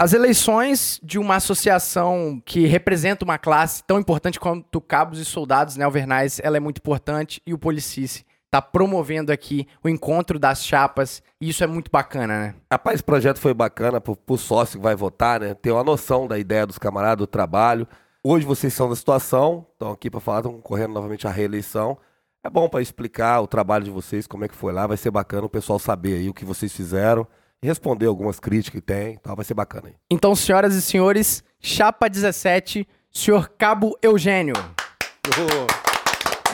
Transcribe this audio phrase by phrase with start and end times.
[0.00, 5.76] As eleições de uma associação que representa uma classe tão importante quanto cabos e soldados,
[5.76, 10.64] né, Alvernais, ela é muito importante e o Policice está promovendo aqui o encontro das
[10.64, 12.54] chapas e isso é muito bacana, né?
[12.70, 15.52] Rapaz, esse projeto foi bacana pro, pro sócio que vai votar, né?
[15.54, 17.84] Ter uma noção da ideia dos camaradas, do trabalho.
[18.22, 21.98] Hoje vocês são da situação, estão aqui para falar, estão concorrendo novamente à reeleição.
[22.44, 25.10] É bom para explicar o trabalho de vocês, como é que foi lá, vai ser
[25.10, 27.26] bacana o pessoal saber aí o que vocês fizeram
[27.62, 29.94] responder algumas críticas que tem, então vai ser bacana aí.
[30.10, 34.54] Então, senhoras e senhores, chapa 17, senhor Cabo Eugênio.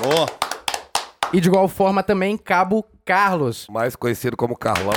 [0.03, 0.27] Boa.
[1.33, 3.67] E de igual forma também Cabo Carlos.
[3.71, 4.95] Mais conhecido como Carlão.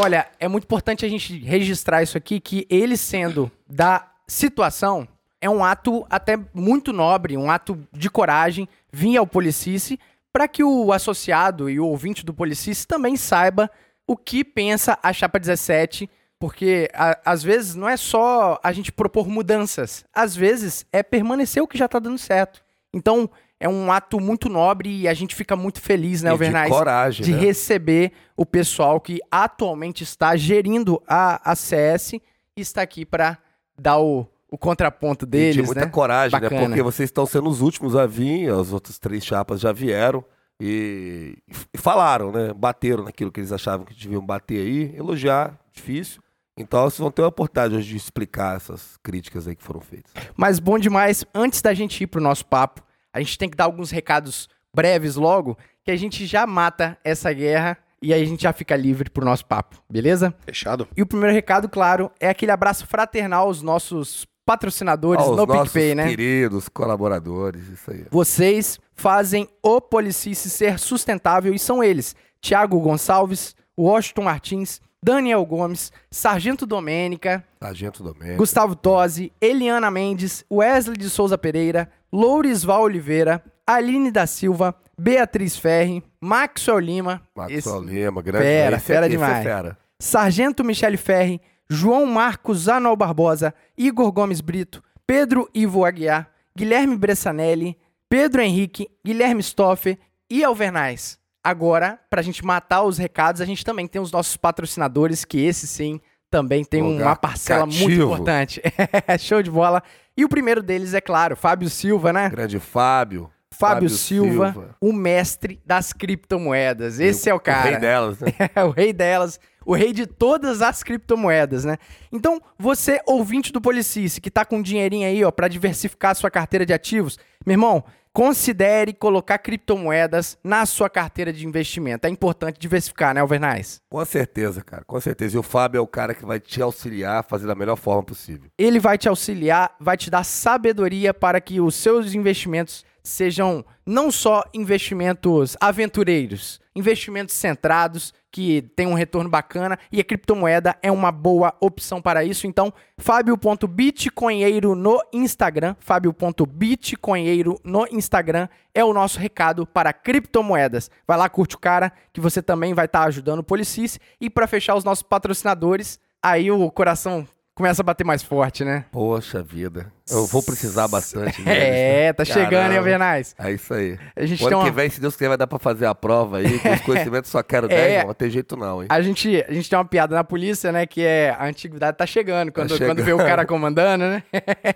[0.00, 5.06] Olha, é muito importante a gente registrar isso aqui, que ele sendo da situação,
[5.40, 9.98] é um ato até muito nobre, um ato de coragem, vir ao Policice,
[10.32, 13.70] para que o associado e o ouvinte do Policice também saiba
[14.06, 18.90] o que pensa a Chapa 17, porque a- às vezes não é só a gente
[18.90, 22.62] propor mudanças, às vezes é permanecer o que já tá dando certo.
[22.92, 26.68] Então, é um ato muito nobre e a gente fica muito feliz, né, E de
[26.68, 27.38] coragem, de né?
[27.38, 32.20] receber o pessoal que atualmente está gerindo a, a CS e
[32.56, 33.38] está aqui para
[33.78, 35.90] dar o, o contraponto E deles, de muita né?
[35.90, 36.60] coragem, Bacana.
[36.62, 36.66] né?
[36.66, 40.24] Porque vocês estão sendo os últimos a vir, as outras três chapas já vieram
[40.64, 41.38] e,
[41.74, 42.52] e falaram, né?
[42.54, 46.22] Bateram naquilo que eles achavam que deviam bater aí, elogiar, difícil.
[46.56, 50.12] Então vocês vão ter a oportunidade hoje de explicar essas críticas aí que foram feitas.
[50.36, 52.80] Mas bom demais, antes da gente ir pro nosso papo,
[53.12, 57.32] a gente tem que dar alguns recados breves logo, que a gente já mata essa
[57.32, 60.32] guerra e aí a gente já fica livre pro nosso papo, beleza?
[60.44, 60.86] Fechado?
[60.96, 65.72] E o primeiro recado, claro, é aquele abraço fraternal aos nossos patrocinadores Aos no nossos
[65.72, 66.08] PicPay, né?
[66.08, 68.04] queridos colaboradores, isso aí.
[68.10, 75.92] Vocês fazem o Policice ser sustentável e são eles: Tiago Gonçalves, Washington Martins, Daniel Gomes,
[76.10, 78.38] Sargento Domênica, Sargento Domênico.
[78.38, 86.02] Gustavo Tosi, Eliana Mendes, Wesley de Souza Pereira, Lourisval Oliveira, Aline da Silva, Beatriz Ferri,
[86.20, 88.44] Maxwell Lima, Maxwell esse- Lima, grande.
[88.44, 89.38] Fera, esse, fera esse demais.
[89.38, 89.78] É fera.
[90.00, 91.40] Sargento Michele Ferri,
[91.72, 97.78] João Marcos Anual Barbosa, Igor Gomes Brito, Pedro Ivo Aguiar, Guilherme Bressanelli,
[98.10, 101.18] Pedro Henrique, Guilherme Stoffer e Alvernais.
[101.42, 105.66] Agora, pra gente matar os recados, a gente também tem os nossos patrocinadores, que esse
[105.66, 105.98] sim
[106.30, 108.02] também tem Lugar uma parcela muito cativo.
[108.04, 108.62] importante.
[109.18, 109.82] Show de bola.
[110.14, 112.28] E o primeiro deles, é claro, Fábio Silva, né?
[112.28, 113.30] Grande Fábio.
[113.50, 116.98] Fábio, Silva, o mestre das criptomoedas.
[117.00, 117.60] Esse é o cara.
[117.68, 118.28] O rei delas, né?
[118.54, 121.76] É o rei delas, o rei de todas as criptomoedas, né?
[122.10, 126.14] Então, você, ouvinte do Policice, que tá com um dinheirinho aí, ó, pra diversificar a
[126.14, 132.06] sua carteira de ativos, meu irmão, considere colocar criptomoedas na sua carteira de investimento.
[132.06, 133.80] É importante diversificar, né, Alvernais?
[133.88, 134.84] Com certeza, cara.
[134.86, 135.36] Com certeza.
[135.36, 138.02] E o Fábio é o cara que vai te auxiliar a fazer da melhor forma
[138.02, 138.50] possível.
[138.58, 144.12] Ele vai te auxiliar, vai te dar sabedoria para que os seus investimentos sejam não
[144.12, 151.12] só investimentos aventureiros, investimentos centrados que tem um retorno bacana e a criptomoeda é uma
[151.12, 152.46] boa opção para isso.
[152.46, 160.90] Então, fábio.bitcoinheiro no Instagram, fábio.bitcoinheiro no Instagram é o nosso recado para criptomoedas.
[161.06, 164.00] Vai lá, curte o cara, que você também vai estar ajudando o Policis.
[164.18, 168.84] E para fechar os nossos patrocinadores, aí o coração começa a bater mais forte, né?
[168.90, 169.92] Poxa vida.
[170.10, 171.60] Eu vou precisar bastante deles.
[171.62, 172.78] É, tá chegando, hein, Caramba.
[172.78, 173.34] Alvernais?
[173.38, 173.98] É isso aí.
[174.16, 174.70] A gente O tem ano uma...
[174.70, 176.58] que vem, se Deus quiser, vai dar pra fazer a prova aí.
[176.58, 177.98] Com os conhecimentos só quero 10, É.
[178.00, 178.88] não vai ter jeito não, hein?
[178.90, 180.86] A gente, a gente tem uma piada na polícia, né?
[180.86, 182.88] Que é a antiguidade tá chegando, quando, chegando.
[182.96, 184.22] quando vê o cara comandando, né?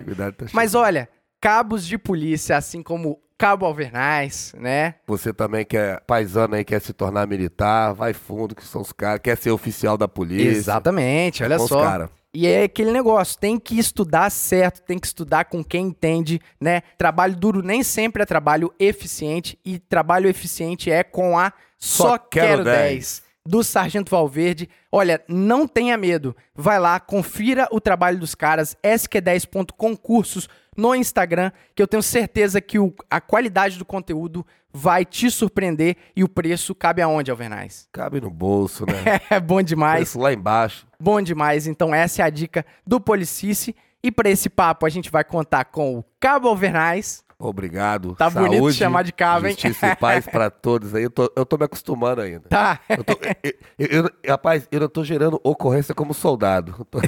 [0.05, 0.85] Cuidado, tá Mas chegando.
[0.87, 1.09] olha,
[1.41, 4.95] cabos de polícia, assim como Cabo Alvernais, né?
[5.07, 8.93] Você também que é paisano aí, quer se tornar militar, vai fundo, que são os
[8.93, 10.49] caras, quer ser oficial da polícia.
[10.49, 11.83] Exatamente, olha com os só.
[11.83, 12.11] cara.
[12.37, 16.83] E é aquele negócio, tem que estudar certo, tem que estudar com quem entende, né?
[16.99, 22.19] Trabalho duro nem sempre é trabalho eficiente e trabalho eficiente é com a Só, Só
[22.19, 22.89] Quero, Quero 10.
[22.91, 23.26] 10.
[23.47, 24.69] Do Sargento Valverde.
[24.91, 26.35] Olha, não tenha medo.
[26.55, 32.79] Vai lá, confira o trabalho dos caras, sq10.concursos no Instagram, que eu tenho certeza que
[32.79, 37.89] o- a qualidade do conteúdo vai te surpreender e o preço cabe aonde, Alvernais?
[37.93, 38.93] Cabe no bolso, né?
[39.31, 40.01] É bom demais.
[40.01, 40.87] Preço lá embaixo.
[41.01, 41.67] Bom demais.
[41.67, 43.75] Então, essa é a dica do Policice.
[44.03, 47.25] E para esse papo, a gente vai contar com o Cabo Alvernais.
[47.39, 48.15] Obrigado.
[48.17, 49.53] Tá bonito Saúde, chamar de cabo, hein?
[49.53, 51.03] Justiça e paz pra todos aí.
[51.05, 52.49] Eu tô, eu tô me acostumando ainda.
[52.49, 52.81] Tá.
[52.89, 53.13] Eu tô-
[53.43, 56.75] eu- eu- eu- rapaz, eu não tô gerando ocorrência como soldado.
[56.79, 56.99] Eu tô-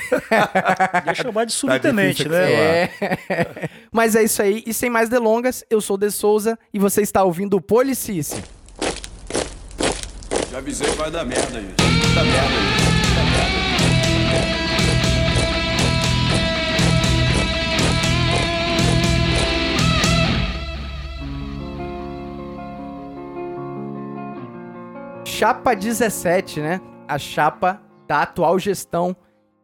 [1.06, 2.52] Ia chamar de subtenente, difícil né?
[2.52, 3.69] É.
[3.90, 4.62] Mas é isso aí.
[4.66, 8.42] E sem mais delongas, eu sou o De Souza e você está ouvindo o Policice.
[10.52, 11.46] Já avisei que vai dar merda.
[11.52, 11.62] Vai
[12.14, 12.54] dar merda,
[13.16, 13.57] dar merda.
[25.28, 26.80] Chapa 17, né?
[27.06, 29.14] A chapa da atual gestão.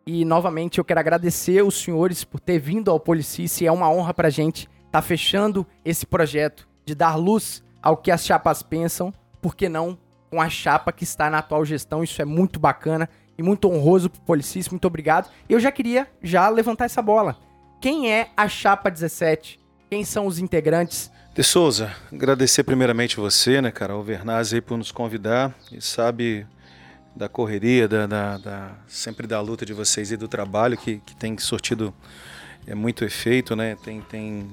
[0.07, 3.67] E novamente eu quero agradecer os senhores por ter vindo ao Policice.
[3.67, 8.11] É uma honra pra gente estar tá fechando esse projeto de dar luz ao que
[8.11, 9.99] as chapas pensam, por que não
[10.31, 12.05] com a chapa que está na atual gestão.
[12.05, 14.71] Isso é muito bacana e muito honroso pro Policice.
[14.71, 15.31] Muito obrigado.
[15.49, 17.39] Eu já queria já levantar essa bola.
[17.81, 19.59] Quem é a chapa 17?
[19.91, 21.11] Quem são os integrantes?
[21.35, 26.47] De Souza, agradecer primeiramente você, né, cara, o Vernaz aí por nos convidar e sabe
[27.17, 31.17] da correria, da, da, da, sempre da luta de vocês e do trabalho que, que
[31.17, 31.93] tem sortido
[32.69, 33.77] é muito efeito, né?
[33.83, 34.49] Tem, tem,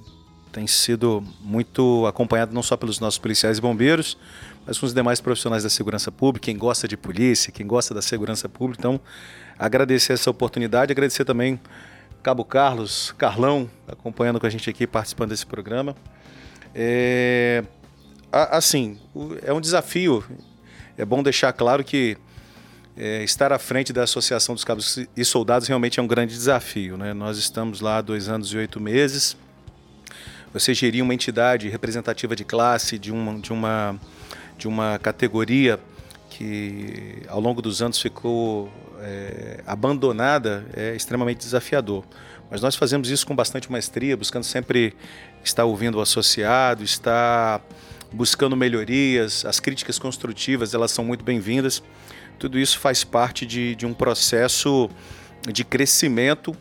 [0.52, 4.18] tem sido muito acompanhado não só pelos nossos policiais e bombeiros,
[4.66, 8.02] mas com os demais profissionais da segurança pública, quem gosta de polícia, quem gosta da
[8.02, 8.82] segurança pública.
[8.82, 9.00] Então,
[9.60, 11.60] agradecer essa oportunidade, agradecer também
[12.24, 15.96] Cabo Carlos, Carlão, acompanhando com a gente aqui, participando desse programa.
[16.74, 17.64] É,
[18.32, 19.00] assim,
[19.44, 20.24] é um desafio.
[20.98, 22.18] É bom deixar claro que
[22.96, 26.98] é, estar à frente da Associação dos Cabos e Soldados realmente é um grande desafio.
[26.98, 27.14] Né?
[27.14, 29.36] Nós estamos lá há dois anos e oito meses.
[30.54, 34.00] Você gerir uma entidade representativa de classe, de uma, de uma,
[34.58, 35.80] de uma categoria
[36.30, 38.72] que ao longo dos anos ficou
[39.02, 42.04] é, abandonada é extremamente desafiador.
[42.50, 44.94] Mas nós fazemos isso com bastante maestria, buscando sempre
[45.44, 47.62] estar ouvindo o associado, estar
[48.12, 51.82] buscando melhorias, as críticas construtivas elas são muito bem-vindas.
[52.38, 54.90] Tudo isso faz parte de, de um processo
[55.52, 56.56] de crescimento,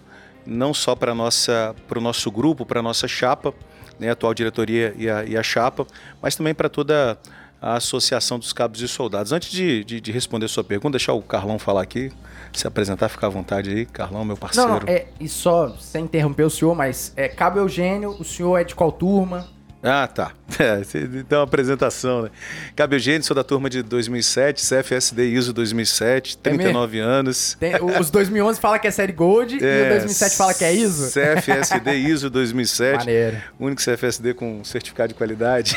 [0.46, 3.54] não só para o nosso grupo, para a nossa chapa,
[3.98, 5.86] né, a atual diretoria e a, e a chapa,
[6.22, 9.32] mas também para toda a Associação dos Cabos e Soldados.
[9.32, 12.10] Antes de, de, de responder a sua pergunta, deixar o Carlão falar aqui,
[12.52, 13.86] se apresentar, ficar à vontade aí.
[13.86, 14.68] Carlão, meu parceiro.
[14.68, 18.56] Não, não é, e só, sem interromper o senhor, mas é Cabo Eugênio, o senhor
[18.56, 19.46] é de qual turma?
[19.82, 20.32] Ah, tá.
[20.60, 22.30] É, então, uma apresentação, né?
[22.76, 27.56] Cabo Eugênio, sou da turma de 2007, CFSD ISO 2007, 39 é anos.
[27.58, 30.74] Tem, os 2011 fala que é série Gold é, e o 2007 fala que é
[30.74, 31.10] ISO?
[31.10, 32.98] CFSD ISO 2007.
[32.98, 33.42] Maneiro.
[33.58, 35.74] Único CFSD com certificado de qualidade.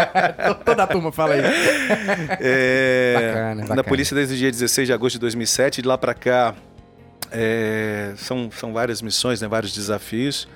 [0.64, 1.46] Toda a turma fala isso.
[2.40, 3.74] É, bacana, bacana.
[3.74, 6.54] Na polícia desde o dia 16 de agosto de 2007, de lá para cá
[7.30, 10.48] é, são, são várias missões, né, vários desafios.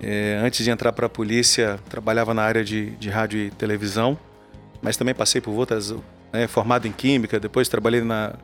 [0.00, 4.18] É, antes de entrar para a polícia, trabalhava na área de, de rádio e televisão,
[4.80, 5.94] mas também passei por outras,
[6.32, 8.34] né, formado em química, depois trabalhei na,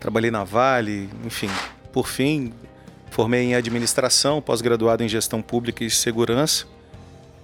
[0.00, 1.50] trabalhei na Vale, enfim.
[1.92, 2.54] Por fim,
[3.10, 6.66] formei em administração, pós-graduado em gestão pública e segurança.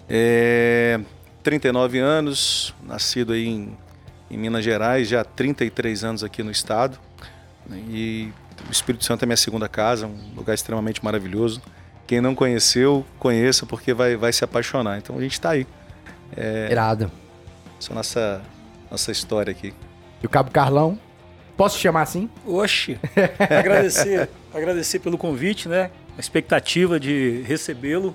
[0.08, 0.98] É,
[1.42, 3.76] 39 anos, nascido aí em,
[4.30, 6.98] em Minas Gerais, já há 33 anos aqui no estado.
[7.90, 8.32] E
[8.66, 11.60] o Espírito Santo é minha segunda casa, um lugar extremamente maravilhoso.
[12.08, 14.96] Quem não conheceu, conheça, porque vai, vai se apaixonar.
[14.96, 15.66] Então a gente está aí.
[16.34, 17.12] É, Irado.
[17.78, 18.42] Essa é nossa,
[18.90, 19.74] nossa história aqui.
[20.22, 20.98] E o Cabo Carlão?
[21.54, 22.30] Posso te chamar assim?
[22.46, 22.98] Oxe!
[23.38, 25.90] agradecer, agradecer pelo convite, né?
[26.16, 28.14] A expectativa de recebê-lo.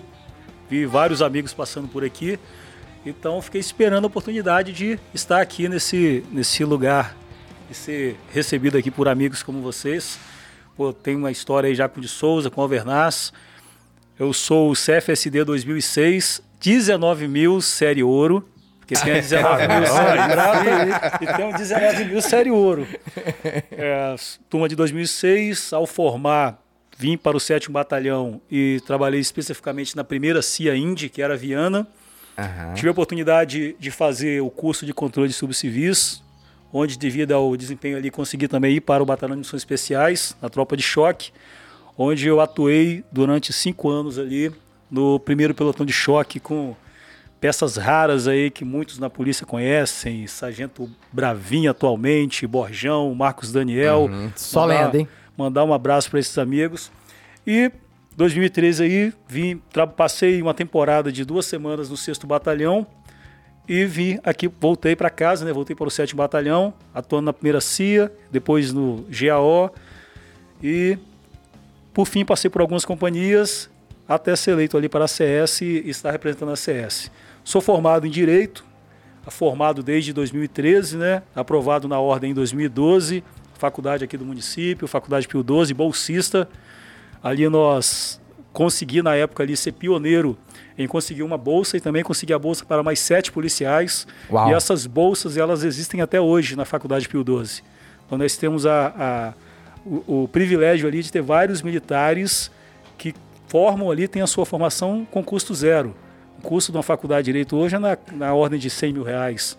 [0.68, 2.40] Vi vários amigos passando por aqui.
[3.06, 7.16] Então fiquei esperando a oportunidade de estar aqui nesse, nesse lugar
[7.70, 10.18] e ser recebido aqui por amigos como vocês.
[10.76, 13.32] Pô, tem uma história aí já com o de Souza, com o Alvernaz.
[14.20, 18.48] Eu sou o CFSD 2006, 19 mil série ouro.
[18.80, 22.88] Porque tem 19 mil série prata e tem 19 mil série ouro.
[23.72, 24.16] É,
[24.48, 26.62] turma de 2006, ao formar,
[26.96, 31.88] vim para o 7 Batalhão e trabalhei especificamente na primeira CIA Indy, que era Viana.
[32.38, 32.74] Uhum.
[32.76, 36.22] Tive a oportunidade de fazer o curso de controle de subcivis,
[36.72, 40.50] onde, devido ao desempenho ali, consegui também ir para o Batalhão de Missões Especiais, na
[40.50, 41.32] Tropa de Choque
[41.98, 44.52] onde eu atuei durante cinco anos ali
[44.90, 46.76] no primeiro pelotão de choque com
[47.40, 54.10] peças raras aí que muitos na polícia conhecem, Sargento Bravinho atualmente, Borjão, Marcos Daniel.
[54.10, 54.32] Uhum.
[54.36, 55.08] Só mandar, lenda, hein?
[55.36, 56.92] Mandar um abraço para esses amigos.
[57.46, 57.70] E
[58.16, 59.62] 2013 aí, vim,
[59.98, 62.88] passei uma temporada de duas semanas no 6 Batalhão
[63.68, 65.52] e vim aqui, voltei para casa, né?
[65.52, 69.74] Voltei para o 7 Batalhão, atuando na primeira CIA, depois no GAO
[70.62, 70.98] e
[71.94, 73.70] por fim, passei por algumas companhias
[74.08, 77.12] até ser eleito ali para a CS e estar representando a CS.
[77.44, 78.66] Sou formado em Direito,
[79.28, 81.24] formado desde 2013, né?
[81.36, 83.24] aprovado na ordem em 2012,
[83.58, 86.50] faculdade aqui do município, faculdade Pio 12, bolsista.
[87.22, 88.20] Ali nós
[88.52, 90.38] consegui na época ali ser pioneiro
[90.78, 94.06] em conseguir uma bolsa e também consegui a bolsa para mais sete policiais.
[94.30, 94.50] Uau.
[94.50, 97.64] E essas bolsas elas existem até hoje na faculdade Pio 12.
[98.06, 99.34] Então nós temos a, a
[99.86, 102.52] o, o, privilégio ali de ter vários militares
[102.98, 103.14] que
[103.48, 105.96] formam ali, tem a sua formação com custo zero.
[106.40, 109.04] O custo de uma faculdade de Direito hoje é na, na ordem de 100 mil
[109.04, 109.58] reais.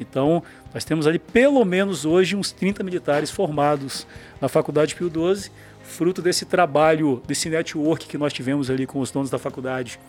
[0.00, 4.06] Então, Nós temos ali pelo menos hoje uns 30 militares formados
[4.40, 5.52] na Faculdade Pio XII,
[5.84, 10.00] fruto desse trabalho, desse network que nós tivemos ali com os donos da faculdade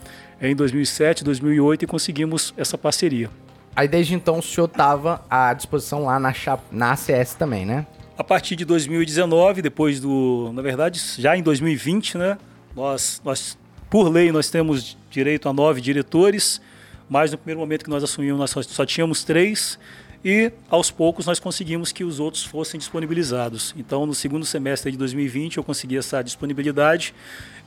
[0.41, 3.29] em 2007, 2008 e conseguimos essa parceria.
[3.75, 6.33] Aí desde então o senhor estava à disposição lá na,
[6.71, 7.85] na ACS também, né?
[8.17, 12.37] A partir de 2019, depois do, na verdade, já em 2020, né?
[12.75, 13.57] Nós, nós
[13.89, 16.61] por lei nós temos direito a nove diretores,
[17.09, 19.77] mas no primeiro momento que nós assumimos nós só, só tínhamos três
[20.25, 23.75] e aos poucos nós conseguimos que os outros fossem disponibilizados.
[23.77, 27.13] Então, no segundo semestre de 2020, eu consegui essa disponibilidade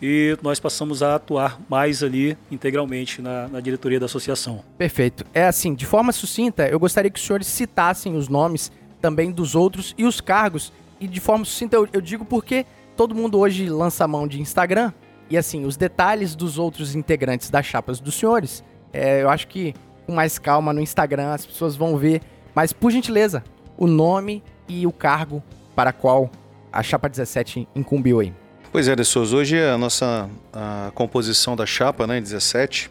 [0.02, 4.64] e nós passamos a atuar mais ali integralmente na, na, diretoria da associação.
[4.76, 5.24] Perfeito.
[5.32, 9.54] É assim, de forma sucinta, eu gostaria que os senhores citassem os nomes também dos
[9.54, 10.72] outros e os cargos.
[11.00, 14.40] E de forma sucinta eu, eu digo porque todo mundo hoje lança a mão de
[14.40, 14.92] Instagram
[15.30, 19.74] e assim, os detalhes dos outros integrantes das chapas dos senhores, é, eu acho que
[20.06, 22.22] com mais calma no Instagram as pessoas vão ver
[22.58, 23.44] mas, por gentileza,
[23.76, 25.40] o nome e o cargo
[25.76, 26.28] para qual
[26.72, 28.34] a chapa 17 incumbiu aí.
[28.72, 32.90] Pois é, Souza, hoje a nossa a composição da chapa, né, 17,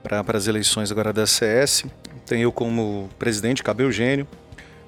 [0.00, 1.86] para as eleições agora da CS.
[2.24, 4.28] Tem eu como presidente, Cabo Eugênio.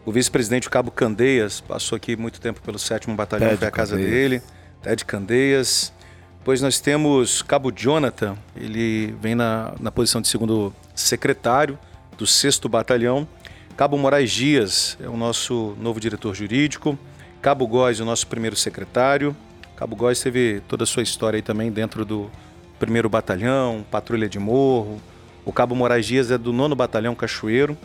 [0.05, 3.93] O vice-presidente, Cabo Candeias, passou aqui muito tempo pelo 7 Batalhão, Ted foi a casa
[3.93, 4.13] Candeias.
[4.13, 4.43] dele.
[4.83, 5.93] Ted Candeias.
[6.39, 11.79] Depois nós temos Cabo Jonathan, ele vem na, na posição de segundo secretário
[12.19, 13.29] do 6 Batalhão.
[13.77, 16.99] Cabo Moraes Dias é o nosso novo diretor jurídico.
[17.41, 19.37] Cabo Góes, o nosso primeiro secretário.
[19.77, 22.29] Cabo Góes teve toda a sua história aí também dentro do
[22.77, 25.01] primeiro batalhão, patrulha de morro.
[25.45, 27.79] O Cabo Moraes Dias é do nono batalhão Cachoeiro.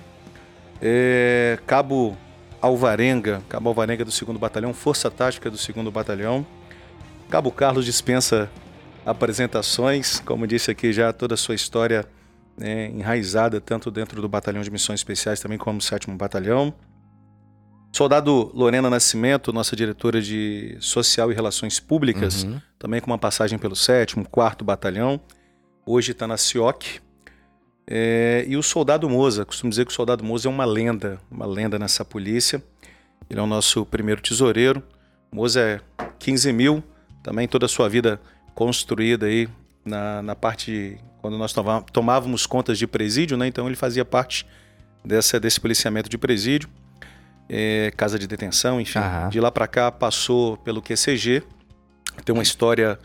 [0.81, 2.17] É, Cabo
[2.61, 6.45] Alvarenga, Cabo Alvarenga do segundo batalhão, Força Tática do segundo batalhão.
[7.29, 8.49] Cabo Carlos dispensa
[9.05, 12.05] apresentações, como disse aqui já toda a sua história
[12.57, 16.73] né, enraizada tanto dentro do Batalhão de Missões Especiais também como no 7 Batalhão.
[17.93, 22.59] Soldado Lorena Nascimento, nossa diretora de Social e Relações Públicas, uhum.
[22.77, 25.19] também com uma passagem pelo 7 4 Batalhão.
[25.85, 26.99] Hoje está na CIOC.
[27.89, 31.45] É, e o Soldado Moza, costumo dizer que o Soldado Moza é uma lenda, uma
[31.45, 32.61] lenda nessa polícia.
[33.29, 34.83] Ele é o nosso primeiro tesoureiro.
[35.31, 35.79] Moza é
[36.19, 36.83] 15 mil,
[37.23, 38.19] também toda a sua vida
[38.53, 39.47] construída aí
[39.85, 41.53] na, na parte quando nós
[41.91, 43.47] tomávamos contas de presídio, né?
[43.47, 44.45] Então ele fazia parte
[45.03, 46.69] dessa, desse policiamento de presídio,
[47.49, 48.99] é, casa de detenção, enfim.
[48.99, 49.29] Aham.
[49.29, 51.43] De lá para cá passou pelo QCG,
[52.23, 52.99] tem uma história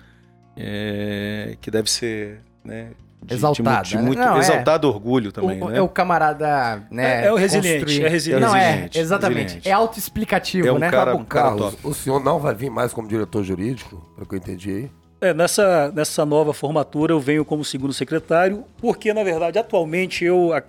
[0.57, 2.91] é, que deve ser né,
[3.23, 3.83] de, exaltada.
[3.83, 4.41] De, de muito, Não, é.
[4.41, 5.79] exaltado é, orgulho também, o, né?
[5.79, 7.23] É o camarada, né?
[7.23, 8.47] É, é o resiliente, é resiliente.
[8.47, 9.43] Não, é, exatamente.
[9.43, 9.69] Resiliente.
[9.69, 10.91] É autoexplicativo, é um né?
[10.91, 14.35] Cara, um cara Carlos, o senhor não vai vir mais como diretor jurídico, pelo que
[14.35, 14.91] eu entendi aí?
[15.21, 20.53] É, nessa, nessa nova formatura eu venho como segundo secretário, porque na verdade atualmente eu,
[20.53, 20.61] a,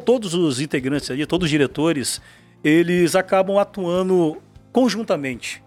[0.00, 2.20] todos os integrantes ali, todos os diretores,
[2.64, 4.38] eles acabam atuando
[4.72, 5.62] conjuntamente.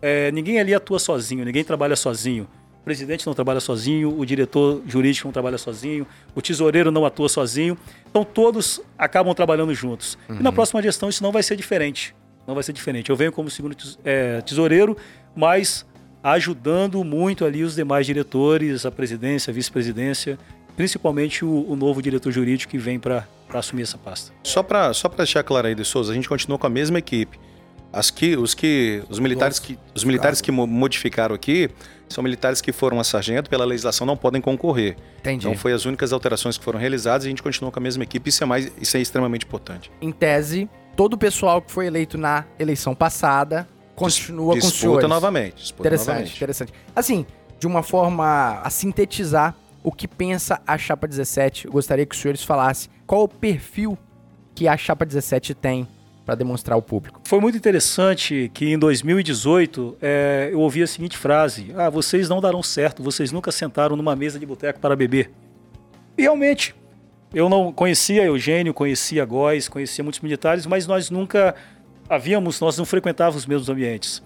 [0.00, 2.48] É, ninguém ali atua sozinho, ninguém trabalha sozinho.
[2.82, 7.28] O presidente não trabalha sozinho, o diretor jurídico não trabalha sozinho, o tesoureiro não atua
[7.28, 7.78] sozinho.
[8.10, 10.18] Então todos acabam trabalhando juntos.
[10.28, 10.40] Uhum.
[10.40, 10.54] E na uhum.
[10.54, 12.12] próxima gestão isso não vai ser diferente.
[12.44, 13.08] Não vai ser diferente.
[13.08, 14.96] Eu venho como segundo é, tesoureiro,
[15.34, 15.86] mas
[16.24, 20.36] ajudando muito ali os demais diretores, a presidência, a vice-presidência,
[20.76, 24.32] principalmente o, o, novo diretor jurídico que vem para assumir essa pasta.
[24.42, 27.38] Só para só deixar claro aí, de Souza, a gente continua com a mesma equipe.
[27.92, 31.70] As que, os que, os militares Nossa, que, os militares que modificaram aqui
[32.12, 34.96] são militares que foram a sargento pela legislação não podem concorrer.
[35.20, 35.46] Entendi.
[35.46, 38.02] Então foi as únicas alterações que foram realizadas e a gente continua com a mesma
[38.02, 38.28] equipe.
[38.28, 39.90] Isso é mais, isso é extremamente importante.
[40.00, 44.80] Em tese, todo o pessoal que foi eleito na eleição passada continua disputa com os
[44.80, 45.08] senhores.
[45.08, 45.56] novamente.
[45.56, 46.36] Disputa interessante, novamente.
[46.36, 46.72] interessante.
[46.94, 47.26] Assim,
[47.58, 52.20] de uma forma a sintetizar o que pensa a Chapa 17, eu gostaria que os
[52.20, 53.98] senhores falassem qual o perfil
[54.54, 55.88] que a Chapa 17 tem
[56.24, 57.20] para demonstrar ao público.
[57.24, 62.40] Foi muito interessante que em 2018 é, eu ouvi a seguinte frase: Ah, vocês não
[62.40, 65.30] darão certo, vocês nunca sentaram numa mesa de boteco para beber.
[66.16, 66.74] E realmente,
[67.34, 71.54] eu não conhecia Eugênio, conhecia Góis, conhecia muitos militares, mas nós nunca
[72.08, 74.22] havíamos, nós não frequentávamos os mesmos ambientes.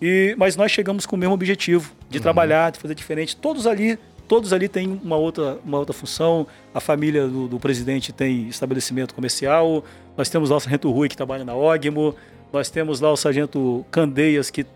[0.00, 2.22] E, mas nós chegamos com o mesmo objetivo, de uhum.
[2.22, 3.36] trabalhar, de fazer diferente.
[3.36, 6.46] Todos ali, todos ali têm uma outra, uma outra função.
[6.72, 9.84] A família do, do presidente tem estabelecimento comercial.
[10.16, 12.14] Nós temos lá o sargento Rui, que trabalha na OGMO.
[12.52, 14.66] Nós temos lá o sargento Candeias, que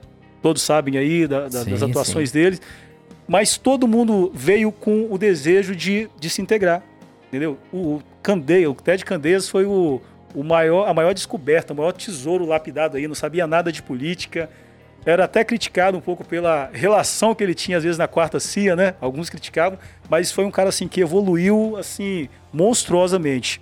[0.43, 2.39] todos sabem aí da, da, sim, das atuações sim.
[2.39, 2.59] dele.
[3.27, 6.83] Mas todo mundo veio com o desejo de, de se integrar.
[7.29, 7.59] Entendeu?
[7.73, 10.01] O, o Candeia, o Ted Candeias foi o,
[10.35, 14.49] o maior, a maior descoberta, o maior tesouro lapidado aí, não sabia nada de política.
[15.05, 18.77] Era até criticado um pouco pela relação que ele tinha às vezes na quarta CIA,
[18.77, 18.95] né?
[19.01, 19.79] Alguns criticavam,
[20.09, 23.61] mas foi um cara assim que evoluiu assim monstruosamente.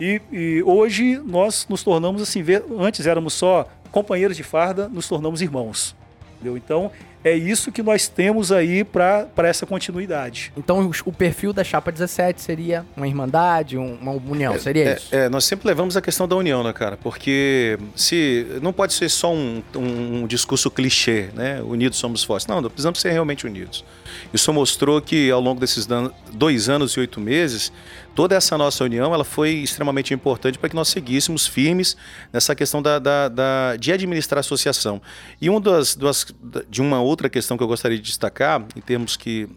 [0.00, 2.44] E, e hoje nós nos tornamos assim,
[2.78, 5.96] antes éramos só companheiros de farda, nos tornamos irmãos.
[6.34, 6.56] Entendeu?
[6.56, 6.90] Então,
[7.24, 10.52] é isso que nós temos aí para essa continuidade.
[10.56, 15.14] Então, o perfil da Chapa 17 seria uma irmandade, uma união, é, seria é, isso?
[15.14, 16.96] É, nós sempre levamos a questão da união, né, cara?
[16.96, 21.60] Porque se não pode ser só um, um, um discurso clichê, né?
[21.62, 22.46] Unidos somos fortes.
[22.46, 23.84] Não, nós precisamos ser realmente unidos.
[24.32, 25.86] Isso mostrou que ao longo desses
[26.32, 27.72] dois anos e oito meses,
[28.18, 31.96] toda essa nossa união ela foi extremamente importante para que nós seguíssemos firmes
[32.32, 35.00] nessa questão da, da, da de administrar a associação.
[35.40, 36.26] E uma das, das,
[36.68, 39.48] de uma outra questão que eu gostaria de destacar, em termos que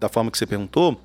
[0.00, 1.00] da forma que você perguntou,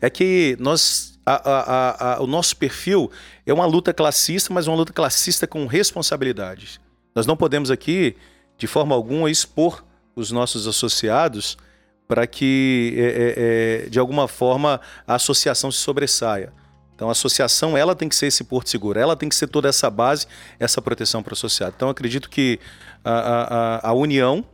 [0.00, 3.10] é que nós a, a, a, o nosso perfil
[3.44, 6.80] é uma luta classista, mas uma luta classista com responsabilidades.
[7.14, 8.16] Nós não podemos aqui,
[8.56, 9.84] de forma alguma, expor
[10.16, 11.58] os nossos associados
[12.06, 16.52] para que, é, é, é, de alguma forma, a associação se sobressaia.
[16.94, 19.68] Então, a associação ela tem que ser esse porto seguro, ela tem que ser toda
[19.68, 20.26] essa base,
[20.60, 21.74] essa proteção para o associado.
[21.76, 22.60] Então, acredito que
[23.04, 24.44] a, a, a união,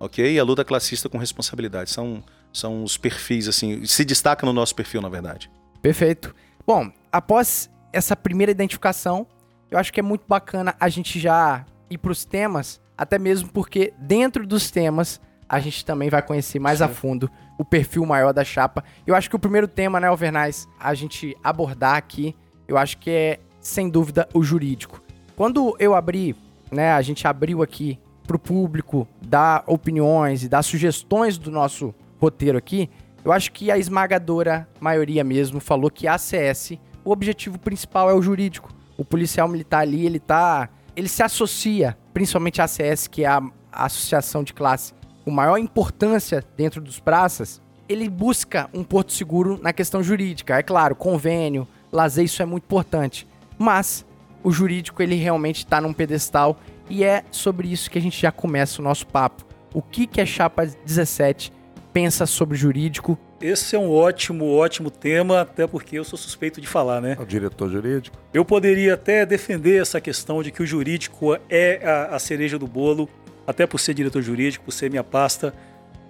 [0.00, 4.52] ok, e a luta classista com responsabilidade são, são os perfis, assim, se destaca no
[4.52, 5.50] nosso perfil, na verdade.
[5.80, 6.34] Perfeito.
[6.66, 9.26] Bom, após essa primeira identificação,
[9.70, 13.50] eu acho que é muito bacana a gente já ir para os temas, até mesmo
[13.50, 16.84] porque dentro dos temas a gente também vai conhecer mais Sim.
[16.84, 18.82] a fundo o perfil maior da chapa.
[19.06, 22.34] Eu acho que o primeiro tema, né, Alvernais, a gente abordar aqui,
[22.66, 25.02] eu acho que é, sem dúvida, o jurídico.
[25.36, 26.34] Quando eu abri,
[26.70, 31.94] né, a gente abriu aqui para o público dar opiniões e dar sugestões do nosso
[32.18, 32.88] roteiro aqui,
[33.24, 38.14] eu acho que a esmagadora maioria mesmo falou que a ACS, o objetivo principal é
[38.14, 38.72] o jurídico.
[38.96, 40.68] O policial militar ali, ele tá.
[40.94, 46.44] Ele se associa, principalmente a ACS, que é a Associação de Classe com maior importância
[46.56, 50.58] dentro dos praças, ele busca um porto seguro na questão jurídica.
[50.58, 53.26] É claro, convênio, lazer, isso é muito importante.
[53.58, 54.04] Mas
[54.42, 58.30] o jurídico, ele realmente está num pedestal e é sobre isso que a gente já
[58.30, 59.44] começa o nosso papo.
[59.72, 61.52] O que, que a Chapa 17
[61.92, 63.18] pensa sobre jurídico?
[63.40, 67.16] Esse é um ótimo, ótimo tema, até porque eu sou suspeito de falar, né?
[67.20, 68.16] O diretor jurídico.
[68.32, 72.66] Eu poderia até defender essa questão de que o jurídico é a, a cereja do
[72.66, 73.08] bolo,
[73.46, 75.54] até por ser diretor jurídico, por ser minha pasta,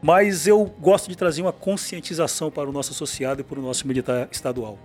[0.02, 3.86] mas eu gosto de trazer uma conscientização para o nosso associado e para o nosso
[3.86, 4.78] militar estadual.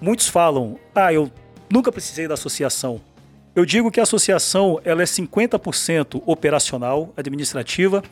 [0.00, 1.30] Muitos falam: "Ah, eu
[1.72, 3.00] nunca precisei da associação".
[3.54, 8.02] Eu digo que a associação ela é 50% operacional, administrativa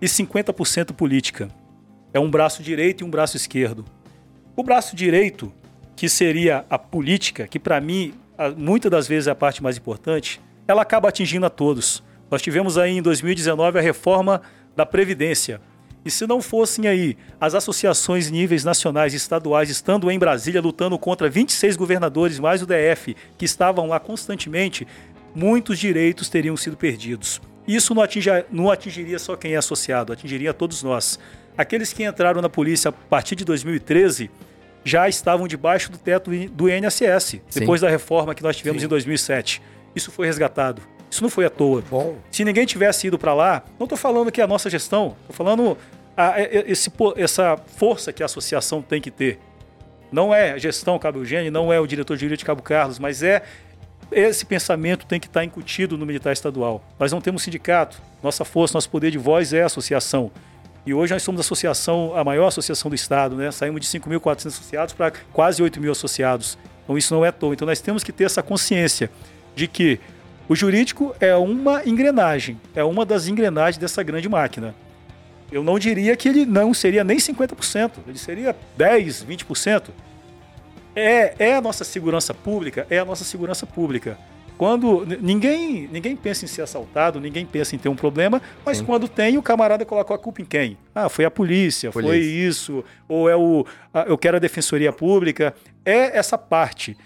[0.00, 1.48] e 50% política.
[2.12, 3.84] É um braço direito e um braço esquerdo.
[4.56, 5.52] O braço direito,
[5.94, 8.14] que seria a política, que para mim
[8.56, 12.02] muitas das vezes é a parte mais importante, ela acaba atingindo a todos.
[12.30, 14.42] Nós tivemos aí em 2019 a reforma
[14.76, 15.60] da Previdência.
[16.04, 20.98] E se não fossem aí as associações níveis nacionais e estaduais estando em Brasília lutando
[20.98, 24.86] contra 26 governadores mais o DF que estavam lá constantemente,
[25.34, 27.40] muitos direitos teriam sido perdidos.
[27.66, 31.18] Isso não, atinja, não atingiria só quem é associado, atingiria todos nós.
[31.56, 34.30] Aqueles que entraram na polícia a partir de 2013
[34.84, 38.86] já estavam debaixo do teto do INSS, depois da reforma que nós tivemos Sim.
[38.86, 39.60] em 2007.
[39.94, 40.80] Isso foi resgatado.
[41.10, 41.82] Isso não foi à toa.
[41.88, 42.16] Bom.
[42.30, 45.34] Se ninguém tivesse ido para lá, não estou falando que é a nossa gestão, estou
[45.34, 45.76] falando
[46.16, 49.38] a, esse, essa força que a associação tem que ter.
[50.10, 52.98] Não é a gestão Cabo Eugênio, não é o diretor de direito de Cabo Carlos,
[52.98, 53.42] mas é
[54.10, 56.82] esse pensamento tem que estar incutido no militar estadual.
[56.98, 60.30] Nós não temos sindicato, nossa força, nosso poder de voz é a associação.
[60.86, 63.50] E hoje nós somos a associação, a maior associação do Estado, né?
[63.50, 66.56] Saímos de 5.400 associados para quase 8 mil associados.
[66.84, 67.52] Então isso não é à toa.
[67.52, 69.10] Então nós temos que ter essa consciência
[69.54, 70.00] de que
[70.48, 74.74] o jurídico é uma engrenagem, é uma das engrenagens dessa grande máquina.
[75.52, 79.90] Eu não diria que ele não seria nem 50%, ele seria 10, 20%.
[80.96, 84.18] É, é a nossa segurança pública, é a nossa segurança pública.
[84.58, 88.84] Quando ninguém, ninguém pensa em ser assaltado, ninguém pensa em ter um problema, mas Sim.
[88.84, 90.76] quando tem, o camarada colocou a culpa em quem?
[90.92, 92.12] Ah, foi a polícia, polícia.
[92.12, 93.64] foi isso, ou é o
[94.06, 95.54] eu quero a defensoria pública.
[95.84, 96.96] É essa parte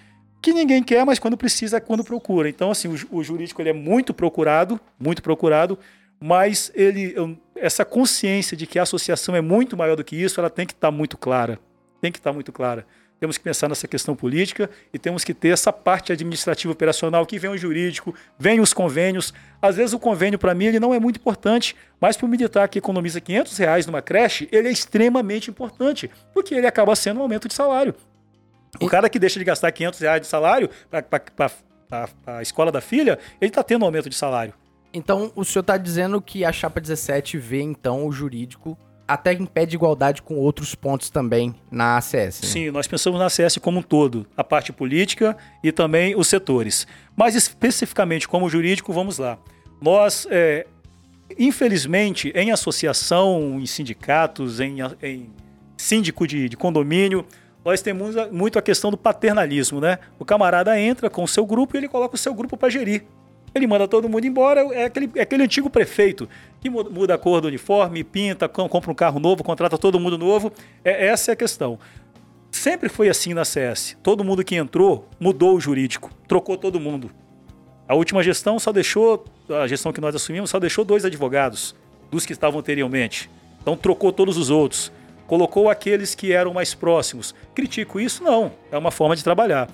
[0.43, 2.49] que ninguém quer, mas quando precisa é quando procura.
[2.49, 5.79] Então, assim, o, o jurídico ele é muito procurado, muito procurado,
[6.21, 7.15] mas ele,
[7.55, 10.73] essa consciência de que a associação é muito maior do que isso, ela tem que
[10.73, 11.59] estar tá muito clara.
[12.01, 12.85] Tem que estar tá muito clara.
[13.21, 17.39] Temos que pensar nessa questão política e temos que ter essa parte administrativa operacional que
[17.39, 19.33] vem o jurídico, vem os convênios.
[19.61, 22.69] Às vezes o convênio para mim ele não é muito importante, mas para o militar
[22.69, 27.23] que economiza 500 reais numa creche, ele é extremamente importante, porque ele acaba sendo um
[27.23, 27.95] aumento de salário.
[28.81, 31.51] O cara que deixa de gastar 500 reais de salário para
[32.27, 34.55] a escola da filha, ele está tendo um aumento de salário.
[34.95, 39.45] Então, o senhor está dizendo que a chapa 17 vê, então, o jurídico até em
[39.45, 42.15] pé de igualdade com outros pontos também na ACS.
[42.15, 42.49] Né?
[42.49, 46.87] Sim, nós pensamos na ACS como um todo, a parte política e também os setores.
[47.15, 49.39] Mas especificamente como jurídico, vamos lá.
[49.81, 50.67] Nós, é,
[51.39, 55.31] infelizmente, em associação, em sindicatos, em, em
[55.77, 57.27] síndico de, de condomínio,
[57.65, 59.99] nós temos muito a questão do paternalismo, né?
[60.19, 63.05] O camarada entra com o seu grupo e ele coloca o seu grupo para gerir.
[63.55, 66.29] Ele manda todo mundo embora, é aquele, é aquele antigo prefeito
[66.61, 70.51] que muda a cor do uniforme, pinta, compra um carro novo, contrata todo mundo novo.
[70.85, 71.79] É, essa é a questão.
[72.51, 73.97] Sempre foi assim na CS.
[74.03, 77.11] Todo mundo que entrou mudou o jurídico, trocou todo mundo.
[77.87, 81.75] A última gestão só deixou, a gestão que nós assumimos, só deixou dois advogados
[82.11, 83.29] dos que estavam anteriormente.
[83.61, 84.91] Então trocou todos os outros.
[85.33, 87.35] Colocou aqueles que eram mais próximos.
[87.55, 88.23] Critico isso?
[88.23, 88.53] Não.
[88.71, 89.67] É uma forma de trabalhar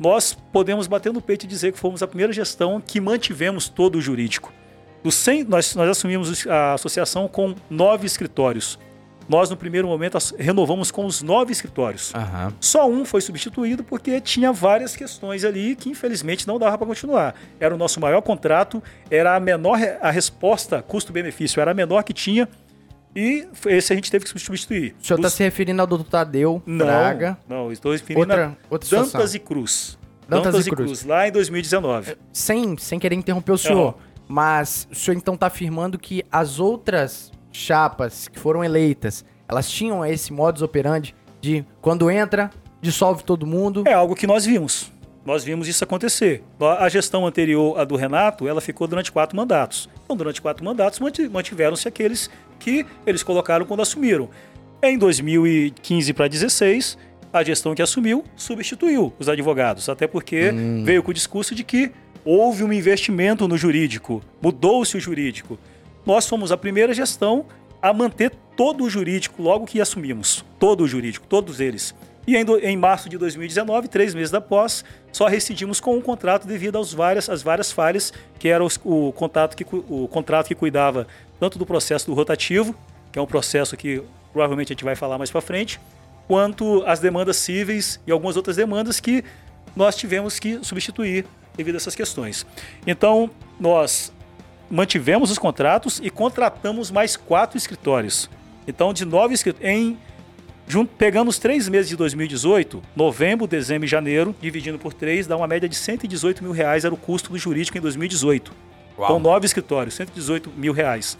[0.00, 3.96] nós podemos bater no peito e dizer que fomos a primeira gestão que mantivemos todo
[3.96, 4.52] o jurídico.
[5.08, 8.78] 100, nós, nós assumimos a associação com nove escritórios.
[9.28, 12.12] Nós, no primeiro momento, renovamos com os nove escritórios.
[12.14, 12.52] Uhum.
[12.60, 17.34] Só um foi substituído porque tinha várias questões ali que, infelizmente, não dava para continuar.
[17.60, 22.12] Era o nosso maior contrato, era a menor a resposta custo-benefício, era a menor que
[22.12, 22.48] tinha
[23.14, 24.94] e esse a gente teve que substituir.
[25.00, 27.38] O senhor está se referindo ao doutor Tadeu não, Braga?
[27.48, 29.98] Não, estou referindo outra, a outra Dantas e Cruz.
[30.28, 30.90] Dantas, Dantas e Cruz.
[30.90, 31.04] Cruz.
[31.04, 32.16] lá em 2019.
[32.32, 33.96] Sem, sem querer interromper o senhor,
[34.28, 40.04] mas o senhor então está afirmando que as outras chapas que foram eleitas, elas tinham
[40.04, 43.84] esse modus operandi de quando entra, dissolve todo mundo?
[43.86, 44.92] É algo que nós vimos.
[45.24, 46.42] Nós vimos isso acontecer.
[46.78, 49.88] A gestão anterior, a do Renato, ela ficou durante quatro mandatos.
[50.04, 50.98] Então, durante quatro mandatos,
[51.30, 54.28] mantiveram-se aqueles que eles colocaram quando assumiram.
[54.82, 56.98] Em 2015 para 2016,
[57.32, 60.82] a gestão que assumiu substituiu os advogados, até porque hum.
[60.84, 61.90] veio com o discurso de que
[62.24, 65.58] houve um investimento no jurídico, mudou-se o jurídico.
[66.04, 67.46] Nós fomos a primeira gestão
[67.80, 71.94] a manter todo o jurídico logo que assumimos, todo o jurídico, todos eles.
[72.28, 76.78] E em, em março de 2019, três meses após, só rescindimos com o contrato devido
[76.78, 81.06] às várias, às várias falhas, que era os, o, contrato que, o contrato que cuidava
[81.40, 82.76] tanto do processo do rotativo,
[83.10, 85.80] que é um processo que provavelmente a gente vai falar mais para frente,
[86.26, 89.24] quanto as demandas cíveis e algumas outras demandas que
[89.74, 91.24] nós tivemos que substituir
[91.56, 92.44] devido a essas questões.
[92.86, 94.12] Então, nós
[94.70, 98.28] mantivemos os contratos e contratamos mais quatro escritórios.
[98.66, 99.98] Então, de nove escritórios, em
[100.68, 105.34] Junto, pegando os três meses de 2018, novembro, dezembro e janeiro, dividindo por três, dá
[105.34, 108.52] uma média de 118 mil reais era o custo do jurídico em 2018.
[108.98, 109.08] Uau.
[109.08, 111.16] Com nove escritórios, 118 mil reais.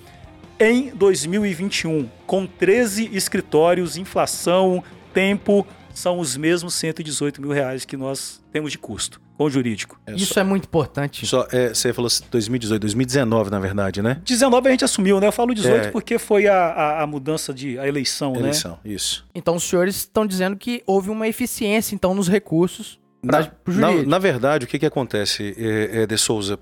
[0.61, 4.85] Em 2021, com 13 escritórios, inflação,
[5.15, 9.99] tempo, são os mesmos 118 mil reais que nós temos de custo com o jurídico.
[10.05, 11.25] É, Isso só, é muito importante.
[11.25, 14.21] Só, é, você falou 2018, 2019, na verdade, né?
[14.25, 15.29] 19 a gente assumiu, né?
[15.29, 15.91] Eu falo 18 é...
[15.93, 18.81] porque foi a, a, a, mudança de a eleição, eleição né?
[18.81, 19.25] Eleição, isso.
[19.33, 24.03] Então os senhores estão dizendo que houve uma eficiência, então, nos recursos para o jurídico.
[24.03, 26.59] Na, na, verdade, o que, que acontece, é, é, De Souza?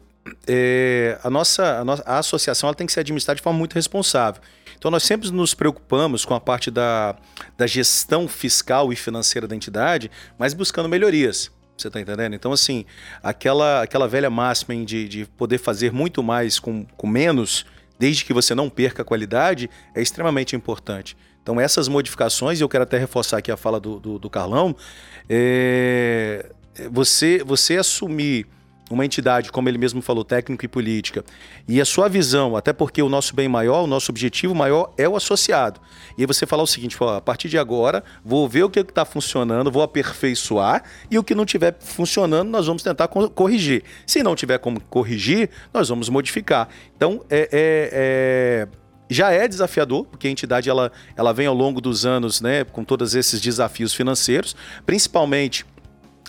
[0.47, 3.75] É, a, nossa, a nossa a associação ela tem que ser administrada de forma muito
[3.75, 4.43] responsável.
[4.77, 7.17] Então, nós sempre nos preocupamos com a parte da,
[7.57, 11.51] da gestão fiscal e financeira da entidade, mas buscando melhorias.
[11.77, 12.35] Você tá entendendo?
[12.35, 12.85] Então, assim,
[13.23, 17.67] aquela, aquela velha máxima de, de poder fazer muito mais com, com menos,
[17.99, 21.17] desde que você não perca a qualidade, é extremamente importante.
[21.43, 24.75] Então, essas modificações, e eu quero até reforçar aqui a fala do, do, do Carlão,
[25.29, 26.51] é,
[26.91, 28.47] você, você assumir
[28.90, 31.25] uma entidade, como ele mesmo falou, técnico e política,
[31.66, 35.09] e a sua visão, até porque o nosso bem maior, o nosso objetivo maior é
[35.09, 35.81] o associado.
[36.16, 39.05] E aí você falar o seguinte, a partir de agora, vou ver o que está
[39.05, 43.83] funcionando, vou aperfeiçoar, e o que não estiver funcionando, nós vamos tentar corrigir.
[44.07, 46.68] Se não tiver como corrigir, nós vamos modificar.
[46.96, 51.81] Então, é, é, é já é desafiador, porque a entidade ela, ela vem ao longo
[51.81, 55.64] dos anos né, com todos esses desafios financeiros, principalmente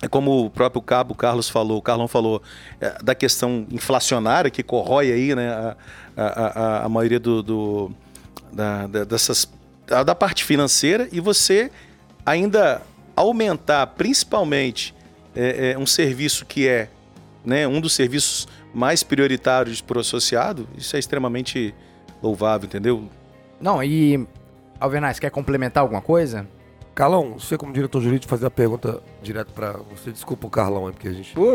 [0.00, 2.42] é como o próprio Cabo Carlos falou, o Carlão falou,
[2.80, 5.76] é, da questão inflacionária que corrói aí, né, a,
[6.16, 7.90] a, a, a maioria do, do
[8.52, 9.50] da, da, dessas,
[9.86, 11.70] da parte financeira e você
[12.24, 12.82] ainda
[13.16, 14.94] aumentar principalmente
[15.34, 16.88] é, é, um serviço que é
[17.44, 21.74] né, um dos serviços mais prioritários para o associado, isso é extremamente
[22.22, 23.08] louvável, entendeu?
[23.60, 24.26] Não, e
[24.78, 26.46] Alvernaz, quer complementar alguma coisa?
[26.98, 30.10] Carlão, você como diretor jurídico, fazer a pergunta direto para você.
[30.10, 31.32] Desculpa o Carlão, é porque a gente...
[31.32, 31.54] Pô,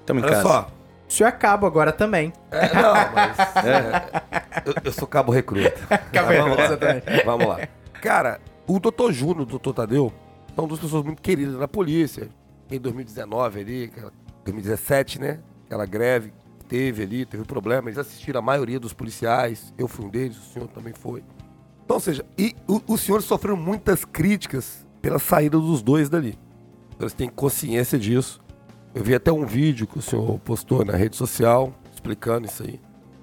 [0.00, 0.42] estamos em Olha casa.
[0.48, 0.70] só.
[1.06, 2.32] O senhor é cabo agora também.
[2.50, 3.36] É, não, mas...
[3.66, 5.74] É, eu, eu, sou cabo recruta.
[6.10, 7.02] cabo recruta também.
[7.22, 7.68] Vamos lá.
[8.00, 10.10] Cara, o doutor Júnior, o doutor Tadeu,
[10.56, 12.30] são duas pessoas muito queridas na polícia.
[12.70, 13.92] Em 2019 ali,
[14.46, 15.40] 2017, né?
[15.66, 17.90] Aquela greve que teve ali, teve problema.
[17.90, 19.70] Eles assistiram a maioria dos policiais.
[19.76, 21.22] Eu fui um deles, o senhor também foi.
[21.88, 26.38] Então, ou seja, e o- os senhores sofreram muitas críticas pela saída dos dois dali.
[27.00, 28.42] Eles têm consciência disso.
[28.94, 32.78] Eu vi até um vídeo que o senhor postou na rede social explicando isso aí.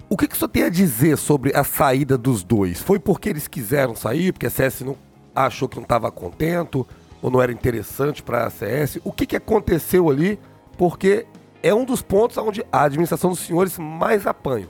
[0.09, 2.81] O que, que o senhor tem a dizer sobre a saída dos dois?
[2.81, 4.97] Foi porque eles quiseram sair, porque a CS não
[5.35, 6.87] achou que não estava contento,
[7.21, 8.97] ou não era interessante para a CS?
[9.03, 10.39] O que, que aconteceu ali?
[10.75, 11.27] Porque
[11.61, 14.67] é um dos pontos onde a administração dos senhores mais apanha.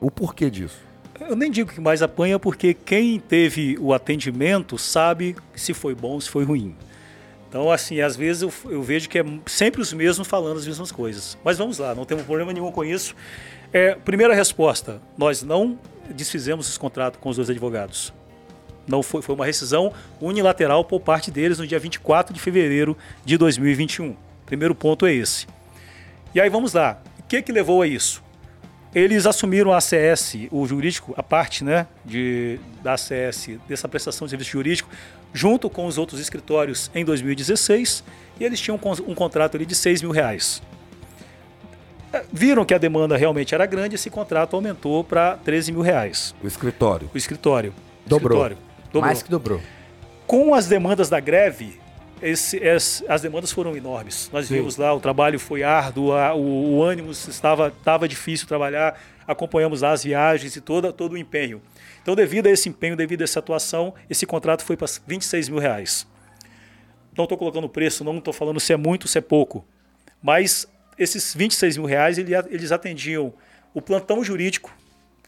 [0.00, 0.78] O porquê disso?
[1.28, 6.20] Eu nem digo que mais apanha, porque quem teve o atendimento sabe se foi bom,
[6.20, 6.74] se foi ruim.
[7.48, 10.90] Então, assim, às vezes eu, eu vejo que é sempre os mesmos falando as mesmas
[10.90, 11.36] coisas.
[11.44, 13.14] Mas vamos lá, não temos problema nenhum com isso.
[13.72, 15.78] É, primeira resposta: nós não
[16.10, 18.12] desfizemos esse contrato com os dois advogados.
[18.86, 23.36] Não foi, foi uma rescisão unilateral por parte deles no dia 24 de fevereiro de
[23.36, 24.16] 2021.
[24.44, 25.46] Primeiro ponto é esse.
[26.34, 27.00] E aí vamos lá.
[27.18, 28.22] O que, que levou a isso?
[28.94, 34.30] Eles assumiram a ACS, o jurídico, a parte né, de, da ACS, dessa prestação de
[34.30, 34.88] serviço jurídico,
[35.32, 38.04] junto com os outros escritórios em 2016,
[38.38, 40.60] e eles tinham um, con- contrato ali de 6 mil reais.
[42.12, 46.34] Eh, Viram que a demanda realmente era grande, esse contrato aumentou para 13 mil reais.
[46.42, 47.10] O escritório.
[47.14, 47.72] O escritório.
[48.06, 48.36] Dobrou.
[48.36, 48.58] Escritório.
[48.92, 49.02] Dobrou.
[49.02, 49.60] Mais que dobrou.
[50.26, 51.80] Com as demandas da greve,
[52.22, 54.30] esse- es- as demandas foram enormes.
[54.32, 54.54] Nós Sim.
[54.54, 59.82] vimos lá, o trabalho foi árduo, a- o, o ânimo estava, estava difícil trabalhar, acompanhamos
[59.82, 61.60] lá as viagens e toda, todo o empenho.
[62.02, 65.58] Então, devido a esse empenho, devido a essa atuação, esse contrato foi para 26 mil
[65.60, 66.06] reais.
[67.16, 69.64] Não estou colocando preço, não estou falando se é muito, se é pouco.
[70.22, 70.66] Mas
[70.98, 73.32] esses 26 mil reais, ele- eles atendiam
[73.74, 74.74] o plantão jurídico,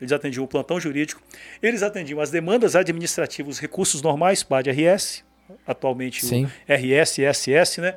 [0.00, 1.20] eles atendiam o plantão jurídico,
[1.62, 5.24] eles atendiam as demandas administrativas, os recursos normais, PAD-RS,
[5.66, 6.44] atualmente Sim.
[6.44, 7.94] o RS e SS, né?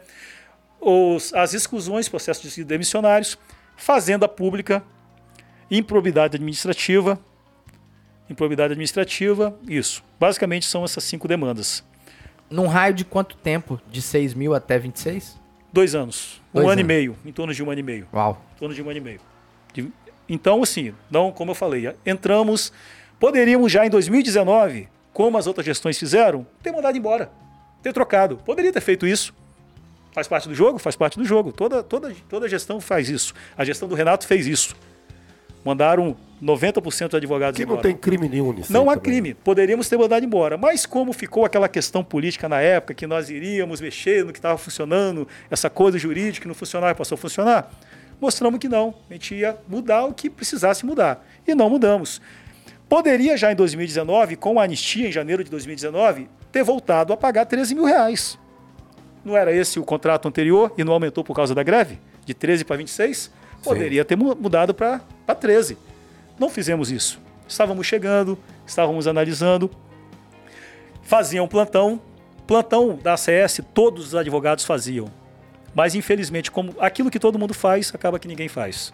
[0.79, 3.37] Os, as exclusões, processos de demissionários,
[3.75, 4.83] fazenda pública,
[5.69, 7.19] improbidade administrativa,
[8.29, 10.03] improbidade administrativa, isso.
[10.19, 11.83] Basicamente são essas cinco demandas.
[12.49, 13.81] Num raio de quanto tempo?
[13.89, 15.37] De 6 mil até 26?
[15.71, 16.87] Dois anos, um Dois ano e anos.
[16.87, 18.07] meio, em torno de um ano e meio.
[18.13, 18.41] Uau.
[18.55, 19.19] em torno de um ano e meio.
[20.29, 22.71] Então, assim, não, como eu falei, entramos,
[23.19, 27.31] poderíamos já em 2019, como as outras gestões fizeram, ter mandado embora,
[27.81, 28.37] ter trocado.
[28.45, 29.33] Poderia ter feito isso.
[30.11, 30.77] Faz parte do jogo?
[30.77, 31.51] Faz parte do jogo.
[31.51, 33.33] Toda, toda, toda gestão faz isso.
[33.57, 34.75] A gestão do Renato fez isso.
[35.65, 37.87] Mandaram 90% dos advogados Que não embora.
[37.87, 38.71] tem crime nenhum nisso.
[38.71, 39.11] Não há também.
[39.11, 39.33] crime.
[39.33, 40.55] Poderíamos ter mandado embora.
[40.55, 44.55] Mas como ficou aquela questão política na época, que nós iríamos mexer no que estava
[44.59, 47.71] funcionando, essa coisa jurídica que não funcionava e passou a funcionar,
[48.21, 48.93] mostramos que não.
[49.09, 51.25] A gente ia mudar o que precisasse mudar.
[51.47, 52.21] E não mudamos.
[52.89, 57.45] Poderia já em 2019, com a anistia em janeiro de 2019, ter voltado a pagar
[57.45, 58.39] 13 mil reais.
[59.25, 61.99] Não era esse o contrato anterior e não aumentou por causa da greve?
[62.25, 63.29] De 13 para 26?
[63.63, 65.01] Poderia ter mu- mudado para
[65.37, 65.77] 13.
[66.39, 67.19] Não fizemos isso.
[67.47, 69.69] Estávamos chegando, estávamos analisando,
[71.01, 71.99] faziam plantão.
[72.45, 75.07] Plantão da ACS, todos os advogados faziam.
[75.75, 78.93] Mas, infelizmente, como aquilo que todo mundo faz, acaba que ninguém faz.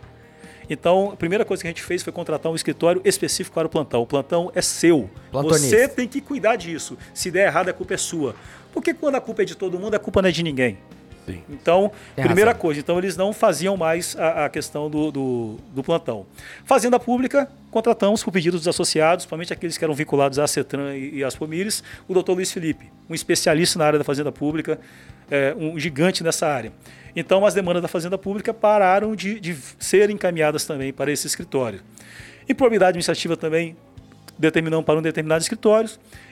[0.73, 3.69] Então, a primeira coisa que a gente fez foi contratar um escritório específico para o
[3.69, 4.01] plantão.
[4.01, 5.09] O plantão é seu.
[5.31, 5.77] Plantonista.
[5.77, 6.97] Você tem que cuidar disso.
[7.13, 8.35] Se der errado, a culpa é sua.
[8.73, 10.79] Porque quando a culpa é de todo mundo, a culpa não é de ninguém.
[11.25, 11.41] Sim.
[11.49, 12.61] Então, Tem primeira razão.
[12.61, 16.25] coisa, então eles não faziam mais a, a questão do, do, do plantão.
[16.65, 21.19] Fazenda Pública, contratamos por pedido dos associados, principalmente aqueles que eram vinculados à CETRAN e,
[21.19, 24.79] e às Pomires, o doutor Luiz Felipe, um especialista na área da Fazenda Pública,
[25.31, 26.71] é, um gigante nessa área.
[27.15, 31.79] Então, as demandas da Fazenda Pública pararam de, de ser encaminhadas também para esse escritório.
[32.49, 33.77] Improbidade administrativa também
[34.37, 35.89] determinamos para um determinado escritório,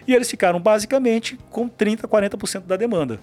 [0.07, 3.19] e eles ficaram basicamente com 30%, 40% da demanda.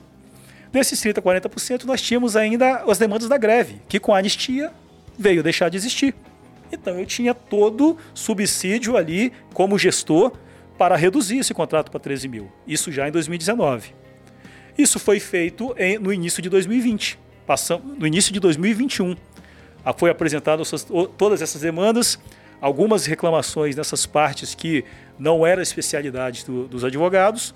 [0.73, 4.71] Desses 30%, 40%, nós tínhamos ainda as demandas da greve, que com a anistia
[5.19, 6.15] veio deixar de existir.
[6.71, 10.33] Então eu tinha todo subsídio ali como gestor
[10.77, 12.53] para reduzir esse contrato para 13 mil.
[12.67, 13.95] Isso já em 2019.
[14.77, 17.19] Isso foi feito em- no início de 2020.
[17.47, 19.17] Passamos, no início de 2021.
[19.85, 20.63] Ah, Foi apresentado
[21.17, 22.19] todas essas demandas,
[22.61, 24.85] algumas reclamações nessas partes que
[25.19, 27.55] não era especialidade do- dos advogados.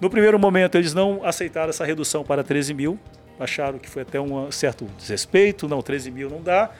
[0.00, 2.98] No primeiro momento, eles não aceitaram essa redução para 13 mil,
[3.40, 6.70] acharam que foi até um certo desrespeito, não, 13 mil não dá.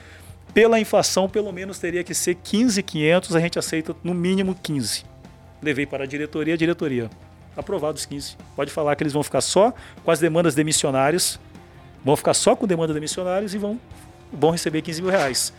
[0.53, 5.03] Pela inflação, pelo menos teria que ser 15,500, a gente aceita no mínimo 15.
[5.61, 7.09] Levei para a diretoria, a diretoria,
[7.55, 8.37] aprovados 15.
[8.55, 11.39] Pode falar que eles vão ficar só com as demandas demissionárias,
[12.05, 13.79] vão ficar só com demanda demissionárias e vão,
[14.31, 15.53] vão receber 15 mil reais.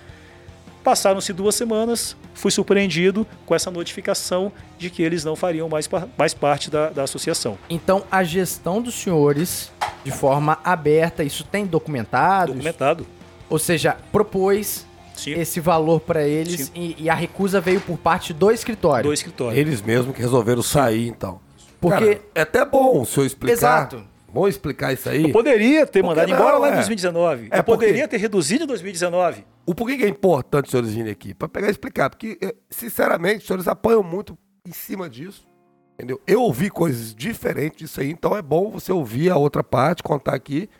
[0.82, 6.34] Passaram-se duas semanas, fui surpreendido com essa notificação de que eles não fariam mais, mais
[6.34, 7.58] parte da, da associação.
[7.68, 9.70] Então, a gestão dos senhores,
[10.04, 12.52] de forma aberta, isso tem documentado?
[12.52, 13.06] Documentado.
[13.50, 15.32] Ou seja, propôs Sim.
[15.32, 19.04] esse valor para eles e, e, a recusa veio por parte do escritório.
[19.04, 19.58] Do escritório.
[19.58, 21.40] Eles mesmos que resolveram sair, então.
[21.80, 23.54] Porque Cara, é até bom o senhor explicar.
[23.54, 24.04] Exato.
[24.32, 25.24] Bom explicar isso aí.
[25.24, 27.48] Eu poderia ter porque mandado não, embora lá em 2019.
[27.50, 29.44] É, eu poderia ter reduzido em 2019.
[29.68, 31.34] O porquê que é importante os senhores virem aqui?
[31.34, 32.08] Para pegar e explicar.
[32.08, 35.46] Porque, eh, sinceramente, os senhores apanham muito em cima disso.
[35.92, 36.18] Entendeu?
[36.26, 40.34] Eu ouvi coisas diferentes disso aí, então é bom você ouvir a outra parte, contar
[40.34, 40.70] aqui.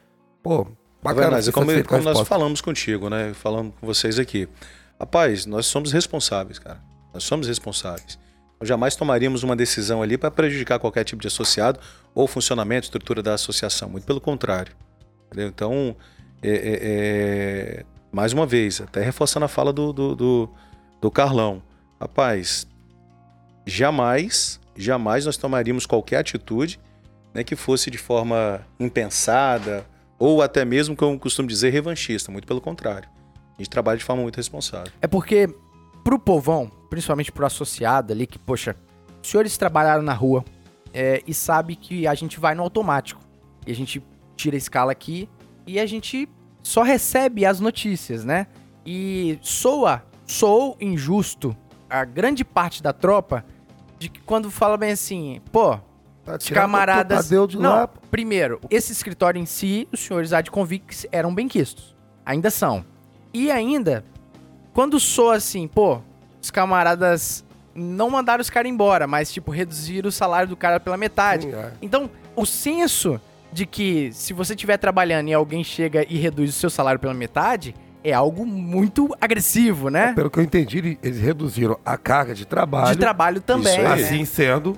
[0.43, 0.67] Pô,
[1.03, 1.33] bacana.
[1.33, 3.35] Mas, como, como nós falamos contigo, né?
[3.35, 4.49] Falando com vocês aqui.
[4.99, 6.81] Rapaz, nós somos responsáveis, cara.
[7.13, 8.19] Nós somos responsáveis.
[8.59, 11.79] Nós jamais tomaríamos uma decisão ali para prejudicar qualquer tipo de associado
[12.15, 13.91] ou funcionamento, estrutura da associação.
[13.91, 14.75] Muito pelo contrário.
[15.27, 15.49] Entendeu?
[15.49, 15.95] Então,
[16.43, 17.98] é, é, é...
[18.13, 20.51] mais uma vez, até reforçando a fala do, do, do,
[21.01, 21.63] do Carlão.
[22.01, 22.67] Rapaz,
[23.67, 26.81] jamais, jamais nós tomaríamos qualquer atitude
[27.35, 29.87] né, que fosse de forma impensada
[30.19, 32.33] ou até mesmo, como eu costumo dizer, revanchista.
[32.33, 33.09] Muito pelo contrário.
[33.57, 34.93] A gente trabalha de forma muito responsável.
[35.01, 35.49] É porque,
[36.03, 38.75] pro povão, principalmente pro associado ali, que, poxa,
[39.23, 40.45] os senhores trabalharam na rua
[40.93, 43.21] é, e sabe que a gente vai no automático.
[43.67, 44.03] E a gente
[44.37, 45.29] tira a escala aqui
[45.67, 46.29] e a gente
[46.69, 48.47] só recebe as notícias, né?
[48.85, 51.57] E soa, sou injusto
[51.89, 53.43] a grande parte da tropa
[53.99, 55.79] de que quando fala bem assim, pô,
[56.27, 57.31] tá os camaradas.
[57.31, 57.89] De não, lá.
[58.11, 61.97] primeiro, esse escritório em si, os senhores Adconvicts eram benquistos.
[62.25, 62.85] Ainda são.
[63.33, 64.05] E ainda,
[64.75, 66.03] quando soa assim, pô,
[66.39, 70.99] os camaradas não mandaram os caras embora, mas, tipo, reduziram o salário do cara pela
[70.99, 71.47] metade.
[71.47, 71.73] Sim, é.
[71.81, 73.19] Então, o senso
[73.53, 77.15] de que se você estiver trabalhando e alguém chega e reduz o seu salário pela
[77.15, 80.11] metade, é algo muito agressivo, né?
[80.11, 82.93] É, pelo que eu entendi, eles reduziram a carga de trabalho.
[82.93, 83.79] De trabalho também.
[83.79, 84.77] Assim sendo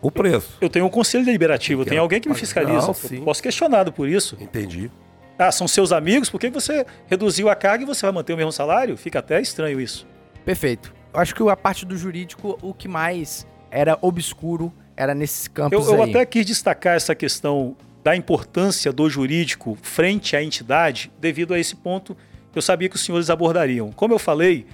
[0.00, 0.56] o preço.
[0.60, 2.86] Eu tenho um conselho deliberativo, tem alguém que me fiscaliza.
[2.86, 4.36] Não, eu posso questionado por isso.
[4.40, 4.90] Entendi.
[5.38, 8.36] Ah, são seus amigos, por que você reduziu a carga e você vai manter o
[8.36, 8.96] mesmo salário?
[8.96, 10.06] Fica até estranho isso.
[10.44, 10.92] Perfeito.
[11.14, 15.88] Eu acho que a parte do jurídico, o que mais era obscuro era nesses campos
[15.88, 21.54] eu, eu até quis destacar essa questão da importância do jurídico frente à entidade, devido
[21.54, 22.16] a esse ponto
[22.54, 23.92] eu sabia que os senhores abordariam.
[23.92, 24.66] Como eu falei,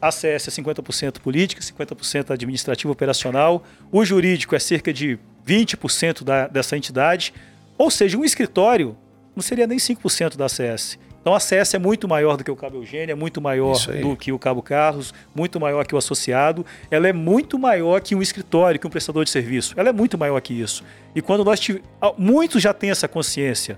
[0.00, 6.48] a CS é 50% política, 50% administrativa operacional, o jurídico é cerca de 20% da,
[6.48, 7.32] dessa entidade,
[7.78, 8.96] ou seja, um escritório
[9.34, 10.98] não seria nem 5% da ACS.
[11.26, 14.16] Então a CS é muito maior do que o Cabo Eugênio, é muito maior do
[14.16, 16.64] que o Cabo Carlos, muito maior que o associado.
[16.88, 19.74] Ela é muito maior que um escritório, que um prestador de serviço.
[19.76, 20.84] Ela é muito maior que isso.
[21.16, 21.84] E quando nós tivemos.
[22.16, 23.76] Muitos já têm essa consciência.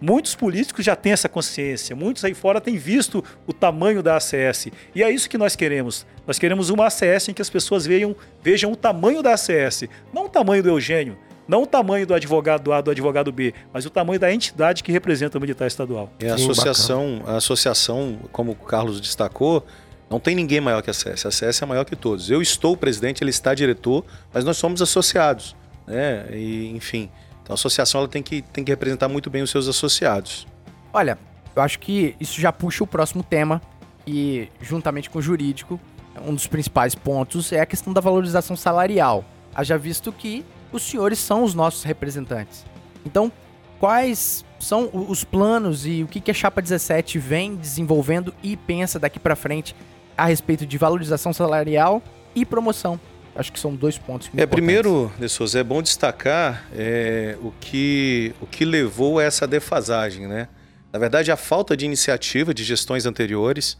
[0.00, 4.68] Muitos políticos já têm essa consciência, muitos aí fora têm visto o tamanho da ACS.
[4.94, 6.06] E é isso que nós queremos.
[6.26, 10.26] Nós queremos uma ACS em que as pessoas vejam, vejam o tamanho da ACS, não
[10.26, 13.90] o tamanho do Eugênio, não o tamanho do advogado A, do advogado B, mas o
[13.90, 16.10] tamanho da entidade que representa o militar estadual.
[16.18, 19.64] É a associação, a associação, como o Carlos destacou,
[20.10, 21.26] não tem ninguém maior que a CS.
[21.26, 22.30] A CS é maior que todos.
[22.30, 25.56] Eu estou o presidente, ele está diretor, mas nós somos associados.
[25.86, 26.26] Né?
[26.32, 27.10] E, enfim,
[27.42, 30.46] então a associação ela tem, que, tem que representar muito bem os seus associados.
[30.92, 31.18] Olha,
[31.54, 33.60] eu acho que isso já puxa o próximo tema,
[34.06, 35.80] e juntamente com o jurídico,
[36.24, 39.24] um dos principais pontos é a questão da valorização salarial.
[39.54, 42.64] Haja visto que os senhores são os nossos representantes.
[43.04, 43.30] Então,
[43.78, 49.18] quais são os planos e o que a Chapa 17 vem desenvolvendo e pensa daqui
[49.18, 49.74] para frente
[50.16, 52.02] a respeito de valorização salarial
[52.34, 52.98] e promoção?
[53.34, 54.30] Acho que são dois pontos.
[54.34, 59.46] É, primeiro, De Souza, é bom destacar é, o, que, o que levou a essa
[59.46, 60.48] defasagem, né?
[60.90, 63.76] Na verdade, a falta de iniciativa de gestões anteriores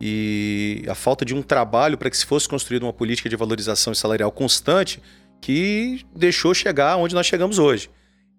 [0.00, 3.94] e a falta de um trabalho para que se fosse construída uma política de valorização
[3.94, 5.00] salarial constante
[5.40, 7.90] que deixou chegar onde nós chegamos hoje.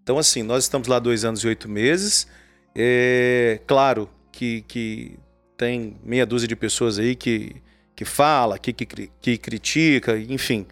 [0.03, 2.27] Então, assim, nós estamos lá dois anos e oito meses.
[2.75, 5.17] É claro que, que
[5.57, 7.55] tem meia dúzia de pessoas aí que,
[7.95, 10.65] que fala, que, que, que critica, enfim.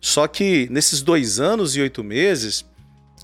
[0.00, 2.64] Só que nesses dois anos e oito meses,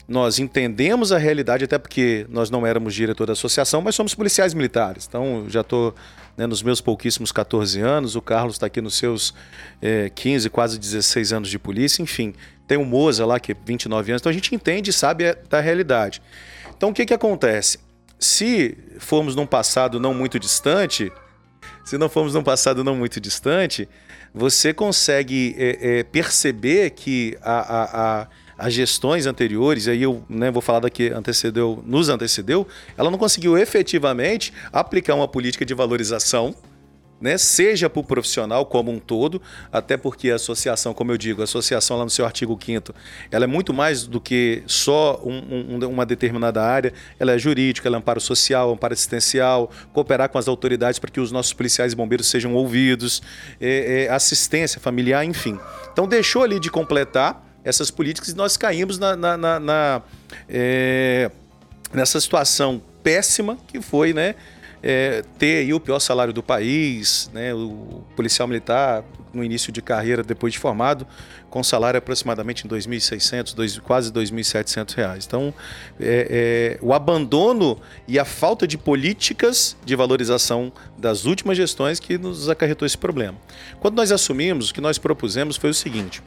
[0.06, 4.54] nós entendemos a realidade, até porque nós não éramos diretor da associação, mas somos policiais
[4.54, 5.06] militares.
[5.08, 5.94] Então, já estou
[6.36, 9.34] né, nos meus pouquíssimos 14 anos, o Carlos está aqui nos seus
[9.80, 12.34] é, 15, quase 16 anos de polícia, enfim.
[12.66, 15.60] Tem o Moza lá, que é 29 anos, então a gente entende e sabe da
[15.60, 16.20] realidade.
[16.76, 17.78] Então, o que, que acontece?
[18.18, 21.12] Se formos num passado não muito distante,
[21.84, 23.88] se não formos num passado não muito distante,
[24.34, 28.28] você consegue é, é, perceber que a, a, a
[28.58, 33.58] as gestões anteriores, aí eu né, vou falar daqui antecedeu, nos antecedeu, ela não conseguiu
[33.58, 36.54] efetivamente aplicar uma política de valorização
[37.20, 39.40] né, seja para o profissional como um todo,
[39.72, 42.94] até porque a associação, como eu digo, a associação lá no seu artigo 5
[43.30, 47.88] ela é muito mais do que só um, um, uma determinada área, ela é jurídica,
[47.88, 51.92] ela é amparo social, amparo assistencial, cooperar com as autoridades para que os nossos policiais
[51.92, 53.22] e bombeiros sejam ouvidos,
[53.60, 55.58] é, é, assistência familiar, enfim.
[55.92, 60.02] Então deixou ali de completar essas políticas e nós caímos na, na, na, na
[60.48, 61.30] é,
[61.92, 64.36] nessa situação péssima que foi, né?
[64.82, 69.04] é, ter o pior salário do país, né, o policial militar
[69.34, 71.04] no início de carreira, depois de formado,
[71.50, 75.26] com salário aproximadamente em 2.600, quase 2.700 reais.
[75.26, 75.52] Então,
[76.00, 82.16] é, é, o abandono e a falta de políticas de valorização das últimas gestões que
[82.16, 83.36] nos acarretou esse problema.
[83.80, 86.22] Quando nós assumimos, o que nós propusemos foi o seguinte: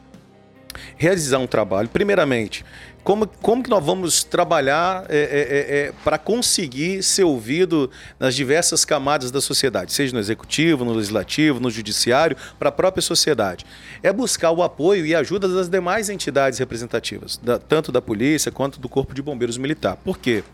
[0.96, 2.64] realizar um trabalho, primeiramente,
[3.02, 8.34] como, como que nós vamos trabalhar é, é, é, é para conseguir ser ouvido nas
[8.34, 13.64] diversas camadas da sociedade, seja no executivo, no legislativo, no judiciário, para a própria sociedade?
[14.02, 18.78] É buscar o apoio e ajuda das demais entidades representativas, da, tanto da polícia quanto
[18.78, 19.96] do Corpo de Bombeiros Militar.
[19.96, 20.44] Por quê?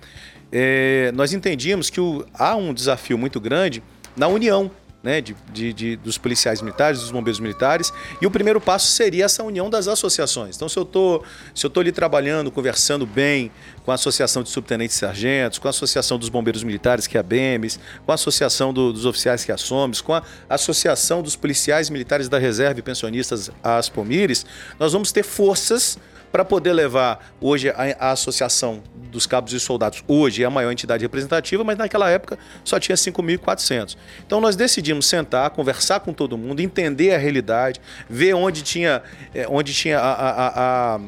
[0.52, 3.82] É, nós entendíamos que o, há um desafio muito grande
[4.16, 4.70] na união
[5.06, 9.24] né, de, de, de, dos policiais militares, dos bombeiros militares, e o primeiro passo seria
[9.24, 10.56] essa união das associações.
[10.56, 11.22] Então, se eu tô,
[11.54, 13.52] se eu estou ali trabalhando, conversando bem
[13.84, 17.20] com a Associação de Subtenentes e Sargentos, com a Associação dos Bombeiros Militares, que é
[17.20, 21.22] a BEMES, com a Associação do, dos Oficiais, que é a SOMES, com a Associação
[21.22, 24.44] dos Policiais Militares da Reserva e Pensionistas, a Aspomires,
[24.76, 25.96] nós vamos ter forças
[26.30, 30.70] para poder levar hoje a, a, Associação dos Cabos e Soldados, hoje é a maior
[30.70, 33.96] entidade representativa, mas naquela época só tinha 5.400.
[34.26, 39.02] Então nós decidimos sentar, conversar com todo mundo, entender a realidade, ver onde tinha,
[39.34, 41.00] é, onde tinha a, a, a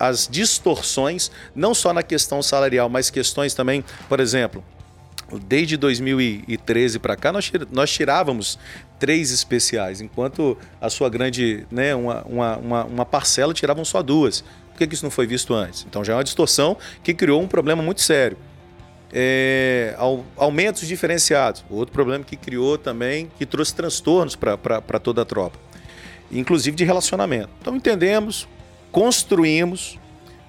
[0.00, 4.62] as distorções, não só na questão salarial, mas questões também, por exemplo,
[5.36, 8.58] desde 2013 para cá, nós, nós tirávamos
[8.98, 14.40] três especiais, enquanto a sua grande, né, uma, uma, uma, parcela tiravam só duas.
[14.70, 15.84] Por que, que isso não foi visto antes?
[15.88, 18.36] Então já é uma distorção que criou um problema muito sério.
[19.12, 19.96] É,
[20.36, 25.58] aumentos diferenciados, outro problema que criou também, que trouxe transtornos para toda a tropa,
[26.30, 27.48] inclusive de relacionamento.
[27.60, 28.46] Então entendemos,
[28.92, 29.98] construímos,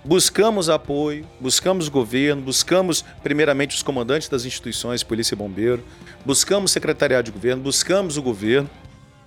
[0.03, 5.83] buscamos apoio, buscamos governo, buscamos primeiramente os comandantes das instituições, polícia e bombeiro,
[6.25, 8.69] buscamos secretariado de governo, buscamos o governo.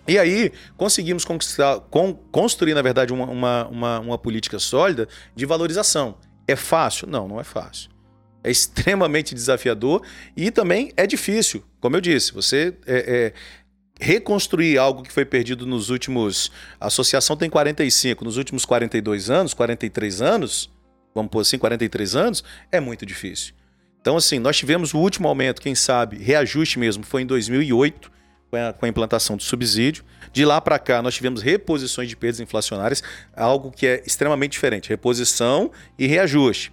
[0.06, 6.16] E aí conseguimos con, construir, na verdade, uma, uma, uma, uma política sólida de valorização.
[6.46, 7.06] É fácil?
[7.06, 7.90] Não, não é fácil.
[8.42, 10.02] É extremamente desafiador
[10.36, 11.62] e também é difícil.
[11.80, 13.32] Como eu disse, você é, é,
[14.02, 16.50] reconstruir algo que foi perdido nos últimos.
[16.80, 20.70] A associação tem 45, nos últimos 42 anos, 43 anos,
[21.14, 23.54] vamos pôr assim, 43 anos, é muito difícil.
[24.00, 28.10] Então, assim, nós tivemos o último aumento, quem sabe, reajuste mesmo, foi em 2008,
[28.50, 30.04] com a, com a implantação do subsídio.
[30.32, 33.02] De lá para cá, nós tivemos reposições de perdas inflacionárias,
[33.36, 36.72] algo que é extremamente diferente: reposição e reajuste.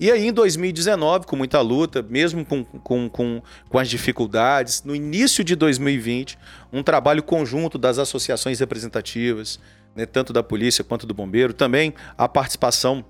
[0.00, 4.96] E aí, em 2019, com muita luta, mesmo com, com, com, com as dificuldades, no
[4.96, 6.38] início de 2020,
[6.72, 9.60] um trabalho conjunto das associações representativas,
[9.94, 13.04] né, tanto da polícia quanto do bombeiro, também a participação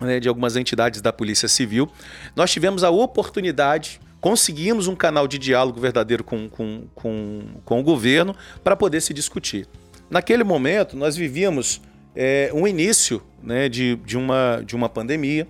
[0.00, 1.88] né, de algumas entidades da Polícia Civil,
[2.34, 7.82] nós tivemos a oportunidade, conseguimos um canal de diálogo verdadeiro com, com, com, com o
[7.84, 9.68] governo para poder se discutir.
[10.10, 11.80] Naquele momento, nós vivíamos
[12.16, 15.46] é, um início né, de, de, uma, de uma pandemia,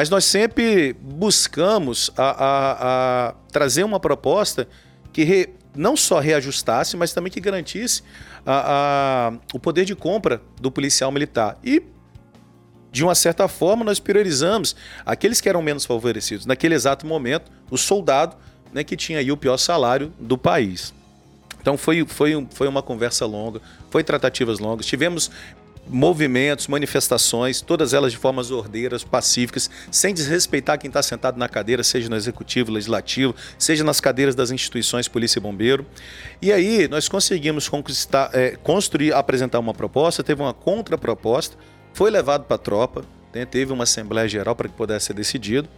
[0.00, 4.66] mas nós sempre buscamos a, a, a trazer uma proposta
[5.12, 8.02] que re, não só reajustasse, mas também que garantisse
[8.46, 11.58] a, o poder de compra do policial militar.
[11.62, 11.82] E,
[12.90, 14.74] de uma certa forma, nós priorizamos
[15.04, 16.46] aqueles que eram menos favorecidos.
[16.46, 18.36] Naquele exato momento, o soldado
[18.72, 20.94] né, que tinha aí o pior salário do país.
[21.60, 24.86] Então foi, foi, foi uma conversa longa, foi tratativas longas.
[24.86, 25.30] Tivemos
[25.90, 31.82] movimentos, manifestações, todas elas de formas ordeiras, pacíficas, sem desrespeitar quem está sentado na cadeira,
[31.82, 35.84] seja no executivo, legislativo, seja nas cadeiras das instituições polícia e bombeiro.
[36.40, 41.56] E aí nós conseguimos conquistar, é, construir, apresentar uma proposta, teve uma contraproposta,
[41.92, 45.68] foi levado para a tropa, né, teve uma assembleia geral para que pudesse ser decidido.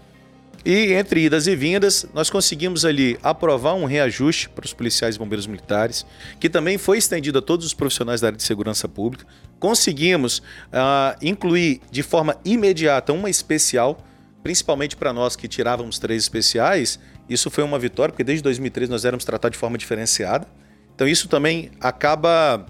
[0.64, 5.18] E entre idas e vindas, nós conseguimos ali aprovar um reajuste para os policiais e
[5.18, 6.06] bombeiros militares,
[6.38, 9.26] que também foi estendido a todos os profissionais da área de segurança pública.
[9.62, 13.96] Conseguimos uh, incluir de forma imediata uma especial,
[14.42, 16.98] principalmente para nós que tirávamos três especiais.
[17.28, 20.48] Isso foi uma vitória, porque desde 2013 nós éramos tratados de forma diferenciada.
[20.92, 22.66] Então isso também acaba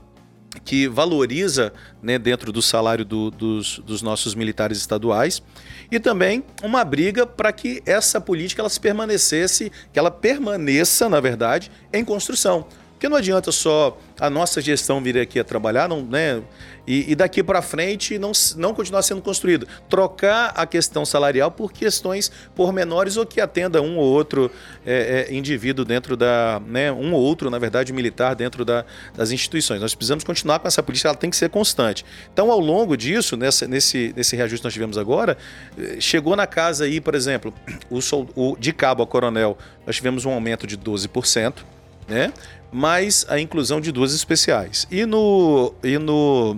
[0.67, 1.73] que valoriza
[2.03, 5.43] né, dentro do salário do, dos, dos, nossos militares estaduais
[5.91, 11.21] e também uma briga para que essa política ela se permanecesse, que ela permaneça, na
[11.21, 12.67] verdade, em construção.
[13.03, 16.41] Porque não adianta só a nossa gestão vir aqui a trabalhar, não, né?
[16.87, 19.67] E, e daqui para frente não, não continuar sendo construído.
[19.89, 24.53] Trocar a questão salarial por questões pormenores ou que atenda um ou outro
[24.87, 26.63] é, é, indivíduo dentro da.
[26.65, 28.85] Né, um ou outro, na verdade, militar dentro da,
[29.17, 29.81] das instituições.
[29.81, 32.05] Nós precisamos continuar com essa política, ela tem que ser constante.
[32.33, 35.37] Então, ao longo disso, nessa, nesse, nesse reajuste que nós tivemos agora,
[35.77, 37.53] eh, chegou na casa aí, por exemplo,
[37.91, 37.99] o,
[38.37, 41.65] o de cabo a coronel, nós tivemos um aumento de 12%.
[42.09, 42.33] Né?
[42.73, 44.87] Mais a inclusão de duas especiais.
[44.91, 46.57] E no, e no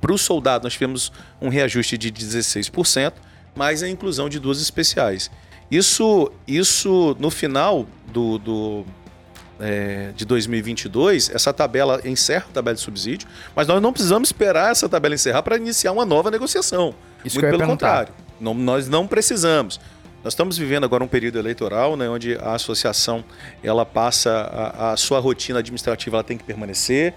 [0.00, 1.10] para o soldado nós tivemos
[1.40, 3.14] um reajuste de 16%,
[3.56, 5.30] mais a inclusão de duas especiais.
[5.70, 8.84] Isso, isso no final do, do
[9.58, 13.26] é, de 2022, essa tabela encerra a tabela de subsídio,
[13.56, 16.94] mas nós não precisamos esperar essa tabela encerrar para iniciar uma nova negociação.
[17.24, 19.80] Isso Muito pelo contrário, não, nós não precisamos.
[20.24, 23.22] Nós estamos vivendo agora um período eleitoral, né, onde a associação
[23.62, 27.12] ela passa a, a sua rotina administrativa, ela tem que permanecer,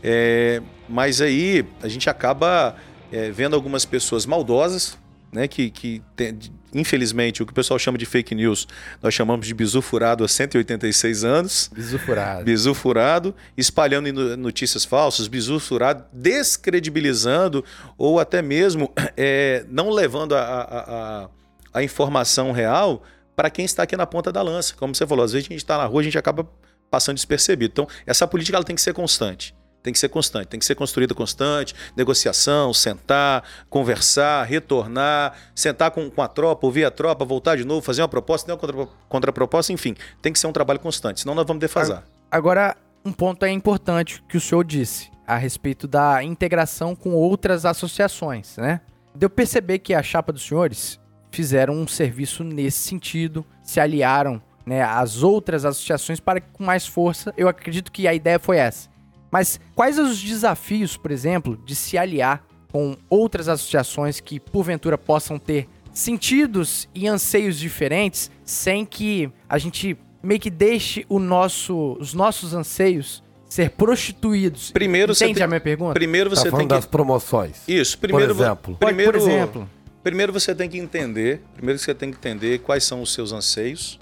[0.00, 2.76] é, mas aí a gente acaba
[3.10, 4.96] é, vendo algumas pessoas maldosas,
[5.32, 6.38] né, que, que tem,
[6.72, 8.68] infelizmente o que o pessoal chama de fake news,
[9.02, 11.68] nós chamamos de bizu furado há 186 anos.
[11.74, 12.44] Bizu furado.
[12.44, 17.64] Bizu furado, espalhando notícias falsas, bizu furado, descredibilizando
[17.98, 21.28] ou até mesmo é, não levando a, a, a
[21.72, 23.02] a informação real
[23.34, 24.74] para quem está aqui na ponta da lança.
[24.76, 26.46] Como você falou, às vezes a gente está na rua, a gente acaba
[26.90, 27.72] passando despercebido.
[27.72, 29.54] Então, essa política ela tem que ser constante.
[29.82, 36.08] Tem que ser constante, tem que ser construída constante, negociação, sentar, conversar, retornar, sentar com,
[36.08, 38.86] com a tropa, ouvir a tropa, voltar de novo, fazer uma proposta, ter uma contra,
[39.08, 42.04] contraproposta, enfim, tem que ser um trabalho constante, senão nós vamos defasar.
[42.30, 47.64] Agora, um ponto é importante que o senhor disse a respeito da integração com outras
[47.64, 48.80] associações, né?
[49.14, 51.00] Deu perceber que a chapa dos senhores
[51.32, 56.86] fizeram um serviço nesse sentido, se aliaram né, às outras associações para que com mais
[56.86, 57.34] força.
[57.36, 58.88] Eu acredito que a ideia foi essa.
[59.30, 65.38] Mas quais os desafios, por exemplo, de se aliar com outras associações que porventura possam
[65.38, 72.14] ter sentidos e anseios diferentes, sem que a gente meio que deixe o nosso, os
[72.14, 74.70] nossos anseios ser prostituídos.
[74.70, 75.92] Primeiro Entende você tem, a minha pergunta?
[75.92, 77.62] Primeiro você tá tem que das promoções.
[77.68, 78.76] Isso, primeiro por exemplo.
[78.76, 79.70] Primeiro, por exemplo.
[80.02, 84.00] Primeiro você tem que entender, primeiro você tem que entender quais são os seus anseios,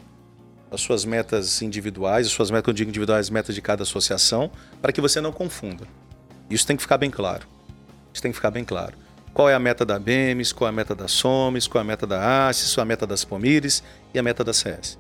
[0.71, 4.51] as suas metas individuais, as suas metas, quando eu digo individuais, metas de cada associação,
[4.81, 5.87] para que você não confunda.
[6.49, 7.47] Isso tem que ficar bem claro.
[8.15, 8.95] Isso tem que ficar bem claro.
[9.35, 11.87] Qual é a meta da BEMES, qual é a meta da SOMES, qual é a
[11.87, 13.83] meta da ACES, qual é a meta das POMIRES
[14.15, 14.99] e a meta da CS.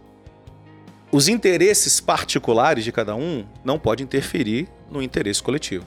[1.10, 5.86] Os interesses particulares de cada um não podem interferir no interesse coletivo.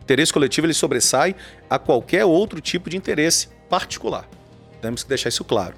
[0.00, 1.36] O interesse coletivo ele sobressai
[1.70, 4.28] a qualquer outro tipo de interesse particular.
[4.80, 5.74] Temos que deixar isso claro.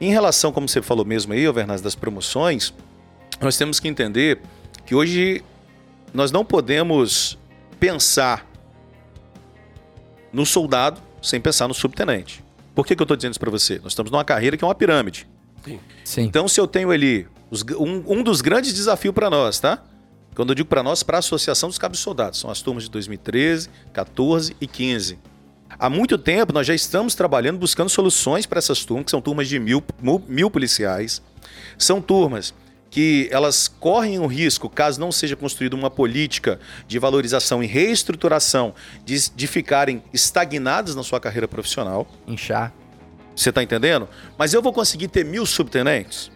[0.00, 2.74] Em relação, como você falou mesmo aí, Vernaz, das promoções,
[3.40, 4.40] nós temos que entender
[4.84, 5.42] que hoje
[6.12, 7.38] nós não podemos
[7.78, 8.46] pensar
[10.32, 12.42] no soldado sem pensar no subtenente.
[12.74, 13.78] Por que, que eu estou dizendo isso para você?
[13.82, 15.28] Nós estamos numa carreira que é uma pirâmide.
[15.64, 15.80] Sim.
[16.04, 16.22] Sim.
[16.22, 19.82] Então, se eu tenho ali os, um, um, dos grandes desafios para nós, tá?
[20.34, 22.90] Quando eu digo para nós, para a Associação dos Cabos Soldados, são as turmas de
[22.90, 25.18] 2013, 14 e 15.
[25.82, 29.48] Há muito tempo nós já estamos trabalhando, buscando soluções para essas turmas, que são turmas
[29.48, 29.82] de mil,
[30.28, 31.20] mil policiais.
[31.76, 32.54] São turmas
[32.88, 38.72] que elas correm o risco, caso não seja construída uma política de valorização e reestruturação,
[39.04, 42.06] de, de ficarem estagnadas na sua carreira profissional.
[42.28, 42.72] Inchar.
[43.34, 44.08] Você está entendendo?
[44.38, 46.30] Mas eu vou conseguir ter mil subtenentes?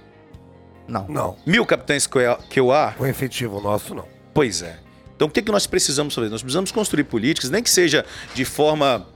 [0.88, 1.06] Não.
[1.06, 1.36] Não.
[1.46, 2.04] Mil capitães
[2.50, 2.96] que eu há?
[2.98, 4.08] O efetivo nosso, não.
[4.34, 4.80] Pois é.
[5.14, 6.30] Então o que, que nós precisamos fazer?
[6.30, 9.06] Nós precisamos construir políticas, nem que seja de forma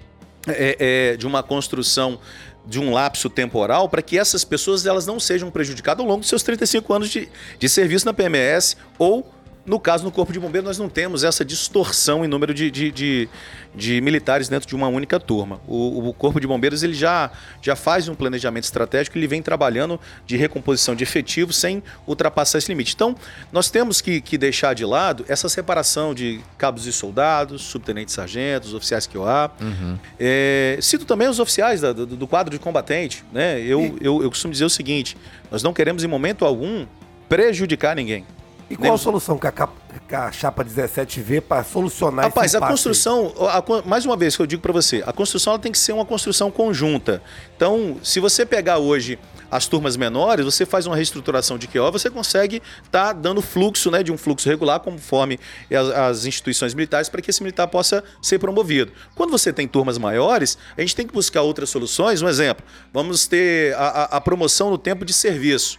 [0.49, 0.77] é,
[1.13, 2.19] é, de uma construção
[2.67, 6.29] de um lapso temporal para que essas pessoas elas não sejam prejudicadas ao longo dos
[6.29, 7.29] seus 35 anos de,
[7.59, 9.29] de serviço na PMS ou
[9.71, 12.91] no caso, no Corpo de Bombeiros, nós não temos essa distorção em número de, de,
[12.91, 13.29] de,
[13.73, 15.61] de militares dentro de uma única turma.
[15.65, 17.31] O, o, Corpo de Bombeiros ele já,
[17.63, 22.69] já faz um planejamento estratégico, ele vem trabalhando de recomposição de efetivos sem ultrapassar esse
[22.69, 22.95] limite.
[22.97, 23.15] Então,
[23.53, 28.75] nós temos que, que deixar de lado essa separação de cabos e soldados, subtenentes sargentos,
[28.75, 29.53] oficiais que há.
[29.61, 29.97] Uhum.
[30.19, 33.25] É, cito também os oficiais da, do, do, quadro de combatente.
[33.33, 33.61] Né?
[33.61, 34.05] Eu, e...
[34.05, 35.17] eu, eu costumo dizer o seguinte:
[35.49, 36.87] nós não queremos, em momento algum,
[37.29, 38.27] prejudicar ninguém.
[38.71, 42.61] E qual a solução que a, que a chapa 17 vê para solucionar Rapaz, a
[42.61, 45.91] construção, a, mais uma vez que eu digo para você, a construção tem que ser
[45.93, 47.21] uma construção conjunta.
[47.57, 49.19] Então, se você pegar hoje
[49.51, 53.91] as turmas menores, você faz uma reestruturação de QO, você consegue estar tá dando fluxo,
[53.91, 58.05] né, de um fluxo regular conforme as, as instituições militares para que esse militar possa
[58.23, 58.93] ser promovido.
[59.17, 62.23] Quando você tem turmas maiores, a gente tem que buscar outras soluções.
[62.23, 65.77] Um exemplo, vamos ter a, a, a promoção no tempo de serviço.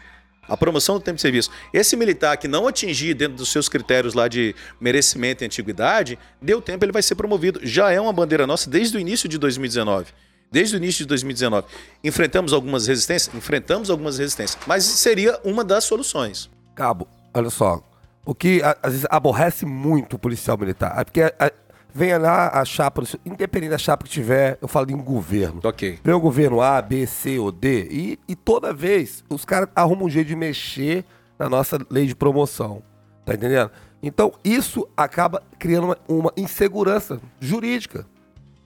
[0.48, 1.50] A promoção do tempo de serviço.
[1.74, 6.62] Esse militar que não atingir dentro dos seus critérios lá de merecimento e antiguidade, deu
[6.62, 7.60] tempo, ele vai ser promovido.
[7.64, 10.08] Já é uma bandeira nossa desde o início de 2019.
[10.52, 11.68] Desde o início de 2019.
[12.04, 13.34] Enfrentamos algumas resistências?
[13.34, 14.62] Enfrentamos algumas resistências.
[14.68, 16.50] Mas seria uma das soluções.
[16.76, 17.82] Cabo, olha só.
[18.24, 21.52] O que às vezes aborrece muito o policial militar é porque a,
[21.94, 25.62] venha lá a chapa, independente da chapa que tiver, eu falo em governo.
[25.64, 26.00] Ok.
[26.04, 30.06] Vem o governo A, B, C ou D, e, e toda vez os caras arrumam
[30.06, 31.06] um jeito de mexer
[31.38, 32.82] na nossa lei de promoção.
[33.26, 33.72] Tá entendendo?
[34.02, 38.06] Então isso acaba criando uma, uma insegurança jurídica.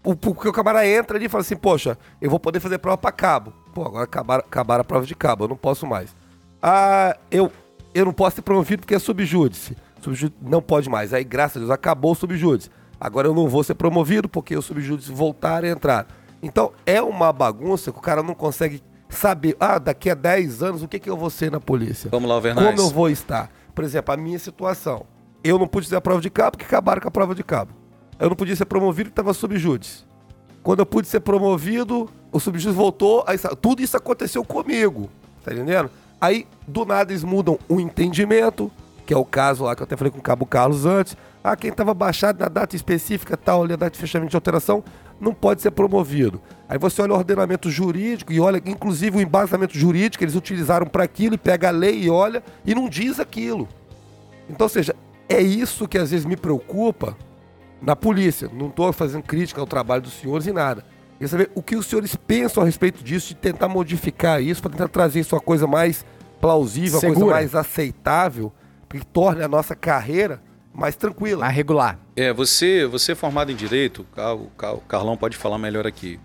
[0.03, 2.97] O, porque o camarada entra ali e fala assim, poxa, eu vou poder fazer prova
[2.97, 3.53] para cabo.
[3.73, 6.15] Pô, agora acabaram, acabaram a prova de cabo, eu não posso mais.
[6.61, 7.51] Ah, eu,
[7.93, 9.75] eu não posso ser promovido porque é subjúdice.
[9.99, 11.13] Subjúdice não pode mais.
[11.13, 12.69] Aí, graças a Deus, acabou o subjúdice.
[12.99, 16.07] Agora eu não vou ser promovido porque os subjúdices voltaram a entrar.
[16.41, 19.55] Então é uma bagunça que o cara não consegue saber.
[19.59, 22.09] Ah, daqui a 10 anos o que, que eu vou ser na polícia?
[22.09, 22.67] Vamos lá, Vernais.
[22.67, 23.51] Como eu vou estar?
[23.73, 25.05] Por exemplo, a minha situação.
[25.43, 27.71] Eu não pude fazer a prova de cabo porque acabaram com a prova de cabo.
[28.17, 30.03] Eu não podia ser promovido porque estava subjúdice.
[30.63, 33.23] Quando eu pude ser promovido, o subjúdice voltou.
[33.27, 35.09] Aí, tudo isso aconteceu comigo.
[35.43, 35.91] Tá entendendo?
[36.19, 38.71] Aí, do nada, eles mudam o entendimento,
[39.05, 41.15] que é o caso lá que eu até falei com o Cabo Carlos antes.
[41.47, 44.83] Ah, quem estava baixado na data específica, tal, ali a data de fechamento de alteração,
[45.21, 46.41] não pode ser promovido.
[46.67, 50.87] Aí você olha o ordenamento jurídico e olha, inclusive, o embasamento jurídico que eles utilizaram
[50.87, 53.69] para aquilo e pega a lei e olha e não diz aquilo.
[54.49, 54.95] Então, ou seja,
[55.29, 57.15] é isso que às vezes me preocupa
[57.79, 58.49] na polícia.
[58.51, 60.83] Não estou fazendo crítica ao trabalho dos senhores e nada.
[61.19, 64.71] Quer saber o que os senhores pensam a respeito disso, de tentar modificar isso, para
[64.71, 66.03] tentar trazer isso uma coisa mais
[66.41, 68.51] plausível, uma coisa mais aceitável,
[68.89, 70.41] que torne a nossa carreira
[70.75, 71.41] mais tranquila.
[71.41, 71.99] Mais regular.
[72.15, 76.19] É, você, você é formado em direito, o Carlão pode falar melhor aqui.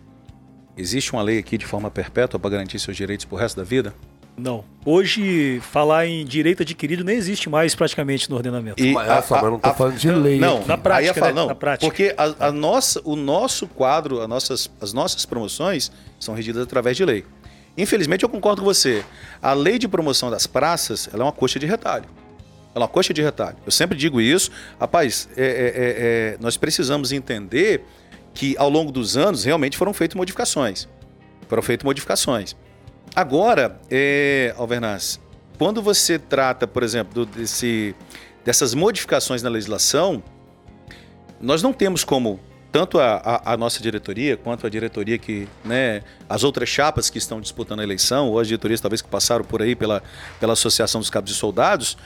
[0.77, 3.95] Existe uma lei aqui de forma perpétua para garantir seus direitos pro resto da vida?
[4.37, 4.65] Não.
[4.87, 8.83] Hoje, falar em direito adquirido nem existe mais praticamente no ordenamento.
[8.83, 10.39] E mas, a, só, mas eu não estou falando de lei.
[10.39, 10.69] Não, aqui.
[10.69, 11.15] na prática.
[11.15, 11.35] Falar, né?
[11.35, 11.87] não, na prática.
[11.87, 16.97] Porque a, a, nossa, o nosso quadro, a nossas, as nossas promoções são regidas através
[16.97, 17.25] de lei.
[17.77, 19.05] Infelizmente, eu concordo com você.
[19.43, 22.07] A lei de promoção das praças ela é uma coxa de retalho.
[22.75, 23.57] É uma coxa de retalho.
[23.65, 24.51] Eu sempre digo isso.
[24.79, 27.85] Rapaz, é, é, é, é, nós precisamos entender
[28.33, 30.89] que ao longo dos anos realmente foram feitas modificações.
[31.49, 32.55] Foram feitas modificações.
[33.15, 35.21] Agora, é, Alvernaz,
[35.59, 37.95] quando você trata, por exemplo, desse,
[38.45, 40.23] dessas modificações na legislação,
[41.41, 42.39] nós não temos como
[42.71, 47.19] tanto a, a, a, nossa diretoria quanto a diretoria que, né, as outras chapas que
[47.19, 50.03] estão disputando a eleição, ou as diretorias talvez que passaram por aí pela,
[50.39, 51.99] pela Associação dos Cabos e Soldados,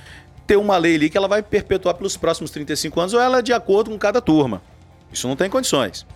[0.46, 3.42] ter uma lei ali que ela vai perpetuar pelos próximos 35 anos ou ela é
[3.42, 4.62] de acordo com cada turma.
[5.12, 6.06] Isso não tem condições.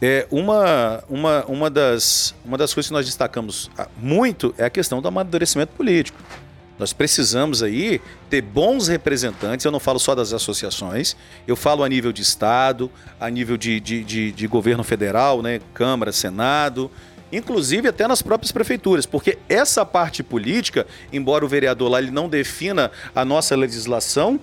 [0.00, 4.70] É, uma, uma, uma, das, uma das coisas que nós destacamos ah, muito é a
[4.70, 6.18] questão do amadurecimento político.
[6.78, 11.16] Nós precisamos aí ter bons representantes, eu não falo só das associações,
[11.46, 15.60] eu falo a nível de Estado, a nível de, de, de, de governo federal, né,
[15.72, 16.90] Câmara, Senado,
[17.36, 22.28] inclusive até nas próprias prefeituras, porque essa parte política, embora o vereador lá ele não
[22.28, 24.40] defina a nossa legislação,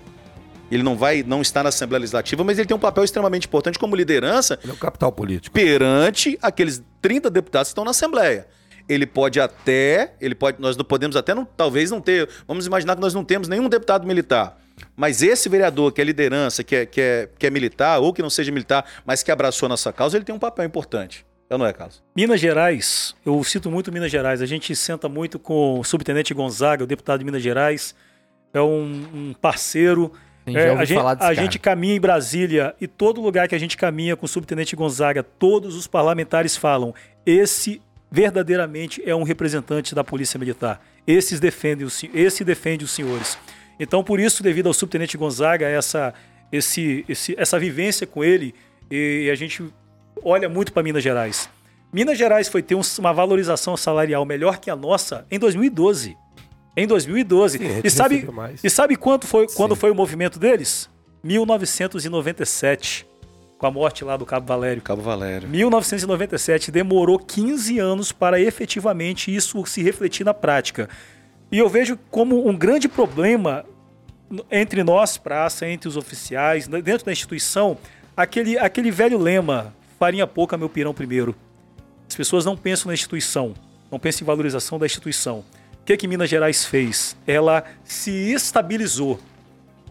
[0.72, 3.78] ele não vai, não está na Assembleia Legislativa, mas ele tem um papel extremamente importante
[3.78, 4.58] como liderança.
[4.64, 5.54] Ele é o capital político.
[5.54, 8.48] Perante aqueles 30 deputados que estão na Assembleia.
[8.90, 12.96] Ele pode até, ele pode, nós não podemos até não, talvez não ter, vamos imaginar
[12.96, 14.60] que nós não temos nenhum deputado militar.
[14.96, 18.22] Mas esse vereador que é liderança, que é, que é, que é militar, ou que
[18.22, 21.26] não seja militar, mas que abraçou nossa causa, ele tem um papel importante.
[21.54, 22.02] Eu não é, Carlos?
[22.16, 24.42] Minas Gerais, eu cito muito Minas Gerais.
[24.42, 27.94] A gente senta muito com o subtenente Gonzaga, o deputado de Minas Gerais.
[28.52, 30.12] É um, um parceiro.
[30.48, 33.78] Sim, é, a, gente, a gente, caminha em Brasília e todo lugar que a gente
[33.78, 36.92] caminha com o subtenente Gonzaga, todos os parlamentares falam:
[37.24, 37.80] esse
[38.12, 40.84] verdadeiramente é um representante da Polícia Militar.
[41.06, 43.38] Esses defendem os, esse defende os senhores.
[43.80, 46.16] Então, por isso, devido ao subtenente Gonzaga, essa,
[46.52, 48.56] esse, esse, essa vivência com ele,
[48.90, 49.64] e a gente
[50.24, 51.50] olha muito para Minas Gerais.
[51.92, 56.18] Minas Gerais foi ter uma valorização salarial melhor que a nossa em 2012.
[56.76, 57.60] Em 2012.
[57.60, 58.28] Sim, e, sabe,
[58.64, 60.90] e sabe quanto foi, quando foi o movimento deles?
[61.24, 63.08] 1997.
[63.60, 64.82] Com a morte lá do Cabo Valério.
[64.82, 65.48] Cabo Valério.
[65.48, 66.72] 1997.
[66.72, 70.90] Demorou 15 anos para efetivamente isso se refletir na prática.
[71.52, 73.64] E eu vejo como um grande problema
[74.52, 77.78] entre nós, praça, entre os oficiais, dentro da instituição,
[78.18, 79.74] aquele, aquele velho lema:
[80.04, 81.34] farinha pouca, meu pirão primeiro.
[82.10, 83.54] As pessoas não pensam na instituição,
[83.90, 85.46] não pensam em valorização da instituição.
[85.80, 87.16] O que, que Minas Gerais fez?
[87.26, 89.18] Ela se estabilizou.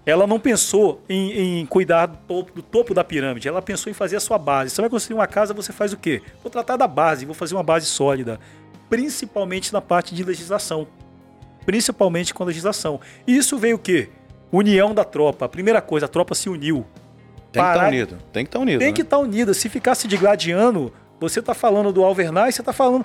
[0.05, 3.95] Ela não pensou em, em cuidar do topo, do topo, da pirâmide, ela pensou em
[3.95, 4.69] fazer a sua base.
[4.75, 6.21] Você vai construir uma casa, você faz o quê?
[6.43, 8.39] Vou tratar da base, vou fazer uma base sólida,
[8.91, 10.87] principalmente na parte de legislação.
[11.65, 13.01] principalmente com a legislação.
[13.27, 14.11] E isso veio o quê?
[14.51, 15.47] União da tropa.
[15.47, 16.85] A primeira coisa, a tropa se uniu.
[17.53, 18.19] Tem que estar Parar- unido.
[18.33, 18.79] Tem que estar unido.
[18.79, 18.95] Tem né?
[18.95, 19.55] que estar unida.
[19.55, 23.05] Se ficar se digladiando, você tá falando do Alvernaz, você tá falando.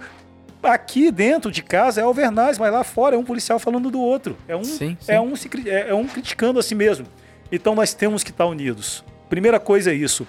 [0.63, 4.35] Aqui dentro de casa é Alvernaz, mas lá fora é um policial falando do outro.
[4.47, 5.11] É um, Sim, sim.
[5.11, 7.05] É um, se é, é um criticando a si mesmo.
[7.51, 9.03] Então nós temos que estar unidos.
[9.29, 10.25] Primeira coisa é isso.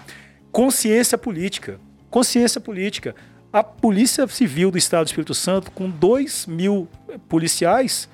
[0.52, 1.80] Consciência política.
[2.10, 3.14] Consciência política.
[3.52, 6.86] A Polícia Civil do Estado do Espírito Santo, com 2 mil
[7.28, 8.08] policiais,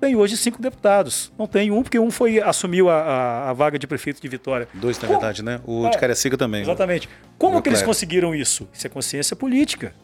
[0.00, 1.30] tem hoje cinco deputados.
[1.38, 4.66] Não tem um, porque um foi assumiu a, a- a vaga de prefeito de Vitória.
[4.74, 5.60] Dois, na Como- verdade, né?
[5.66, 6.60] O É, de Cariacica também.
[6.60, 6.66] né?
[6.66, 7.08] Exatamente.
[7.38, 8.66] Como que eles conseguiram isso?
[8.72, 9.94] Isso é consciência política.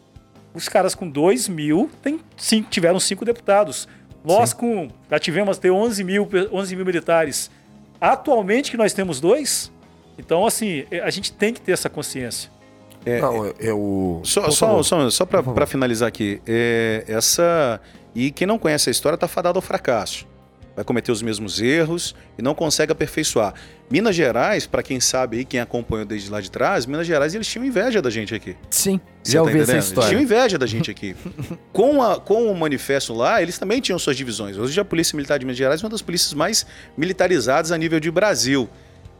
[0.54, 3.86] Os caras com 2 mil tem, cinco, tiveram cinco deputados.
[4.24, 7.50] Nós com, já tivemos ter 11 mil, pe- 11 mil militares.
[8.00, 9.70] Atualmente que nós temos dois,
[10.18, 12.50] então assim, é, a gente tem que ter essa consciência.
[13.04, 13.54] É, Não, eu.
[13.60, 15.54] eu- Só, por só, só, só favor.
[15.54, 17.80] para finalizar aqui, é, essa
[18.16, 20.26] e quem não conhece a história tá fadado ao fracasso.
[20.74, 23.54] Vai cometer os mesmos erros e não consegue aperfeiçoar.
[23.90, 27.46] Minas Gerais, para quem sabe aí, quem acompanhou desde lá de trás, Minas Gerais eles
[27.46, 28.56] tinham inveja da gente aqui.
[28.70, 29.76] Sim, Você já tá ouvi essa entendendo?
[29.76, 30.22] Eles tinham história.
[30.22, 31.14] inveja da gente aqui.
[31.72, 34.56] com, a, com o manifesto lá, eles também tinham suas divisões.
[34.56, 38.00] Hoje a Polícia Militar de Minas Gerais é uma das polícias mais militarizadas a nível
[38.00, 38.68] de Brasil.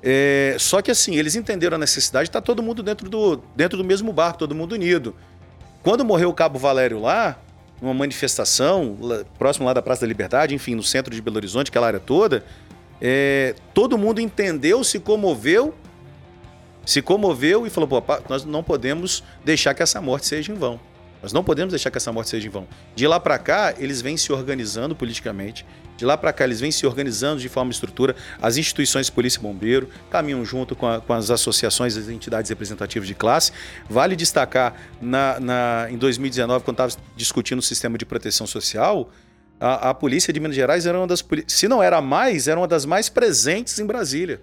[0.03, 3.77] É, só que assim, eles entenderam a necessidade de estar todo mundo dentro do, dentro
[3.77, 5.15] do mesmo barco, todo mundo unido.
[5.83, 7.39] Quando morreu o Cabo Valério lá,
[7.81, 11.69] numa manifestação, lá- próximo lá da Praça da Liberdade, enfim, no centro de Belo Horizonte,
[11.69, 12.45] aquela área toda,
[13.01, 15.75] é, todo mundo entendeu, se comoveu,
[16.85, 20.81] se comoveu e falou: pô, nós não podemos deixar que essa morte seja em vão.
[21.23, 22.69] Nós não podemos deixar que essa morte seja em vão.
[22.95, 25.67] De lá para cá, eles vêm se organizando politicamente.
[25.97, 28.15] De lá para cá, eles vêm se organizando de forma estrutura.
[28.41, 32.49] As instituições de polícia e bombeiro caminham junto com, a- com as associações, as entidades
[32.51, 33.53] representativas de classe.
[33.89, 39.11] Vale destacar, na, na- em 2019, quando estava discutindo o sistema de proteção social,
[39.59, 42.69] a, a polícia de Minas Gerais era uma das, se não era mais, era uma
[42.69, 44.43] das mais presentes em Brasília.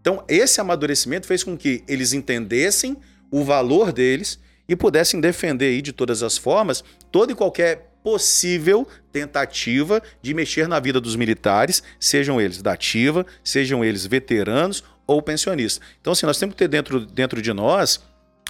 [0.00, 2.96] Então, esse amadurecimento fez com que eles entendessem
[3.30, 4.38] o valor deles
[4.68, 10.66] e pudessem defender aí de todas as formas toda e qualquer possível tentativa de mexer
[10.68, 15.86] na vida dos militares, sejam eles da ativa, sejam eles veteranos ou pensionistas.
[16.00, 18.00] Então, assim, nós temos que ter dentro, dentro de nós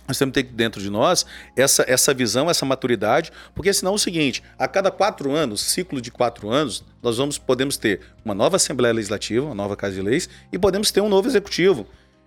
[0.09, 1.25] nós temos que ter dentro de nós
[1.57, 6.01] essa, essa visão, essa maturidade, porque senão é o seguinte: a cada quatro anos, ciclo
[6.01, 10.03] de quatro anos, nós vamos podemos ter uma nova Assembleia Legislativa, uma nova Casa de
[10.03, 11.87] Leis, e podemos ter um novo Executivo.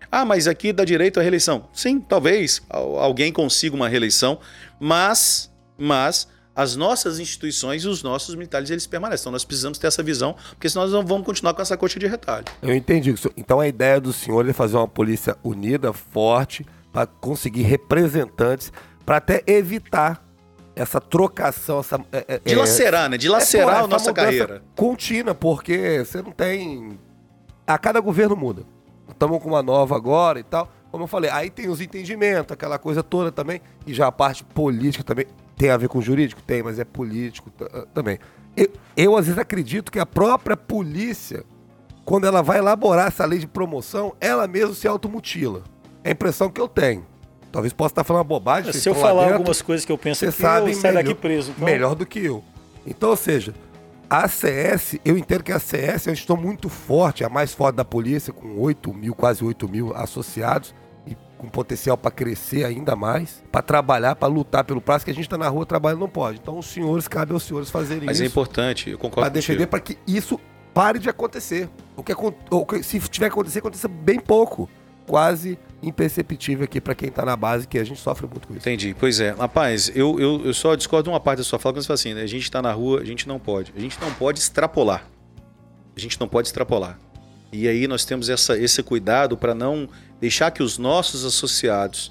[0.10, 1.68] Ah, mas aqui dá direito à reeleição.
[1.74, 4.40] Sim, talvez al- alguém consiga uma reeleição,
[4.80, 9.24] mas, mas as nossas instituições e os nossos militares eles permanecem.
[9.24, 12.00] Então nós precisamos ter essa visão, porque senão nós não vamos continuar com essa coxa
[12.00, 12.46] de retalho.
[12.62, 13.14] Eu entendi.
[13.36, 18.72] Então a ideia do senhor é fazer uma polícia unida, forte, para conseguir representantes,
[19.06, 20.24] para até evitar
[20.76, 22.00] essa trocação, essa.
[22.12, 23.18] é, é, De lacerar, né?
[23.18, 24.64] De lacerar é, pô, a essa nossa carreira.
[24.76, 27.00] Contínua, porque você não tem.
[27.66, 28.64] A cada governo muda.
[29.10, 30.72] Estamos com uma nova agora e tal.
[30.92, 33.62] Como eu falei, aí tem os entendimentos, aquela coisa toda também.
[33.86, 35.26] E já a parte política também.
[35.56, 36.42] Tem a ver com jurídico?
[36.42, 38.20] Tem, mas é político ah, também.
[38.56, 41.44] Eu, eu, às vezes, acredito que a própria polícia,
[42.06, 45.64] quando ela vai elaborar essa lei de promoção, ela mesma se automutila.
[46.04, 47.06] É a impressão que eu tenho.
[47.52, 48.72] Talvez possa estar falando uma bobagem.
[48.72, 51.08] vocês Se eu falar dentro, algumas coisas que eu penso aqui, sabem eu saio melhor,
[51.08, 51.52] daqui preso.
[51.52, 52.44] Então, melhor do que eu.
[52.86, 53.54] Então, ou seja,
[54.10, 57.76] a CS, eu entendo que a CS é uma instituição muito forte, a mais forte
[57.76, 60.74] da polícia, com 8 mil, quase 8 mil associados,
[61.44, 65.26] com potencial para crescer ainda mais, para trabalhar, para lutar pelo prazo, que a gente
[65.26, 66.40] está na rua trabalhando não pode.
[66.42, 69.68] Então, os senhores, cabe aos senhores fazerem Mas é isso importante, eu para concordo defender,
[69.68, 69.70] contigo.
[69.70, 70.40] para que isso
[70.74, 71.70] pare de acontecer.
[71.98, 72.14] O que,
[72.50, 74.70] o que- se tiver que acontecer, aconteça bem pouco.
[75.06, 78.62] Quase imperceptível aqui para quem tá na base, que a gente sofre muito com isso.
[78.64, 78.96] Entendi.
[78.98, 79.32] Pois é.
[79.32, 81.96] Rapaz, eu, eu, eu só discordo de uma parte da sua fala, quando você fala
[81.96, 82.22] assim, né?
[82.22, 83.74] A gente tá na rua, a gente não pode.
[83.76, 85.06] A gente não pode extrapolar.
[85.96, 86.98] A gente não pode extrapolar.
[87.52, 89.88] E aí nós temos essa, esse cuidado para não
[90.24, 92.10] deixar que os nossos associados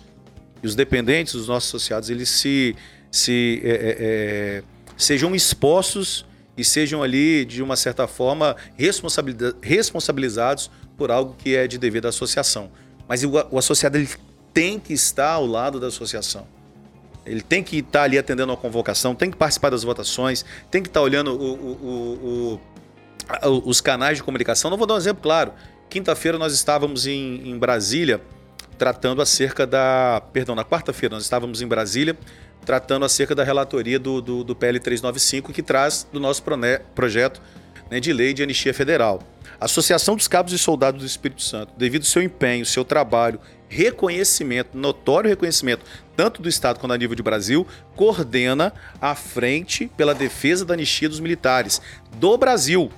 [0.63, 2.77] e os dependentes dos nossos associados, eles se,
[3.11, 4.63] se é, é, é,
[4.99, 11.67] sejam expostos e sejam ali, de uma certa forma, responsabiliza- responsabilizados por algo que é
[11.67, 12.71] de dever da associação.
[13.09, 14.11] Mas o, o associado ele
[14.53, 16.47] tem que estar ao lado da associação.
[17.25, 20.89] Ele tem que estar ali atendendo a convocação, tem que participar das votações, tem que
[20.91, 22.61] estar olhando o- o-
[23.65, 24.71] os canais de comunicação.
[24.71, 25.53] Não vou dar um exemplo claro.
[25.93, 28.19] Quinta-feira nós estávamos em, em Brasília
[28.79, 30.23] tratando acerca da.
[30.33, 32.17] Perdão, na quarta-feira nós estávamos em Brasília
[32.65, 37.43] tratando acerca da relatoria do, do, do PL 395 que traz do nosso prone- projeto
[37.91, 39.23] né, de lei de anistia federal.
[39.61, 43.39] A Associação dos Cabos e Soldados do Espírito Santo, devido ao seu empenho, seu trabalho,
[43.69, 45.85] reconhecimento, notório reconhecimento,
[46.17, 51.11] tanto do Estado quanto a nível de Brasil, coordena a frente pela defesa da anistia
[51.11, 51.83] dos militares
[52.17, 52.91] do Brasil.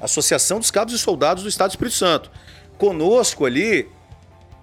[0.00, 2.30] Associação dos Cabos e Soldados do Estado do Espírito Santo.
[2.78, 3.88] Conosco ali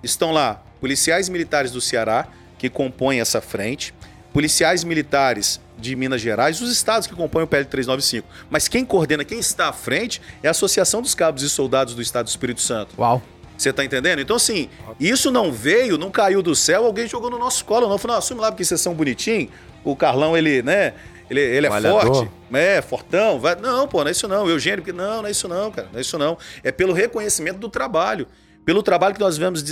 [0.03, 2.27] estão lá policiais militares do Ceará,
[2.57, 3.93] que compõem essa frente,
[4.33, 8.27] policiais militares de Minas Gerais, os estados que compõem o PL 395.
[8.49, 12.01] Mas quem coordena, quem está à frente é a Associação dos Cabos e Soldados do
[12.01, 12.95] Estado do Espírito Santo.
[12.97, 13.21] Uau.
[13.57, 14.19] Você tá entendendo?
[14.19, 14.69] Então, assim,
[14.99, 17.97] isso não veio, não caiu do céu, alguém jogou no nosso colo, não.
[17.97, 19.51] Falou, não, assume lá porque vocês são bonitinhos.
[19.83, 20.93] O Carlão, ele, né?
[21.29, 22.05] Ele, ele é Malhador.
[22.05, 23.39] forte, é, fortão.
[23.39, 23.55] Vai...
[23.55, 24.49] Não, pô, não é isso não.
[24.49, 25.89] Eugênio, porque não, não é isso não, cara.
[25.91, 26.37] Não é isso não.
[26.63, 28.27] É pelo reconhecimento do trabalho.
[28.65, 29.63] Pelo trabalho que nós vemos,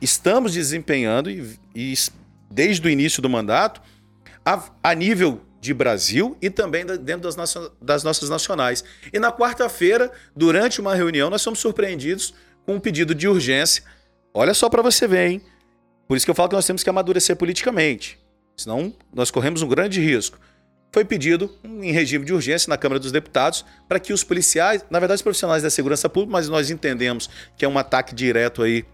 [0.00, 1.94] estamos desempenhando e, e
[2.50, 3.80] desde o início do mandato,
[4.44, 8.84] a, a nível de Brasil e também dentro das, das nossas nacionais.
[9.12, 12.32] E na quarta-feira, durante uma reunião, nós fomos surpreendidos
[12.64, 13.82] com um pedido de urgência.
[14.32, 15.42] Olha só para você ver, hein?
[16.06, 18.18] Por isso que eu falo que nós temos que amadurecer politicamente.
[18.56, 20.38] Senão, nós corremos um grande risco.
[20.90, 24.98] Foi pedido em regime de urgência na Câmara dos Deputados para que os policiais, na
[24.98, 28.84] verdade, os profissionais da segurança pública, mas nós entendemos que é um ataque direto aí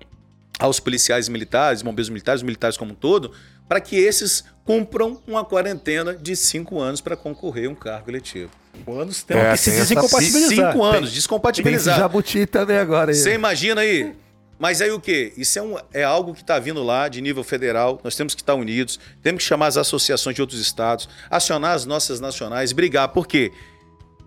[0.58, 3.32] aos policiais militares, bombeiros militares, os militares como um todo,
[3.68, 8.50] para que esses cumpram uma quarentena de cinco anos para concorrer a um cargo eletivo.
[8.88, 10.72] Anos temos É, que se tem desincompatibilizar.
[10.72, 11.98] Cinco anos, Tem descompatibilizar.
[11.98, 13.12] jabuti também agora.
[13.12, 13.16] aí.
[13.16, 14.14] Você imagina aí?
[14.58, 15.32] Mas aí o quê?
[15.36, 18.00] Isso é, um- é algo que está vindo lá de nível federal.
[18.04, 21.84] Nós temos que estar unidos, temos que chamar as associações de outros estados, acionar as
[21.84, 23.08] nossas nacionais, brigar.
[23.08, 23.50] Por quê?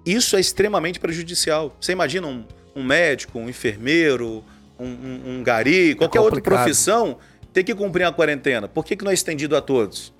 [0.05, 1.75] Isso é extremamente prejudicial.
[1.79, 4.43] Você imagina um, um médico, um enfermeiro,
[4.79, 6.63] um, um- um gari, qualquer outra complicado.
[6.63, 7.17] profissão
[7.53, 8.67] ter que cumprir a quarentena.
[8.67, 10.13] Por que, que não é estendido a todos?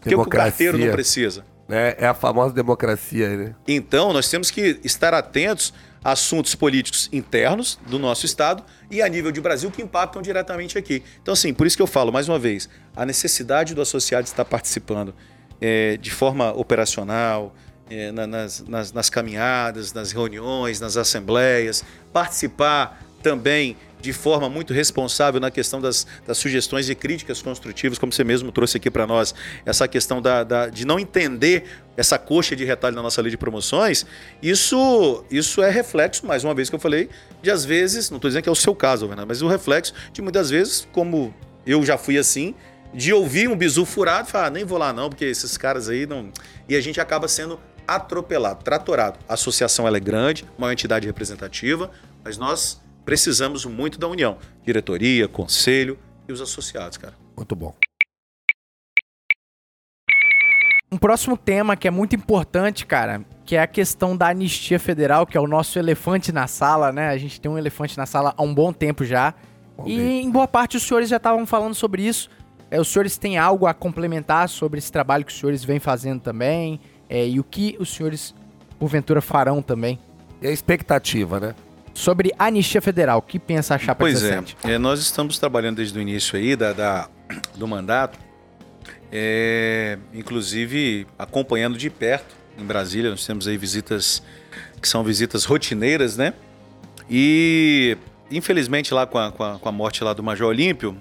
[0.00, 1.44] Por que, que o carteiro não precisa?
[1.68, 3.54] É, é a famosa democracia né?
[3.66, 5.72] Então, nós temos que estar atentos
[6.02, 11.02] assuntos políticos internos do nosso Estado e a nível de Brasil que impactam diretamente aqui.
[11.22, 14.44] Então, assim, por isso que eu falo, mais uma vez, a necessidade do associado estar
[14.44, 15.14] participando
[15.60, 17.54] eh, de forma operacional,
[17.90, 21.84] eh, na- nas, nas- nas caminhadas, nas reuniões, nas assembleias,
[22.14, 28.10] participar também de forma muito responsável na questão das, das sugestões e críticas construtivas, como
[28.10, 29.34] você mesmo trouxe aqui para nós,
[29.66, 31.64] essa questão da, da- de não entender
[31.98, 34.06] essa coxa de retalho na nossa lei de promoções,
[34.42, 37.10] isso, isso é reflexo, mais uma vez que eu falei,
[37.42, 40.22] de às vezes, não estou dizendo que é o seu caso, mas o reflexo de
[40.22, 41.34] muitas vezes, como
[41.66, 42.54] eu já fui assim,
[42.94, 45.90] de ouvir um bizu furado e falar, ah, nem vou lá não, porque esses caras
[45.90, 46.30] aí não.
[46.66, 49.18] E a gente acaba sendo atropelado, tratorado.
[49.28, 51.90] A associação ela é grande, uma entidade representativa,
[52.24, 54.38] mas nós precisamos muito da união.
[54.64, 55.98] Diretoria, conselho
[56.28, 57.14] e os associados, cara.
[57.36, 57.74] Muito bom.
[60.92, 65.24] Um próximo tema que é muito importante, cara, que é a questão da anistia federal,
[65.24, 67.10] que é o nosso elefante na sala, né?
[67.10, 69.32] A gente tem um elefante na sala há um bom tempo já.
[69.76, 70.20] Vamos e ver.
[70.20, 72.28] em boa parte os senhores já estavam falando sobre isso.
[72.70, 76.20] É, os senhores têm algo a complementar sobre esse trabalho que os senhores vêm fazendo
[76.20, 76.80] também.
[77.08, 78.34] é, e o que os senhores,
[78.78, 79.98] porventura, farão também.
[80.42, 81.54] E a expectativa, né?
[81.94, 85.76] Sobre a anistia federal, o que pensa a chapa Pois é, é, nós estamos trabalhando
[85.76, 87.08] desde o início aí da, da-
[87.56, 88.18] do mandato,
[89.12, 93.10] é, inclusive acompanhando de perto em Brasília.
[93.10, 94.22] Nós temos aí visitas
[94.80, 96.32] que são visitas rotineiras, né?
[97.08, 97.96] E
[98.30, 100.96] infelizmente lá com a, com a, com a morte lá do Major Olímpio,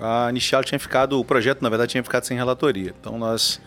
[0.00, 2.92] a anistia tinha ficado, o projeto na verdade tinha ficado sem relatoria.
[3.00, 3.60] Então nós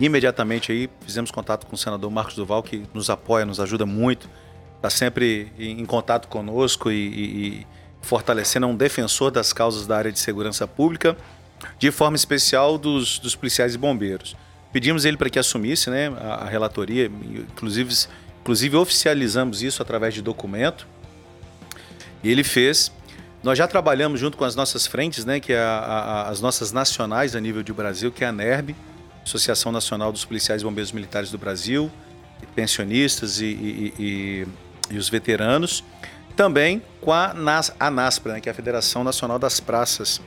[0.00, 4.28] imediatamente aí fizemos contato com o senador Marcos Duval, que nos apoia, nos ajuda muito,
[4.86, 7.66] está sempre em contato conosco e, e- e
[8.02, 11.16] fortalecendo, é um defensor das causas da área de segurança pública,
[11.78, 14.36] de forma especial dos, dos policiais e bombeiros.
[14.74, 17.94] Pedimos ele para que assumisse né, a, a relatoria, inclusive,
[18.42, 20.86] inclusive oficializamos isso através de documento,
[22.22, 22.92] e ele fez.
[23.42, 26.72] Nós já trabalhamos junto com as nossas frentes, né, que é a- a- as nossas
[26.72, 28.74] nacionais a nível de Brasil, que é a NERB,
[29.24, 31.90] Associação Nacional dos Policiais e Bombeiros Militares do Brasil,
[32.54, 34.46] pensionistas e, e- e-
[34.90, 35.84] e os veteranos.
[36.36, 40.20] Também com a, NAS, a NASPRA, né, que é a Federação Nacional das Praças.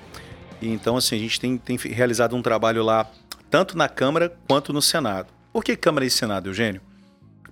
[0.62, 3.10] E então, assim, a gente tem, tem realizado um trabalho lá,
[3.50, 5.28] tanto na Câmara quanto no Senado.
[5.52, 6.82] Por que Câmara e Senado, Eugênio?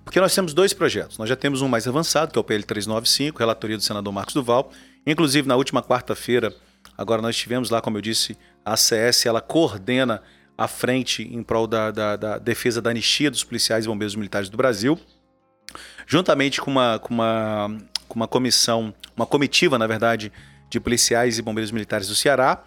[0.04, 1.18] Porque nós temos dois projetos.
[1.18, 4.34] Nós já temos um mais avançado, que é o PL 395, relatoria do senador Marcos
[4.34, 4.70] Duval.
[5.06, 6.54] Inclusive, na última quarta-feira,
[6.96, 10.22] agora nós tivemos lá, como eu disse, a ACS, ela coordena
[10.56, 14.48] a frente em prol da, da- da defesa da anistia dos policiais e bombeiros militares
[14.48, 14.98] do Brasil,
[16.06, 17.76] juntamente com uma, com uma,
[18.08, 20.32] com uma comissão, uma comitiva, na verdade,
[20.70, 22.62] de policiais e bombeiros militares do Ceará,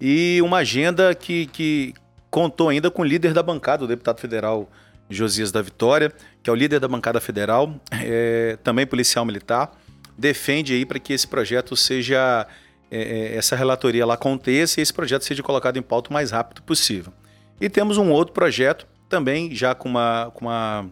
[0.00, 1.94] e uma agenda que, que
[2.30, 4.70] contou ainda com o líder da bancada, o deputado federal
[5.10, 9.72] Josias da Vitória, que é o líder da bancada federal, é, também policial militar,
[10.16, 12.46] defende aí para que esse projeto seja,
[12.90, 16.30] é, é, essa relatoria lá aconteça e esse projeto seja colocado em pauta o mais
[16.30, 17.12] rápido possível.
[17.60, 20.90] E temos um outro projeto, também já com uma, com uma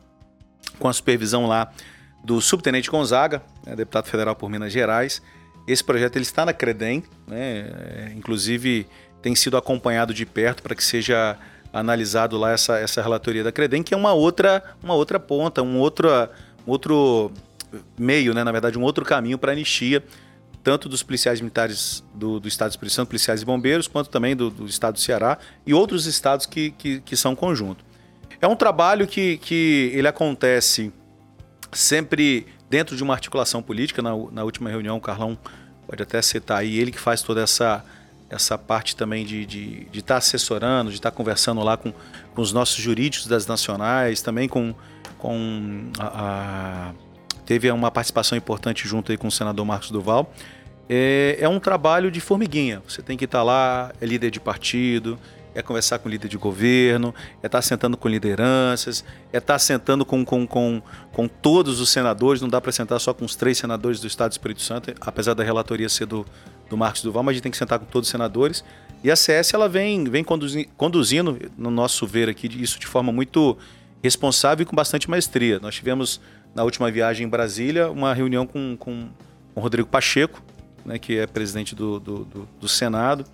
[0.78, 1.72] com a supervisão lá
[2.24, 5.20] do subtenente Gonzaga, né, deputado federal por Minas Gerais.
[5.66, 8.86] Esse projeto ele está na Credem, né, é, inclusive
[9.20, 11.36] tem sido acompanhado de perto para que seja
[11.72, 15.78] analisado lá essa, essa relatoria da Credem, que é uma outra, uma outra ponta, um
[15.78, 16.08] outro,
[16.66, 17.32] um outro
[17.98, 20.04] meio, né, na verdade, um outro caminho para anistia,
[20.62, 24.36] tanto dos policiais militares do, do Estado do Espírito Santo, policiais e bombeiros, quanto também
[24.36, 27.84] do, do Estado do Ceará e outros estados que, que, que são conjunto.
[28.40, 30.92] É um trabalho que, que ele acontece
[31.72, 34.00] sempre dentro de uma articulação política.
[34.00, 35.36] Na, na última reunião, o Carlão
[35.86, 37.84] pode até citar aí, ele que faz toda essa,
[38.30, 41.92] essa parte também de estar de, de tá assessorando, de estar tá conversando lá com,
[42.34, 44.74] com os nossos jurídicos das nacionais, também com,
[45.18, 46.92] com a, a,
[47.44, 50.32] teve uma participação importante junto aí com o senador Marcos Duval.
[50.88, 52.82] É, é um trabalho de formiguinha.
[52.88, 55.18] Você tem que estar tá lá, é líder de partido,
[55.54, 59.58] é conversar com líder de governo, é estar tá sentando com lideranças, é estar tá
[59.58, 60.82] sentando com, com, com,
[61.12, 62.40] com todos os senadores.
[62.40, 65.34] Não dá para sentar só com os três senadores do Estado do Espírito Santo, apesar
[65.34, 66.26] da relatoria ser do,
[66.68, 68.64] do Marcos Duval, mas a gente tem que sentar com todos os senadores.
[69.04, 73.12] E a CS ela vem, vem conduzi conduzindo, no nosso ver aqui, isso de forma
[73.12, 73.58] muito
[74.02, 75.58] responsável e com bastante maestria.
[75.60, 76.20] Nós tivemos,
[76.54, 79.08] na última viagem em Brasília, uma reunião com, com,
[79.54, 80.42] com o Rodrigo Pacheco,
[80.84, 83.24] né, que é presidente do, do, do, do Senado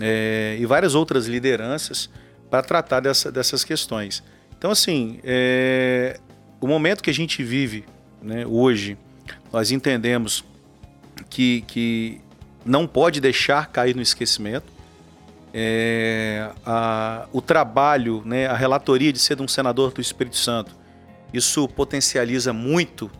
[0.00, 2.10] é, e várias outras lideranças
[2.50, 4.22] para tratar dessa, dessas questões.
[4.58, 6.18] Então, assim, é,
[6.60, 7.84] o momento que a gente vive
[8.22, 8.96] né, hoje,
[9.52, 10.44] nós entendemos
[11.28, 12.20] que, que
[12.64, 14.72] não pode deixar cair no esquecimento.
[15.52, 20.74] É, a, o trabalho, né, a relatoria de ser um senador do Espírito Santo,
[21.32, 23.10] isso potencializa muito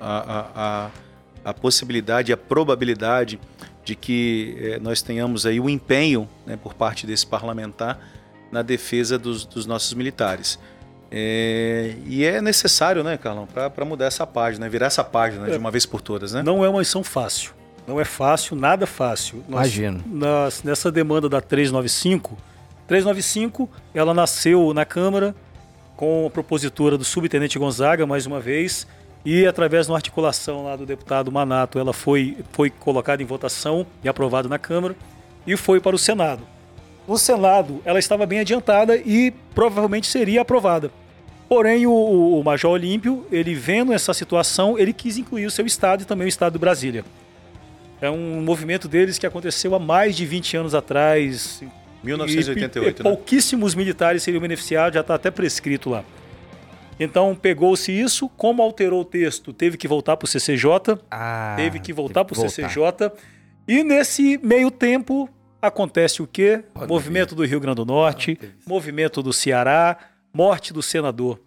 [0.00, 3.38] a, a, a, a possibilidade, a probabilidade
[3.84, 7.98] de que eh, nós tenhamos aí o empenho né, por parte desse parlamentar
[8.50, 10.58] na defesa dos, dos nossos militares.
[11.10, 15.58] É, e é necessário, né, Carlão, para mudar essa página, virar essa página é, de
[15.58, 16.42] uma vez por todas, né?
[16.42, 17.52] Não é uma missão fácil.
[17.86, 19.44] Não é fácil, nada fácil.
[19.48, 20.02] Nós, Imagino.
[20.06, 22.36] Nós, nessa demanda da 395,
[22.88, 25.34] 395, ela nasceu na Câmara
[25.96, 28.86] com a propositura do subtenente Gonzaga, mais uma vez,
[29.24, 33.86] e através de uma articulação lá do deputado Manato, ela foi, foi colocada em votação
[34.02, 34.94] e aprovada na Câmara
[35.46, 36.42] e foi para o Senado.
[37.08, 40.90] No Senado, ela estava bem adiantada e provavelmente seria aprovada.
[41.48, 46.02] Porém, o, o Major Olímpio, ele vendo essa situação, ele quis incluir o seu estado
[46.02, 47.04] e também o estado de Brasília.
[48.00, 51.62] É um movimento deles que aconteceu há mais de 20 anos atrás.
[52.02, 53.10] 1988, e, e, né?
[53.10, 56.04] Pouquíssimos militares seriam beneficiados, já está até prescrito lá.
[56.98, 61.80] Então pegou-se isso, como alterou o texto, teve que voltar para o CCJ, ah, teve
[61.80, 63.12] que voltar para o CCJ.
[63.66, 65.28] E nesse meio tempo
[65.60, 66.62] acontece o quê?
[66.72, 67.36] Pode movimento ver.
[67.36, 69.96] do Rio Grande do Norte, movimento do Ceará,
[70.32, 71.40] morte do senador.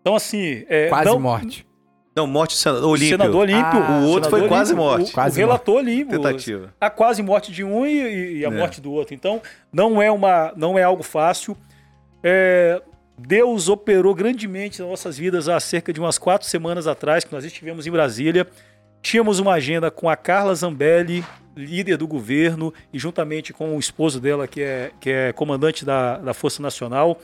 [0.00, 1.66] Então assim, é, quase não, morte.
[2.14, 3.08] Não, morte do senador Olímpio.
[3.08, 3.82] Senador Olímpio.
[3.82, 5.10] Ah, o outro foi quase morte.
[5.10, 6.20] O, quase o relator Olímpio.
[6.20, 6.74] Tentativa.
[6.80, 8.50] A quase morte de um e, e a é.
[8.52, 9.14] morte do outro.
[9.14, 9.42] Então,
[9.72, 11.56] não é, uma, não é algo fácil.
[12.22, 12.80] É,
[13.16, 17.44] Deus operou grandemente nas nossas vidas há cerca de umas quatro semanas atrás, que nós
[17.44, 18.46] estivemos em Brasília.
[19.00, 21.24] Tínhamos uma agenda com a Carla Zambelli,
[21.56, 26.18] líder do governo, e juntamente com o esposo dela, que é, que é comandante da,
[26.18, 27.20] da Força Nacional,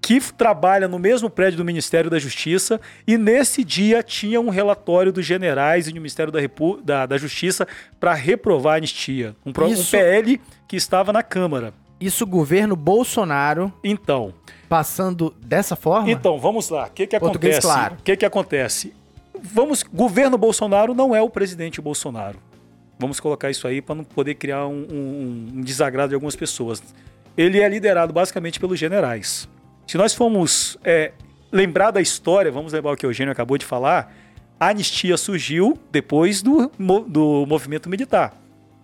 [0.00, 2.80] que trabalha no mesmo prédio do Ministério da Justiça.
[3.06, 7.18] E nesse dia tinha um relatório dos generais e do Ministério da, Repu da, da
[7.18, 7.66] Justiça
[7.98, 9.34] para reprovar a anistia.
[9.44, 11.72] Um, um PL que estava na Câmara.
[12.00, 13.72] Isso, governo Bolsonaro.
[13.82, 14.34] Então.
[14.68, 16.10] Passando dessa forma?
[16.10, 16.86] Então, vamos lá.
[16.86, 17.60] O que, que acontece?
[17.60, 17.94] claro.
[17.94, 18.94] O que, que acontece?
[19.40, 19.82] Vamos.
[19.82, 22.38] Governo Bolsonaro não é o presidente Bolsonaro.
[22.98, 26.82] Vamos colocar isso aí para não poder criar um, um, um desagrado de algumas pessoas.
[27.36, 29.48] Ele é liderado basicamente pelos generais.
[29.86, 31.12] Se nós formos é,
[31.52, 34.14] lembrar da história, vamos lembrar o que o Eugênio acabou de falar,
[34.58, 36.70] a anistia surgiu depois do,
[37.06, 38.34] do movimento militar,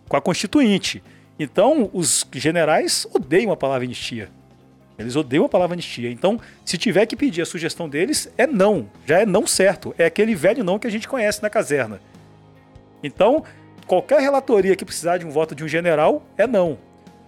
[0.09, 1.03] com a Constituinte.
[1.43, 4.29] Então, os generais odeiam a palavra anistia.
[4.99, 6.11] Eles odeiam a palavra anistia.
[6.11, 8.91] Então, se tiver que pedir a sugestão deles, é não.
[9.07, 9.95] Já é não certo.
[9.97, 11.99] É aquele velho não que a gente conhece na caserna.
[13.03, 13.43] Então,
[13.87, 16.77] qualquer relatoria que precisar de um voto de um general é não.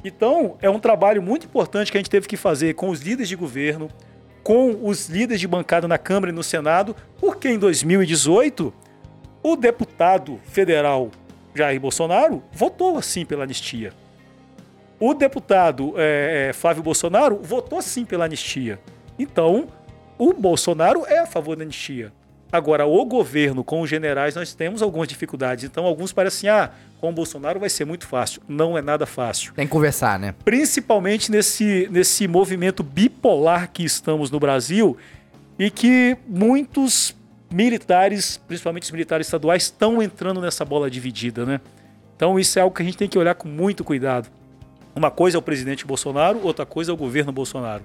[0.05, 3.31] Então, é um trabalho muito importante que a gente teve que fazer com os líderes
[3.31, 3.89] de governo,
[4.43, 8.75] com os líderes de bancada na Câmara e no Senado, porque em 2018
[9.43, 11.11] o deputado federal
[11.55, 14.02] Jair Bolsonaro votou assim pela anistia.
[15.05, 18.79] O deputado é, é, Flávio Bolsonaro votou sim pela anistia.
[19.19, 19.67] Então,
[20.17, 22.13] o Bolsonaro é a favor da anistia.
[22.53, 25.65] Agora, o governo com os generais, nós temos algumas dificuldades.
[25.65, 28.43] Então, alguns parecem, ah, com o Bolsonaro vai ser muito fácil.
[28.47, 29.53] Não é nada fácil.
[29.55, 30.37] Tem que conversar, né?
[30.45, 34.97] Principalmente nesse, nesse movimento bipolar que estamos no Brasil
[35.59, 37.13] e que muitos
[37.51, 41.61] militares, principalmente os militares estaduais, estão entrando nessa bola dividida, né?
[42.15, 44.31] Então, isso é algo que a gente tem que olhar com muito cuidado.
[44.95, 47.83] Uma coisa é o presidente Bolsonaro, outra coisa é o governo Bolsonaro.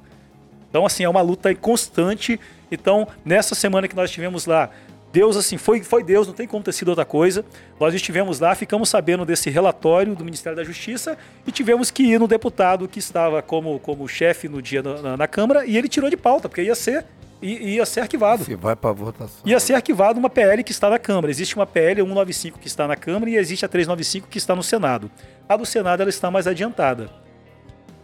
[0.70, 2.40] Então, assim, é uma luta constante.
[2.72, 4.70] Então, nessa semana que nós estivemos lá,
[5.12, 7.46] Deus, assim, foi, foi Deus, não tem como ter sido outra coisa.
[7.80, 12.20] Nós estivemos lá, ficamos sabendo desse relatório do Ministério da Justiça e tivemos que ir
[12.20, 15.88] no deputado que estava como, como chefe no dia na, na, na Câmara e ele
[15.88, 17.06] tirou de pauta, porque ia ser
[17.42, 18.44] ia ser arquivado.
[18.44, 19.42] Se vai para votação.
[19.46, 21.30] Ia ser arquivado uma PL que está na Câmara.
[21.30, 24.64] Existe uma PL 195 que está na Câmara e existe a 395 que está no
[24.64, 25.12] Senado.
[25.48, 27.10] A do Senado ela está mais adiantada.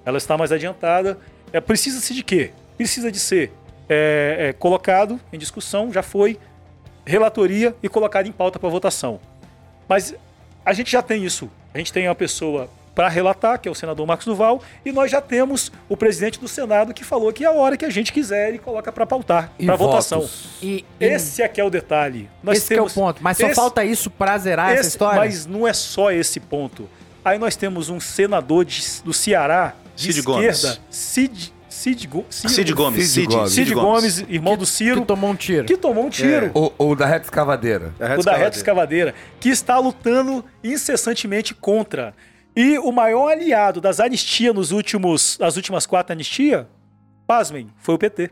[0.05, 1.17] Ela está mais adiantada.
[1.51, 2.51] É, Precisa-se de quê?
[2.77, 3.51] Precisa de ser
[3.89, 6.39] é, é, colocado em discussão, já foi,
[7.05, 9.19] relatoria e colocado em pauta para votação.
[9.87, 10.15] Mas
[10.65, 11.49] a gente já tem isso.
[11.73, 15.09] A gente tem uma pessoa para relatar, que é o senador Marcos Duval, e nós
[15.09, 18.49] já temos o presidente do Senado que falou que a hora que a gente quiser
[18.49, 20.29] ele coloca para pautar, para votação.
[20.61, 22.29] E, e Esse aqui é o detalhe.
[22.43, 23.23] Nós esse que é o temos ponto.
[23.23, 25.19] Mas só esse- falta isso pra zerar essa esse- história?
[25.19, 26.87] Mas não é só esse ponto.
[27.25, 30.55] Aí nós temos um senador de- do Ceará, de Cid Gomes.
[30.57, 33.09] esquerda, Cid, Cid, Go- Ciro- Cid Gomes.
[33.09, 33.51] Cid Gomes.
[33.53, 35.65] Cid Gomes, irmão do Ciro, Que tomou um tiro.
[35.65, 36.51] que tomou um tiro.
[36.53, 37.91] Ou, ou da reta escavadeira.
[37.99, 42.13] É, o da reta escavadeira, que está lutando incessantemente contra.
[42.55, 46.65] E o maior aliado das anistias nos últimos, nas últimas quatro anistias,
[47.25, 48.29] pasmem, foi o PT.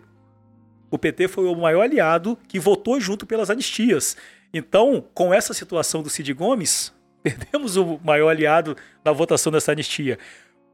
[0.92, 4.16] O PT foi o maior aliado que votou junto pelas anistias.
[4.54, 6.94] Então, com essa situação do Cid Gomes,
[7.24, 10.20] perdemos o maior aliado na votação dessa anistia.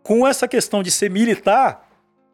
[0.04, 1.88] Com essa questão de ser militar,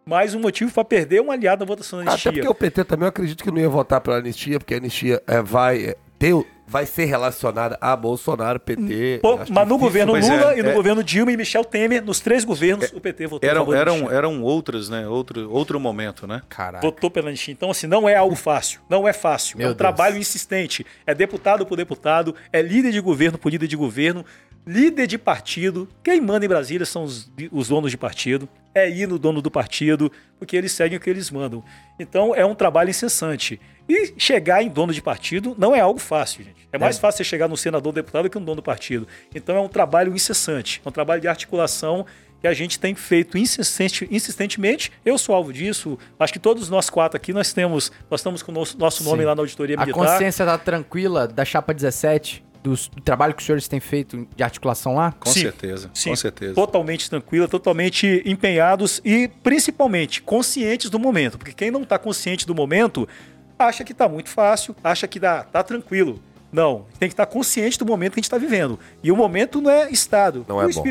[0.05, 2.31] mais um motivo para perder um aliado na votação da Até anistia.
[2.31, 5.21] porque o PT também eu acredito que não ia votar pela anistia, porque a anistia
[5.27, 9.19] é, vai, é, ter, o- vai ser relacionada a Bolsonaro, PT.
[9.21, 9.65] Pô, mas difícil.
[9.65, 10.73] no governo Lula é, e no é.
[10.73, 13.81] governo Dilma e Michel Temer, nos três governos, o PT votou a Eram, favor da
[13.81, 15.07] eram, eram outros, né?
[15.07, 16.41] Outro, outro momento, né?
[16.49, 16.85] Caraca.
[16.85, 17.51] Votou pela anistia.
[17.51, 18.81] Então, assim, não é algo fácil.
[18.89, 19.57] Não é fácil.
[19.57, 19.77] Meu é um Deus.
[19.77, 20.85] trabalho insistente.
[21.05, 24.25] É deputado por deputado, é líder de governo por líder de governo,
[24.65, 25.87] líder de partido.
[26.03, 28.47] Quem manda em Brasília são os, os donos de partido.
[28.73, 31.63] É ir no dono do partido, porque eles seguem o que eles mandam.
[31.99, 33.59] Então, é um trabalho incessante.
[33.87, 36.67] E chegar em dono de partido não é algo fácil, gente.
[36.71, 39.07] É mais fácil você chegar no senador ou deputado que no dono do partido.
[39.35, 40.81] Então, é um trabalho incessante.
[40.83, 42.05] É um trabalho de articulação
[42.41, 44.91] que a gente tem feito insistente- insistentemente.
[45.05, 45.97] Eu sou alvo disso.
[46.19, 49.19] Acho que todos nós quatro aqui nós temos, nós estamos com o nosso, nosso nome
[49.19, 49.25] Sim.
[49.25, 49.99] lá na auditoria A militar.
[50.11, 54.43] consciência tá tranquila da chapa 17, dos- do, trabalho que os senhores têm feito de
[54.43, 55.11] articulação lá?
[55.19, 55.41] Com Sim.
[55.41, 55.89] certeza.
[55.93, 56.53] Sim, Com certeza.
[56.55, 62.55] totalmente tranquila, totalmente empenhados e principalmente conscientes do momento, porque quem não está consciente do
[62.55, 63.07] momento
[63.57, 66.19] acha que está muito fácil, acha que dá, tá tranquilo.
[66.51, 68.77] Não, tem que estar consciente do momento que a gente está vivendo.
[69.01, 70.45] E o momento não é Estado.
[70.47, 70.83] Não é bom.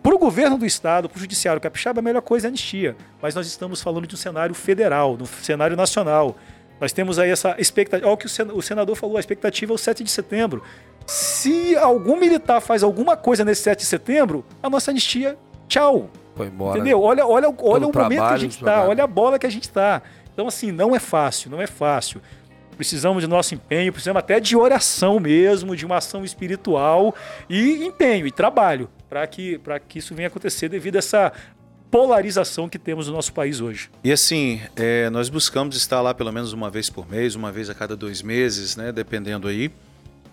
[0.00, 2.96] Para o governo do Estado, para o Judiciário Capixaba, a melhor coisa é anistia.
[3.20, 6.36] Mas nós estamos falando de um cenário federal, de um cenário nacional.
[6.80, 8.06] Nós temos aí essa expectativa.
[8.06, 10.62] Olha o que o sen- o senador falou, a expectativa é o 7 de setembro.
[11.04, 16.08] Se algum militar faz alguma coisa nesse 7 de setembro, a nossa anistia, tchau.
[16.36, 16.78] Foi embora.
[16.78, 17.02] Entendeu?
[17.02, 18.88] Olha, olha, olha o momento que a gente tá, jogado.
[18.90, 20.00] olha a bola que a gente tá.
[20.38, 22.22] Então, assim, não é fácil, não é fácil.
[22.76, 27.12] Precisamos de nosso empenho, precisamos até de oração mesmo, de uma ação espiritual
[27.50, 31.32] e empenho e trabalho para que, que isso venha acontecer devido a essa
[31.90, 33.90] polarização que temos no nosso país hoje.
[34.04, 37.68] E assim, é, nós buscamos estar lá pelo menos uma vez por mês, uma vez
[37.68, 38.92] a cada dois meses, né?
[38.92, 39.72] Dependendo aí.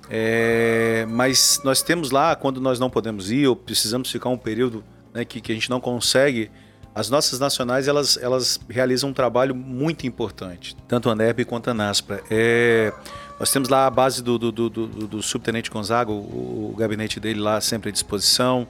[0.08, 4.84] É, mas nós temos lá, quando nós não podemos ir ou precisamos ficar um período
[5.12, 6.52] né, que, que a gente não consegue,
[6.96, 11.74] as nossas nacionais elas, elas realizam um trabalho muito importante, tanto a NERB quanto a
[11.74, 12.24] NASPRA.
[12.32, 12.94] É,
[13.38, 17.20] nós temos lá a base do, do, do, do- do subtenente Gonzaga, o, o gabinete
[17.20, 18.66] dele lá sempre à disposição.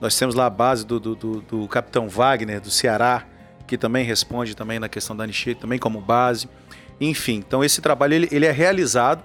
[0.00, 3.24] Nós temos lá a base do, do, do- capitão Wagner, do Ceará,
[3.66, 6.48] que também responde também na questão da anistia, também como base.
[7.00, 9.24] Enfim, então esse trabalho ele, ele é realizado,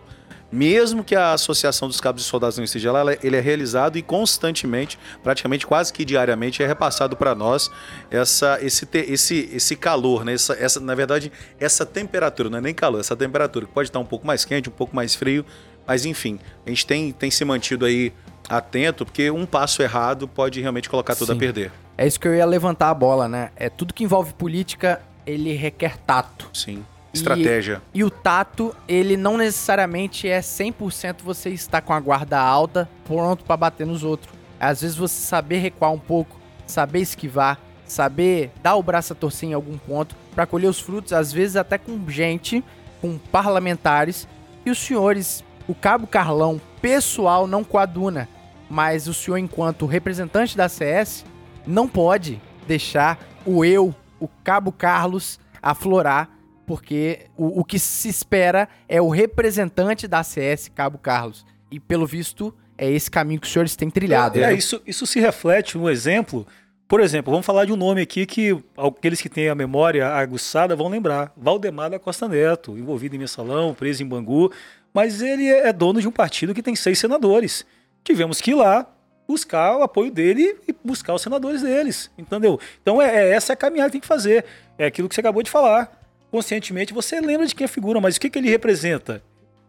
[0.52, 3.98] mesmo que a Associação dos Cabos e Soldados não esteja lá, ela- ele é realizado
[3.98, 7.70] e constantemente, praticamente quase que diariamente, é repassado para nós
[8.10, 10.34] essa, esse, esse, esse calor, né?
[10.34, 14.00] essa, essa, na verdade, essa temperatura, não é nem calor, essa temperatura que pode estar
[14.00, 15.46] um pouco mais quente, um pouco mais frio,
[15.86, 18.12] mas enfim, a gente tem, tem se mantido aí
[18.48, 21.38] atento, porque um passo errado pode realmente colocar tudo Sim.
[21.38, 21.72] a perder.
[21.98, 23.52] É isso que eu ia levantar a bola, né?
[23.56, 26.50] É tudo que envolve política, ele requer tato.
[26.54, 26.84] Sim.
[27.14, 27.82] Estratégia.
[27.94, 33.44] E o tato, ele não necessariamente é 100% você estar com a guarda alta, pronto
[33.44, 34.34] pra bater nos outros.
[34.60, 39.50] Às vezes você saber recuar um pouco, saber esquivar, saber dar o braço a torcer
[39.50, 42.64] em algum ponto para colher os frutos, às vezes até com gente,
[43.02, 44.28] com parlamentares,
[44.66, 48.30] e os senhores, o cabo Carlão, pessoal, não coaduna,
[48.70, 51.26] mas o senhor, enquanto representante da CS,
[51.66, 56.30] não pode deixar o eu, o cabo Carlos, aflorar,
[56.70, 61.44] porque o, o que se espera é o representante da CS, cabo Carlos.
[61.72, 64.38] E pelo visto, é esse caminho que os senhores têm trilhado.
[64.38, 64.54] É, né?
[64.54, 66.46] isso, isso se reflete no exemplo.
[66.88, 70.76] Por exemplo, vamos falar de um nome aqui que aqueles que têm a memória aguçada
[70.76, 71.34] vão lembrar.
[71.36, 74.54] Valdemar da Costa Neto, envolvido em mensalão, preso em Bangu.
[74.94, 77.66] Mas ele é dono de um partido que tem seis senadores.
[78.04, 78.86] Tivemos que ir lá
[79.28, 82.60] buscar o apoio dele e buscar os senadores deles, entendeu?
[82.80, 84.46] Então é, é essa é a caminhada que tem que fazer.
[84.78, 85.99] É aquilo que você acabou de falar.
[86.32, 89.22] Conscientemente você lembra de quem é a figura, mas o que, que ele representa?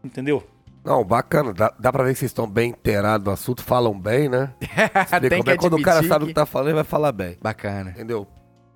[0.04, 0.46] Entendeu?
[0.84, 1.52] Não, bacana.
[1.52, 4.50] Dá, dá pra ver que vocês estão bem inteirados do assunto, falam bem, né?
[5.28, 7.12] Tem Como é quando o cara sabe o que- que tá falando, ele vai falar
[7.12, 7.36] bem.
[7.40, 7.90] Bacana.
[7.90, 8.26] Entendeu?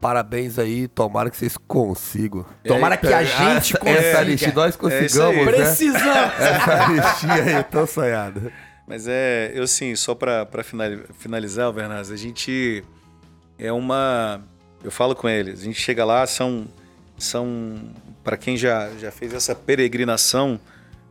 [0.00, 2.44] Parabéns aí, tomara que vocês consigam.
[2.62, 4.00] Tomara que a É, gente essa, consiga.
[4.00, 5.52] Essa listinha nós É consigamos, né?
[5.52, 6.32] Precisamos!
[6.40, 8.52] Essa listinha aí tão sonhada.
[8.86, 10.46] Mas é, eu sim, só para
[11.14, 12.84] finalizar, Bernardo, a gente
[13.58, 14.42] é uma.
[14.82, 16.66] Eu falo com eles, a gente chega lá, são.
[17.24, 17.74] São
[18.22, 20.58] para quem já, já fez essa peregrinação,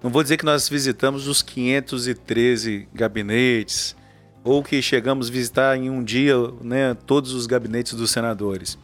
[0.01, 3.95] não vou dizer que nós visitamos os 513 gabinetes,
[4.43, 8.77] ou que chegamos a visitar em um dia né, todos os gabinetes dos senadores.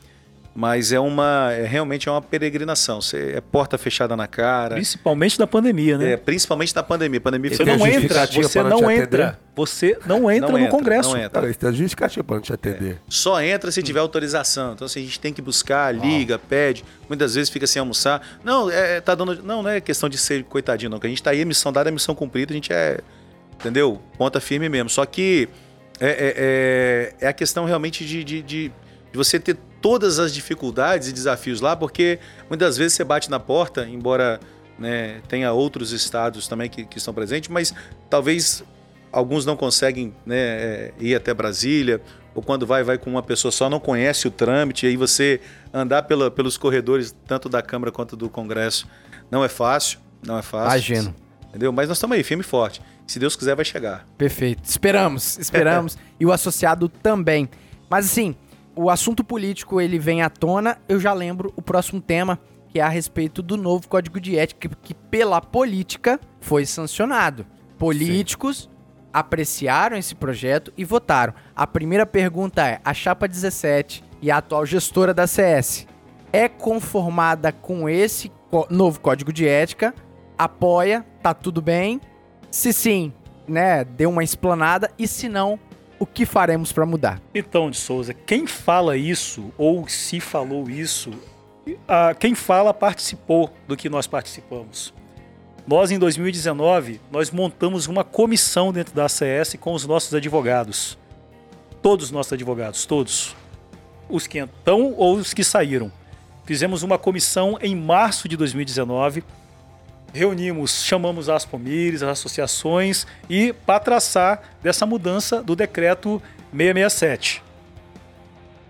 [0.56, 1.50] Mas é uma.
[1.52, 3.02] É, realmente é uma peregrinação.
[3.02, 4.76] Você, é porta fechada na cara.
[4.76, 6.14] Principalmente da pandemia, né?
[6.14, 7.22] É, principalmente na pandemia.
[7.22, 9.40] pandemia Você não entra, você não entra.
[9.56, 11.10] Você não entra Não no entra, Congresso.
[11.10, 11.42] não entra.
[11.42, 13.02] Cara, isso tem justificativa pra não te atender.
[13.10, 14.74] Só entra se tiver autorização.
[14.74, 16.84] Então, assim, a gente tem que buscar, liga, pede.
[17.08, 18.22] Muitas vezes fica sem almoçar.
[18.44, 19.44] Não, é, é, tá dando.
[19.44, 21.00] Não, não é questão de ser coitadinho, não.
[21.00, 23.00] Que a gente tá aí, a missão dada, a missão cumprida, a gente é.
[23.60, 24.02] Entendeu?
[24.18, 24.90] Ponta firme mesmo.
[24.90, 25.50] Só que
[26.00, 30.34] é, é, é, é a questão realmente de, de, de, de você ter todas as
[30.34, 34.40] dificuldades e desafios lá, porque muitas vezes você bate na porta, embora
[34.78, 37.74] né, tenha outros estados também que, que estão presentes, mas
[38.10, 38.64] talvez
[39.12, 42.02] alguns não conseguem né, é, ir até Brasília,
[42.34, 45.42] ou quando vai, vai com uma pessoa só, não conhece o trâmite, e aí você
[45.74, 48.88] andar pela, pelos corredores, tanto da Câmara quanto do Congresso,
[49.30, 50.94] não é fácil, não é fácil.
[50.94, 51.16] Imagino.
[51.50, 51.72] Entendeu?
[51.72, 52.82] Mas nós estamos aí, firme e forte.
[53.08, 54.06] Se Deus quiser, vai chegar.
[54.18, 54.64] Perfeito.
[54.64, 55.98] Esperamos, esperamos.
[56.20, 57.50] e o associado também.
[57.90, 58.36] Mas assim,
[58.76, 60.78] o assunto político ele vem à tona.
[60.88, 62.40] Eu já lembro o próximo tema,
[62.70, 67.46] que é a respeito do novo Código de Ética, que pela política foi sancionado.
[67.78, 68.70] Políticos
[69.14, 71.34] apreciaram esse projeto e votaram.
[71.56, 75.88] A primeira pergunta é: a chapa 17 e a atual gestora da CS
[76.32, 78.32] é conformada com esse
[78.70, 79.94] novo Código de Ética?
[80.38, 81.06] Apoia?
[81.22, 82.00] Tá tudo bem?
[82.52, 83.14] Se sim,
[83.48, 85.60] né, deu uma explanada e se não,
[86.00, 87.22] o que faremos para mudar?
[87.36, 91.12] Então, de Souza, quem fala isso, ou se falou isso,
[92.20, 94.94] quem fala participou do que nós participamos.
[95.68, 100.98] Nós, em 2019, nós montamos uma comissão dentro da ACS com os nossos advogados.
[101.82, 103.36] Todos os nossos advogados, todos.
[104.10, 105.92] Os que estão ou os que saíram.
[106.44, 109.24] Fizemos uma comissão em março de 2019.
[110.14, 116.22] Reunimos, chamamos as pomires, as associações e para traçar dessa mudança do decreto
[116.52, 117.44] 667.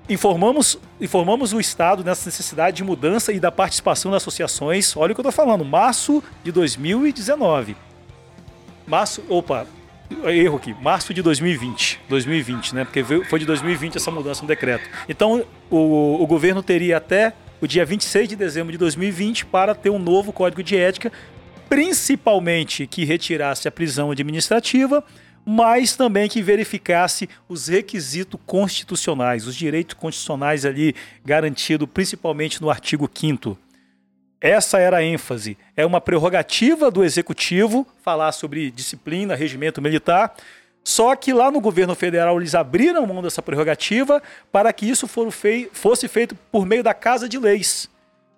[0.10, 4.98] Informamos, informamos o Estado nessa necessidade de mudança e da participação das associações.
[4.98, 7.78] Olha o que eu estou falando, março de 2019.
[8.88, 9.68] Março, opa,
[10.26, 12.02] erro aqui, março de 2020.
[12.10, 12.86] 2020, né?
[12.86, 14.90] Porque foi de 2020 essa mudança no decreto.
[15.07, 19.90] Então, o, o governo teria até o dia 26 de dezembro de 2020 para ter
[19.90, 21.11] um novo código de ética,
[21.68, 25.03] principalmente que retirasse a prisão administrativa,
[25.45, 30.95] mas também que verificasse os requisitos constitucionais, os direitos constitucionais ali
[31.26, 33.57] garantidos principalmente no artigo 5
[34.41, 35.57] essa era a ênfase.
[35.76, 40.34] É uma prerrogativa do executivo falar sobre disciplina, regimento militar.
[40.84, 45.69] Só que lá no governo federal eles abriram mão dessa prerrogativa para que isso fei-
[45.72, 47.89] fosse feito por meio da Casa de Leis.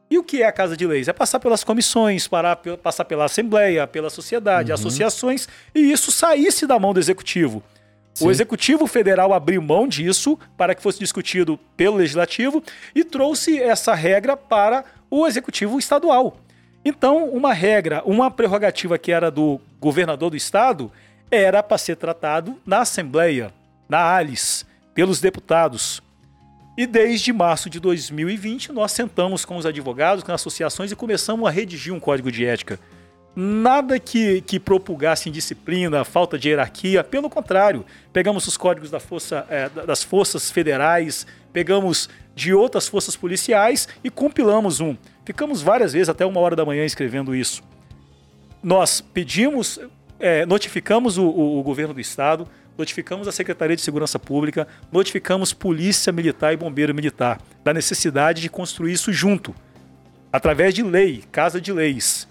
[0.09, 1.07] E o que é a Casa de Leis?
[1.07, 6.77] É passar pelas comissões, parar, passar pela Assembleia, pela sociedade, associações, e isso saísse da
[6.77, 7.63] mão do executivo.
[8.13, 8.27] Sim.
[8.27, 12.61] O Executivo Federal abriu mão disso para que fosse discutido pelo Legislativo
[12.93, 16.35] e trouxe essa regra para o Executivo Estadual.
[16.83, 20.91] Então, uma regra, uma prerrogativa que era do governador do estado,
[21.31, 23.53] era para ser tratado na Assembleia,
[23.87, 26.03] na ALIS, pelos deputados.
[26.77, 31.47] E desde março de 2020, nós sentamos com os advogados, com as associações e começamos
[31.47, 32.79] a redigir um código de ética.
[33.35, 39.45] Nada que, que propulgasse indisciplina, falta de hierarquia, pelo contrário, pegamos os códigos da força,
[39.73, 44.97] da- das forças federais, pegamos de outras forças policiais e compilamos um.
[45.25, 47.63] Ficamos várias vezes, até uma hora da manhã, escrevendo isso.
[48.61, 49.79] Nós pedimos,
[50.21, 55.51] é, notificamos o, o, o governo do estado, notificamos a Secretaria de Segurança Pública, notificamos
[55.51, 59.53] Polícia Militar e Bombeiro Militar da necessidade de construir isso junto,
[60.31, 62.27] através de lei, casa de leis.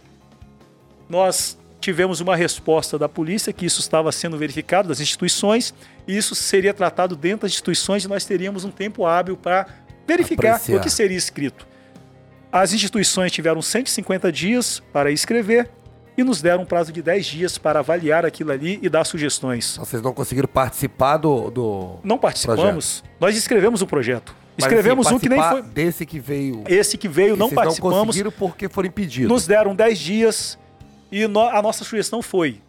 [1.09, 5.75] Nós tivemos uma resposta da polícia que isso estava sendo verificado das instituições
[6.07, 9.67] e isso seria tratado dentro das instituições e nós teríamos um tempo hábil para
[10.07, 10.79] verificar Apreciar.
[10.79, 11.67] o que seria escrito.
[12.53, 15.71] As instituições tiveram 150 dias para escrever
[16.21, 19.79] e nos deram um prazo de 10 dias para avaliar aquilo ali e dar sugestões.
[19.79, 21.51] Vocês não conseguiram participar do.
[21.51, 21.97] do...
[22.05, 24.35] Não participamos, nós escrevemos o projeto.
[24.57, 25.63] Mas, Escrevemos assim, um que nem foi.
[25.63, 26.63] Desse que veio.
[26.69, 27.97] Esse que veio, não participamos.
[27.97, 29.31] Não conseguiram porque foram impedidos.
[29.31, 30.59] Nos deram 10 dias
[31.11, 32.61] e no- a nossa sugestão foi: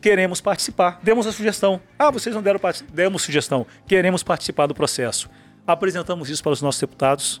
[0.00, 0.98] queremos participar.
[1.00, 1.80] Demos a sugestão.
[1.96, 2.58] Ah, vocês não deram
[2.92, 3.64] Demos sugestão.
[3.86, 5.30] Queremos participar do processo.
[5.64, 7.40] Apresentamos isso para os nossos deputados,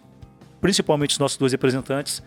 [0.60, 2.22] principalmente os nossos dois representantes.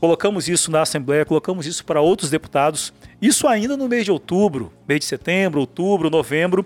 [0.00, 2.92] Colocamos isso na Assembleia, colocamos isso para outros deputados.
[3.20, 6.64] Isso ainda no mês de outubro, mês de setembro, outubro, novembro.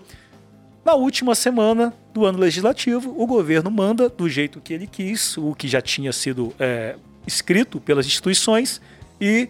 [0.85, 5.53] Na última semana do ano legislativo, o governo manda do jeito que ele quis, o
[5.53, 6.95] que já tinha sido é,
[7.27, 8.81] escrito pelas instituições,
[9.21, 9.49] e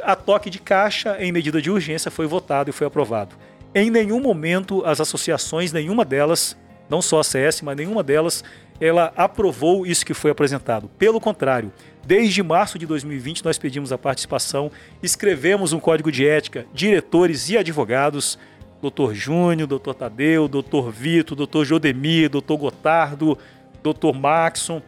[0.00, 3.34] a toque de caixa em medida de urgência foi votado e foi aprovado.
[3.74, 6.56] Em nenhum momento as associações, nenhuma delas,
[6.88, 8.44] não só a CS, mas nenhuma delas,
[8.80, 10.88] ela aprovou isso que foi apresentado.
[10.98, 11.72] Pelo contrário,
[12.06, 14.70] desde março de 2020 nós pedimos a participação,
[15.02, 18.38] escrevemos um código de ética, diretores e advogados,
[18.82, 19.14] Dr.
[19.14, 19.94] Júnior, Dr.
[19.94, 20.90] Tadeu, Dr.
[20.90, 21.64] Vitor, Dr.
[21.64, 22.54] Jodemir, Dr.
[22.56, 23.38] Gotardo,
[23.82, 24.14] Dr.
[24.14, 24.82] Maxon,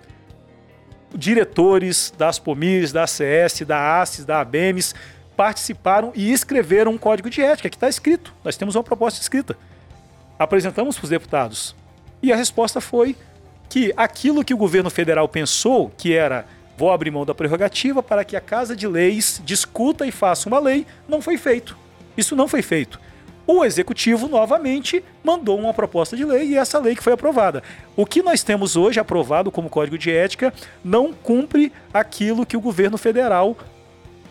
[1.15, 4.95] diretores das POMIRs, da ACS, da ACES, da ABEMES,
[5.37, 8.35] participaram e escreveram um código de ética que está escrito.
[8.45, 9.57] Nós temos uma proposta escrita.
[10.39, 11.75] Apresentamos para os deputados.
[12.23, 13.17] E a resposta foi
[13.69, 18.25] que aquilo que o governo federal pensou, que era vou abrir mão da prerrogativa para
[18.25, 21.77] que a Casa de Leis discuta e faça uma lei, não foi feito.
[22.17, 23.01] Isso não foi feito.
[23.47, 27.63] O executivo novamente mandou uma proposta de lei e essa lei que foi aprovada.
[27.95, 30.53] O que nós temos hoje aprovado como código de ética
[30.85, 33.57] não cumpre aquilo que o governo federal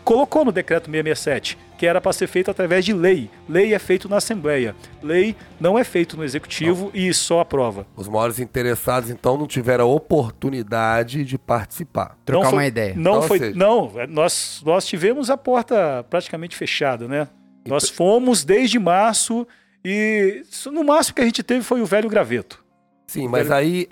[0.04, 3.30] colocou no decreto 667, que era para ser feito através de lei.
[3.48, 4.74] Lei é feito na Assembleia.
[5.02, 7.86] Lei não é feito no executivo e só aprova.
[7.94, 12.16] Os maiores interessados, então, não tiveram a oportunidade de participar.
[12.24, 12.94] Trocar não foi, uma ideia.
[12.96, 17.28] Não Então, foi, seja- não, nós nós tivemos a porta praticamente fechada, né?
[17.66, 19.46] Nós fomos desde março
[19.84, 22.64] e no máximo que a gente teve foi o velho graveto.
[23.06, 23.88] Sim, mas aí,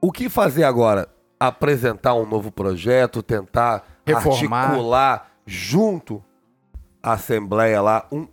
[0.00, 1.08] o que fazer agora?
[1.40, 4.64] Apresentar um novo projeto, tentar Reformar.
[4.64, 6.22] articular junto
[7.02, 8.26] Assembleia lá, um,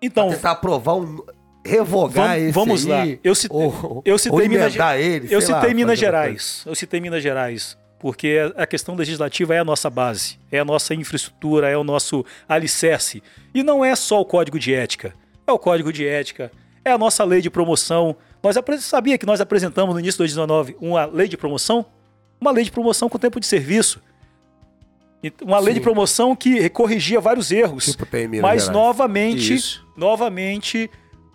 [0.00, 1.18] Então, tentar aprovar um.
[1.64, 3.02] revogar Vamos- esse vamos lá.
[3.02, 6.62] aí, Eu citei- ou, eu citei ou Minas ele, eu sei lá, citei Minas Gerais.
[6.66, 10.92] Eu citei Minas Gerais porque a questão legislativa é a nossa base, é a nossa
[10.92, 13.22] infraestrutura, é o nosso alicerce.
[13.54, 15.14] E não é só o código de ética.
[15.46, 16.50] É o código de ética,
[16.84, 18.16] é a nossa lei de promoção.
[18.42, 21.86] Nós sabia que nós apresentamos no início de 2019 uma lei de promoção?
[22.40, 24.02] Uma lei de promoção com tempo de serviço.
[25.22, 25.80] E Uma lei Sim.
[25.80, 27.86] de promoção que corrigia vários erros.
[27.86, 29.86] Tipo, Minas mas novamente, Isso.
[29.96, 30.90] novamente,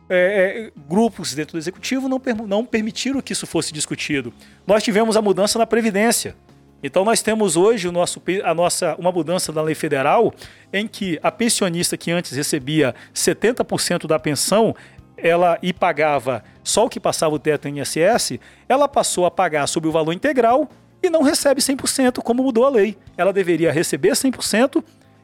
[0.10, 4.34] é, é, grupos dentro do executivo não, não permitiram que isso fosse discutido.
[4.66, 6.36] Nós tivemos a mudança na Previdência.
[6.82, 10.34] Então nós temos hoje o nosso, a nossa, uma mudança na lei federal
[10.72, 14.76] em que a pensionista que antes recebia 70% da pensão
[15.18, 18.40] ela e pagava só o que passava o teto em INSS,
[18.70, 20.70] ela passou a pagar sobre o valor integral
[21.02, 22.98] e não recebe 100% como mudou a lei.
[23.18, 24.84] Ela deveria receber 100%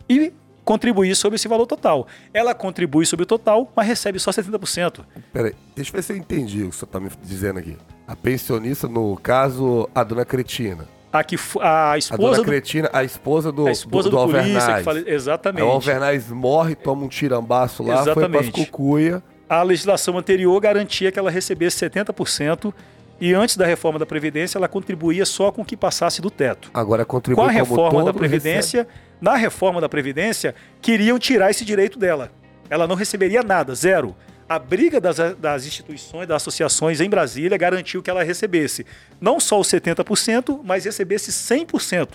[0.10, 0.34] e
[0.64, 2.08] contribuir sobre esse valor total.
[2.34, 5.02] Ela contribui sobre o total, mas recebe só 70%.
[5.32, 7.78] Peraí, deixa eu ver se eu entendi o que você tá me dizendo aqui.
[8.08, 10.88] A pensionista, no caso, a dona Cretina.
[11.12, 14.26] A, que, a A esposa dona do, Cretina, a esposa do, a esposa do, do,
[14.26, 15.64] do polícia que fala, Aí exatamente.
[15.64, 18.52] o Alvernaz morre, toma um tirambaço lá, foi Exatamente.
[18.52, 19.24] pras cucuia.
[19.48, 22.74] A legislação anterior garantia que ela recebesse 70%
[23.20, 26.70] e antes da reforma da previdência ela contribuía só com o que passasse do teto.
[26.74, 28.88] Agora contribui Com a reforma da Previdência,
[29.22, 32.32] na reforma da Previdência, queriam tirar esse direito dela.
[32.70, 34.16] Ela não receberia nada, zero.
[34.48, 38.86] A briga das, das instituições, das associações em Brasília garantiu que ela recebesse
[39.22, 42.10] não só os 70%, mas recebesse 100%.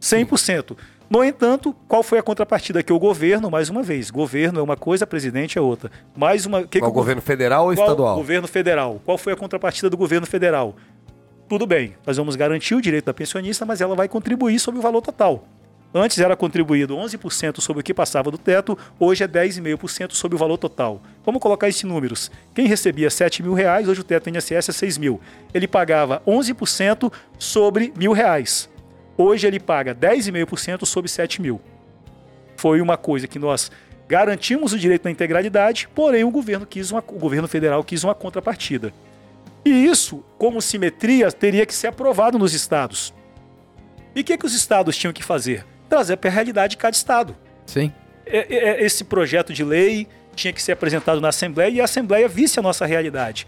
[0.00, 0.76] 100%.
[1.10, 4.76] No entanto, qual foi a contrapartida que o governo, mais uma vez, governo é uma
[4.76, 5.90] coisa, presidente é outra.
[6.14, 8.16] Mais uma, que que o governo federal ou estadual?
[8.16, 9.00] Governo federal.
[9.04, 10.76] Qual foi a contrapartida do governo federal?
[11.48, 14.82] Tudo bem, nós vamos garantir o direito da pensionista, mas ela vai contribuir sobre o
[14.82, 15.44] valor total.
[15.94, 20.38] Antes era contribuído 11% sobre o que passava do teto, hoje é 10,5% sobre o
[20.38, 21.00] valor total.
[21.24, 22.30] Vamos colocar isso em números.
[22.54, 25.18] Quem recebia 7 mil reais, hoje o teto INSS é 6 mil.
[25.54, 28.68] Ele pagava 11% sobre mil reais.
[29.20, 31.60] Hoje ele paga 10,5% sobre 7 mil.
[32.56, 33.68] Foi uma coisa que nós
[34.08, 38.14] garantimos o direito à integralidade, porém o governo, quis uma, o governo federal quis uma
[38.14, 38.92] contrapartida.
[39.64, 43.12] E isso, como simetria, teria que ser aprovado nos estados.
[44.14, 45.66] E o que, que os estados tinham que fazer?
[45.88, 47.36] Trazer para a realidade de cada estado.
[47.66, 47.92] Sim.
[48.24, 52.28] É, é, esse projeto de lei tinha que ser apresentado na Assembleia e a Assembleia
[52.28, 53.46] visse a nossa realidade.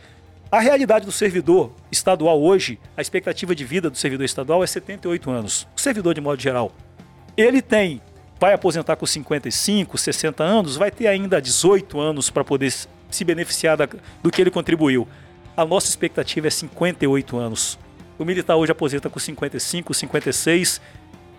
[0.51, 5.31] A realidade do servidor estadual hoje, a expectativa de vida do servidor estadual é 78
[5.31, 5.69] anos.
[5.77, 6.73] O servidor, de modo geral.
[7.37, 8.03] Ele tem,
[8.41, 13.77] vai aposentar com 55, 60 anos, vai ter ainda 18 anos para poder se beneficiar
[13.77, 13.89] da,
[14.21, 15.07] do que ele contribuiu.
[15.57, 17.79] A nossa expectativa é 58 anos.
[18.19, 20.81] O militar hoje aposenta com 55, 56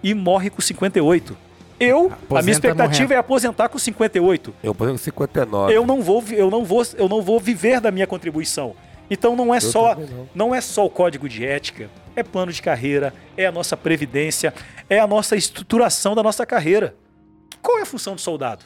[0.01, 1.37] e morre com 58.
[1.81, 3.13] Eu, Aposenta a minha expectativa morrendo.
[3.13, 4.53] é aposentar com 58.
[4.63, 5.73] Eu ponho 59.
[5.73, 8.73] Eu não vou, eu não vou, eu não vou viver da minha contribuição.
[9.11, 10.29] Então não é Eu só, não.
[10.33, 14.53] não é só o código de ética, é plano de carreira, é a nossa previdência,
[14.89, 16.95] é a nossa estruturação da nossa carreira.
[17.61, 18.63] Qual é a função do soldado?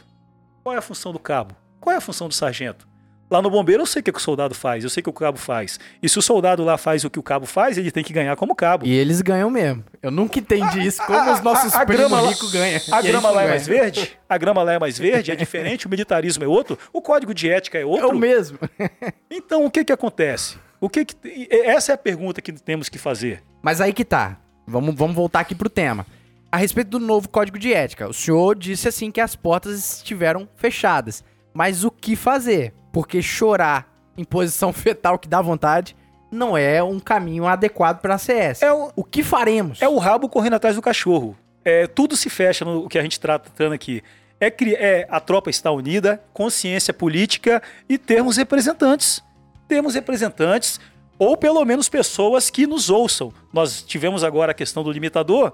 [0.63, 1.55] Qual é a função do cabo?
[1.81, 2.87] Qual é a função do sargento?
[3.29, 5.09] Lá no bombeiro eu sei o que, que o soldado faz, eu sei o que
[5.09, 5.79] o cabo faz.
[6.01, 8.35] E se o soldado lá faz o que o cabo faz, ele tem que ganhar
[8.35, 8.85] como cabo.
[8.85, 9.83] E eles ganham mesmo.
[10.01, 11.01] Eu nunca entendi isso.
[11.05, 12.79] Como os nossos a primos grama lá- ricos ganham.
[12.91, 14.17] A grama lá é mais verde?
[14.29, 17.49] A grama lá é mais verde, é diferente, o militarismo é outro, o código de
[17.49, 18.09] ética é É outro.
[18.09, 18.59] o mesmo.
[19.29, 20.57] Então, o que que acontece?
[20.79, 21.15] O que que
[21.51, 23.41] essa é a pergunta que temos que fazer.
[23.61, 24.37] Mas aí que tá.
[24.67, 26.05] Vamos, vamos voltar aqui pro tema.
[26.51, 30.47] A respeito do novo código de ética, o senhor disse assim que as portas estiveram
[30.55, 31.23] fechadas.
[31.53, 32.73] Mas o que fazer?
[32.95, 35.93] Porque chorar em posição fetal que dá vontade
[36.31, 38.61] não é um caminho adequado para a CS.
[38.61, 39.81] É o, O que faremos?
[39.81, 41.37] é o rabo correndo atrás do cachorro.
[41.65, 44.01] É, tudo se fecha no que a gente está tratando aqui.
[44.39, 49.21] É, é a tropa está unida, consciência política e termos representantes.
[49.67, 50.79] Termos representantes,
[51.19, 53.33] ou pelo menos pessoas que nos ouçam.
[53.51, 55.51] Nós tivemos agora a questão do limitador,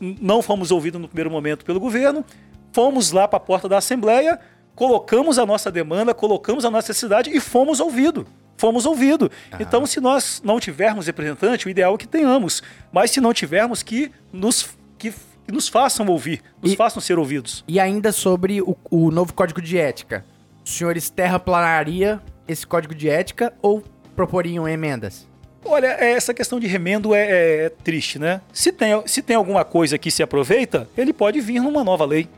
[0.00, 2.24] não fomos ouvidos no primeiro momento pelo governo,
[2.72, 4.38] fomos lá para a porta da Assembleia,
[4.76, 8.24] colocamos a nossa demanda, colocamos a nossa necessidade e fomos ouvidos.
[8.58, 9.28] Fomos ouvidos.
[9.58, 12.62] Então, se nós não tivermos representante, o ideal é que tenhamos.
[12.92, 17.18] Mas se não tivermos, que nos, que, que nos façam ouvir, nos E- façam ser
[17.18, 17.64] ouvidos.
[17.68, 20.24] E ainda sobre o, o novo código de ética.
[20.64, 23.82] Os senhores terraplanaria esse código de ética ou
[24.14, 25.26] proporiam emendas?
[25.64, 28.40] Olha, é, essa questão de remendo é, é- é triste, né?
[28.52, 32.28] Se tem, se tem alguma coisa que se aproveita, ele pode vir numa nova lei.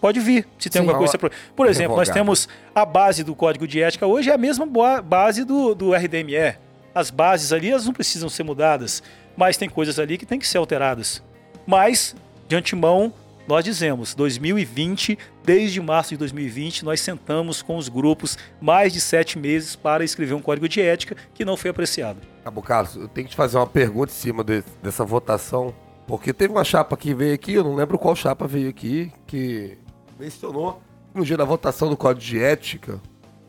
[0.00, 0.88] Pode vir, se tem Sim.
[0.88, 1.18] alguma coisa.
[1.54, 2.14] Por exemplo, nós Revogado.
[2.14, 4.66] temos a base do Código de Ética hoje, é a mesma
[5.02, 6.56] base do, do RDME.
[6.94, 9.02] As bases ali, elas não precisam ser mudadas,
[9.36, 11.22] mas tem coisas ali que tem que ser alteradas.
[11.66, 12.14] Mas,
[12.48, 13.12] de antemão,
[13.48, 19.38] nós dizemos, 2020, desde março de 2020, nós sentamos com os grupos mais de sete
[19.38, 22.18] meses para escrever um código de ética que não foi apreciado.
[22.44, 25.74] Cabo Carlos, eu tenho que te fazer uma pergunta em cima de- dessa votação.
[26.06, 29.76] Porque teve uma chapa que veio aqui, eu não lembro qual chapa veio aqui, que
[30.18, 30.82] mencionou
[31.16, 33.00] no dia da votação do Código de Ética,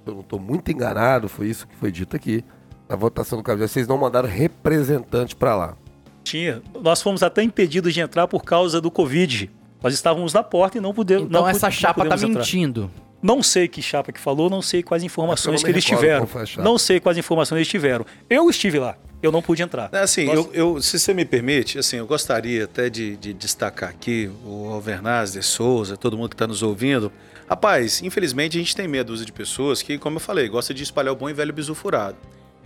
[0.06, 2.44] eu não estou muito enganado, foi isso que foi dito aqui.
[2.88, 5.78] Na votação do Código de Ética, vocês não mandaram representante para lá.
[6.24, 6.62] Tinha.
[6.82, 9.52] Nós fomos até impedidos de entrar por causa do Covid.
[9.84, 11.26] Nós estávamos na porta e não pudemos.
[11.26, 12.28] Então não, essa chapa tá entrar.
[12.28, 12.90] mentindo.
[13.22, 16.28] Não sei que chapa que falou, não sei quais informações que eles tiveram.
[16.58, 18.06] Não sei quais informações eles tiveram.
[18.30, 18.98] Eu estive lá.
[19.22, 19.90] Eu não pude entrar.
[19.96, 24.30] Assim, eu, eu- se você me permite, assim, eu gostaria até de, de destacar aqui
[24.46, 27.12] o Alvernaz de Souza, todo mundo que está nos ouvindo.
[27.50, 30.84] Rapaz, infelizmente a gente tem meia dúzia de pessoas que, como eu falei, gosta de
[30.84, 32.18] espalhar o bom e velho bisu furado.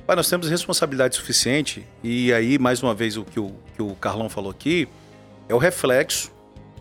[0.08, 3.96] Mas nós temos responsabilidade suficiente, e aí, mais uma vez, o que o, que o
[3.96, 4.90] Carlão falou aqui,
[5.48, 6.32] é o reflexo,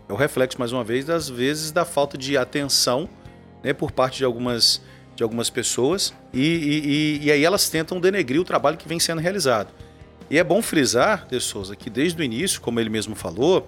[0.09, 3.07] é o reflexo, mais uma vez, das vezes da falta de atenção
[3.63, 4.81] né, por parte de algumas,
[5.21, 9.21] de algumas pessoas, e, e- e- aí elas tentam denegrir o trabalho que vem sendo
[9.21, 9.69] realizado.
[10.31, 13.67] E é bom frisar, De Souza, que desde o início, como ele mesmo falou,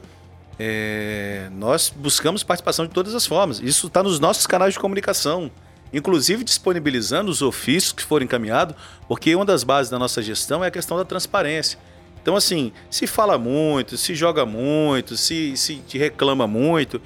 [0.57, 3.59] é, nós buscamos participação de todas as formas.
[3.59, 5.51] Isso está nos nossos canais de comunicação,
[5.93, 8.75] inclusive disponibilizando os ofícios que foram encaminhados,
[9.07, 11.77] porque uma das bases da nossa gestão é a questão da transparência.
[12.21, 16.99] Então, assim, se fala muito, se joga muito, se, se reclama muito,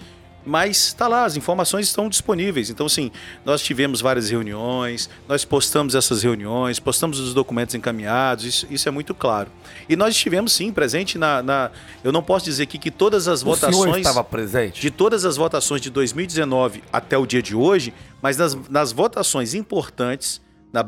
[0.47, 2.69] mas está lá, as informações estão disponíveis.
[2.69, 3.11] Então, assim,
[3.45, 8.91] nós tivemos várias reuniões, nós postamos essas reuniões, postamos os documentos encaminhados, isso, isso é
[8.91, 9.51] muito claro.
[9.89, 11.43] E nós estivemos, sim, presente na.
[11.43, 11.71] na-
[12.03, 13.97] eu não posso dizer aqui que todas as O votações.
[13.97, 14.79] estava presente?
[14.81, 19.53] De todas as votações de 2019 até o dia de hoje, mas nas, nas votações
[19.53, 20.41] importantes,
[20.71, 20.83] na,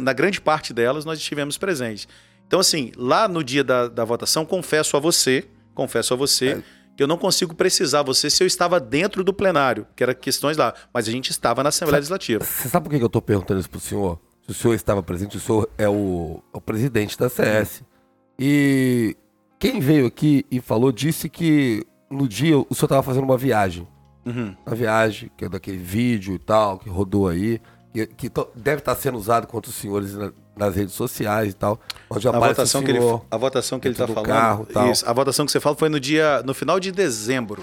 [0.00, 2.06] na grande parte delas, nós estivemos presentes.
[2.46, 6.62] Então, assim, lá no dia da, da votação, confesso a você, confesso a você,
[7.00, 10.58] que eu não consigo precisar você se eu estava dentro do plenário, que era questões
[10.58, 12.44] lá, mas a gente estava na Assembleia Legislativa.
[12.44, 14.20] Você sabe por que eu estou perguntando isso para o senhor?
[14.42, 17.82] Se o senhor estava presente, o senhor é o, é o presidente da CS.
[18.38, 19.16] E
[19.58, 23.88] quem veio aqui e falou disse que no dia o senhor estava fazendo uma viagem.
[24.26, 24.54] Uhum.
[24.66, 27.62] Uma viagem, que é daquele vídeo e tal, que rodou aí,
[27.94, 30.14] que, que deve estar sendo usado contra os senhores
[30.60, 31.80] nas redes sociais e tal.
[32.08, 32.98] Onde A votação, que ele,
[33.30, 34.26] a votação que ele do falando.
[34.26, 34.90] carro tal.
[34.90, 36.42] isso, a votação que você fala foi no dia.
[36.44, 37.62] no final de dezembro.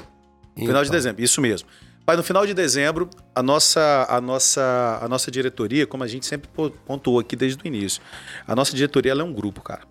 [0.55, 0.91] Final de Então.
[0.91, 1.69] dezembro, isso mesmo.
[2.05, 6.25] Mas no final de dezembro, a nossa, a nossa, a nossa diretoria, como a gente
[6.25, 8.01] sempre po- pontuou aqui desde o início,
[8.47, 9.81] a nossa diretoria é um grupo, cara.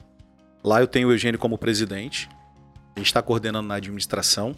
[0.65, 2.28] Lá eu tenho o Eugênio como presidente,
[2.97, 4.57] a gente está coordenando na administração,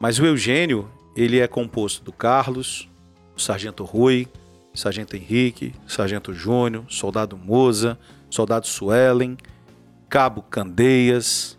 [0.00, 2.88] mas o Eugênio, ele é composto do Carlos,
[3.36, 4.26] do Sargento Rui,
[4.74, 7.98] Sargento Henrique, Sargento Júnior, Soldado Moza,
[8.28, 9.36] Soldado Suelen,
[10.08, 11.58] Cabo Candeias,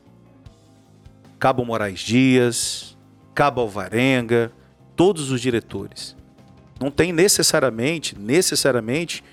[1.40, 2.98] Cabo Moraes Dias,
[3.34, 4.52] Cabo Alvarenga,
[4.96, 6.16] todos os diretores.
[6.80, 9.24] Não tem necessariamente, necessariamente,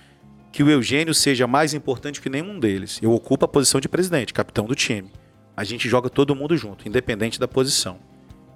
[0.52, 2.98] que o Eugênio seja mais importante que nenhum deles.
[3.02, 5.10] Eu ocupo a posição de presidente, capitão do time.
[5.56, 7.98] A gente joga todo mundo junto, independente da posição.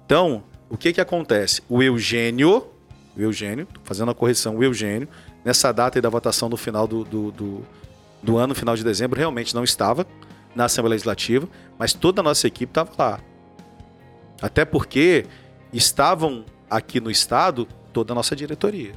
[0.05, 1.61] Então, o que que acontece?
[1.67, 2.67] O Eugênio,
[3.17, 5.07] o Eugênio, fazendo a correção, o Eugênio,
[5.43, 7.65] nessa data aí da votação do final do, do, do,
[8.21, 10.05] do ano, final de dezembro, realmente não estava
[10.55, 13.19] na Assembleia Legislativa, mas toda a nossa equipe estava lá.
[14.41, 15.25] Até porque
[15.73, 18.93] estavam aqui no estado toda a nossa diretoria.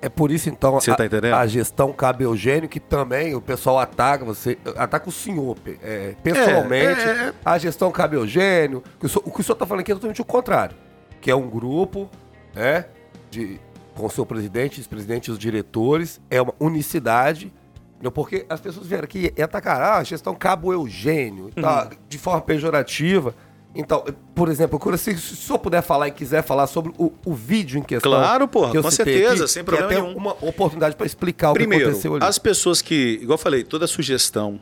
[0.00, 1.34] É por isso, então, Você a, tá entendendo?
[1.34, 7.00] a gestão cabe Eugênio, que também o pessoal ataca você, ataca o senhor é, pessoalmente.
[7.00, 7.32] É, é, é.
[7.44, 8.82] A gestão cabe Eugênio.
[8.96, 9.08] o que o
[9.42, 10.76] senhor está falando aqui é totalmente o contrário.
[11.20, 12.08] Que é um grupo,
[12.54, 12.86] né?
[13.34, 13.60] De,
[13.94, 16.20] com o seu presidente, os presidentes e os diretores.
[16.30, 17.52] É uma unicidade.
[17.94, 18.12] entendeu?
[18.12, 21.90] Porque as pessoas vieram aqui e atacar, ah, a gestão cabe o Eugênio, e tal,
[22.08, 23.34] de forma pejorativa.
[23.74, 24.04] Então,
[24.34, 27.76] por exemplo, se, se o senhor puder falar e quiser falar sobre o, o vídeo
[27.76, 28.12] em questão.
[28.12, 30.16] Claro, porra, que com certeza, sem que é problema até nenhum.
[30.16, 32.24] uma oportunidade para explicar o Primeiro, que aconteceu ali.
[32.24, 34.60] as pessoas que, igual eu falei, toda sugestão,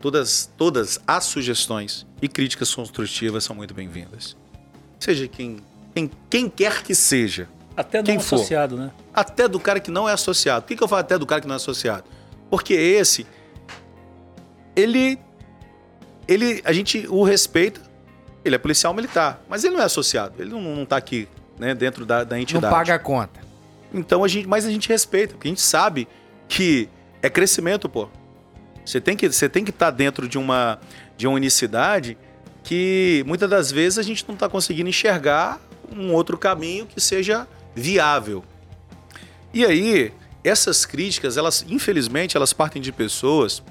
[0.00, 4.36] todas, todas as sugestões e críticas construtivas são muito bem-vindas.
[5.00, 5.56] Seja quem,
[5.94, 7.48] quem, quem quer que seja.
[7.76, 8.36] Até não Quem for.
[8.36, 8.90] associado, né?
[9.14, 10.62] Até do cara que não é associado.
[10.62, 12.04] Por que, que eu falo até do cara que não é associado?
[12.50, 13.26] Porque esse,
[14.76, 15.18] ele,
[16.28, 17.80] ele, a gente o respeita,
[18.44, 21.28] ele é policial militar, mas ele não é associado, ele não, não tá aqui,
[21.58, 22.74] né, dentro da, da Não entidade.
[22.74, 23.40] paga a conta.
[23.92, 26.06] Então a gente, mas a gente respeita, porque a gente sabe
[26.48, 26.88] que
[27.22, 28.08] é crescimento, pô.
[28.84, 30.78] Você tem que você tem que estar dentro de uma
[31.16, 32.18] de uma unicidade
[32.64, 35.60] que muitas das vezes a gente não está conseguindo enxergar
[35.96, 38.44] um outro caminho que seja viável.
[39.52, 40.12] E aí,
[40.42, 43.62] essas críticas, elas infelizmente, elas partem de pessoas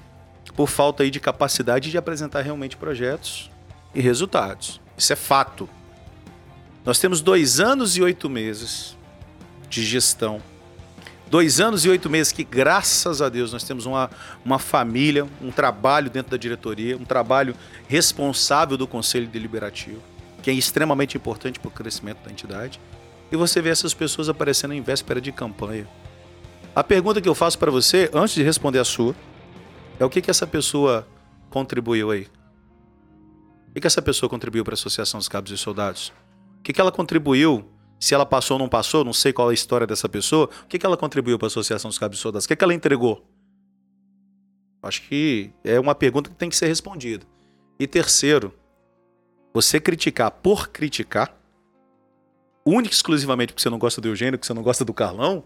[0.56, 3.50] por falta aí de capacidade de apresentar realmente projetos
[3.94, 4.80] e resultados.
[4.98, 5.70] Isso é fato.
[6.86, 8.98] Nós temos dois anos e oito meses
[9.70, 10.42] de gestão.
[11.30, 14.10] Dois anos e oito meses que, graças a Deus, nós temos uma,
[14.44, 17.56] uma família, um trabalho dentro da diretoria, um trabalho
[17.88, 20.02] responsável do Conselho Deliberativo,
[20.42, 22.80] que é extremamente importante para o crescimento da entidade.
[23.32, 25.88] E você vê essas pessoas aparecendo em véspera de campanha.
[26.76, 29.16] A pergunta que eu faço para você, antes de responder a sua,
[30.00, 31.08] é o que, que essa pessoa
[31.50, 32.28] contribuiu aí?
[33.70, 36.12] O que, que essa pessoa contribuiu para a Associação dos Cabos e Soldados?
[36.60, 37.66] O que, que ela contribuiu?
[38.00, 40.50] Se ela passou ou não passou, não sei qual é a história dessa pessoa.
[40.64, 42.46] O que, que ela contribuiu para a Associação dos Cabos e Soldados?
[42.46, 43.26] O que, que ela entregou?
[44.82, 47.26] Acho que é uma pergunta que tem que ser respondida.
[47.80, 48.54] E terceiro,
[49.54, 51.36] você criticar por criticar,
[52.66, 55.44] única e exclusivamente porque você não gosta do Eugênio, porque você não gosta do Carlão,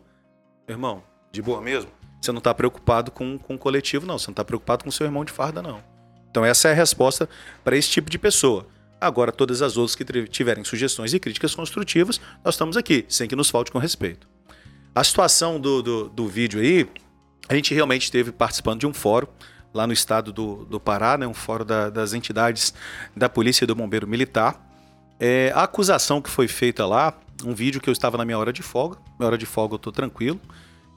[0.67, 1.91] irmão, de boa mesmo,
[2.21, 4.17] você não está preocupado com, com o coletivo, não.
[4.17, 5.83] Você não está preocupado com seu irmão de farda, não.
[6.29, 7.29] Então essa é a resposta
[7.63, 8.67] para esse tipo de pessoa.
[8.99, 13.35] Agora, todas as outras que tiverem sugestões e críticas construtivas, nós estamos aqui, sem que
[13.35, 14.27] nos falte com respeito.
[14.93, 16.89] A situação do, do, do vídeo aí,
[17.47, 19.27] a gente realmente esteve participando de um fórum
[19.75, 22.73] lá no estado do, do Pará, né, um fórum da- das entidades
[23.15, 24.65] da Polícia e do Bombeiro Militar.
[25.19, 28.53] É, a acusação que foi feita lá, um vídeo que eu estava na minha hora
[28.53, 30.39] de folga, minha hora de folga eu estou tranquilo,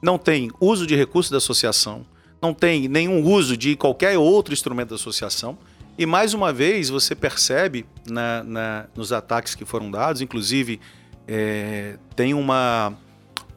[0.01, 2.05] não tem uso de recursos da associação,
[2.41, 5.57] não tem nenhum uso de qualquer outro instrumento da associação.
[5.97, 10.79] E mais uma vez você percebe na- na- nos ataques que foram dados, inclusive
[11.27, 12.93] é, tem uma.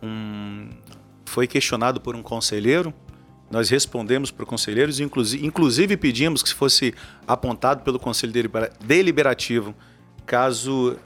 [0.03, 0.69] um-
[1.25, 2.93] foi questionado por um conselheiro.
[3.53, 6.95] Nós respondemos para o conselheiro, inclusive, inclusive pedimos que fosse
[7.29, 9.75] apontado pelo Conselho Delibera- Deliberativo
[10.25, 10.97] caso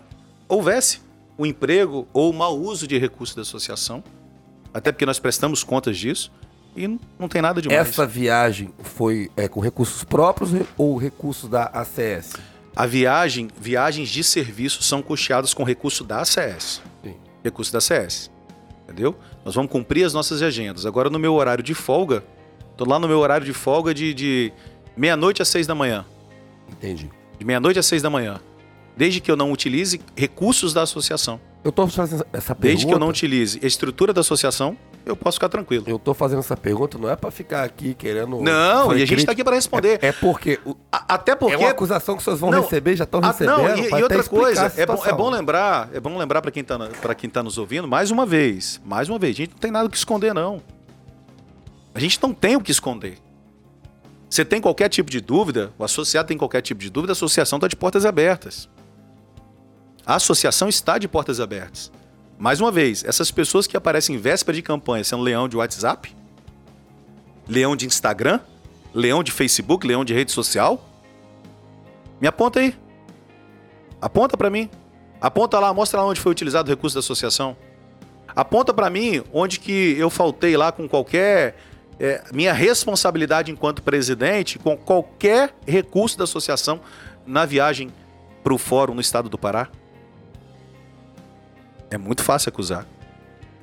[0.48, 1.01] houvesse
[1.36, 4.02] o emprego ou o mau uso de recursos da associação,
[4.73, 6.31] até porque nós prestamos contas disso
[6.77, 6.86] e
[7.18, 7.89] não- tem nada demais.
[7.89, 12.35] Essa viagem foi é, com recursos próprios ou recursos da ACS?
[12.77, 16.81] A viagem, viagens de serviço são custeadas com recurso da ACS.
[17.02, 17.16] Sim.
[17.43, 18.31] Recurso da ACS.
[18.85, 19.16] Entendeu?
[19.44, 20.86] Nós vamos cumprir as nossas agendas.
[20.86, 22.23] Agora, no meu horário de folga,
[22.77, 24.53] tô lá no meu horário de folga de, de
[24.97, 26.05] meia-noite às seis da manhã.
[26.70, 27.11] Entendi.
[27.39, 28.40] De meia-noite às seis da manhã.
[28.97, 31.39] Desde que eu não utilize recursos da associação.
[31.62, 32.61] Eu tô fazendo essa pergunta.
[32.62, 35.85] Desde que eu não utilize a estrutura da associação, eu posso ficar tranquilo.
[35.86, 38.40] Eu tô fazendo essa pergunta, não é pra ficar aqui querendo.
[38.40, 39.98] Não, e a gente tá aqui para responder.
[40.01, 40.59] É, é porque.
[40.65, 41.55] o- A- Até porque.
[41.55, 43.59] É uma acusação que vocês vão Não, receber, já estão recebendo.
[43.59, 46.65] não, e, e outra coisa, é bom, é bom lembrar, é bom lembrar para quem
[46.65, 46.78] tá
[47.19, 49.89] quem tá nos ouvindo, mais uma vez, mais uma vez, a gente não tem nada
[49.90, 50.62] que esconder não.
[51.97, 53.16] A gente não tem o que esconder.
[54.28, 57.56] Você tem qualquer tipo de dúvida, o associado tem qualquer tipo de dúvida, a associação
[57.56, 58.68] está de portas abertas.
[60.05, 61.90] A associação está de portas abertas.
[62.39, 66.14] Mais uma vez, essas pessoas que aparecem em véspera de campanha sendo leão de WhatsApp,
[67.48, 68.40] leão de Instagram,
[68.93, 70.86] leão de Facebook, leão de rede social,
[72.20, 72.77] me aponta aí.
[74.02, 74.68] Aponta pra mim.
[75.18, 77.56] Aponta lá, mostra lá onde foi utilizado o recurso da associação.
[78.28, 81.56] Aponta pra mim onde que eu faltei lá com qualquer
[81.98, 86.81] é, minha responsabilidade enquanto presidente com qualquer recurso da associação
[87.27, 87.93] na viagem
[88.44, 89.68] pro fórum no estado do Pará.
[91.90, 92.86] É muito fácil acusar.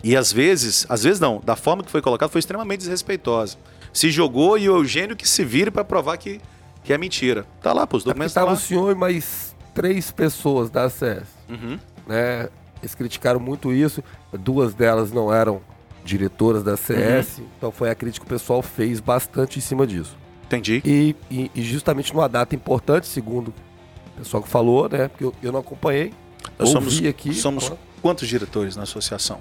[0.03, 3.57] E às vezes, às vezes não, da forma que foi colocado foi extremamente desrespeitosa.
[3.93, 6.41] Se jogou e o Eugênio que se vire pra provar que,
[6.83, 7.45] que é mentira.
[7.61, 8.57] Tá lá, pô, os É documentos tá tava lá.
[8.57, 11.27] o senhor e mais três pessoas da ACS.
[11.49, 11.79] Uhum.
[12.07, 12.49] né?
[12.81, 14.03] Eles criticaram muito isso.
[14.33, 15.61] Duas delas não eram
[16.03, 17.45] diretoras da CS, Uhum.
[17.57, 20.17] então foi a crítica que o pessoal fez bastante em cima disso.
[20.45, 20.81] Entendi.
[20.85, 25.07] E, e- e justamente numa data importante, segundo o pessoal que falou, né?
[25.07, 26.13] Porque eu, eu não acompanhei.
[26.59, 27.33] Nós ouvi somos, aqui.
[27.33, 29.39] somos ó, quantos diretores na associação?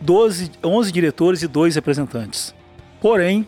[0.00, 2.54] 12, 11 diretores e dois representantes.
[3.00, 3.46] Porém,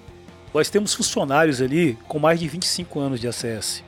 [0.54, 3.82] nós temos funcionários ali com mais de 25 anos de ACS.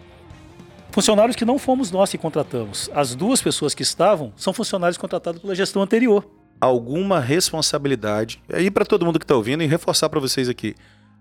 [0.90, 2.90] Funcionários que não fomos nós que contratamos.
[2.94, 6.26] As duas pessoas que estavam são funcionários contratados pela gestão anterior.
[6.60, 10.74] Alguma responsabilidade, e para todo mundo que está ouvindo e reforçar para vocês aqui,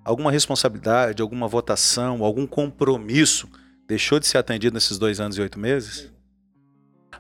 [0.04, 3.48] alguma responsabilidade, alguma votação, algum compromisso
[3.88, 6.12] deixou de ser atendido nesses dois anos e oito meses?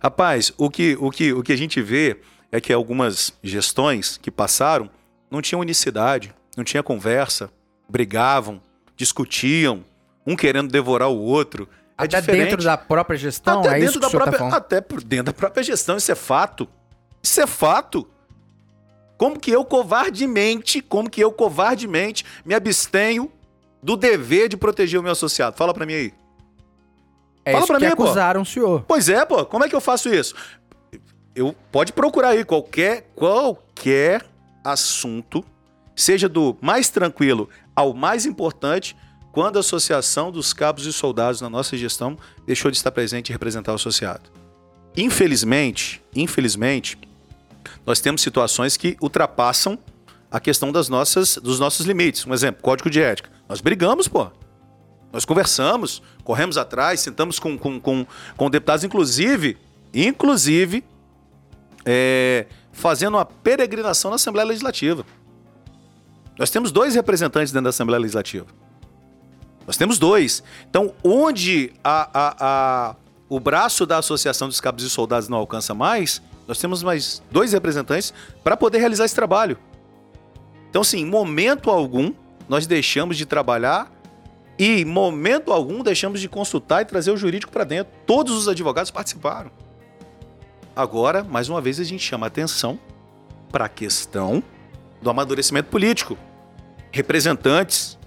[0.01, 2.19] Rapaz, o que, o que, o que a gente vê
[2.51, 4.89] é que algumas gestões que passaram
[5.29, 7.49] não tinham unicidade, não tinha conversa,
[7.89, 8.61] brigavam,
[8.95, 9.83] discutiam,
[10.25, 11.67] um querendo devorar o outro.
[11.97, 12.49] É Até diferente.
[12.49, 14.53] dentro da própria gestão, até é dentro da tá própria, falando.
[14.53, 16.67] até por dentro da própria gestão, isso é fato.
[17.27, 18.07] Isso é fato.
[19.17, 23.29] Como que eu covardemente, como que eu covardemente me abstenho
[23.83, 25.57] do dever de proteger o meu associado?
[25.57, 26.13] Fala pra mim aí.
[27.43, 28.03] É Fala que mim, pô.
[28.03, 28.85] acusaram o senhor.
[28.87, 30.35] Pois é, pô, como é que eu faço isso?
[31.35, 34.25] Eu pode procurar aí qualquer qualquer
[34.63, 35.43] assunto,
[35.95, 38.95] seja do mais tranquilo ao mais importante,
[39.33, 43.31] quando a Associação dos Cabos e Soldados na nossa gestão deixou de estar presente e
[43.33, 44.31] representar o associado.
[44.95, 46.97] Infelizmente, infelizmente,
[47.85, 49.77] nós temos situações que ultrapassam
[50.29, 52.25] a questão das nossas, dos nossos limites.
[52.25, 53.29] Um exemplo, código de ética.
[53.47, 54.29] Nós brigamos, pô.
[55.13, 59.57] Nós conversamos, corremos atrás, sentamos com, com, com, com deputados, inclusive,
[59.93, 60.83] inclusive,
[61.85, 65.05] é, fazendo uma peregrinação na Assembleia Legislativa.
[66.37, 68.45] Nós temos dois representantes dentro da Assembleia Legislativa.
[69.65, 70.43] Nós temos dois.
[70.69, 72.35] Então, onde a, a,
[72.91, 72.95] a-
[73.29, 77.51] o braço da Associação dos Cabos e Soldados não alcança mais, nós temos mais dois
[77.51, 78.13] representantes
[78.43, 79.57] para poder realizar esse trabalho.
[80.69, 82.13] Então, assim, em momento algum,
[82.47, 83.91] nós deixamos de trabalhar
[84.57, 87.93] e, em momento algum, deixamos de consultar e trazer o jurídico para dentro.
[88.05, 89.51] Todos os advogados participaram.
[90.75, 92.79] Agora, mais uma vez, a gente chama atenção
[93.51, 94.41] para a questão
[95.01, 96.17] do amadurecimento político.
[96.91, 97.97] Representantes.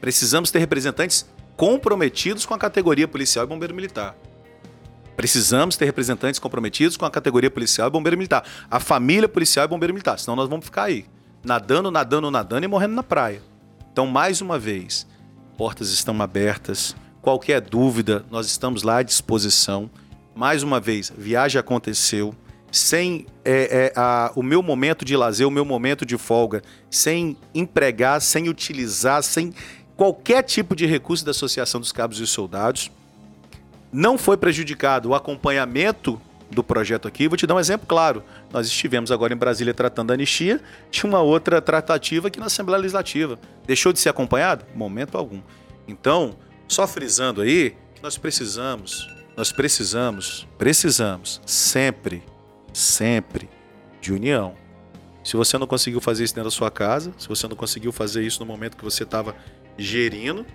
[0.00, 4.14] Precisamos ter representantes comprometidos com a categoria policial e bombeiro militar.
[5.18, 8.44] Precisamos ter representantes comprometidos com a categoria policial e bombeiro militar.
[8.70, 10.16] A família policial e bombeiro militar.
[10.16, 11.06] Senão nós vamos ficar aí.
[11.42, 13.42] Nadando, nadando, nadando e morrendo na praia.
[13.92, 15.08] Então, mais uma vez,
[15.56, 16.94] portas estão abertas.
[17.20, 19.90] Qualquer dúvida, nós estamos lá à disposição.
[20.36, 22.32] Mais uma vez, viagem aconteceu.
[22.70, 27.36] Sem é, é, a- o meu momento de lazer, o meu momento de folga, sem
[27.52, 29.52] empregar, sem utilizar, sem
[29.96, 32.88] qualquer tipo de recurso da Associação dos Cabos e Soldados.
[33.92, 36.20] Não foi prejudicado o acompanhamento
[36.50, 37.28] do projeto aqui.
[37.28, 38.22] Vou te dar um exemplo claro.
[38.52, 40.60] Nós estivemos agora em Brasília tratando da anistia,
[40.90, 43.38] tinha uma outra tratativa aqui na Assembleia Legislativa.
[43.66, 44.64] Deixou de ser acompanhado?
[44.74, 45.40] Momento algum.
[45.86, 46.36] Então,
[46.66, 52.22] só frisando aí, nós precisamos, nós precisamos, precisamos sempre,
[52.72, 53.48] sempre
[54.00, 54.54] de união.
[55.24, 58.22] Se você não conseguiu fazer isso dentro da sua casa, se você não conseguiu fazer
[58.22, 59.34] isso no momento que você estava
[59.76, 60.46] gerindo,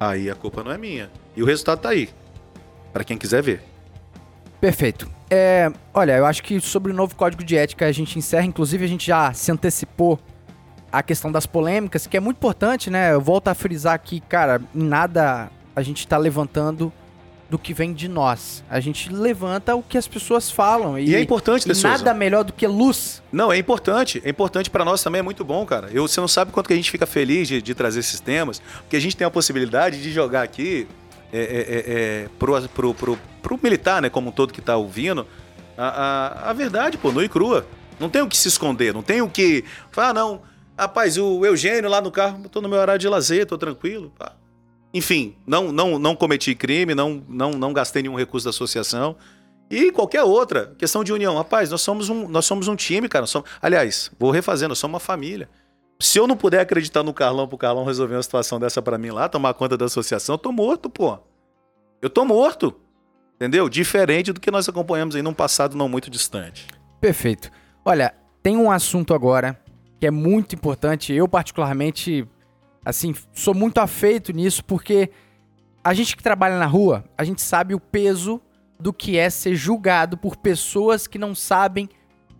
[0.00, 1.10] aí a culpa não é minha.
[1.36, 2.08] E o resultado tá aí.
[2.92, 3.62] para quem quiser ver.
[4.60, 5.08] Perfeito.
[5.30, 8.84] É, olha, eu acho que sobre o novo código de ética a gente encerra, inclusive
[8.84, 10.18] a gente já se antecipou
[10.90, 13.12] a questão das polêmicas, que é muito importante, né?
[13.12, 16.92] Eu volto a frisar aqui, cara, em nada a gente tá levantando
[17.50, 18.62] do que vem de nós.
[18.70, 20.96] A gente levanta o que as pessoas falam.
[20.96, 23.20] E, E é importante, e nada melhor do que luz.
[23.32, 24.22] Não, é importante.
[24.24, 25.90] É importante para nós também, é muito bom, cara.
[25.92, 28.62] Eu, você não sabe quanto que a gente fica feliz de, de trazer esses temas,
[28.82, 30.86] porque a gente tem a possibilidade de jogar aqui
[31.32, 34.76] é, é, é, é, pro, pro, pro, pro militar, né, como um todo que tá
[34.76, 35.26] ouvindo,
[35.76, 35.88] a,
[36.46, 37.66] a, a verdade, pô, nua e crua.
[37.98, 39.64] Não tem o que se esconder, não tem o que.
[39.90, 40.42] Falar, ah, não,
[40.78, 44.12] rapaz, o Eugênio lá no carro, tô no meu horário de lazer, tô tranquilo.
[44.18, 44.32] Pá.
[44.92, 49.16] Enfim, não, não, não cometi crime, não, não, não gastei nenhum recurso da associação.
[49.70, 51.36] E qualquer outra questão de união.
[51.36, 53.24] Rapaz, nós somos um, nós somos um time, cara.
[53.26, 55.48] Somos, aliás, vou refazendo, nós somos uma família.
[56.00, 59.10] Se eu não puder acreditar no Carlão pro Carlão resolver uma situação dessa para mim
[59.10, 61.18] lá, tomar conta da associação, eu tô morto, pô.
[62.02, 62.74] Eu tô morto.
[63.36, 63.68] Entendeu?
[63.68, 66.66] Diferente do que nós acompanhamos aí num passado não muito distante.
[67.00, 67.50] Perfeito.
[67.84, 69.58] Olha, tem um assunto agora
[70.00, 71.12] que é muito importante.
[71.12, 72.26] Eu, particularmente,
[72.84, 75.10] assim, sou muito afeito nisso porque
[75.82, 78.40] a gente que trabalha na rua, a gente sabe o peso
[78.78, 81.88] do que é ser julgado por pessoas que não sabem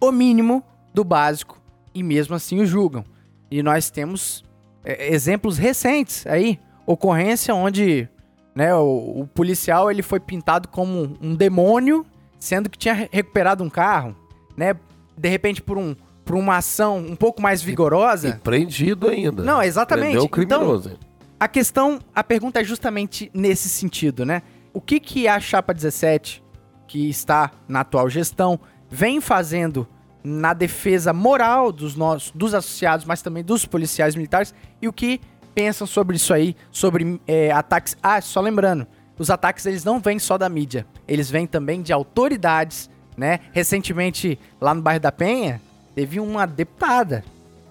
[0.00, 0.64] o mínimo
[0.94, 1.60] do básico
[1.94, 3.04] e mesmo assim o julgam.
[3.50, 4.44] E nós temos
[4.84, 8.08] é, exemplos recentes aí, ocorrência onde
[8.54, 12.06] né, o, o policial ele foi pintado como um demônio,
[12.38, 14.16] sendo que tinha re- recuperado um carro,
[14.56, 14.74] né?
[15.16, 15.94] De repente por um
[16.24, 18.40] por uma ação um pouco mais E vigorosa.
[18.42, 19.42] prendido ainda.
[19.42, 20.12] Não, exatamente.
[20.12, 20.98] Prendeu o Então, criminoso.
[21.38, 24.42] A questão, a pergunta é justamente nesse sentido, né?
[24.72, 26.42] O que que a chapa 17,
[26.86, 28.60] que está na atual gestão,
[28.90, 29.86] vem fazendo
[30.22, 35.18] na defesa moral dos nossos, dos associados, mas também dos policiais militares e o que
[35.54, 37.96] pensam sobre isso aí, sobre é, ataques.
[38.02, 38.86] Ah, só lembrando,
[39.18, 43.40] os ataques eles não vêm só da mídia, eles vêm também de autoridades, né?
[43.52, 45.60] Recentemente lá no bairro da Penha
[45.94, 47.24] teve uma deputada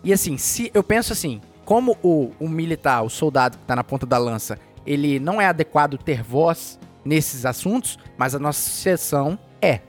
[0.04, 3.84] e assim, se eu penso assim, como o, o militar, o soldado que tá na
[3.84, 9.38] ponta da lança, ele não é adequado ter voz nesses assuntos, mas a nossa associação
[9.62, 9.82] é.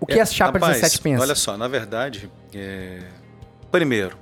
[0.00, 1.22] O que É, a chapa rapaz, 17 pensa?
[1.22, 3.02] Olha só, na verdade, é,
[3.70, 4.16] primeiro,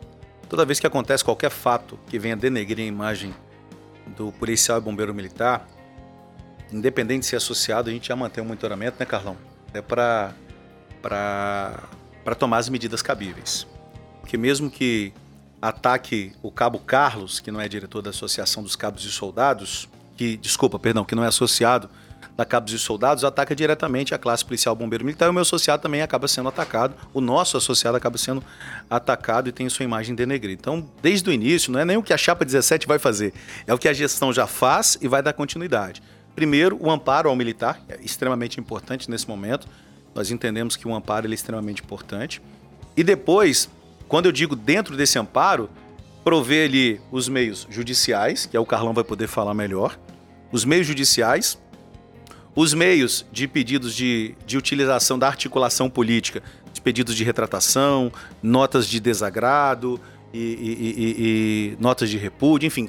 [0.48, 3.34] toda vez que acontece qualquer fato que venha denegrir a imagem
[4.16, 5.68] do policial e bombeiro militar,
[6.72, 9.36] independente de ser associado, a gente já mantém o monitoramento, né, Carlão?
[9.72, 10.34] É para
[12.24, 13.66] para tomar as medidas cabíveis.
[14.20, 15.12] Porque mesmo que
[15.60, 20.36] ataque o cabo Carlos, que não é diretor da Associação dos Cabos e Soldados, que,
[20.36, 21.88] desculpa, perdão, que não é associado
[22.36, 25.82] da Cabos e Soldados, ataca diretamente a classe policial bombeiro militar e o meu associado
[25.82, 28.42] também acaba sendo atacado, o nosso associado acaba sendo
[28.88, 30.60] atacado e tem sua imagem denegrida.
[30.60, 33.34] Então, desde o início, não é nem o que a Chapa 17 vai fazer,
[33.66, 36.00] é o que a gestão já faz e vai dar continuidade.
[36.36, 39.66] Primeiro, o amparo ao militar, é extremamente importante nesse momento,
[40.18, 42.42] nós entendemos que o amparo é extremamente importante.
[42.96, 43.68] E depois,
[44.08, 45.70] quando eu digo dentro desse amparo,
[46.24, 49.96] prover ali os meios judiciais, que é o Carlão vai poder falar melhor,
[50.50, 51.56] os meios judiciais,
[52.56, 56.42] os meios de pedidos de, de utilização da articulação política,
[56.72, 58.12] de pedidos de retratação,
[58.42, 60.00] notas de desagrado
[60.34, 62.88] e, e- e- e notas de repúdio, enfim,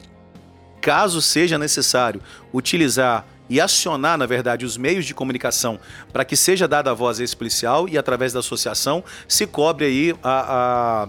[0.81, 2.19] caso seja necessário
[2.51, 5.79] utilizar e acionar, na verdade, os meios de comunicação
[6.13, 9.85] para que seja dada a voz a esse policial e através da associação se cobre
[9.85, 11.07] aí a,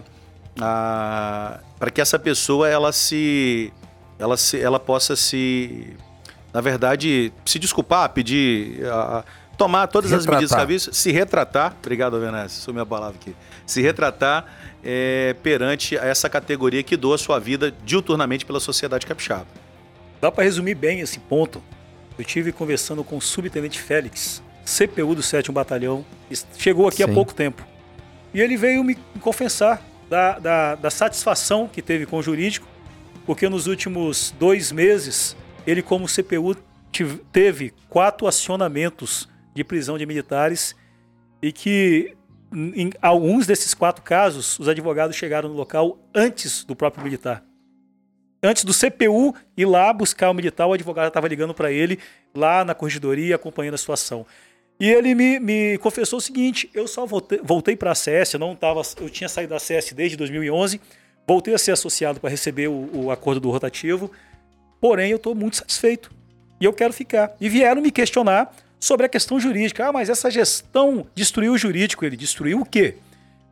[0.58, 3.72] a- a- para que essa pessoa ela se
[4.18, 5.96] ela se ela possa se
[6.52, 9.24] na verdade se desculpar, pedir a-
[9.56, 10.58] tomar todas as medidas Retratar.
[10.60, 13.36] cabíveis, se retratar, obrigado Venâncio, sou minha palavra aqui,
[13.66, 14.46] se retratar
[14.82, 19.46] é, perante essa categoria que doa sua vida diuturnamente pela sociedade capixaba.
[20.20, 21.62] Dá para resumir bem esse ponto.
[22.20, 26.04] Eu tive conversando com o subtenente Félix, CPU do 7 Batalhão,
[26.58, 27.04] chegou aqui Sim.
[27.04, 27.66] há pouco tempo.
[28.34, 32.68] E ele veio me confessar da, da, da satisfação que teve com o jurídico,
[33.24, 35.34] porque nos últimos dois meses,
[35.66, 36.54] ele, como CPU,
[36.92, 40.76] tive- teve quatro acionamentos de prisão de militares
[41.40, 42.14] e que
[42.52, 47.42] em alguns desses quatro casos, os advogados chegaram no local antes do próprio militar
[48.42, 51.98] antes do CPU ir lá buscar o militar, o advogado estava ligando para ele
[52.34, 54.26] lá na corregedoria, acompanhando a situação.
[54.78, 58.40] E ele me, me confessou o seguinte: eu só voltei, voltei para a CS, eu
[58.40, 60.80] não tava, eu tinha saído da CS desde 2011,
[61.26, 64.10] voltei a ser associado para receber o, o acordo do rotativo,
[64.80, 66.10] porém eu estou muito satisfeito
[66.60, 67.34] e eu quero ficar.
[67.40, 69.86] E vieram me questionar sobre a questão jurídica.
[69.88, 72.04] Ah, mas essa gestão destruiu o jurídico.
[72.04, 72.96] Ele destruiu o quê?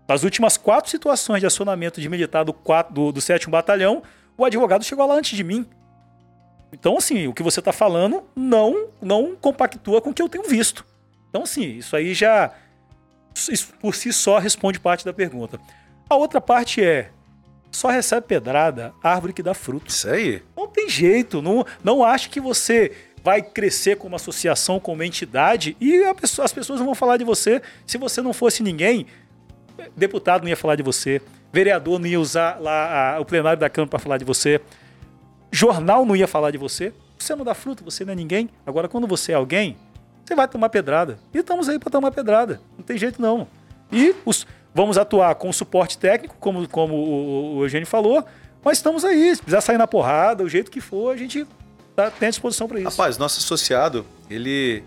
[0.08, 4.02] Nas últimas quatro situações de acionamento de militar do, 4, do, do 7 Batalhão,
[4.38, 5.66] o advogado chegou lá antes de mim.
[6.72, 10.44] Então, assim, o que você está falando não, não compactua com o que eu tenho
[10.44, 10.86] visto.
[11.28, 12.52] Então, assim, isso aí já,
[13.34, 15.58] isso por si só, responde parte da pergunta.
[16.08, 17.10] A outra parte é,
[17.70, 19.90] só recebe pedrada árvore que dá fruto.
[19.90, 20.42] Isso aí.
[20.56, 21.42] Não tem jeito.
[21.42, 22.92] Não, não acho que você
[23.24, 27.60] vai crescer como associação, como entidade, e pessoa, as pessoas não vão falar de você.
[27.84, 29.06] Se você não fosse ninguém,
[29.96, 31.20] deputado não ia falar de você,
[31.52, 34.60] vereador não ia usar lá a, o plenário da Câmara para falar de você,
[35.50, 36.92] jornal não ia falar de você.
[37.18, 38.48] Você não dá fruto, você não é ninguém.
[38.64, 39.76] Agora, quando você é alguém,
[40.24, 41.18] você vai tomar pedrada.
[41.34, 42.60] E estamos aí para tomar pedrada.
[42.76, 43.48] Não tem jeito não.
[43.90, 48.24] E os, vamos atuar com suporte técnico, como, como o, o Eugênio falou,
[48.62, 49.34] mas estamos aí.
[49.34, 51.46] Se precisar sair na porrada, o jeito que for, a gente
[51.96, 52.90] tá, tem à disposição para isso.
[52.90, 54.84] Rapaz, nosso associado, ele,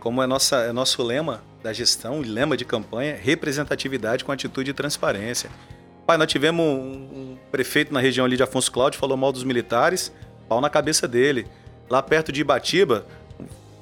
[0.00, 4.74] como é, nossa, é nosso lema da gestão, lema de campanha, representatividade com atitude e
[4.74, 5.50] transparência.
[6.10, 9.44] Pai, nós tivemos um, um, prefeito na região ali de Afonso Cláudio, falou mal dos
[9.44, 10.12] militares,
[10.48, 11.46] pau na cabeça dele.
[11.88, 13.06] Lá perto de Ibatiba,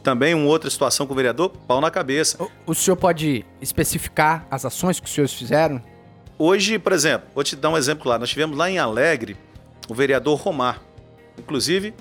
[0.02, 2.36] também uma outra situação com o vereador, pau na cabeça.
[2.42, 5.82] O, o senhor pode especificar as ações que os senhores fizeram?
[6.38, 8.18] Hoje, por exemplo, vou te dar um exemplo lá.
[8.18, 9.34] Nós tivemos lá em Alegre
[9.88, 10.82] o vereador Romar.
[11.38, 11.94] Inclusive,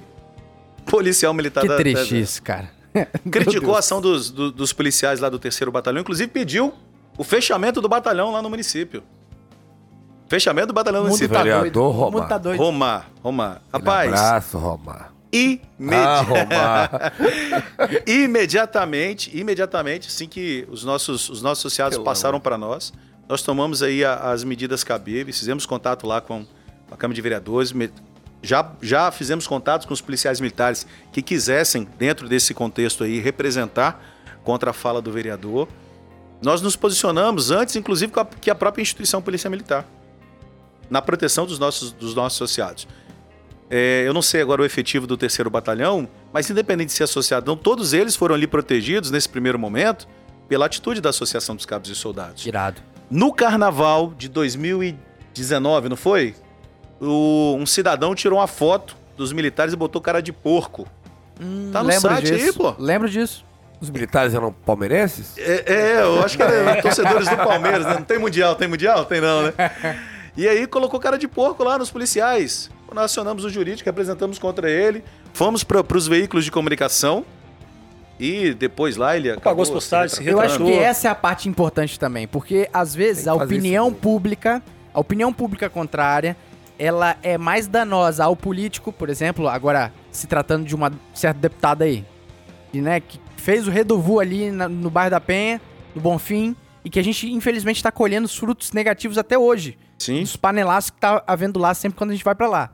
[0.88, 2.20] policial militar que da, triste da...
[2.20, 2.70] isso, cara.
[3.32, 6.74] Criticou a ação dos, do, dos policiais lá do terceiro batalhão, inclusive pediu
[7.18, 9.02] o fechamento do batalhão lá no município.
[10.28, 11.34] Fechamento do batalhão do município.
[11.34, 12.28] Tá Vereador Romar.
[12.28, 13.62] Tá Romar, Romar.
[13.72, 14.12] Rapaz.
[14.12, 15.14] Um abraço, Romar.
[15.32, 15.64] Imedi...
[15.80, 17.12] Ah,
[18.08, 22.94] imediatamente, imediatamente, assim que os nossos, os nossos associados Pelo passaram para nós,
[23.28, 26.46] nós tomamos aí a, as medidas cabíveis, fizemos contato lá com
[26.90, 27.74] a Câmara de Vereadores,
[28.42, 34.02] já, já fizemos contatos com os policiais militares que quisessem, dentro desse contexto aí, representar
[34.44, 35.68] contra a fala do vereador.
[36.42, 39.86] Nós nos posicionamos antes, inclusive, que a própria instituição Polícia Militar
[40.90, 42.88] na proteção dos nossos, dos nossos associados.
[43.70, 47.46] É, eu não sei agora o efetivo do terceiro batalhão, mas independente de ser associado,
[47.46, 50.08] não, todos eles foram ali protegidos nesse primeiro momento
[50.48, 52.46] pela atitude da Associação dos Cabos e Soldados.
[52.46, 52.82] Irado.
[53.10, 56.34] No carnaval de 2019, não foi?
[57.00, 60.88] O, um cidadão tirou uma foto dos militares e botou cara de porco.
[61.40, 62.46] Hum, tá no site disso.
[62.46, 62.76] aí, pô.
[62.80, 63.46] Lembro disso.
[63.80, 65.38] Os militares eram palmeirenses?
[65.38, 67.94] É, é eu acho que eram torcedores do Palmeiras, né?
[67.94, 69.06] Não tem mundial, tem mundial?
[69.06, 69.54] Tem não, né?
[70.38, 72.70] E aí colocou cara de porco lá nos policiais.
[72.94, 75.04] Nós acionamos o jurídico, representamos contra ele,
[75.34, 77.26] fomos para os veículos de comunicação
[78.20, 81.50] e depois lá ele pagou as postagens, se Eu acho que essa é a parte
[81.50, 84.62] importante também, porque às vezes a opinião pública,
[84.94, 86.38] a opinião pública contrária,
[86.80, 91.84] ela é mais danosa ao político, por exemplo, agora se tratando de uma certa deputada
[91.84, 92.06] aí,
[92.72, 95.60] e, né, que fez o redovu ali na, no bairro da Penha,
[95.96, 96.56] no Bonfim,
[96.86, 99.78] e que a gente infelizmente está colhendo os frutos negativos até hoje.
[99.98, 100.22] Sim.
[100.22, 102.74] Os panelaços que tá havendo lá sempre quando a gente vai para lá.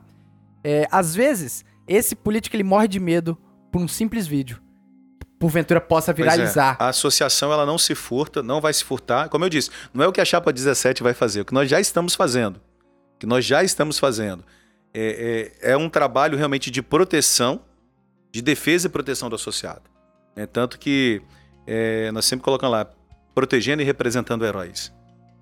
[0.62, 3.36] É, às vezes, esse político ele morre de medo
[3.70, 4.60] por um simples vídeo.
[5.38, 6.76] Porventura possa é, viralizar.
[6.80, 6.84] É.
[6.84, 9.28] A associação ela não se furta, não vai se furtar.
[9.28, 11.68] Como eu disse, não é o que a Chapa 17 vai fazer, o que nós
[11.68, 12.56] já estamos fazendo.
[12.56, 14.44] O que nós já estamos fazendo.
[14.92, 17.60] É, é, é um trabalho realmente de proteção,
[18.32, 19.82] de defesa e proteção do associado.
[20.36, 21.20] É, tanto que
[21.66, 22.86] é, nós sempre colocamos lá,
[23.34, 24.92] protegendo e representando heróis.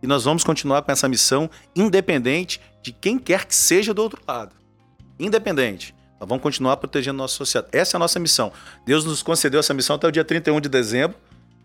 [0.02, 4.20] E nós vamos continuar com essa missão, independente de quem quer que seja do outro
[4.26, 4.54] lado.
[5.18, 5.94] Independente.
[6.18, 7.76] Nós vamos continuar protegendo nossa sociedade.
[7.76, 8.52] Essa é a nossa missão.
[8.84, 11.16] Deus nos concedeu essa missão até o dia 31 de dezembro.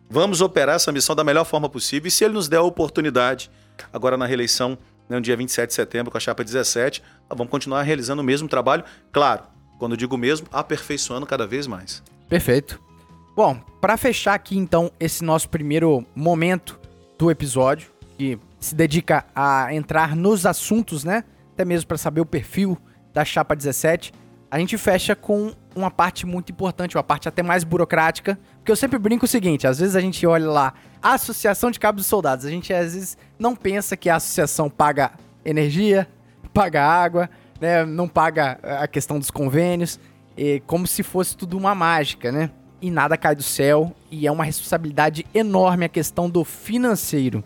[0.10, 2.08] Vamos operar essa missão da melhor forma possível.
[2.08, 3.52] E se Ele nos der a oportunidade,
[3.92, 4.78] agora na reeleição,
[5.10, 8.48] no dia 27 de setembro, com a chapa 17, nós vamos continuar realizando o mesmo
[8.48, 8.84] trabalho.
[9.12, 9.44] Claro,
[9.80, 12.04] quando eu digo mesmo, aperfeiçoando cada vez mais.
[12.30, 12.82] Perfeito.
[13.36, 16.80] Bom, para fechar aqui então esse nosso primeiro momento
[17.18, 21.24] do episódio, que se dedica a entrar nos assuntos, né?
[21.54, 22.78] Até mesmo para saber o perfil
[23.14, 24.12] da chapa 17.
[24.50, 28.76] A gente fecha com uma parte muito importante, uma parte até mais burocrática, porque eu
[28.76, 32.08] sempre brinco o seguinte, às vezes a gente olha lá a Associação de Cabos e
[32.08, 35.12] Soldados, a gente às vezes não pensa que a associação paga
[35.46, 36.08] energia,
[36.54, 37.30] paga água,
[37.62, 40.00] né, não paga a questão dos convênios,
[40.66, 42.52] como se fosse tudo uma mágica, né?
[42.80, 47.44] E nada cai do céu, e é uma responsabilidade enorme a questão do financeiro.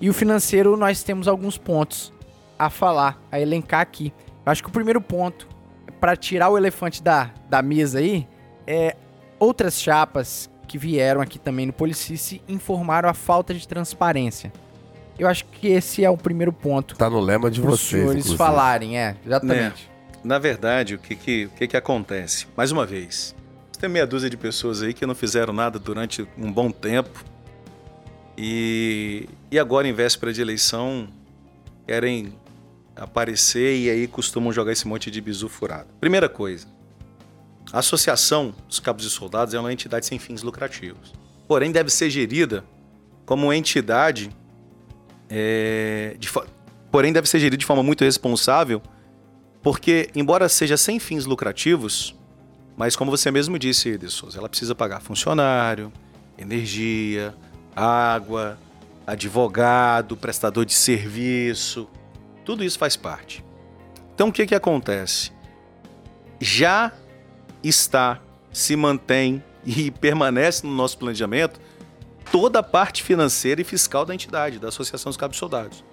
[0.00, 2.12] E o financeiro, nós temos alguns pontos
[2.58, 4.12] a falar, a elencar aqui.
[4.44, 5.46] Eu acho que o primeiro ponto,
[6.00, 8.26] para tirar o elefante da, da mesa aí,
[8.66, 8.96] é
[9.38, 14.52] outras chapas que vieram aqui também no Policice informaram a falta de transparência.
[15.18, 16.96] Eu acho que esse é o primeiro ponto.
[16.96, 17.74] Tá no lema de vocês.
[17.74, 18.38] Os senhores inclusive.
[18.38, 19.90] falarem, é, exatamente.
[20.14, 20.26] É.
[20.26, 22.46] Na verdade, o que que, o que que acontece?
[22.56, 23.34] Mais uma vez,
[23.78, 27.24] tem meia dúzia de pessoas aí que não fizeram nada durante um bom tempo
[28.36, 31.08] e, e agora, em véspera de eleição,
[31.86, 32.32] querem
[32.94, 35.88] aparecer e aí costumam jogar esse monte de bizu furado.
[36.00, 36.66] Primeira coisa,
[37.72, 41.12] A Associação dos Cabos e Soldados é uma entidade sem fins lucrativos.
[41.48, 42.64] Porém, deve ser gerida
[43.24, 44.30] como entidade.
[45.28, 46.28] é, de
[46.90, 48.82] porém, deve ser gerida de forma muito responsável,
[49.62, 52.14] porque, embora seja sem fins lucrativos,
[52.76, 55.92] mas como você mesmo disse, Souza, ela precisa pagar funcionário,
[56.38, 57.34] energia,
[57.76, 58.58] água,
[59.06, 61.88] advogado, prestador de serviço,
[62.44, 63.44] tudo isso faz parte.
[64.14, 65.32] Então o que, que acontece?
[66.38, 66.92] Já
[67.62, 68.20] está,
[68.52, 71.60] se mantém e permanece no nosso planejamento
[72.30, 75.84] toda a parte financeira e fiscal da entidade, da Associação dos Cabos Soldados.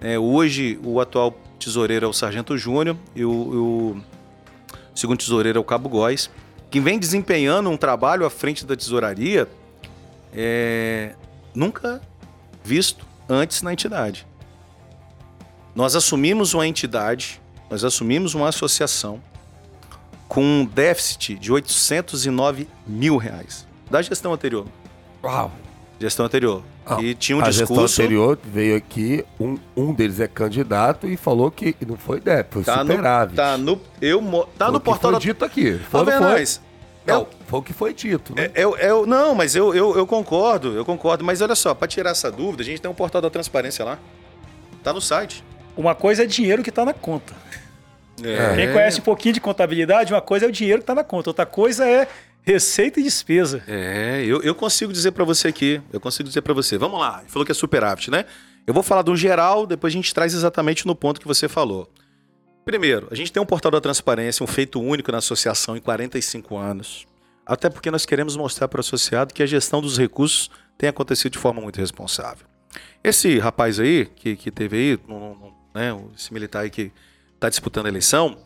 [0.00, 4.02] É, hoje, o atual tesoureiro é o Sargento Júnior e o, o
[4.94, 6.30] segundo tesoureiro é o Cabo Góes,
[6.70, 9.48] que vem desempenhando um trabalho à frente da tesouraria
[10.32, 11.14] é,
[11.54, 12.00] nunca
[12.68, 14.26] visto antes na entidade.
[15.74, 17.40] Nós assumimos uma entidade,
[17.70, 19.20] nós assumimos uma associação
[20.28, 24.66] com um déficit de 809 mil reais da gestão anterior.
[25.24, 25.50] Uau.
[25.98, 26.62] Gestão anterior.
[26.88, 28.02] Não, e tinha um a gestão discurso.
[28.02, 32.64] anterior veio aqui, um, um deles é candidato e falou que não foi débito, foi
[32.64, 33.36] Tá no, superávit.
[33.36, 35.24] tá no, eu, tá no portal foi da.
[35.26, 35.80] dito aqui.
[35.92, 36.44] Ô, Foi,
[37.14, 37.58] não foi?
[37.58, 38.34] O que foi dito.
[38.34, 38.50] Né?
[38.54, 41.24] É, eu, eu- não, mas eu, eu, eu concordo, eu concordo.
[41.24, 43.98] Mas olha só, para tirar essa dúvida, a gente tem um portal da transparência lá.
[44.82, 45.44] Tá no site.
[45.76, 47.34] Uma coisa é dinheiro que está na conta.
[48.22, 48.56] É.
[48.56, 51.30] Quem conhece um pouquinho de contabilidade, uma coisa é o dinheiro que está na conta,
[51.30, 52.08] outra coisa é
[52.42, 53.62] receita e despesa.
[53.68, 56.76] É, eu, eu consigo dizer para você aqui, eu consigo dizer para você.
[56.78, 58.24] Vamos lá, falou que é superávit, né?
[58.66, 61.88] Eu vou falar do geral, depois a gente traz exatamente no ponto que você falou.
[62.68, 66.54] Primeiro, a gente tem um portal da transparência, um feito único na associação em 45
[66.54, 67.06] anos.
[67.46, 71.32] Até porque nós queremos mostrar para o associado que a gestão dos recursos tem acontecido
[71.32, 72.46] de forma muito responsável.
[73.02, 76.92] Esse rapaz aí, que, que teve aí, no- no- né, esse militar aí que
[77.34, 78.36] está disputando a eleição,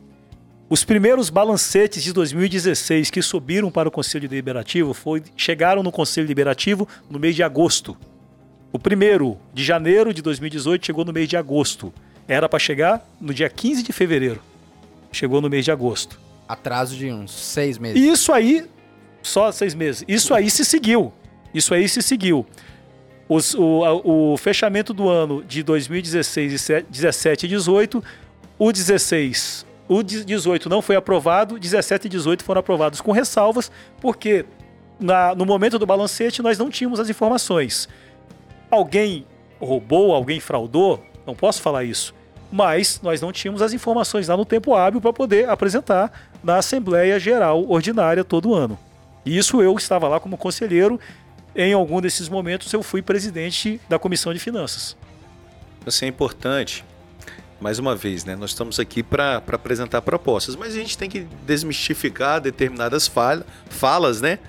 [0.69, 6.27] Os primeiros balancetes de 2016 que subiram para o Conselho Deliberativo foi, chegaram no Conselho
[6.27, 7.95] Deliberativo no mês de agosto.
[8.71, 11.93] O primeiro de janeiro de 2018 chegou no mês de agosto.
[12.27, 14.41] Era para chegar no dia 15 de fevereiro.
[15.11, 16.19] Chegou no mês de agosto.
[16.49, 18.01] Atraso de uns seis meses.
[18.01, 18.65] E isso aí,
[19.23, 20.03] só seis meses.
[20.05, 21.13] Isso aí se seguiu.
[21.53, 22.45] Isso aí se seguiu.
[23.29, 28.03] Os- o, o fechamento do ano de 2016, 17 e 18,
[28.59, 34.45] o 16, o 18 não foi aprovado, 17 e 18 foram aprovados com ressalvas, porque
[34.99, 37.87] na- no momento do balancete nós não tínhamos as informações.
[38.69, 39.25] Alguém
[39.59, 42.13] roubou, alguém fraudou, não posso falar isso.
[42.51, 47.19] Mas nós não tínhamos as informações lá no tempo hábil para poder apresentar na Assembleia
[47.19, 48.79] Geral Ordinária todo ano.
[49.25, 50.99] Isso eu estava lá como conselheiro.
[51.55, 54.95] Em algum desses momentos eu fui presidente da Comissão de Finanças.
[55.85, 56.85] Assim, é importante,
[57.59, 58.35] mais uma vez, né?
[58.35, 64.21] Nós estamos aqui para apresentar propostas, mas a gente tem que desmistificar determinadas falha, falas,
[64.21, 64.39] né?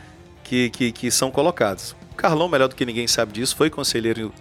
[0.44, 1.94] Que, que, que são colocadas.
[2.12, 4.32] O Carlão, melhor do que ninguém sabe disso, foi conselheiro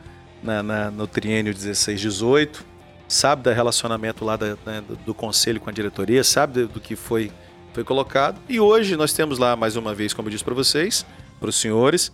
[0.42, 2.62] na, na- no triênio 16-18,
[3.08, 6.80] sabe do relacionamento lá da- né, do, do conselho com a diretoria, sabe do, do
[6.80, 7.32] que foi
[7.74, 8.42] foi colocado.
[8.50, 11.06] E hoje nós temos lá, mais uma vez, como eu disse para vocês,
[11.40, 12.12] para os senhores,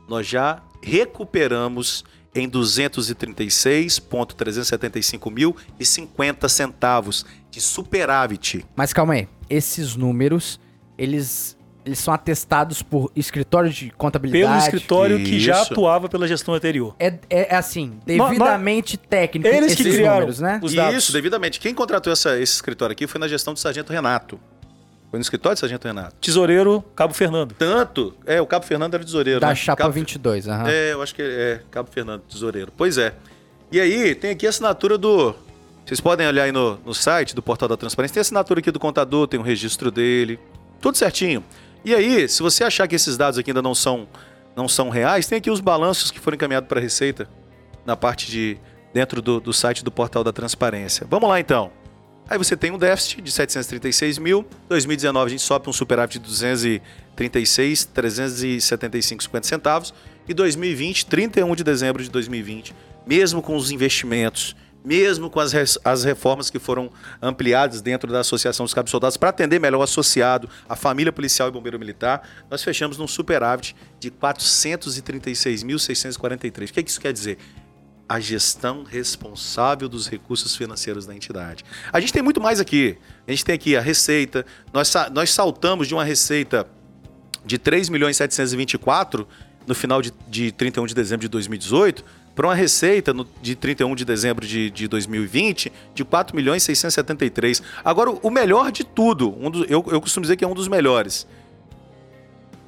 [0.07, 2.05] nós já recuperamos
[2.35, 8.65] em 236.375 mil e 50 centavos de superávit.
[8.75, 10.59] Mas calma aí, esses números,
[10.97, 14.45] eles eles são atestados por escritórios de contabilidade.
[14.45, 15.31] Pelo escritório Isso.
[15.31, 16.95] que já atuava pela gestão anterior.
[16.99, 20.61] É, é, é assim, devidamente mas, técnico eles esses que criaram números, né?
[20.63, 20.97] Os dados.
[20.97, 21.59] Isso, devidamente.
[21.59, 24.39] Quem contratou essa, esse escritório aqui foi na gestão do Sargento Renato.
[25.13, 26.17] Foi no escritório do Sargento Renato.
[26.23, 27.55] Tesoureiro, Cabo Fernando.
[27.59, 28.15] Tanto.
[28.25, 29.41] É, o Cabo Fernando era tesoureiro.
[29.41, 29.55] Da né?
[29.55, 30.63] Chapa Cabo, 22, aham.
[30.63, 30.69] Uhum.
[30.71, 32.73] É, eu acho que é Cabo Fernando, tesoureiro.
[32.75, 33.13] Pois é.
[33.71, 35.35] E aí, tem aqui a assinatura do.
[35.85, 38.15] Vocês podem olhar aí no, no site do Portal da Transparência.
[38.15, 40.41] Tem a assinatura aqui do contador, tem o registro dele.
[40.81, 41.45] Tudo certinho.
[41.85, 44.09] E aí, se você achar que esses dados aqui ainda não são,
[44.57, 47.29] não são reais, tem aqui os balanços que foram encaminhados para a Receita
[47.85, 48.57] na parte de
[48.95, 51.07] dentro do, do site do Portal da Transparência.
[51.11, 51.71] Vamos lá então.
[52.33, 54.47] Aí você tem um déficit de 736 mil.
[54.67, 59.93] 2019 a gente sobe um superávit de 236, 375, 50 centavos.
[60.27, 62.75] E 2020, 31 de dezembro de 2020,
[63.07, 66.91] mesmo com os investimentos, mesmo com as, as reformas que foram
[67.21, 71.51] ampliadas dentro da Associação dos Cabos Soldados para atender melhor o associado, a família policial
[71.51, 76.75] e bombeiro militar, nós fechamos num superávit de 436.643.
[76.75, 77.37] O é que isso quer dizer?
[78.13, 81.65] A gestão responsável dos recursos financeiros da entidade.
[81.91, 82.99] A gente tem muito mais aqui.
[83.27, 84.45] A gente tem aqui a receita.
[84.71, 86.67] Nós, nós saltamos de uma receita
[87.43, 89.27] de 3 milhões 724
[89.67, 93.95] no final de, de 31 de dezembro de 2018 para uma receita no, de 31
[93.95, 97.63] de dezembro de, de 2020 de 4 milhões 673.
[97.83, 101.27] Agora, o melhor de tudo, um eu, eu costumo dizer que é um dos melhores.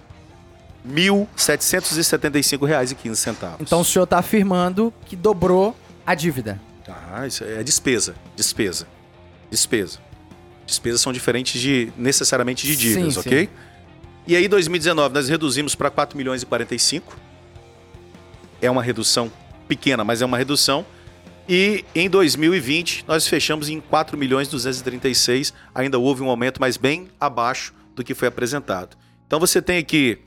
[0.86, 3.58] R$ reais e 15 centavos.
[3.60, 6.60] Então o senhor está afirmando que dobrou a dívida.
[7.12, 8.88] Ah, isso é despesa, despesa,
[9.52, 10.00] despesa.
[10.66, 13.46] Despesas são diferentes de necessariamente de dívidas, sim, ok?
[13.46, 13.50] Sim.
[14.28, 17.16] E aí, 2019, nós reduzimos para 4 milhões e 45.
[18.62, 19.32] É uma redução
[19.70, 20.86] pequena, mas é uma redução.
[21.48, 25.54] E em 2020, nós fechamos em 4 milhões e 236.
[25.74, 28.96] Ainda houve um aumento, mas bem abaixo do que foi apresentado.
[29.26, 30.20] Então você tem aqui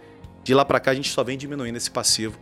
[0.43, 2.39] De lá para cá a gente só vem diminuindo esse passivo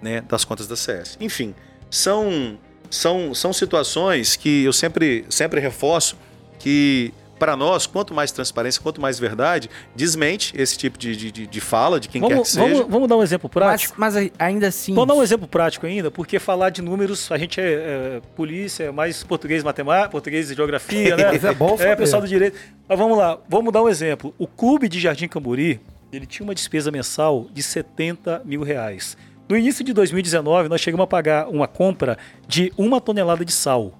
[0.00, 1.18] né, das contas da CS.
[1.20, 1.52] Enfim,
[1.90, 2.56] são,
[2.90, 6.16] são, são situações que eu sempre, sempre reforço
[6.58, 7.12] que,
[7.42, 11.98] para nós, quanto mais transparência, quanto mais verdade, desmente esse tipo de, de, de- fala
[11.98, 12.64] de quem quer que Vamos, seja.
[12.68, 13.94] vamos, vamos dar um exemplo prático?
[13.98, 14.94] Mas, mas ainda assim.
[14.94, 18.84] Vamos dar um exemplo prático ainda, porque falar de números, a gente é, é polícia,
[18.84, 21.24] é mais português, matemática, português e geografia, né?
[21.42, 22.56] É bom É, pessoal do direito.
[22.88, 24.32] Mas vamos lá, vamos dar um exemplo.
[24.38, 25.80] O clube de Jardim Camburi,
[26.12, 29.16] ele tinha uma despesa mensal de 70 mil reais.
[29.48, 32.16] No início de 2019, nós chegamos a pagar uma compra
[32.46, 33.98] de uma tonelada de sal.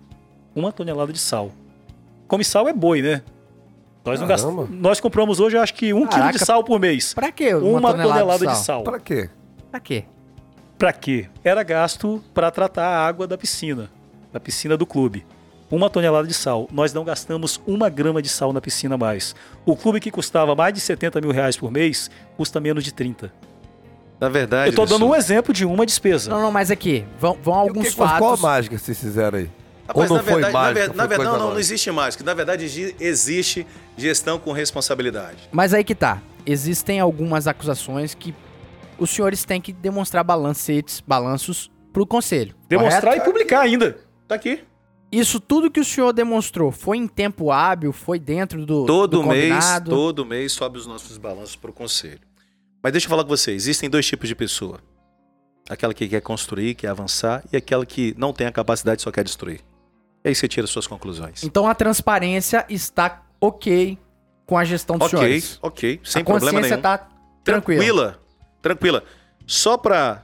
[0.55, 1.51] Uma tonelada de sal.
[2.33, 3.21] Come sal é boi, né?
[4.03, 6.39] Nós, não gastamos, nós compramos hoje, eu acho que um quilo Caraca.
[6.39, 7.13] de sal por mês.
[7.13, 7.55] Pra quê?
[7.55, 8.83] Uma, tonelada, de sal.
[8.83, 9.29] Pra quê?
[9.71, 10.05] Pra quê?
[10.79, 11.27] Pra quê?
[11.45, 13.91] Era gasto para tratar a água da piscina,
[14.33, 15.27] da piscina do clube.
[15.71, 16.67] Uma tonelada de sal.
[16.73, 19.35] Nós não gastamos uma grama de sal na piscina mais.
[19.67, 23.31] O clube que custava mais de 70 mil reais por mês custa menos de 30.
[24.19, 26.31] Na verdade, Eu tô dando um exemplo de uma despesa.
[26.31, 28.41] Não, não, mas aqui, vão, vão E o alguns que- mas Qual a fatos.
[28.43, 29.51] mágica que vocês fizeram aí?
[29.95, 30.87] Rapaz, Ou não na foi verdade, mágica?
[30.87, 32.25] foi na verdade, não, não, não existe mágica.
[32.25, 33.67] Na verdade, exi- existe
[33.97, 35.49] gestão com responsabilidade.
[35.53, 36.21] Mas aí que tá.
[36.47, 38.35] Existem algumas acusações que
[38.99, 42.55] os senhores têm que demonstrar balancetes, balanços pro conselho.
[42.69, 43.23] Demonstrar correto?
[43.23, 43.99] e publicar ainda.
[44.27, 44.61] Tá aqui.
[45.13, 49.29] Isso tudo que o senhor demonstrou foi em tempo hábil, foi dentro do Todo do
[49.29, 52.21] mês, todo mês sobe os nossos balanços para o conselho.
[52.83, 54.81] Mas deixa eu falar com você, existem dois tipos de pessoa.
[55.69, 59.13] Aquela que quer construir, quer avançar, e aquela que não tem a capacidade e só
[59.13, 59.61] quer destruir.
[60.25, 61.43] E aí você tira suas conclusões.
[61.43, 63.99] Então a transparência está ok
[64.47, 65.59] com a gestão dos Ok, senhores.
[65.63, 66.83] ok, sem a problema consciência nenhum.
[66.83, 67.09] tá
[67.43, 67.81] tranquila.
[67.83, 68.21] Tranquila,
[68.63, 69.05] tranquila.
[69.47, 70.23] Só para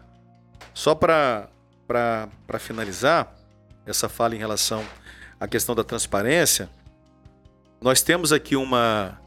[0.75, 1.49] só para
[1.87, 3.33] para finalizar
[3.87, 4.85] essa fala em relação
[5.41, 6.69] à questão da transparência,
[7.81, 9.19] nós temos aqui uma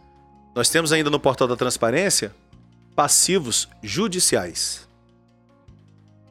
[0.56, 2.34] nós temos ainda no portal da transparência
[2.96, 4.88] passivos judiciais.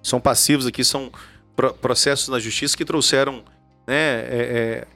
[0.03, 1.11] São passivos aqui, são
[1.55, 3.43] pro- processos na justiça que trouxeram
[3.91, 4.87] né, é,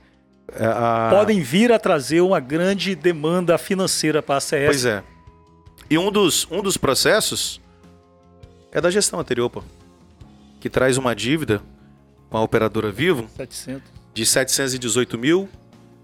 [0.57, 4.67] é, é, a- Podem vir a trazer uma grande demanda financeira para a CS.
[4.67, 5.03] Pois é.
[5.91, 7.61] E um dos, um dos processos
[8.73, 9.63] é da gestão anterior, pô.
[10.61, 11.61] Que traz uma dívida
[12.31, 13.83] com a operadora Vivo 700.
[14.15, 15.49] de 718 mil,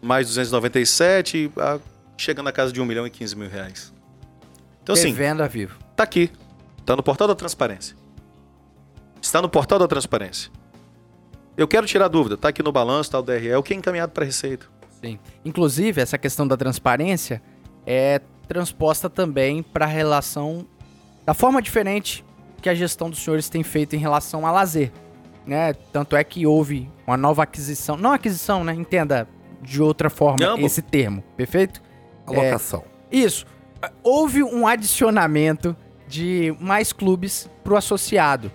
[0.02, 1.78] mais 297, a-
[2.16, 3.92] chegando na casa de 1 milhão e 15 mil reais.
[4.82, 5.78] Então, assim, Revenda vivo.
[5.96, 6.30] tá aqui.
[6.84, 7.96] Tá no portal da transparência.
[9.22, 10.50] Está no portal da transparência.
[11.56, 12.36] Eu quero tirar dúvida.
[12.36, 14.66] Tá aqui no balanço, tá o DRE, o que é encaminhado para Receita.
[15.00, 15.18] Sim.
[15.44, 17.42] Inclusive, essa questão da transparência
[17.86, 20.66] é transposta também para a relação
[21.24, 22.24] da forma diferente
[22.60, 24.92] que a gestão dos senhores tem feito em relação a lazer,
[25.46, 25.72] né?
[25.92, 28.74] Tanto é que houve uma nova aquisição, não aquisição, né?
[28.74, 29.26] Entenda
[29.62, 31.82] de outra forma Não, esse termo, perfeito?
[32.26, 32.84] Alocação.
[33.10, 33.46] Isso.
[34.02, 38.50] Houve um adicionamento de mais clubes pro associado.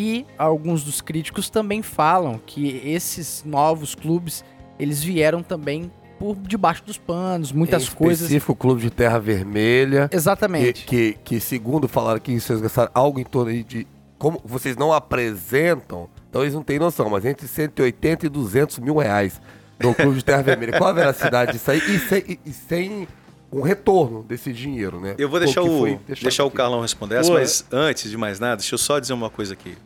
[0.00, 4.44] E alguns dos críticos também falam que esses novos clubes,
[4.78, 8.20] eles vieram também por debaixo dos panos, muitas em coisas.
[8.20, 10.06] específico, o Clube de Terra Vermelha.
[10.08, 10.86] Que, Exatamente.
[10.86, 13.88] que, que, segundo falaram que vocês gastaram algo em torno de.
[14.16, 18.98] Como vocês não apresentam, então eles não têm noção, mas entre 180 e 200 mil
[18.98, 19.40] reais
[19.80, 20.78] no Clube de Terra Vermelha.
[20.78, 21.78] Qual a veracidade disso aí?
[21.78, 23.08] E sem, e sem
[23.52, 25.14] um retorno desse dinheiro, né?
[25.18, 26.50] Eu vou deixar, o, foi deixar o.
[26.50, 29.76] Carlão responder essa, mas antes de mais nada, deixa eu só dizer uma coisa aqui.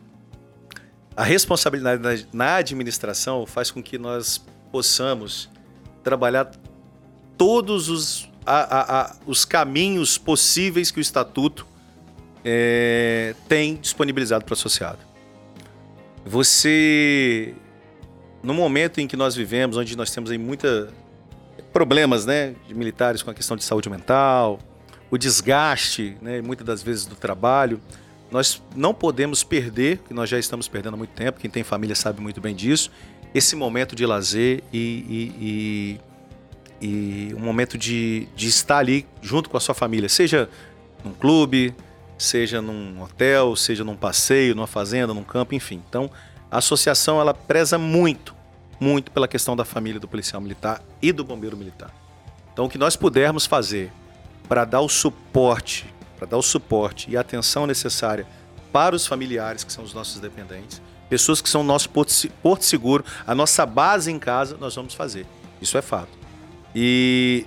[1.17, 2.03] A responsabilidade
[2.33, 5.49] na, na administração faz com que nós possamos
[6.03, 6.51] trabalhar
[7.37, 11.67] todos os, a- a- a- os caminhos possíveis que o Estatuto
[12.45, 14.99] é, tem disponibilizado para o associado.
[16.25, 17.55] Você,
[18.43, 20.89] no momento em que nós vivemos, onde nós temos aí muita
[21.73, 24.59] problemas, né, de militares com a questão de saúde mental,
[25.11, 27.81] o desgaste, né, muitas das vezes do trabalho,
[28.31, 31.95] nós não podemos perder, que nós já estamos perdendo há muito tempo, quem tem família
[31.95, 32.91] sabe muito bem disso,
[33.35, 36.01] esse momento de lazer e, e-
[36.81, 40.49] e- e um momento de, de estar ali junto com a sua família, seja
[41.05, 41.75] num clube,
[42.19, 45.81] seja num hotel, seja num passeio, numa fazenda, num campo, enfim.
[45.89, 46.11] Então,
[46.51, 48.35] a associação ela preza muito,
[48.83, 51.95] muito pela questão da família do policial militar e do bombeiro militar.
[52.53, 53.93] Então, o que nós pudermos fazer
[54.49, 55.87] para dar o suporte,
[56.19, 58.27] para dar o suporte e a atenção necessária
[58.73, 62.29] para os familiares, que são os nossos dependentes, pessoas que são o nosso porto, se-
[62.29, 65.27] porto seguro, a nossa base em casa, nós vamos fazer.
[65.61, 66.11] Isso é fato.
[66.75, 67.47] E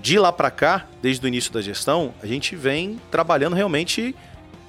[0.00, 4.16] de lá para cá, desde o início da gestão, a gente vem trabalhando realmente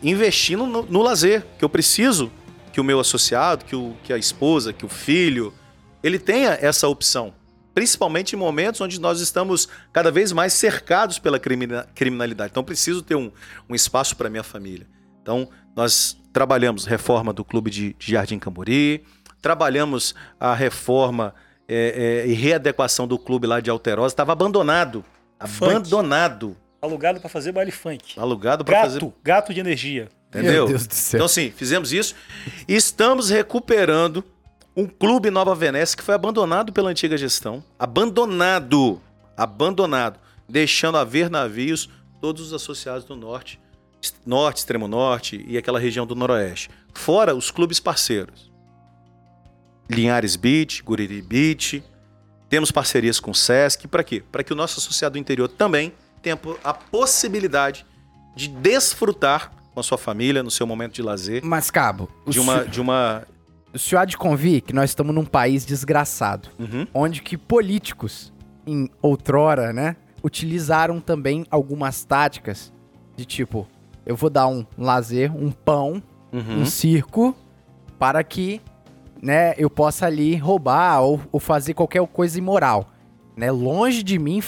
[0.04, 2.32] investindo no, no lazer, que eu preciso
[2.72, 5.54] que o meu associado, que, o, que a esposa, que o filho,
[6.04, 7.34] ele tenha essa opção.
[7.74, 12.52] Principalmente em momentos onde nós estamos cada vez mais cercados pela crimina, criminalidade.
[12.52, 13.32] Então, preciso ter um,
[13.70, 14.86] um espaço para minha família.
[15.22, 19.06] Então, nós trabalhamos reforma do clube de, de Jardim Cambori,
[19.42, 21.34] trabalhamos a reforma
[21.68, 24.14] é, é, e readequação do clube lá de Alterosa.
[24.14, 25.06] Estava abandonado.
[25.40, 25.72] Funk.
[25.72, 26.58] Abandonado.
[26.82, 28.20] Alugado para fazer baile funk.
[28.20, 29.02] Alugado para fazer.
[29.24, 30.10] gato de energia.
[30.32, 30.54] Entendeu?
[30.54, 31.18] Meu Deus do céu.
[31.18, 32.16] Então, sim, fizemos isso.
[32.66, 34.24] E estamos recuperando
[34.76, 37.62] um clube Nova Venécia que foi abandonado pela antiga gestão.
[37.78, 39.02] Abandonado.
[39.36, 40.20] Abandonado.
[40.48, 41.90] Deixando a ver navios
[42.22, 43.60] todos os associados do norte,
[44.26, 46.70] norte, extremo norte e aquela região do noroeste.
[46.94, 48.50] Fora os clubes parceiros.
[49.90, 51.84] Linhares Beach, Guriri Beach.
[52.48, 53.86] Temos parcerias com o Sesc.
[53.88, 54.24] Para quê?
[54.32, 57.86] Para que o nosso associado do interior também tenha a possibilidade
[58.36, 62.54] de desfrutar com a sua família no seu momento de lazer Mas, Cabo, de uma
[62.54, 63.24] senhor, de uma
[63.74, 66.86] o senhor há de convir que nós estamos num país desgraçado, Uhum.
[66.94, 68.34] onde que políticos,
[68.68, 72.72] em outrora, né, utilizaram também algumas táticas
[73.16, 73.66] de tipo,
[74.06, 76.04] eu vou dar um lazer, um pão,
[76.34, 76.62] Uhum.
[76.62, 77.34] um circo,
[77.98, 78.60] para que,
[79.22, 82.90] né, eu possa ali roubar ou, ou fazer qualquer coisa imoral,
[83.38, 83.52] né?
[83.52, 84.42] Longe de mim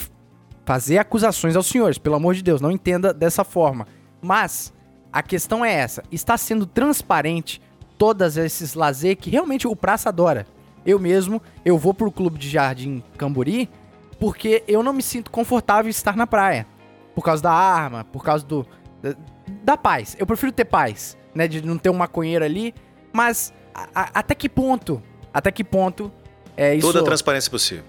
[0.66, 3.86] fazer acusações aos senhores, pelo amor de Deus, não entenda dessa forma.
[4.20, 4.72] Mas
[5.14, 7.62] a questão é essa, está sendo transparente
[7.96, 10.44] todos esses lazer que realmente o praça adora.
[10.84, 13.70] Eu mesmo, eu vou pro clube de jardim Camburi
[14.18, 16.66] porque eu não me sinto confortável em estar na praia.
[17.14, 18.66] Por causa da arma, por causa do
[19.00, 19.14] da,
[19.62, 20.16] da paz.
[20.18, 22.74] Eu prefiro ter paz, né, de não ter um maconheiro ali,
[23.12, 25.00] mas a- a- até que ponto?
[25.32, 26.10] Até que ponto
[26.56, 26.86] é isso?
[26.86, 27.84] Toda a transparência possível.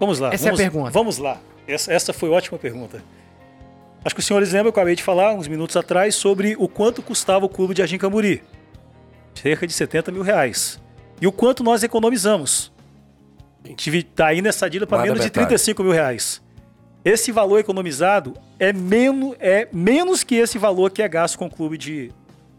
[0.00, 0.34] Vamos lá.
[0.34, 0.90] Essa é a vamos, pergunta.
[0.90, 1.38] Vamos lá.
[1.68, 3.02] Essa, essa foi ótima pergunta.
[4.04, 7.02] Acho que os senhores lembram, eu acabei de falar uns minutos atrás sobre o quanto
[7.02, 8.42] custava o clube de Jardim Camburi.
[9.34, 10.80] Cerca de 70 mil reais.
[11.20, 12.72] E o quanto nós economizamos.
[13.64, 15.46] A gente tá aí nessa dívida para menos de metade.
[15.46, 16.42] 35 mil reais.
[17.02, 21.50] Esse valor economizado é menos, é menos que esse valor que é gasto com o
[21.50, 22.10] clube de,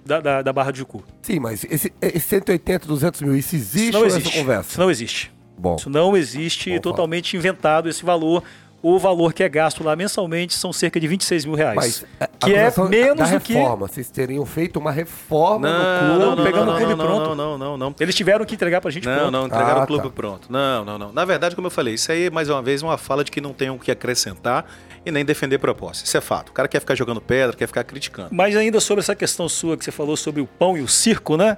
[0.05, 1.03] da, da, da Barra de Jucu.
[1.21, 4.21] Sim, mas esse, esse 180, 200 mil, isso existe Isso não é existe.
[4.27, 4.81] essa Isso conversa?
[4.81, 5.31] não existe.
[5.57, 8.43] Bom, Isso não existe, Bom, totalmente inventado esse valor.
[8.87, 11.75] O valor que é gasto lá mensalmente são cerca de 26 mil reais.
[11.75, 16.19] mas a que é menos do que- reforma, vocês teriam feito uma reforma no Não,
[16.19, 16.35] clube.
[16.37, 17.29] não, pegando não, o clube não, pronto.
[17.29, 17.95] Não, não, não, não.
[17.99, 19.31] Eles tiveram que entregar pra gente Não, pronto.
[19.31, 20.09] não, entregaram Ah, o clube tá.
[20.13, 20.51] pronto.
[20.51, 21.11] Não, não, não.
[21.11, 23.41] Na verdade, como eu falei, isso aí é mais uma vez uma fala de que
[23.41, 24.65] não tem o que acrescentar
[25.03, 26.05] e nem defender proposta.
[26.05, 26.49] Isso é fato.
[26.49, 28.29] O cara quer ficar jogando pedra, quer ficar criticando.
[28.31, 31.35] Mas ainda sobre essa questão sua que você falou sobre o pão e o circo,
[31.37, 31.57] né?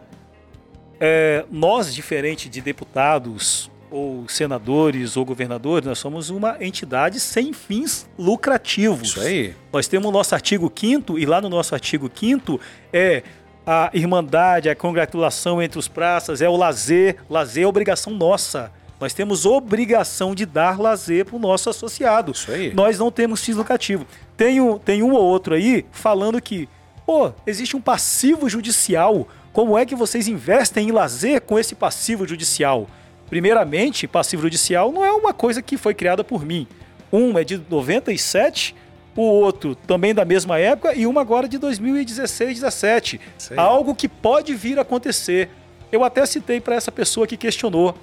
[0.97, 8.07] É, nós, diferente de deputados ou senadores ou governadores, nós somos uma entidade sem fins
[8.17, 9.09] lucrativos.
[9.09, 9.55] Isso aí.
[9.71, 12.59] Nós temos o nosso artigo 5 e lá no nosso artigo 5
[12.91, 13.23] é
[13.65, 17.17] a irmandade, a congratulação entre os praças, é o lazer.
[17.29, 18.71] Lazer é obrigação nossa.
[18.99, 22.31] Nós temos obrigação de dar lazer para o nosso associado.
[22.31, 22.73] Isso aí.
[22.73, 24.07] Nós não temos fins lucrativos.
[24.35, 26.67] Tem um, tem um ou outro aí falando que,
[27.05, 29.27] pô, existe um passivo judicial.
[29.53, 32.87] Como é que vocês investem em lazer com esse passivo judicial?
[33.29, 36.67] Primeiramente, passivo judicial não é uma coisa que foi criada por mim.
[37.11, 38.75] Um é de 97,
[39.15, 43.19] o outro também da mesma época e uma agora de 2016, 17.
[43.37, 43.59] Isso aí.
[43.59, 45.49] Algo que pode vir a acontecer.
[45.91, 47.97] Eu até citei para essa pessoa que questionou.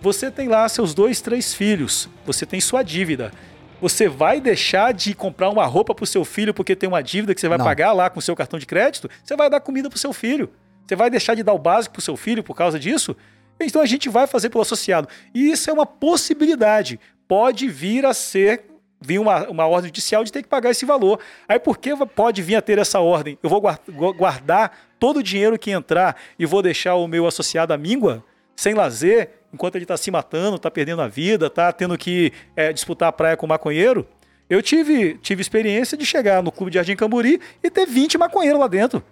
[0.00, 2.08] Você tem lá seus dois, três filhos.
[2.26, 3.32] Você tem sua dívida.
[3.80, 7.40] Você vai deixar de comprar uma roupa pro seu filho porque tem uma dívida que
[7.40, 7.64] você vai Não.
[7.64, 9.10] pagar lá com o seu cartão de crédito?
[9.22, 10.50] Você vai dar comida pro seu filho.
[10.86, 13.16] Você vai deixar de dar o básico pro seu filho por causa disso?
[13.66, 15.08] Então a gente vai fazer pelo associado.
[15.34, 16.98] E isso é uma possibilidade.
[17.28, 18.64] Pode vir a ser
[19.00, 21.18] vir uma, uma ordem judicial de ter que pagar esse valor.
[21.46, 23.38] Aí por que pode vir a ter essa ordem?
[23.42, 27.26] Eu vou guar- gu- guardar todo o dinheiro que entrar e vou deixar o meu
[27.26, 28.24] associado à míngua,
[28.56, 32.72] sem lazer, enquanto ele está se matando, está perdendo a vida, está tendo que é,
[32.72, 34.06] disputar a praia com maconheiro?
[34.48, 38.58] Eu tive, tive experiência de chegar no clube de Jardim Camburi e ter 20 maconheiros
[38.60, 39.02] lá dentro.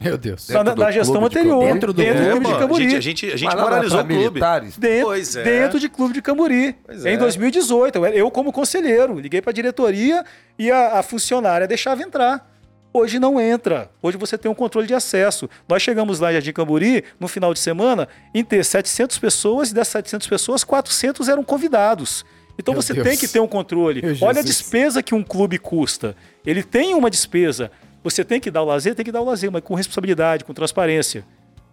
[0.00, 0.46] Meu Deus.
[0.46, 1.58] Dentro Na, gestão clube de anterior.
[1.58, 1.72] Camburi?
[1.74, 2.86] Dentro do dentro clube de Camburi.
[2.96, 4.16] A gente, a gente, a moralizou o clube.
[4.28, 4.76] militares?
[4.76, 5.42] Dentro, Pois é.
[5.42, 6.76] dentro de clube de Camburi.
[6.86, 7.16] Pois Em é.
[7.16, 10.24] 2018, eu, eu como conselheiro, liguei para a diretoria
[10.58, 12.48] e a, a funcionária deixava entrar.
[12.92, 13.90] Hoje não entra.
[14.00, 15.48] Hoje você tem um controle de acesso.
[15.68, 19.74] Nós chegamos lá em Jardim Camburi, no final de semana, em ter 700 pessoas e
[19.74, 22.24] dessas 700 pessoas, 400 eram convidados.
[22.58, 23.06] Então Meu você Deus.
[23.06, 24.00] tem que ter um controle.
[24.00, 24.46] Meu Olha a Jesus.
[24.46, 26.16] despesa que um clube custa.
[26.46, 27.70] Ele tem uma despesa.
[28.02, 30.54] Você tem que dar o lazer, tem que dar o lazer, mas com responsabilidade, com
[30.54, 31.24] transparência.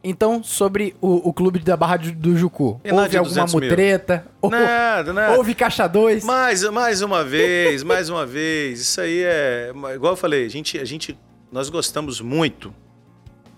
[0.03, 3.63] Então, sobre o, o clube da Barra do, do Jucu, houve alguma 200 mil?
[3.69, 4.25] mutreta?
[4.39, 5.35] Ou- Nada, nada.
[5.37, 6.23] Houve caixa 2?
[6.23, 8.81] Mais, mais uma vez, mais uma vez.
[8.81, 9.71] Isso aí é.
[9.95, 11.17] Igual eu falei, a gente, a gente,
[11.51, 12.71] nós gostamos muito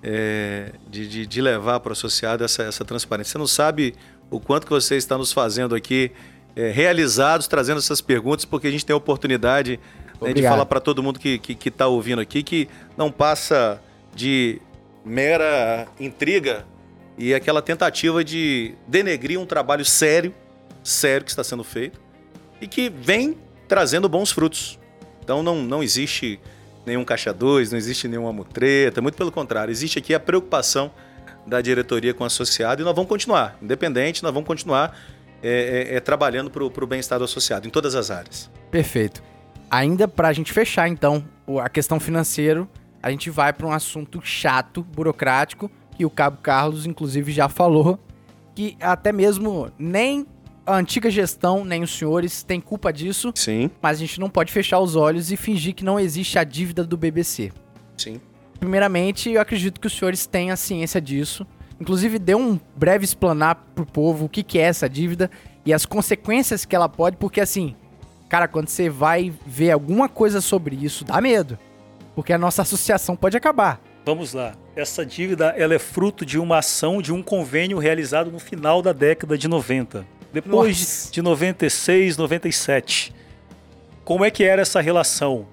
[0.01, 3.31] é, de, de, de levar para o associado essa, essa transparência.
[3.33, 3.93] Você não sabe
[4.29, 6.11] o quanto que você está nos fazendo aqui
[6.55, 9.79] é, realizados, trazendo essas perguntas, porque a gente tem a oportunidade
[10.33, 13.81] de falar para todo mundo que está que, que tá ouvindo aqui que não passa
[14.15, 14.61] de
[15.05, 16.65] mera intriga
[17.17, 20.33] e aquela tentativa de denegrir um trabalho sério,
[20.83, 21.99] sério que está sendo feito
[22.61, 23.37] e que vem
[23.67, 24.79] trazendo bons frutos.
[25.23, 26.39] Então não, não existe
[26.85, 30.91] nenhum caixa 2, não existe nenhuma mutreta, muito pelo contrário, existe aqui a preocupação
[31.45, 34.97] da diretoria com o associado e nós vamos continuar, independente, nós vamos continuar
[35.41, 38.49] é, é, é, trabalhando para o bem-estar do associado em todas as áreas.
[38.71, 39.21] Perfeito.
[39.69, 41.23] Ainda pra gente fechar, então,
[41.61, 42.67] a questão financeira,
[43.01, 47.99] a gente vai pra um assunto chato, burocrático, que o Cabo Carlos, inclusive, já falou,
[48.55, 50.25] que até mesmo nem
[50.65, 54.51] a antiga gestão, nem os senhores têm culpa disso, Sim, mas a gente não pode
[54.51, 57.51] fechar os olhos e fingir que não existe a dívida do BBC.
[57.97, 58.19] sim.
[58.59, 61.45] Primeiramente, eu acredito que os senhores tenham a ciência disso.
[61.79, 65.29] Inclusive, dê um breve explanar pro povo o que, que é essa dívida
[65.63, 67.75] e as consequências que ela pode, porque assim,
[68.29, 71.57] cara, quando você vai ver alguma coisa sobre isso, dá medo.
[72.15, 73.79] Porque a nossa associação pode acabar.
[74.05, 74.55] Vamos lá.
[74.75, 78.93] Essa dívida ela é fruto de uma ação, de um convênio realizado no final da
[78.93, 80.05] década de 90.
[80.31, 81.11] Depois Nossa.
[81.11, 83.13] de 96, 97.
[84.03, 85.45] Como é que era essa relação?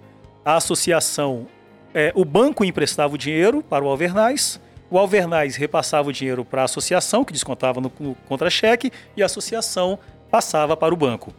[0.45, 1.47] A associação,
[1.93, 4.61] é, o banco emprestava o dinheiro para o Alvernais,
[4.91, 9.27] o Alvernais repassava o dinheiro para a associação, que descontava no, no contra-cheque, e a
[9.27, 9.99] associação
[10.31, 11.35] passava para o banco.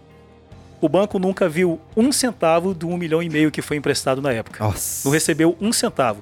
[0.81, 4.31] O banco nunca viu um centavo do um milhão e meio que foi emprestado na
[4.31, 5.07] época Nossa.
[5.07, 6.21] não recebeu um centavo.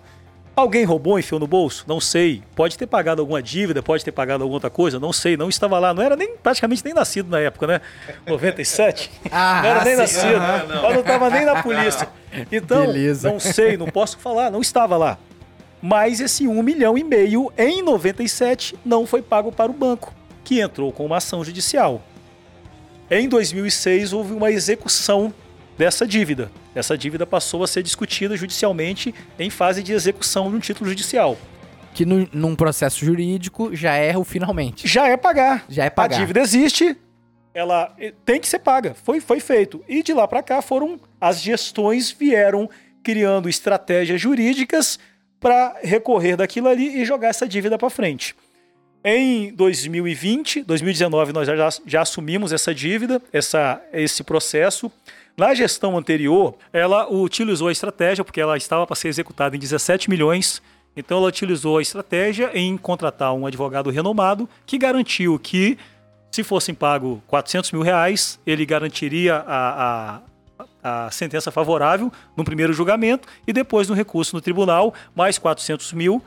[0.56, 1.84] Alguém roubou, enfiou no bolso?
[1.88, 2.44] Não sei.
[2.56, 5.00] Pode ter pagado alguma dívida, pode ter pagado alguma outra coisa?
[5.00, 5.92] Não sei, não estava lá.
[5.96, 7.82] Não era nem praticamente nem nascido na época, né?
[8.28, 9.10] 97?
[9.32, 10.36] Ah, não era nem sim, nascido.
[10.36, 10.82] aham.
[10.84, 12.08] Mas não estava nem na polícia.
[12.52, 13.30] Então, Beleza.
[13.32, 15.20] não sei, não posso falar, não estava lá.
[15.80, 20.12] Mas esse um milhão e meio em 97 não foi pago para o banco,
[20.44, 22.02] que entrou com uma ação judicial.
[23.16, 25.32] Em 2006 houve uma execução
[25.78, 26.52] dessa dívida.
[26.74, 31.38] Essa dívida passou a ser discutida judicialmente em fase de execução de um título judicial.
[31.94, 34.88] Que no- num processo jurídico já é o finalmente.
[34.88, 35.64] Já é pagar.
[35.70, 36.16] Já é pagar.
[36.16, 36.98] A dívida existe,
[37.54, 38.96] ela eh, tem que ser paga.
[38.96, 39.84] Foi, foi feito.
[39.88, 42.68] E de lá para cá foram as gestões vieram
[43.04, 44.98] criando estratégias jurídicas
[45.40, 48.34] para recorrer daquilo ali e jogar essa dívida para frente.
[49.06, 54.90] Em 2020, 2019 nós já, já assumimos essa dívida, essa, esse processo.
[55.36, 60.10] Na gestão anterior, ela utilizou a estratégia, porque ela estava para ser executada em 17
[60.10, 60.62] milhões.
[60.96, 65.78] Então, ela utilizou a estratégia em contratar um advogado renomado que garantiu que,
[66.32, 70.22] se fossem pago 400 mil reais, ele garantiria a,
[70.82, 75.92] a, a sentença favorável no primeiro julgamento e depois no recurso no tribunal, mais 400
[75.92, 76.24] mil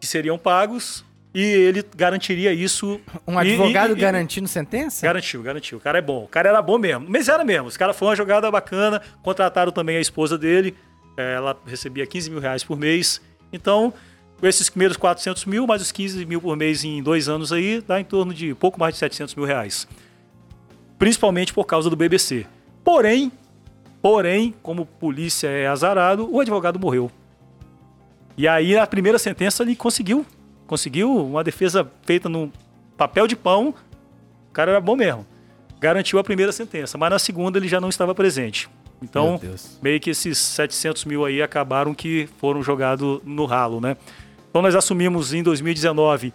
[0.00, 1.04] que seriam pagos
[1.34, 3.00] e ele garantiria isso.
[3.26, 5.06] Um E- advogado e- e- garantindo sentença?
[5.06, 5.78] Garantiu, garantiu.
[5.78, 6.24] O cara é bom.
[6.24, 7.06] O cara era bom mesmo.
[7.08, 7.68] Mas era mesmo.
[7.68, 9.00] Os caras foi uma jogada bacana.
[9.22, 10.74] Contrataram também a esposa dele.
[11.16, 13.20] É, Ela recebia 15 mil reais por mês.
[13.52, 13.92] Então,
[14.40, 17.80] com esses primeiros 400 mil, mais os 15 mil por mês em dois anos aí,
[17.86, 19.86] dá em torno de pouco mais de 700 mil reais.
[20.98, 22.46] Principalmente por causa do BBC.
[22.84, 23.32] Porém,
[24.00, 27.10] porém, como polícia é azarado, o advogado morreu.
[28.36, 30.24] E aí, a primeira sentença, ele conseguiu.
[30.72, 32.50] Conseguiu uma defesa feita no
[32.96, 33.74] papel de pão.
[34.48, 35.26] O cara era bom mesmo.
[35.78, 38.70] Garantiu a primeira sentença, mas na segunda ele já não estava presente.
[39.02, 39.38] Então,
[39.82, 43.98] meio que esses 700 mil aí acabaram que foram jogados no ralo, né?
[44.48, 46.32] Então nós assumimos em 2019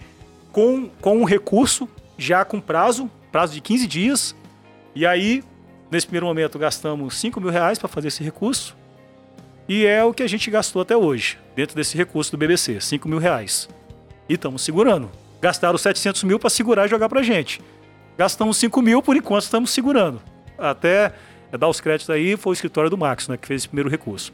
[0.51, 4.35] com, com um recurso, já com prazo, prazo de 15 dias.
[4.93, 5.43] E aí,
[5.89, 8.77] nesse primeiro momento, gastamos 5 mil reais para fazer esse recurso.
[9.67, 13.09] E é o que a gente gastou até hoje, dentro desse recurso do BBC, 5
[13.09, 13.67] mil reais.
[14.29, 15.09] E estamos segurando.
[15.41, 17.61] Gastaram 700 mil para segurar e jogar para gente.
[18.17, 20.21] Gastamos 5 mil, por enquanto estamos segurando.
[20.57, 21.13] Até
[21.51, 23.89] é, dar os créditos aí, foi o escritório do Max, né, que fez esse primeiro
[23.89, 24.33] recurso.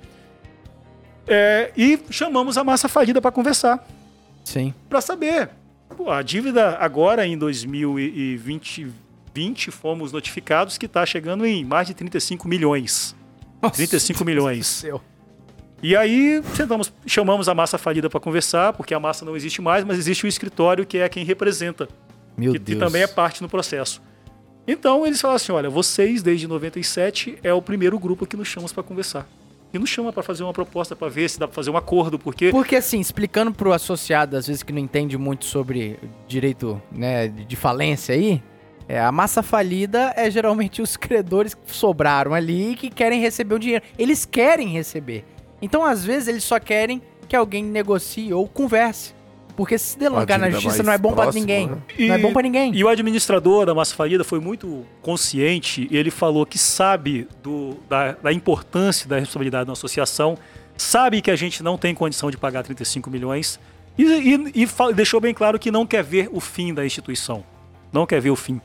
[1.28, 3.86] É, e chamamos a massa falida para conversar,
[4.44, 4.74] Sim.
[4.90, 5.50] para saber.
[5.96, 9.04] Pô, a dívida agora em 2020
[9.34, 13.16] 20, fomos notificados que está chegando em mais de 35 milhões.
[13.74, 14.68] 35 milhões.
[14.68, 15.02] Seu.
[15.84, 19.84] E aí sentamos, chamamos a massa falida para conversar, porque a massa não existe mais,
[19.84, 21.90] mas existe o escritório que é quem representa
[22.38, 22.80] Meu que, que Deus.
[22.80, 24.02] também é parte no processo.
[24.66, 28.72] Então eles falaram assim: olha, vocês desde 97 é o primeiro grupo que nos chamamos
[28.72, 29.28] para conversar.
[29.74, 32.18] e nos chama para fazer uma proposta para ver se dá para fazer um acordo,
[32.18, 36.00] porque Porque assim, explicando pro associado, às vezes que não entende muito sobre
[36.30, 38.42] direito né, de falência aí,
[38.88, 43.56] é, a massa falida é geralmente os credores que sobraram ali e que querem receber
[43.56, 43.84] o dinheiro.
[43.98, 45.26] Eles querem receber.
[45.64, 49.14] Então, às vezes, eles só querem que alguém negocie ou converse.
[49.56, 51.68] Porque se delongar na justiça não é bom pra próxima, ninguém.
[51.68, 51.78] né?
[52.08, 52.74] Não é bom pra ninguém.
[52.76, 55.88] E o administrador da Massa Falida foi muito consciente.
[55.92, 60.36] Ele falou que sabe do- da, da importância da responsabilidade da associação,
[60.76, 63.60] sabe que a gente não tem condição de pagar 35 milhões
[63.96, 67.44] e, e- e deixou bem claro que não quer ver o fim da instituição.
[67.92, 68.60] Não quer ver o fim.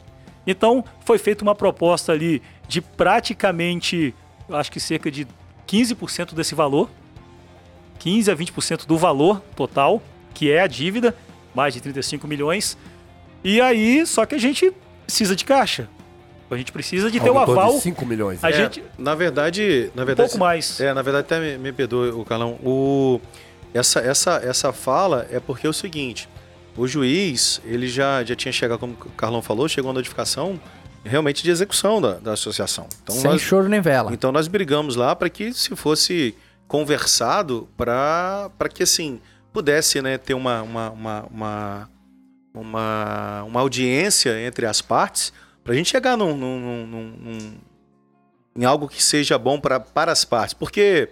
[0.47, 4.15] Então, foi feita uma proposta ali de praticamente,
[4.49, 5.27] acho que cerca de
[5.69, 6.91] 15% desse valor.
[7.99, 10.01] 15 a 20% do valor total,
[10.33, 11.15] que é a dívida,
[11.55, 12.79] mais de 35 milhões.
[13.43, 14.73] E aí, só que a gente
[15.05, 15.89] precisa de caixa.
[16.51, 17.75] A gente precisa de ter o aval.
[17.75, 18.43] de 5 milhões.
[18.43, 18.83] A É, gente.
[18.97, 20.81] na verdade, na Um verdade, pouco mais.
[20.81, 22.53] É, na verdade até me, me perdoe o Carlão.
[22.65, 23.21] O
[23.75, 26.27] essa essa essa fala é porque é o seguinte,
[26.75, 30.59] o juiz, ele já já tinha chegado como o Carlão falou, chegou a notificação
[31.05, 32.87] realmente de execução da, da associação.
[33.03, 34.13] Então Sem nós choro nem vela.
[34.13, 36.35] então nós brigamos lá para que se fosse
[36.67, 39.21] conversado para que assim
[39.53, 41.91] pudesse né, ter uma uma, uma, uma,
[42.55, 45.33] uma, uma audiência entre as partes
[45.65, 47.59] para a gente chegar num, num- num- num- num-
[48.57, 50.53] em algo que seja bom pra, para as partes.
[50.55, 51.11] Porque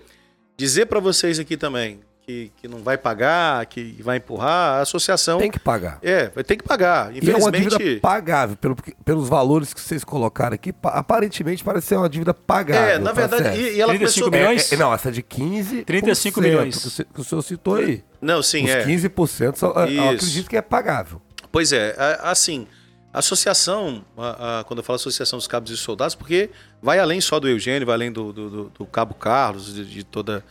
[0.56, 5.38] dizer para vocês aqui também que, que não vai pagar, que vai empurrar, a associação.
[5.38, 5.98] Tem que pagar.
[6.02, 7.14] É, ter que pagar.
[7.14, 8.00] E é uma dívida Infelizmente.
[8.00, 8.56] pagável.
[8.56, 12.94] Pelo, pelos valores que vocês colocaram aqui, pa- aparentemente parece ser uma dívida pagável.
[12.96, 14.30] É, na tá verdade, e, e ela 35 começou.
[14.30, 14.72] milhões?
[14.72, 16.76] É, é, não, essa de 15 35 milhões.
[16.80, 18.02] Que o, senhor- que o senhor citou aí.
[18.20, 18.84] Não, sim, Os é.
[18.84, 21.22] 15% são, eu acredito que é pagável.
[21.52, 22.66] Pois é, assim,
[23.12, 26.50] a associação, a- a- quando eu falo associação dos cabos e soldados, porque
[26.82, 30.02] vai além só do Eugênio, vai além do, do- do- do cabo Carlos, de, de
[30.02, 30.44] toda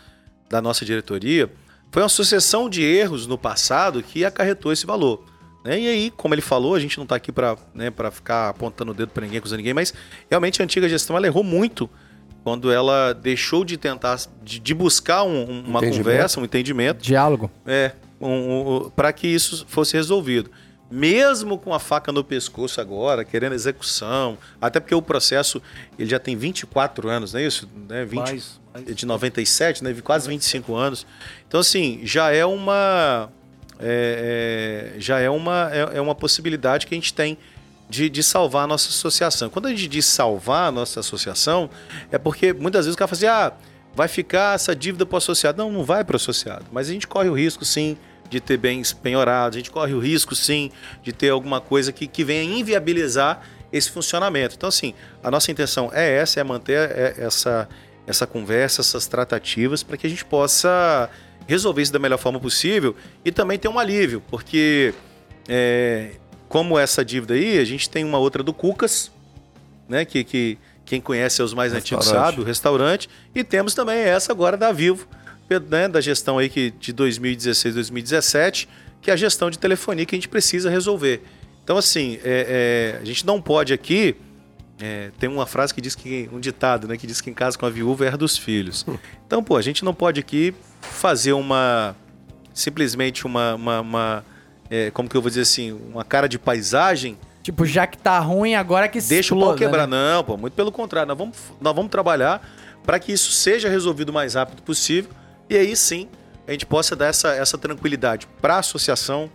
[0.50, 1.50] da nossa diretoria,
[1.96, 5.24] foi uma sucessão de erros no passado que acarretou esse valor.
[5.64, 5.80] né?
[5.80, 8.92] E aí, como ele falou, a gente não está aqui para né, pra ficar apontando
[8.92, 9.94] o dedo para ninguém, acusando ninguém, mas
[10.30, 11.90] realmente a antiga gestão ela errou muito
[12.44, 17.50] quando ela deixou de tentar, de, de buscar um- um- uma conversa, um entendimento, Diálogo.
[17.66, 20.52] é, um, para que isso fosse resolvido.
[20.90, 25.62] Mesmo com a faca no pescoço agora, querendo execução, até porque o processo
[25.98, 27.68] ele já tem 24 anos, não é isso?
[27.90, 28.06] Né?
[28.06, 28.96] 20, Mais, mais.
[28.96, 29.96] de 97, né?
[30.04, 31.06] quase 25 anos.
[31.48, 33.30] Então, assim, já é uma.
[33.80, 37.36] é, é, já é uma, é, é uma possibilidade que a gente tem
[37.90, 39.50] de, de salvar a nossa associação.
[39.50, 41.70] Quando a gente diz salvar a nossa associação,
[42.12, 43.54] é porque muitas vezes o cara fala assim: ah,
[43.96, 45.58] vai ficar essa dívida para o associado.
[45.58, 46.66] Não, não vai para o associado.
[46.72, 47.98] Mas a gente corre o risco, sim,
[48.30, 50.72] de ter bens penhorados, a gente corre o risco, sim,
[51.04, 53.42] de ter alguma coisa que, que venha inviabilizar
[53.72, 54.56] esse funcionamento.
[54.56, 54.94] Então, assim,
[55.24, 57.68] a nossa intenção é essa, é manter é, essa,
[58.08, 61.10] essa conversa, essas tratativas, para que a gente possa
[61.48, 64.94] resolver isso da melhor forma possível e também ter um alívio, porque
[65.48, 66.12] é,
[66.48, 69.12] como essa dívida aí, a gente tem uma outra do Cucas,
[69.88, 73.98] né, que, que quem conhece é os mais antigos sabe, o restaurante, e temos também
[73.98, 75.08] essa agora da Vivo,
[75.70, 78.68] né, da gestão aí que, de 2016, 2017,
[79.02, 81.22] que é a gestão de telefonia que a gente precisa resolver.
[81.64, 84.16] Então, assim, é, é, a gente não pode aqui.
[84.80, 86.30] é, tem uma frase que diz que.
[86.32, 86.98] um ditado, né?
[86.98, 88.86] Que diz que em casa com a viúva é dos filhos.
[89.26, 91.96] Então, pô, a gente não pode aqui fazer uma.
[92.54, 93.56] simplesmente uma.
[93.56, 94.26] uma, uma,
[94.70, 95.72] é, como que eu vou dizer assim?
[95.72, 99.56] Uma cara de paisagem Tipo, já que tá ruim, agora que Deixa o exploda, pau
[99.56, 99.96] quebrar, né?
[99.96, 100.36] não, pô.
[100.36, 101.08] Muito pelo contrário.
[101.08, 102.42] Nós vamos, nós vamos trabalhar
[102.84, 105.12] para que isso seja resolvido o mais rápido possível.
[105.50, 106.08] E aí sim
[106.48, 109.30] a gente possa dar essa, essa tranquilidade para a associação,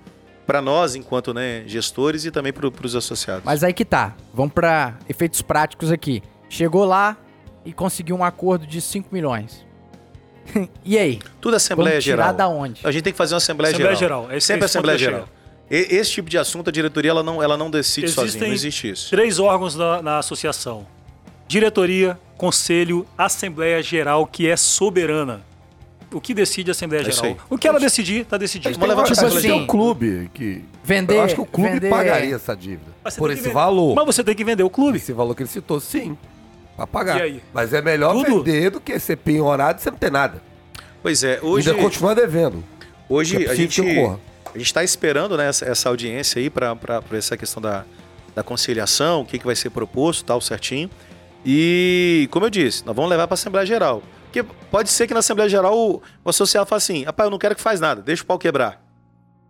[0.46, 3.44] para nós enquanto né, gestores e também para os associados.
[3.44, 4.14] Mas aí que tá.
[4.32, 6.22] Vamos pra efeitos práticos aqui.
[6.48, 7.16] Chegou lá
[7.64, 9.64] e conseguiu um acordo de 5 milhões.
[10.84, 11.20] e aí?
[11.40, 12.34] Tudo Assembleia Vamos tirar Geral.
[12.36, 12.80] da onde?
[12.84, 14.22] A gente tem que fazer uma Assembleia, Assembleia Geral.
[14.22, 14.36] Geral.
[14.36, 15.28] Esse- Sempre esse Assembleia Geral.
[15.70, 18.46] E- Esse tipo de assunto, a diretoria ela não, ela não decide Existem- sozinha.
[18.46, 19.10] Não existe isso.
[19.10, 20.84] Três órgãos na, na associação:
[21.46, 25.42] diretoria, conselho, assembleia geral, que é soberana.
[26.12, 27.36] O que decide a Assembleia É Geral?
[27.48, 28.74] O que ela decidir, tá decidido.
[28.74, 30.64] Vamos levar Tipo que é assim, o clube que.
[30.82, 31.14] Vender.
[31.16, 32.90] eu acho que o clube vender- pagaria essa dívida.
[33.16, 33.94] Por esse vender- valor.
[33.94, 34.98] Mas você tem que vender o clube.
[34.98, 36.16] Esse valor que ele citou, sim.
[36.76, 37.18] Pra pagar.
[37.18, 37.42] E aí?
[37.54, 38.42] Mas é melhor Tudo?
[38.42, 40.42] vender do que ser penhorado e você não ter nada.
[41.02, 42.62] Pois é, hoje, Ainda continuar devendo.
[43.08, 43.80] hoje é a gente.
[43.82, 46.76] A gente está esperando né, essa, essa audiência aí para
[47.12, 47.84] essa questão da,
[48.34, 50.90] da conciliação, o que, que vai ser proposto, tal, certinho.
[51.46, 54.02] E, como eu disse, nós vamos levar para a Assembleia Geral.
[54.30, 57.38] Porque pode ser que na Assembleia Geral o, o associado fale assim: rapaz, eu não
[57.38, 58.80] quero que faz nada, deixa o pau quebrar.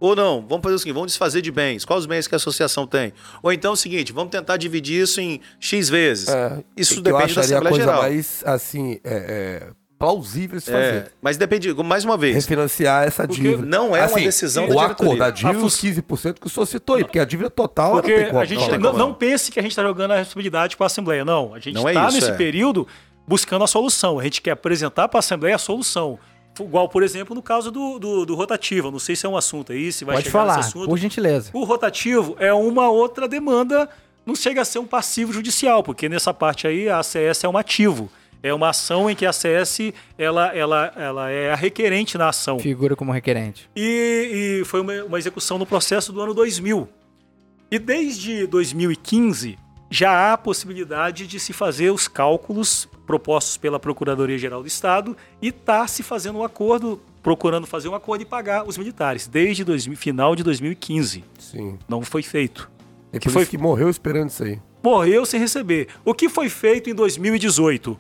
[0.01, 1.85] Ou não, vamos fazer o seguinte: vamos desfazer de bens.
[1.85, 3.13] Quais os bens que a associação tem?
[3.43, 6.29] Ou então é o seguinte: vamos tentar dividir isso em X vezes.
[6.29, 8.03] É, Isso que eu depende da acharia a Assembleia coisa Geral.
[8.03, 9.67] mais, assim, é, é,
[9.99, 10.83] plausível se fazer.
[10.95, 13.67] É, mas depende, mais uma vez, Refinanciar essa Porque dívida.
[13.67, 15.07] não é uma Assim, decisão da O diretoria.
[15.13, 17.93] acordo, a dívida, A os 15% que o senhor citou aí, porque a dívida total
[17.93, 18.41] Porque não tem como.
[18.41, 20.89] a gente não não, não pense que a gente está jogando a responsabilidade para a
[20.89, 21.23] Assembleia.
[21.27, 22.35] Não, a gente Não é está isso, nesse é.
[22.35, 22.89] período
[23.31, 24.19] buscando a solução.
[24.19, 26.19] A gente quer apresentar para a Assembleia a solução.
[26.59, 28.91] Igual, por exemplo, no caso do, do, do rotativo.
[28.91, 30.89] Não sei se é um assunto aí, se vai Pode chegar falar, nesse assunto.
[30.89, 31.51] por gentileza.
[31.55, 33.89] O rotativo é uma outra demanda,
[34.27, 37.57] não chega a ser um passivo judicial, porque nessa parte aí a ACS é um
[37.57, 38.11] ativo.
[38.43, 42.59] É uma ação em que a ACS ela, ela, ela é a requerente na ação.
[42.59, 43.71] Figura como requerente.
[43.77, 46.89] E, e foi uma, uma execução no processo do ano 2000.
[47.71, 49.57] E desde 2015
[49.91, 55.49] já há a possibilidade de se fazer os cálculos propostos pela Procuradoria-Geral do Estado e
[55.49, 59.97] está se fazendo um acordo, procurando fazer um acordo e pagar os militares, desde 2000,
[59.97, 61.25] final de 2015.
[61.39, 61.77] Sim.
[61.89, 62.71] Não foi feito.
[63.13, 64.61] É Que foi- que morreu esperando isso aí.
[64.83, 65.89] Morreu sem receber.
[66.05, 67.99] O que foi feito em 2018?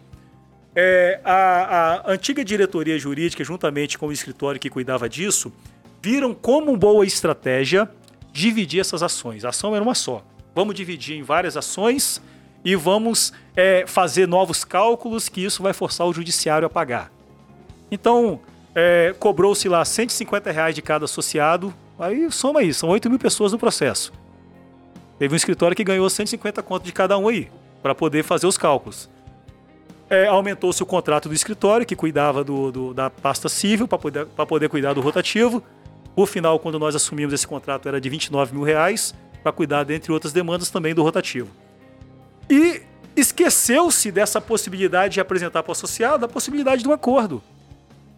[0.75, 5.53] É, a, a antiga diretoria jurídica, juntamente com o escritório que cuidava disso,
[6.01, 7.91] viram como boa estratégia
[8.33, 9.45] dividir essas ações.
[9.45, 10.25] A ação era uma só.
[10.55, 12.21] Vamos dividir em várias ações
[12.65, 17.11] e vamos é, fazer novos cálculos que isso vai forçar o judiciário a pagar.
[17.91, 18.41] Então,
[18.75, 21.73] é, cobrou-se lá 150 reais de cada associado.
[21.99, 24.13] Aí soma aí, são 8 mil pessoas no processo.
[25.19, 27.51] Teve um escritório que ganhou 150 conto de cada um aí,
[27.83, 29.09] para poder fazer os cálculos.
[30.09, 34.27] É, Aumentou-se o contrato do escritório, que cuidava do, do- da pasta civil, para poder,
[34.27, 35.63] poder cuidar do rotativo.
[36.17, 40.12] Por final, quando nós assumimos esse contrato, era de 29 mil reais, para cuidar, dentre
[40.12, 41.49] outras demandas, também do rotativo.
[42.49, 42.83] E
[43.17, 47.43] esqueceu-se dessa possibilidade de apresentar para o associado a possibilidade de um acordo.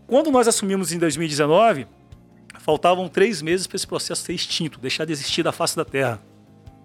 [0.06, 1.86] Quando nós assumimos em 2019,
[2.60, 6.20] faltavam três meses para esse processo ser extinto, deixar de existir da face da terra.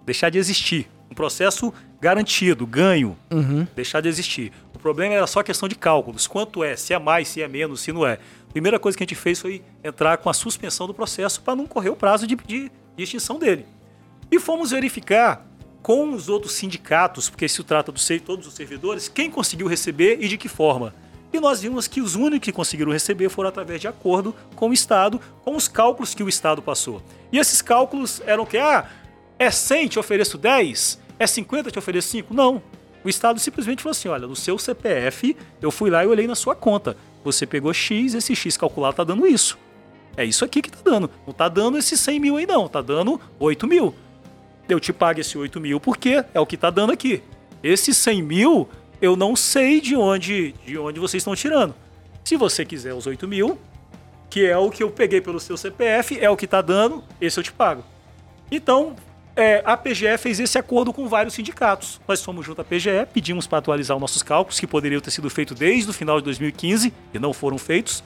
[0.05, 0.87] Deixar de existir.
[1.11, 3.17] Um processo garantido, ganho,
[3.75, 4.51] deixar de existir.
[4.73, 6.27] O problema era só questão de cálculos.
[6.27, 6.75] Quanto é?
[6.75, 8.13] Se é mais, se é menos, se não é.
[8.49, 11.55] A primeira coisa que a gente fez foi entrar com a suspensão do processo para
[11.55, 13.65] não correr o prazo de, de- de extinção dele.
[14.31, 15.45] E fomos verificar
[15.81, 20.17] com os outros sindicatos, porque se trata de ser- todos os servidores, quem conseguiu receber
[20.21, 20.93] e de que forma.
[21.31, 24.73] E nós vimos que os únicos que conseguiram receber foram através de acordo com o
[24.73, 27.01] Estado, com os cálculos que o Estado passou.
[27.31, 28.89] E esses cálculos eram que, ah,
[29.37, 32.33] é 100, te ofereço 10, é 50, te ofereço 5.
[32.33, 32.61] Não.
[33.03, 36.35] O Estado simplesmente falou assim: olha, no seu CPF, eu fui lá e olhei na
[36.35, 36.97] sua conta.
[37.23, 39.57] Você pegou X, esse X calculado tá dando isso.
[40.15, 41.09] É isso aqui que tá dando.
[41.25, 42.67] Não tá dando esses 100 mil aí, não.
[42.67, 43.93] Tá dando 8 mil.
[44.67, 47.23] Eu te pago esse 8 mil porque é o que tá dando aqui.
[47.63, 48.69] Esses 100 mil,
[49.01, 51.73] eu não sei de onde, de onde vocês estão tirando.
[52.23, 53.57] Se você quiser os 8 mil,
[54.29, 57.39] que é o que eu peguei pelo seu CPF, é o que tá dando, esse
[57.39, 57.83] eu te pago.
[58.51, 58.95] Então,
[59.35, 62.01] é, a PGE fez esse acordo com vários sindicatos.
[62.07, 65.29] Nós fomos junto à PGE, pedimos para atualizar os nossos cálculos, que poderiam ter sido
[65.29, 68.03] feitos desde o final de 2015 e não foram feitos.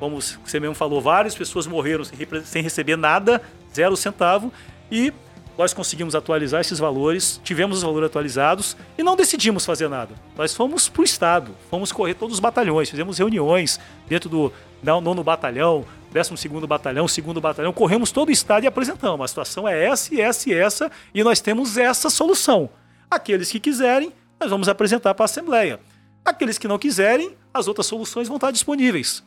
[0.00, 3.40] Como você mesmo falou, várias pessoas morreram sem, sem receber nada,
[3.74, 4.52] zero centavo,
[4.90, 5.12] e
[5.56, 10.14] nós conseguimos atualizar esses valores, tivemos os valores atualizados e não decidimos fazer nada.
[10.36, 14.52] Nós fomos para o Estado, fomos correr todos os batalhões, fizemos reuniões dentro do
[14.82, 19.24] não- nono batalhão, 12 segundo batalhão, segundo batalhão, corremos todo o Estado e apresentamos.
[19.24, 22.68] A situação é essa essa e essa, e nós temos essa solução.
[23.10, 25.78] Aqueles que quiserem, nós vamos apresentar para a Assembleia.
[26.24, 29.22] Aqueles que não quiserem, as outras soluções vão estar disponíveis.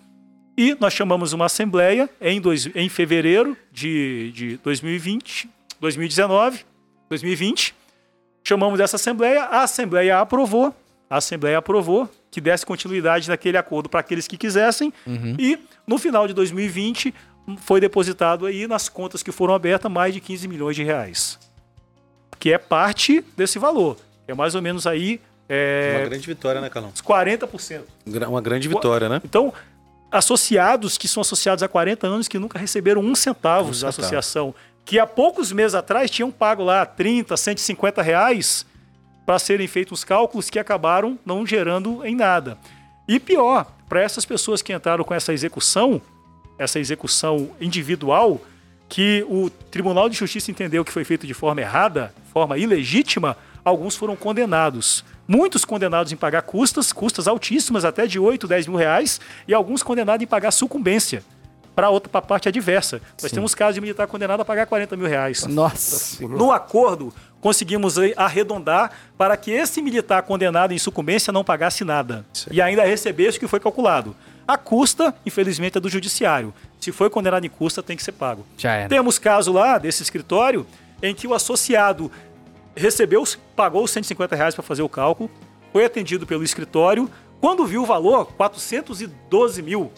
[0.57, 5.47] E nós chamamos uma assembleia em, dois, em fevereiro de, de 2020,
[5.79, 6.65] 2019,
[7.09, 7.75] 2020.
[8.43, 10.73] Chamamos essa assembleia, a assembleia aprovou,
[11.09, 14.93] a assembleia aprovou que desse continuidade naquele acordo para aqueles que quisessem.
[15.37, 17.13] E no final de 2020
[17.59, 21.39] foi depositado aí nas contas que foram abertas mais de 15 milhões de reais.
[22.39, 23.97] Que é parte desse valor.
[24.27, 26.89] É mais ou menos aí Uma é, grande vitória, né, Calão?
[26.89, 27.81] uns 40%.
[28.05, 29.21] Gra- Uma grande vitória, né?
[29.25, 29.53] Então,
[30.11, 33.89] associados que são associados há 40 anos que nunca receberam um centavo Um da centavo.
[33.99, 34.55] associação,
[34.87, 38.65] que há poucos meses atrás tinham pago lá 30, 150 reais
[39.25, 42.57] para serem feitos os cálculos que acabaram não gerando em nada.
[43.05, 46.01] E pior, para essas pessoas que entraram com essa execução,
[46.57, 48.39] essa execução individual,
[48.87, 53.35] que o Tribunal de Justiça entendeu que foi feito de forma errada, forma ilegítima,
[53.65, 55.03] alguns foram condenados.
[55.27, 59.83] Muitos condenados em pagar custas, custas altíssimas, até de 8, 10 mil reais, e alguns
[59.83, 61.21] condenados em pagar sucumbência
[61.77, 62.99] para outra pra parte adversa.
[63.21, 65.45] Nós temos casos de militar condenado a pagar 40 mil reais.
[65.45, 66.25] Nossa.
[66.25, 72.49] No acordo, conseguimos arredondar para que esse militar condenado em sucumbência não pagasse nada Isso
[72.51, 74.15] e ainda recebesse o que foi calculado.
[74.47, 76.51] A custa, infelizmente, é do judiciário.
[76.79, 78.43] Se foi condenado em custa, tem que ser pago.
[78.57, 78.89] Já era.
[78.89, 80.65] Temos caso lá desse escritório
[81.03, 82.11] em que o associado
[82.75, 83.23] recebeu,
[83.55, 85.29] pagou os 150 reais para fazer o cálculo,
[85.71, 87.07] foi atendido pelo escritório,
[87.39, 89.91] Quando viu o valor, 412 mil.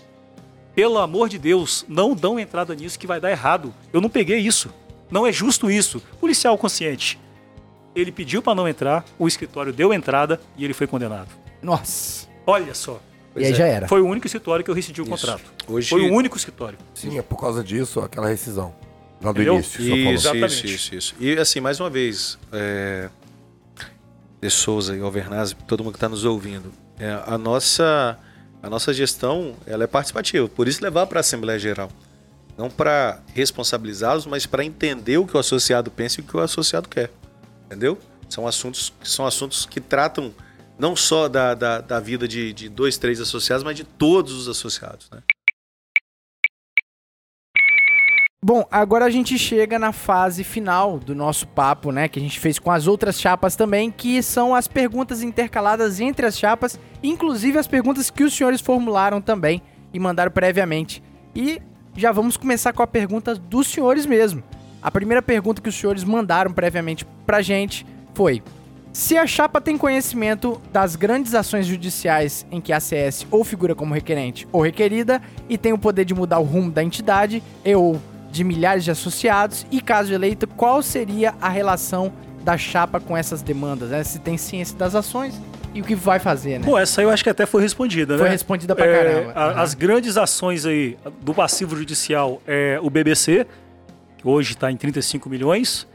[0.76, 3.74] Pelo amor de Deus, não dão entrada nisso que vai dar errado.
[3.92, 4.70] Eu não peguei isso.
[5.12, 6.02] Não é justo isso.
[6.20, 7.20] Policial consciente.
[7.96, 11.30] Ele pediu para não entrar, o escritório deu entrada e ele foi condenado.
[11.62, 12.28] Nossa.
[12.46, 13.02] Olha só.
[13.36, 13.56] e aí é.
[13.56, 13.88] já era.
[13.88, 15.12] Foi o único escritório que eu rescindi o Isso.
[15.12, 15.44] contrato.
[15.68, 16.78] Hoje- Foi o único escritório.
[16.94, 18.74] Sim, é por causa disso, aquela rescisão.
[19.22, 19.56] Lá do Entendeu?
[19.56, 19.82] início.
[19.82, 20.54] Isso, Exatamente.
[20.54, 21.16] isso, isso, isso.
[21.20, 23.10] E assim, mais uma vez, é...
[24.42, 28.18] De Souza e Alvernaz, todo mundo que está nos ouvindo, é, a, nossa,
[28.62, 31.90] a nossa gestão ela é participativa, por isso levar para a Assembleia Geral.
[32.58, 36.42] Não para responsabilizá-los, mas para entender o que o associado pensa e o que o
[36.42, 37.10] associado quer.
[37.66, 37.98] Entendeu?
[38.28, 40.34] São assuntos, são assuntos que tratam
[40.78, 44.50] não só da, da, da vida de, de dois, três associados, mas de todos os
[44.50, 45.10] associados.
[45.10, 45.22] Né?
[48.42, 52.08] Bom, agora a gente chega na fase final do nosso papo, né?
[52.08, 56.26] Que a gente fez com as outras chapas também, que são as perguntas intercaladas entre
[56.26, 59.62] as chapas, inclusive as perguntas que os senhores formularam também
[59.94, 61.04] e mandaram previamente.
[61.36, 61.62] E
[61.98, 64.42] já vamos começar com a pergunta dos senhores mesmo.
[64.82, 68.42] A primeira pergunta que os senhores mandaram previamente pra gente foi:
[68.94, 73.76] se a chapa tem conhecimento das grandes ações judiciais em que a CS ou figura
[73.76, 77.76] como requerente ou requerida e tem o poder de mudar o rumo da entidade e
[77.76, 78.00] ou
[78.32, 82.12] de milhares de associados e caso eleito, qual seria a relação
[82.44, 83.90] da chapa com essas demandas?
[83.90, 84.04] Né?
[84.04, 85.40] Se tem ciência das ações
[85.74, 86.66] e o que vai fazer, né?
[86.66, 88.32] Pô, essa aí eu acho que até foi respondida, Foi né?
[88.32, 89.32] respondida pra É, caramba.
[89.36, 89.62] a- Aham.
[89.62, 93.46] As grandes ações aí do passivo judicial é o BBC,
[94.18, 95.88] que hoje está em 35 milhões.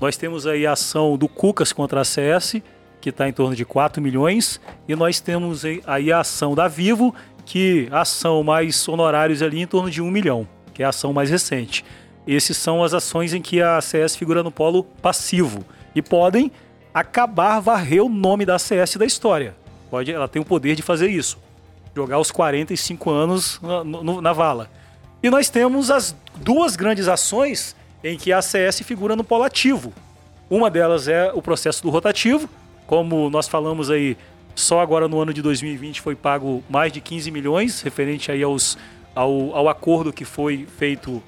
[0.00, 2.62] Nós temos aí a ação do Cucas contra a CS,
[3.00, 4.60] que está em torno de 4 milhões.
[4.88, 7.14] E nós temos aí- a ação da Vivo,
[7.44, 11.30] que ação mais honorários ali em torno de 1 milhão, que é a ação mais
[11.30, 11.84] recente.
[12.26, 16.50] Esses são as ações em que a CS figura no polo passivo e podem
[16.94, 19.54] acabar, varrer o nome da CS da história.
[19.90, 21.38] Pode, ela tem o poder de fazer isso
[21.94, 24.70] jogar os 45 anos na, no- na vala.
[25.22, 29.92] E nós temos as duas grandes ações em que a ACS figura no polo ativo.
[30.48, 32.48] Uma delas é o processo do rotativo,
[32.86, 34.16] como nós falamos aí,
[34.54, 38.78] só agora no ano de 2020 foi pago mais de 15 milhões, referente aí aos,
[39.14, 41.22] ao, ao acordo que foi feito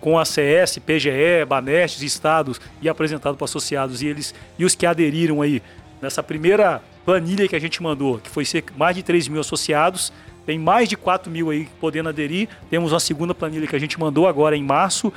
[0.00, 4.86] com a CS, PGE, Banestes, estados e apresentado para associados e eles e os que
[4.86, 5.62] aderiram aí
[6.00, 10.12] nessa primeira planilha que a gente mandou, que foi cerca mais de 3 mil associados,
[10.46, 12.48] tem mais de 4 mil aí podendo aderir.
[12.70, 15.12] Temos uma segunda planilha que a gente mandou agora em março.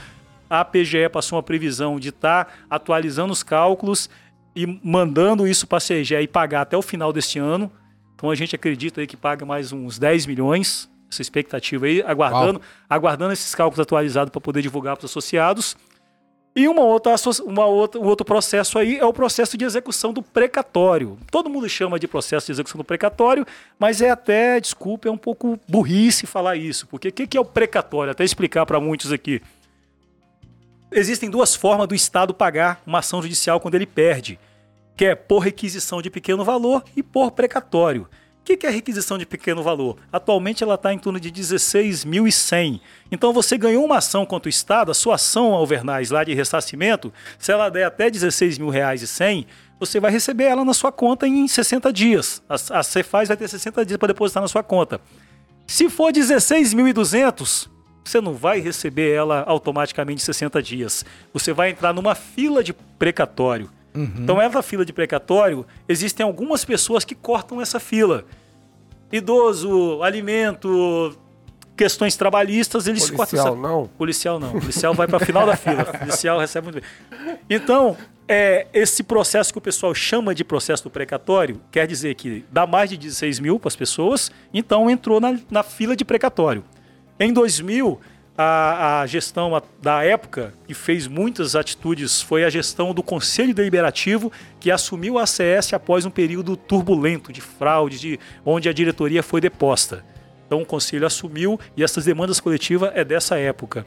[0.50, 4.10] A PGE passou uma previsão de estar atualizando os cálculos
[4.54, 7.72] e mandando isso para a CGE e pagar até o final deste ano.
[8.14, 12.62] Então a gente acredita aí que paga mais uns 10 milhões, essa expectativa aí, aguardando,
[12.90, 15.76] aguardando esses cálculos atualizados para poder divulgar para os associados.
[16.54, 17.16] E uma outra,
[17.46, 21.18] uma outra, um outro processo aí é o processo de execução do precatório.
[21.30, 23.46] Todo mundo chama de processo de execução do precatório,
[23.80, 26.88] mas é até, desculpa, é um pouco burrice falar isso.
[26.88, 28.12] Porque o que, que é o precatório?
[28.12, 29.42] Até explicar para muitos aqui.
[30.92, 34.38] Existem duas formas do Estado pagar uma ação judicial quando ele perde,
[34.98, 38.10] que é por requisição de pequeno valor e por precatório.
[38.42, 39.98] O que que é requisição de pequeno valor?
[40.12, 42.82] Atualmente ela está em torno de 16.100.
[43.12, 47.14] Então você ganhou uma ação contra o Estado, a sua ação Alvernaz lá de ressarcimento,
[47.38, 49.46] se ela der até 16 mil reais e 100,
[49.80, 52.42] você vai receber ela na sua conta em 60 dias.
[52.50, 55.00] A, a Cefaz vai ter 60 dias para depositar na sua conta.
[55.68, 57.70] Se for 16.200,
[58.04, 61.06] você não vai receber ela automaticamente em 60 dias.
[61.32, 63.70] Você vai entrar numa fila de precatório.
[63.94, 68.26] Então, essa fila de precatório, existem algumas pessoas que cortam essa fila.
[69.12, 71.18] Idoso, alimento,
[71.76, 73.88] questões trabalhistas, eles cortam essa Policial, não?
[73.88, 74.52] Policial não.
[74.52, 75.84] Policial vai para final da fila.
[76.00, 77.38] Policial recebe muito bem.
[77.50, 77.98] Então,
[78.28, 82.66] é, esse processo que o pessoal chama de processo do precatório quer dizer que dá
[82.66, 86.64] mais de 16 mil para as pessoas, então entrou na, na fila de precatório.
[87.20, 88.00] Em 2000,
[88.38, 94.32] a, a gestão da época, que fez muitas atitudes, foi a gestão do Conselho Deliberativo,
[94.60, 99.42] que assumiu a ACS após um período turbulento de fraude, de, onde a diretoria foi
[99.42, 100.04] deposta.
[100.48, 103.86] Então o Conselho assumiu e essas demandas coletivas é dessa época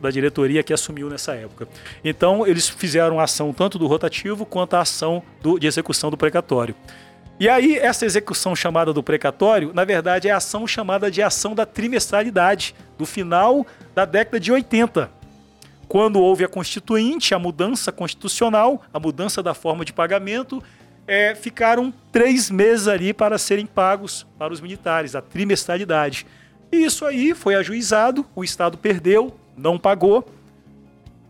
[0.00, 1.66] da diretoria que assumiu nessa época.
[2.04, 6.16] Então, eles fizeram a ação tanto do rotativo quanto a ação do- de execução do
[6.16, 6.76] precatório.
[7.40, 11.54] E aí, essa execução chamada do precatório, na verdade, é a ação chamada de ação
[11.54, 15.10] da trimestralidade, do final da década de 80.
[15.88, 20.62] Quando houve a Constituinte, a mudança constitucional, a mudança da forma de pagamento,
[21.06, 26.26] é, ficaram três meses ali para serem pagos para os militares, a trimestralidade.
[26.70, 30.30] E isso aí foi ajuizado, o Estado perdeu, não pagou.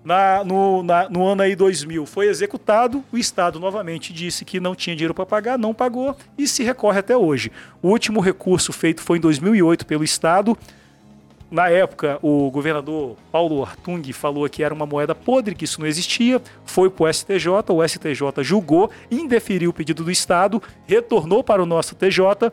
[0.03, 4.75] Na, no, na, no ano aí 2000 foi executado, o Estado novamente disse que não
[4.75, 7.53] tinha dinheiro para pagar, não pagou e se recorre até hoje.
[7.83, 10.57] O último recurso feito foi em 2008 pelo Estado.
[11.51, 15.87] Na época, o governador Paulo Artung falou que era uma moeda podre, que isso não
[15.87, 21.63] existia, foi para o STJ, o STJ julgou, indeferiu o pedido do Estado, retornou para
[21.63, 22.53] o nosso TJ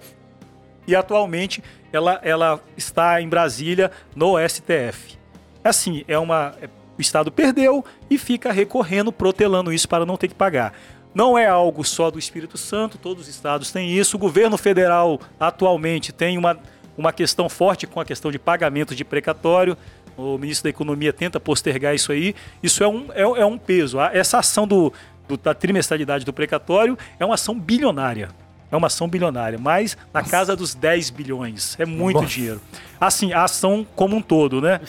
[0.88, 5.18] e atualmente ela, ela está em Brasília no STF.
[5.64, 6.68] Assim, é uma é
[6.98, 10.74] o Estado perdeu e fica recorrendo, protelando isso para não ter que pagar.
[11.14, 14.18] Não é algo só do Espírito Santo, todos os estados têm isso.
[14.18, 16.58] O governo federal atualmente tem uma,
[16.98, 19.78] uma questão forte com a questão de pagamento de precatório.
[20.16, 22.36] O ministro da Economia tenta postergar isso aí.
[22.62, 24.00] Isso é um, é, é um peso.
[24.00, 24.94] Essa ação do,
[25.28, 28.30] do, da trimestralidade do precatório é uma ação bilionária.
[28.72, 30.32] É uma ação bilionária, mas na Nossa.
[30.32, 31.80] casa dos 10 bilhões.
[31.80, 32.28] É muito Nossa.
[32.28, 32.62] dinheiro.
[33.00, 34.82] Assim, a ação como um todo, né?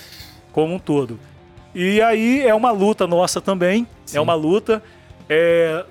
[0.52, 1.18] Como um todo.
[1.74, 4.18] E aí é uma luta nossa também, é Sim.
[4.18, 4.82] é uma luta.
[5.28, 5.84] É,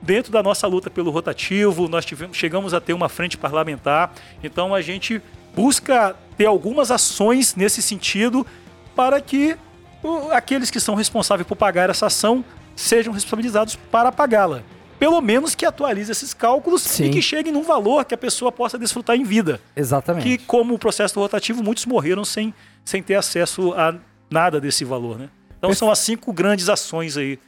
[0.00, 4.74] dentro da nossa luta pelo rotativo, nós tivemos, chegamos a ter uma frente parlamentar, então
[4.74, 5.20] a gente
[5.54, 8.46] busca ter algumas ações nesse sentido
[8.94, 9.56] para que
[10.02, 14.62] o, aqueles que são responsáveis por pagar essa ação sejam responsabilizados para pagá-la.
[14.98, 17.06] Pelo menos que atualize esses cálculos Sim.
[17.06, 19.60] e que cheguem num valor que a pessoa possa desfrutar em vida.
[19.74, 20.24] Exatamente.
[20.24, 23.94] Que, como o processo rotativo, muitos morreram sem, sem ter acesso a
[24.30, 25.28] nada desse valor, né?
[25.58, 27.38] Então são as cinco grandes ações aí.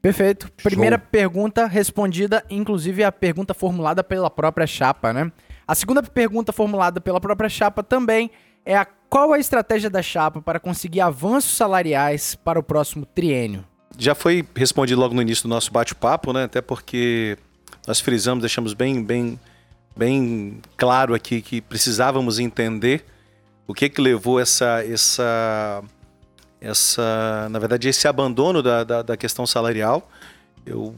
[0.00, 0.50] Perfeito.
[0.62, 1.06] Primeira Show.
[1.10, 5.30] pergunta respondida, inclusive a pergunta formulada pela própria chapa, né?
[5.66, 8.30] A segunda pergunta formulada pela própria chapa também
[8.64, 13.64] é a qual a estratégia da chapa para conseguir avanços salariais para o próximo triênio?
[13.98, 16.44] Já foi respondido logo no início do nosso bate-papo, né?
[16.44, 17.36] Até porque
[17.86, 19.40] nós frisamos, deixamos bem, bem,
[19.96, 23.04] bem claro aqui que precisávamos entender
[23.66, 25.82] o que que levou essa, essa
[26.60, 30.08] essa, na verdade, esse abandono da, da, da questão salarial.
[30.66, 30.94] Eu,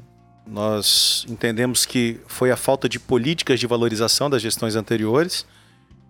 [0.47, 5.47] nós entendemos que foi a falta de políticas de valorização das gestões anteriores.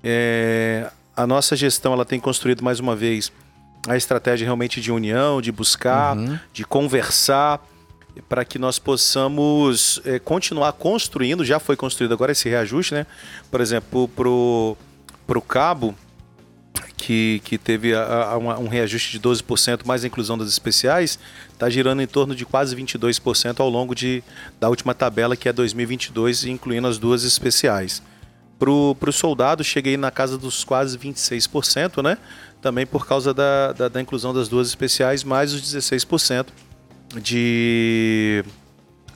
[0.02, 3.30] É, a nossa gestão ela tem construído mais uma vez
[3.88, 6.38] a estratégia realmente de união, de buscar, uhum.
[6.52, 7.60] de conversar,
[8.28, 11.44] para que nós possamos é, continuar construindo.
[11.44, 13.06] Já foi construído agora esse reajuste, né?
[13.50, 15.94] Por exemplo, para o cabo,
[17.00, 21.18] que, que teve a, a, um reajuste de 12% mais a inclusão das especiais,
[21.50, 24.22] está girando em torno de quase 22% ao longo de,
[24.60, 28.02] da última tabela, que é 2022, incluindo as duas especiais.
[28.58, 32.18] Para o soldado, cheguei na casa dos quase 26%, né?
[32.60, 36.48] Também por causa da, da, da inclusão das duas especiais, mais os 16%
[37.22, 38.44] de.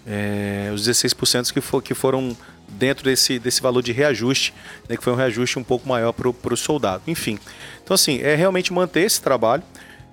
[0.06, 2.34] É, os 16% que, for, que foram
[2.68, 4.52] dentro desse, desse valor de reajuste,
[4.88, 7.02] né, que foi um reajuste um pouco maior para o soldado.
[7.06, 7.38] Enfim,
[7.84, 9.62] então assim, é realmente manter esse trabalho,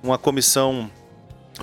[0.03, 0.91] uma comissão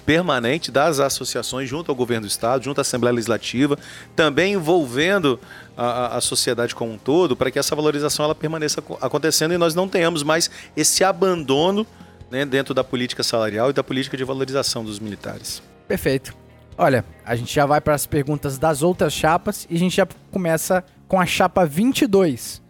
[0.01, 3.79] permanente das associações junto ao governo do estado, junto à Assembleia Legislativa,
[4.17, 5.39] também envolvendo
[5.77, 9.75] a, a sociedade como um todo, para que essa valorização ela permaneça acontecendo e nós
[9.75, 11.87] não tenhamos mais esse abandono
[12.31, 15.63] né, dentro da política salarial e da política de valorização dos militares.
[15.87, 16.35] Perfeito.
[16.77, 20.07] Olha, a gente já vai para as perguntas das outras chapas e a gente já
[20.31, 22.63] começa com a chapa 22.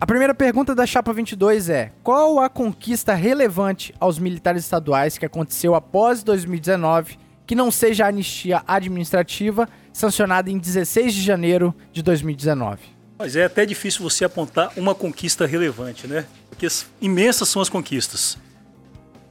[0.00, 5.24] A primeira pergunta da chapa 22 é: qual a conquista relevante aos militares estaduais que
[5.24, 12.02] aconteceu após 2019 que não seja a anistia administrativa sancionada em 16 de janeiro de
[12.02, 12.80] 2019?
[13.18, 16.26] Mas é até difícil você apontar uma conquista relevante, né?
[16.50, 16.66] Porque
[17.00, 18.36] imensas são as conquistas.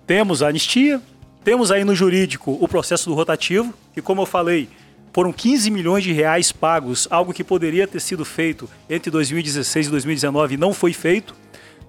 [0.07, 1.01] Temos a anistia,
[1.43, 4.69] temos aí no jurídico o processo do rotativo, que como eu falei,
[5.13, 9.89] foram 15 milhões de reais pagos, algo que poderia ter sido feito entre 2016 e
[9.91, 11.35] 2019 e não foi feito.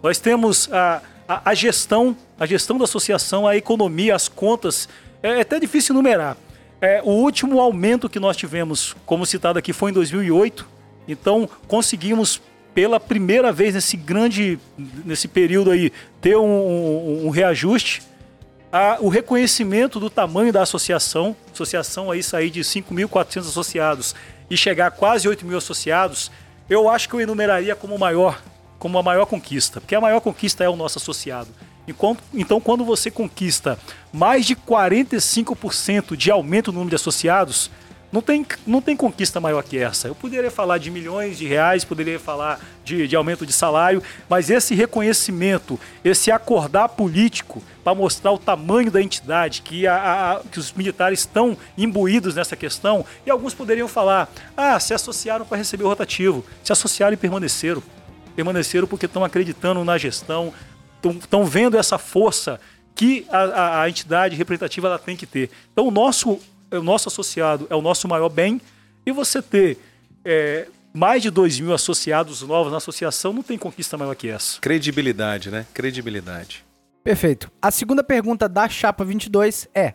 [0.03, 4.87] Nós temos a, a, a gestão, a gestão da associação, a economia, as contas.
[5.23, 6.37] É, é até difícil numerar.
[6.83, 10.69] É, o último aumento que nós tivemos, como citado aqui, foi em 2008.
[11.09, 12.43] Então conseguimos
[12.75, 14.59] pela primeira vez nesse grande,
[15.05, 18.03] nesse período aí, ter um, um, um reajuste
[18.75, 24.17] a, o reconhecimento do tamanho da associação, associação aí sair de 5.400 associados
[24.51, 26.29] e chegar a quase 8 mil associados,
[26.69, 28.43] eu acho que eu enumeraria como maior,
[28.77, 31.51] como a maior conquista, porque a maior conquista é o nosso associado.
[31.87, 33.79] Enquanto, então, quando você conquista
[34.13, 37.71] mais de 45% de aumento no número de associados,
[38.15, 40.07] não tem, não tem conquista maior que essa.
[40.07, 44.51] Eu poderia falar de milhões de reais, poderia falar de, de aumento de salário, mas
[44.51, 49.97] esse reconhecimento, esse acordar político para mostrar o tamanho da entidade, que, a,
[50.37, 55.45] a, que os militares estão imbuídos nessa questão, e alguns poderiam falar: ah, se associaram
[55.45, 57.83] para receber o rotativo, se associaram e permaneceram.
[58.37, 60.55] Permaneceram porque estão acreditando na gestão,
[61.21, 62.61] estão vendo essa força
[62.95, 65.51] que a, a, a entidade representativa ela tem que ter.
[65.73, 66.39] Então, o nosso,
[66.79, 68.61] o nosso associado é o nosso maior bem,
[69.07, 69.79] e você ter
[70.25, 74.61] é, mais de 2 mil associados novos na associação não tem conquista maior que essa.
[74.61, 75.67] Credibilidade, né?
[75.75, 76.65] Credibilidade.
[77.03, 77.51] Perfeito.
[77.61, 79.95] A segunda pergunta da Chapa 22 é: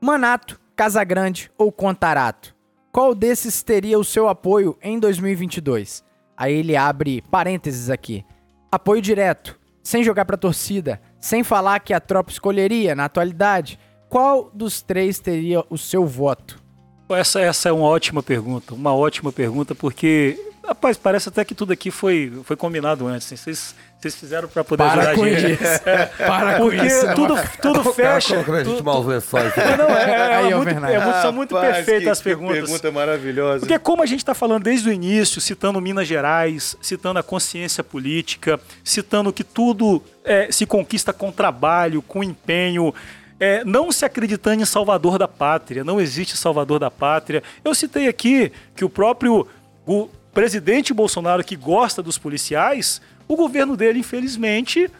[0.00, 2.54] Manato, Casagrande ou Contarato?
[2.90, 6.04] Qual desses teria o seu apoio em 2022?
[6.36, 8.24] Aí ele abre parênteses aqui.
[8.70, 13.78] Apoio direto, sem jogar pra torcida, sem falar que a tropa escolheria na atualidade.
[14.14, 16.62] Qual dos três teria o seu voto?
[17.10, 21.72] Essa, essa é uma ótima pergunta, uma ótima pergunta, porque, rapaz, parece até que tudo
[21.72, 23.26] aqui foi, foi combinado antes.
[23.26, 23.34] Assim.
[23.36, 25.52] Vocês, vocês fizeram para poder Para ajudar com a gente.
[25.64, 25.82] isso.
[26.16, 27.14] Para com porque isso.
[27.16, 28.34] tudo, tudo fecha.
[28.34, 29.52] Colocando a gente tudo- maus lençóis.
[29.56, 32.24] Não, é, é, Aí, é muito, é muito- são muito Rapaz, perfeitas que- as que
[32.24, 32.54] perguntas.
[32.60, 33.58] pergunta maravilhosa.
[33.66, 37.82] Porque como a gente está falando desde o início, citando Minas Gerais, citando a consciência
[37.82, 42.94] política, citando que tudo é, se conquista com trabalho, com empenho,
[43.40, 47.42] é, não se acreditando em salvador da pátria, não existe salvador da pátria.
[47.64, 49.46] Eu citei aqui que o próprio
[49.86, 54.90] o presidente Bolsonaro, que gosta dos policiais, o governo dele, infelizmente,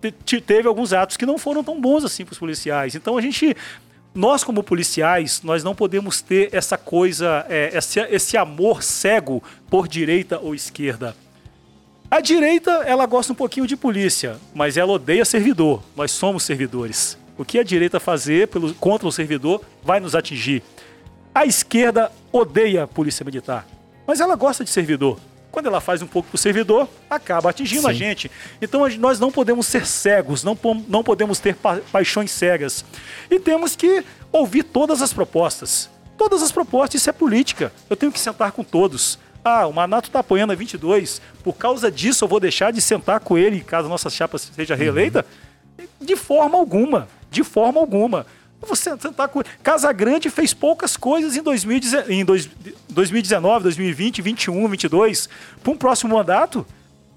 [0.00, 2.94] te- te- teve alguns atos que não foram tão bons assim para os policiais.
[2.94, 3.56] Então a gente,
[4.14, 9.88] nós como policiais, nós não podemos ter essa coisa, é, esse, esse amor cego por
[9.88, 11.16] direita ou esquerda.
[12.10, 15.82] A direita, ela gosta um pouquinho de polícia, mas ela odeia servidor.
[15.94, 17.18] Nós somos servidores.
[17.38, 20.62] O que a direita fazer pelo, contra o servidor vai nos atingir.
[21.34, 23.66] A esquerda odeia a polícia militar,
[24.06, 25.18] mas ela gosta de servidor.
[25.50, 28.30] Quando ela faz um pouco pro servidor, acaba atingindo a gente.
[28.60, 32.84] Então nós não podemos ser cegos, não, não podemos ter pa- paixões cegas.
[33.30, 35.88] E temos que ouvir todas as propostas.
[36.18, 37.72] Todas as propostas, isso é política.
[37.88, 39.18] Eu tenho que sentar com todos.
[39.42, 41.22] Ah, o Manato está apoiando a 22.
[41.42, 44.74] Por causa disso, eu vou deixar de sentar com ele caso a nossa chapa seja
[44.74, 45.24] reeleita?
[46.00, 47.08] De forma alguma.
[47.30, 48.26] De forma alguma.
[48.60, 52.50] Você sentar com Casa Grande fez poucas coisas em, 2019, em dois-
[52.88, 55.28] 2019, 2020, 21, 22.
[55.62, 56.66] Para um próximo mandato,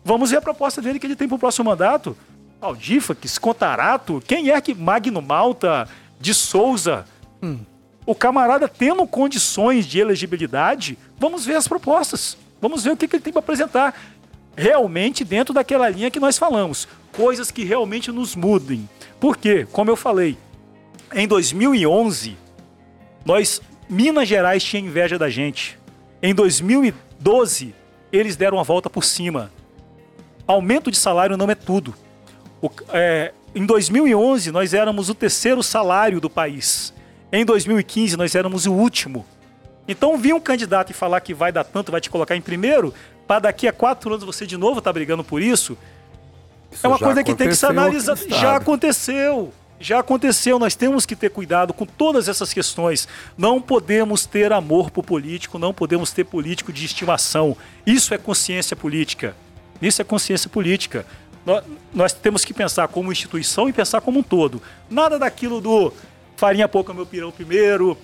[0.05, 2.15] vamos ver a proposta dele que ele tem para o próximo mandato.
[2.61, 4.73] Aldifax, Contarato, quem é que.
[4.75, 5.87] Magno Malta,
[6.19, 7.05] de Souza.
[8.05, 12.37] O camarada tendo condições de elegibilidade, vamos ver as propostas.
[12.61, 13.99] Vamos ver o que, que ele tem para apresentar.
[14.55, 16.87] Realmente dentro daquela linha que nós falamos.
[17.11, 18.87] Coisas que realmente nos mudem.
[19.21, 19.65] Por quê?
[19.71, 20.37] Como eu falei,
[21.13, 22.35] em 2011,
[23.23, 25.79] nós, Minas Gerais tinha inveja da gente.
[26.23, 27.73] Em 2012,
[28.11, 29.51] eles deram a volta por cima.
[30.47, 31.93] Aumento de salário não é tudo.
[32.61, 36.91] O- é, em 2011, nós éramos o terceiro salário do país.
[37.31, 39.25] Em 2015, nós éramos o último.
[39.87, 42.93] Então, vir um candidato e falar que vai dar tanto, vai te colocar em primeiro,
[43.27, 45.77] para daqui a quatro anos você de novo estar brigando por isso,
[46.71, 48.15] Isso é uma coisa que tem que se analisar.
[48.29, 49.53] Já aconteceu.
[49.79, 50.59] Já aconteceu.
[50.59, 53.07] Nós temos que ter cuidado com todas essas questões.
[53.37, 57.57] Não podemos ter amor por político, não podemos ter político de estimação.
[57.85, 59.35] Isso é consciência política.
[59.81, 61.05] Isso é consciência política.
[61.45, 61.61] Nó-
[61.93, 64.61] Nós temos que pensar como instituição e pensar como um todo.
[64.89, 65.91] Nada daquilo do
[66.37, 67.97] farinha pouca meu pirão primeiro,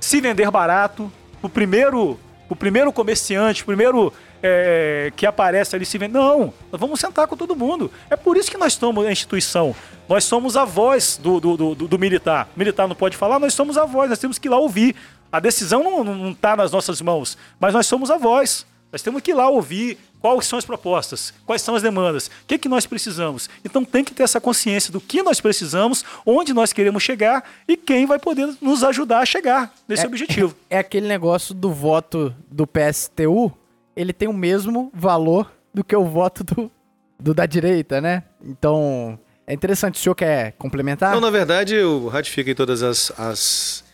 [0.00, 1.10] se vender barato,
[1.42, 4.12] o primeiro, o primeiro comerciante, o primeiro
[4.42, 6.14] é, que aparece ali se vende.
[6.14, 7.90] Não, nós vamos sentar com todo mundo.
[8.10, 9.74] É por isso que nós somos a instituição.
[10.08, 12.48] Nós somos a voz do, do, do, do militar.
[12.56, 14.94] O militar não pode falar, nós somos a voz, nós temos que ir lá ouvir.
[15.30, 18.64] A decisão não está nas nossas mãos, mas nós somos a voz.
[18.90, 22.30] Nós temos que ir lá ouvir quais são as propostas, quais são as demandas, o
[22.46, 23.48] que, que nós precisamos.
[23.64, 27.76] Então tem que ter essa consciência do que nós precisamos, onde nós queremos chegar e
[27.76, 30.54] quem vai poder nos ajudar a chegar nesse objetivo.
[30.70, 33.52] É aquele negócio do voto do PSTU,
[33.98, 36.70] ele tem o mesmo valor do que o voto do,
[37.18, 38.22] do da direita, né?
[38.40, 39.96] Então, é interessante.
[39.96, 41.12] O senhor quer complementar?
[41.12, 43.84] Não, na verdade, eu ratifico em todas as, as,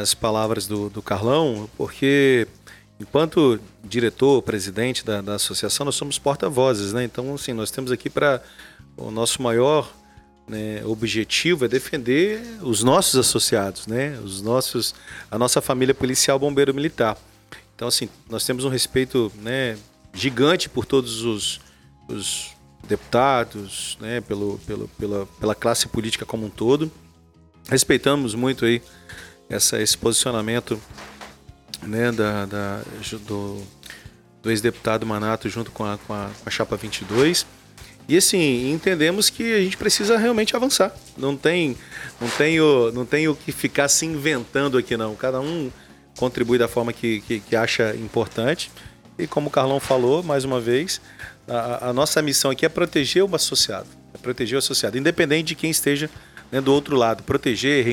[0.00, 2.46] as palavras do, do Carlão, porque
[3.00, 7.02] enquanto diretor, presidente da, da associação, nós somos porta-vozes, né?
[7.02, 8.40] Então, assim, nós temos aqui para
[8.96, 9.92] o nosso maior
[10.46, 14.16] né, objetivo é defender os nossos associados, né?
[14.22, 14.94] Os nossos,
[15.28, 17.16] a nossa família policial, bombeiro militar.
[17.74, 19.76] Então, assim, nós temos um respeito, né,
[20.12, 21.60] gigante por todos os,
[22.08, 22.50] os
[22.86, 26.90] deputados, né, pelo, pelo, pela, pela classe política como um todo.
[27.68, 28.80] Respeitamos muito aí
[29.48, 30.80] essa, esse posicionamento
[31.82, 32.82] né, da, da-
[33.26, 33.62] do,
[34.42, 37.46] do ex-deputado Manato junto com a, com, a, com a Chapa 22.
[38.06, 40.94] E assim, entendemos que a gente precisa realmente avançar.
[41.16, 41.76] Não tem,
[42.20, 45.14] não tem, o, não tem o que ficar se inventando aqui, não.
[45.16, 45.70] Cada um
[46.18, 48.70] contribui da forma que, que, que acha importante.
[49.18, 51.00] E como o Carlão falou, mais uma vez,
[51.48, 53.86] a, a nossa missão aqui é proteger o associado.
[54.12, 56.10] É proteger o associado, independente de quem esteja
[56.50, 57.22] né, do outro lado.
[57.22, 57.86] Proteger,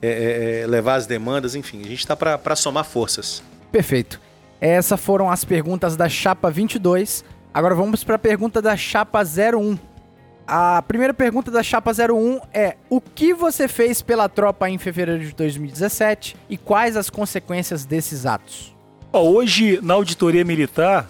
[0.00, 1.80] é, é, é, levar as demandas, enfim.
[1.80, 3.42] A gente está para somar forças.
[3.70, 4.20] Perfeito.
[4.60, 7.24] Essas foram as perguntas da chapa 22.
[7.52, 9.78] Agora vamos para a pergunta da chapa 01.
[10.50, 15.22] A primeira pergunta da chapa 01 é: o que você fez pela tropa em fevereiro
[15.22, 18.74] de 2017 e quais as consequências desses atos?
[19.12, 21.06] Hoje, na auditoria militar,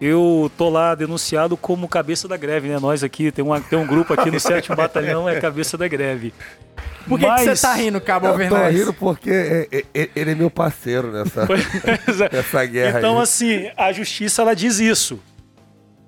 [0.00, 2.78] eu tô lá denunciado como cabeça da greve, né?
[2.78, 6.32] Nós aqui, tem, uma, tem um grupo aqui no 7 Batalhão, é cabeça da greve.
[7.06, 7.42] Por que, Mas...
[7.42, 10.50] que você tá rindo, Cabo Eu tô rindo porque é, é, é, ele é meu
[10.50, 11.46] parceiro nessa,
[12.32, 13.22] nessa guerra Então, aí.
[13.22, 15.20] assim, a justiça, ela diz isso.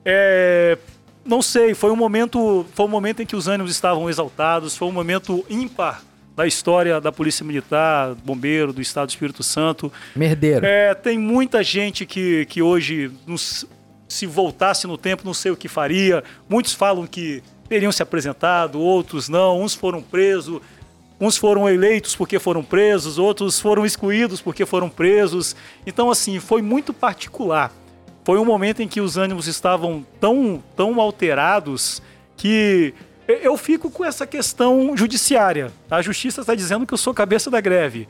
[0.06, 0.78] É,
[1.26, 4.88] não sei, foi um momento, foi um momento em que os ânimos estavam exaltados, foi
[4.88, 6.02] um momento ímpar
[6.36, 9.90] da história da Polícia Militar, Bombeiro, do Estado do Espírito Santo.
[10.14, 10.66] Merdeiro.
[10.66, 13.64] É, tem muita gente que, que hoje, nos,
[14.06, 16.22] se voltasse no tempo, não sei o que faria.
[16.46, 19.62] Muitos falam que teriam se apresentado, outros não.
[19.62, 20.60] Uns foram presos,
[21.18, 25.56] uns foram eleitos porque foram presos, outros foram excluídos porque foram presos.
[25.86, 27.72] Então, assim, foi muito particular.
[28.26, 32.02] Foi um momento em que os ânimos estavam tão, tão alterados
[32.36, 32.92] que
[33.28, 35.72] eu fico com essa questão judiciária.
[35.88, 38.08] A justiça está dizendo que eu sou cabeça da greve.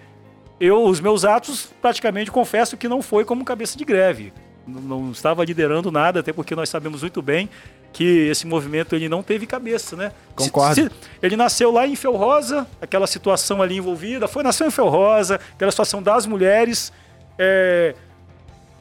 [0.58, 4.32] Eu, os meus atos, praticamente confesso que não foi como cabeça de greve.
[4.66, 7.50] Não, não estava liderando nada, até porque nós sabemos muito bem
[7.92, 10.12] que esse movimento ele não teve cabeça, né?
[10.34, 10.76] Concordo.
[10.76, 10.90] Se, se,
[11.22, 16.02] ele nasceu lá em Felrosa, aquela situação ali envolvida, foi nasceu em Felrosa, aquela situação
[16.02, 16.90] das mulheres.
[17.38, 17.94] É,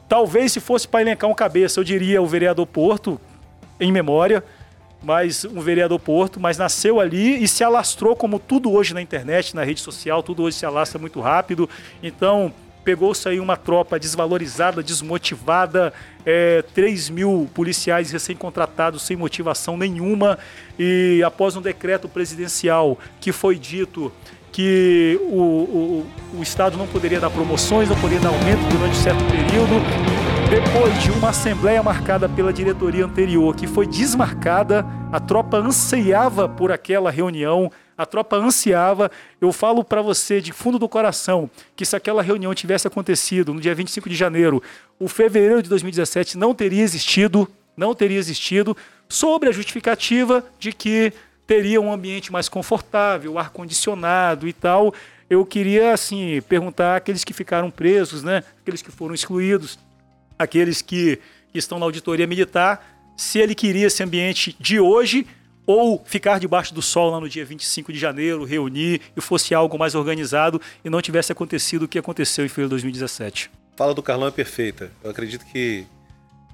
[0.08, 3.20] talvez se fosse para elencar um cabeça, eu diria o vereador Porto,
[3.78, 4.42] em memória,
[5.02, 9.54] mas um vereador Porto, mas nasceu ali e se alastrou como tudo hoje na internet,
[9.54, 11.68] na rede social, tudo hoje se alastra muito rápido.
[12.02, 12.52] Então,
[12.86, 15.92] pegou-se aí uma tropa desvalorizada, desmotivada,
[16.24, 20.38] é, 3 mil policiais recém-contratados sem motivação nenhuma,
[20.78, 24.12] e após um decreto presidencial que foi dito
[24.56, 26.06] que o, o,
[26.38, 29.74] o Estado não poderia dar promoções, não poderia dar aumento durante certo período,
[30.48, 36.72] depois de uma assembleia marcada pela diretoria anterior, que foi desmarcada, a tropa anseiava por
[36.72, 39.10] aquela reunião, a tropa ansiava.
[39.42, 43.60] Eu falo para você de fundo do coração que se aquela reunião tivesse acontecido no
[43.60, 44.62] dia 25 de janeiro,
[44.98, 48.74] o fevereiro de 2017 não teria existido, não teria existido,
[49.06, 51.12] sobre a justificativa de que
[51.46, 54.92] teria um ambiente mais confortável, ar condicionado e tal.
[55.28, 59.78] Eu queria assim perguntar àqueles que ficaram presos, né, aqueles que foram excluídos,
[60.38, 61.18] aqueles que,
[61.52, 65.26] que estão na auditoria militar, se ele queria esse ambiente de hoje
[65.66, 69.76] ou ficar debaixo do sol lá no dia 25 de janeiro, reunir e fosse algo
[69.76, 73.50] mais organizado e não tivesse acontecido o que aconteceu em fevereiro de 2017.
[73.76, 74.92] Fala do Carlão é perfeita.
[75.02, 75.84] Eu acredito que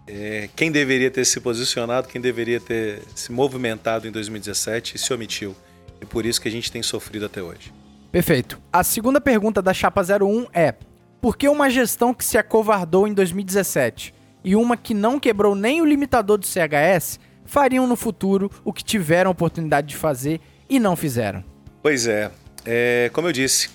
[0.07, 5.55] é, quem deveria ter se posicionado, quem deveria ter se movimentado em 2017 se omitiu.
[6.01, 7.73] E por isso que a gente tem sofrido até hoje.
[8.11, 8.61] Perfeito.
[8.73, 10.75] A segunda pergunta da Chapa 01 é:
[11.21, 14.13] por que uma gestão que se acovardou em 2017
[14.45, 18.83] e uma que não quebrou nem o limitador do CHS fariam no futuro o que
[18.83, 21.45] tiveram a oportunidade de fazer e não fizeram?
[21.81, 22.31] Pois é,
[22.67, 23.69] é como eu disse,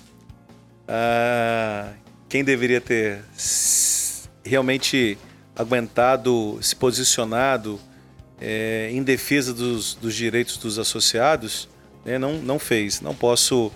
[0.84, 1.94] uh,
[2.28, 3.20] quem deveria ter
[4.44, 5.16] realmente
[5.58, 7.78] aguentado, se posicionado
[8.40, 11.68] é, em defesa dos, dos, direitos dos associados,
[12.04, 13.00] né, não, não fez.
[13.00, 13.70] Não posso.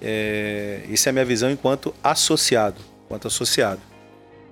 [0.00, 3.80] É, essa é a minha visão enquanto associado quanto associado.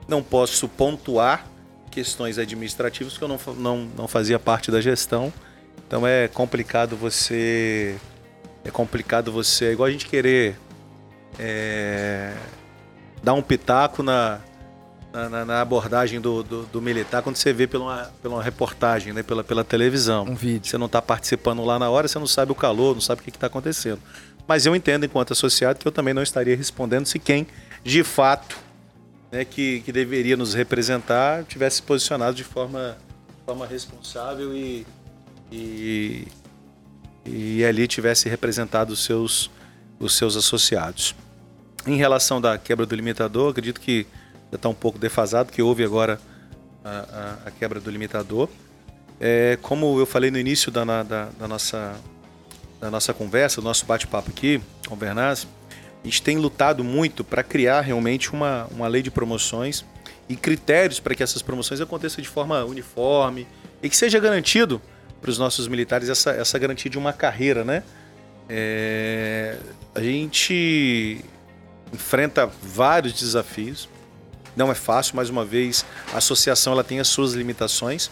[0.06, 1.46] Não posso pontuar
[1.90, 5.32] questões administrativas que eu não, não, não fazia parte da gestão.
[5.86, 7.96] Então é complicado você.
[8.64, 9.66] É complicado você.
[9.66, 10.56] É igual a gente querer
[11.38, 12.34] é,
[13.22, 14.40] dar um pitaco na,
[15.12, 19.44] na, na abordagem do, do, do, militar quando você vê pela pela reportagem, né, pela,
[19.44, 20.24] pela televisão.
[20.24, 20.66] Um vídeo.
[20.68, 23.24] Você não está participando lá na hora, você não sabe o calor, não sabe o
[23.24, 24.00] que está acontecendo.
[24.48, 27.46] Mas eu entendo, enquanto associado, que eu também não estaria respondendo se quem
[27.84, 28.56] de fato,
[29.30, 32.96] né, que, que deveria nos representar, tivesse posicionado de forma,
[33.28, 34.86] de forma responsável e,
[35.50, 36.26] e,
[37.26, 39.50] e ali tivesse representado os seus,
[40.00, 41.14] os seus associados.
[41.86, 44.06] Em relação da quebra do limitador, acredito que
[44.52, 46.20] já está um pouco defasado, que houve agora
[46.84, 48.48] a, a, a quebra do limitador.
[49.18, 51.94] É, como eu falei no início da, da, da, nossa,
[52.78, 57.42] da nossa conversa, do nosso bate-papo aqui com o a gente tem lutado muito para
[57.42, 59.84] criar realmente uma, uma lei de promoções
[60.28, 63.46] e critérios para que essas promoções aconteçam de forma uniforme
[63.82, 64.82] e que seja garantido
[65.20, 67.84] para os nossos militares essa, essa garantia de uma carreira, né?
[68.48, 69.56] É,
[69.94, 71.24] a gente
[71.92, 73.88] enfrenta vários desafios,
[74.56, 78.10] não é fácil, mais uma vez, a associação ela tem as suas limitações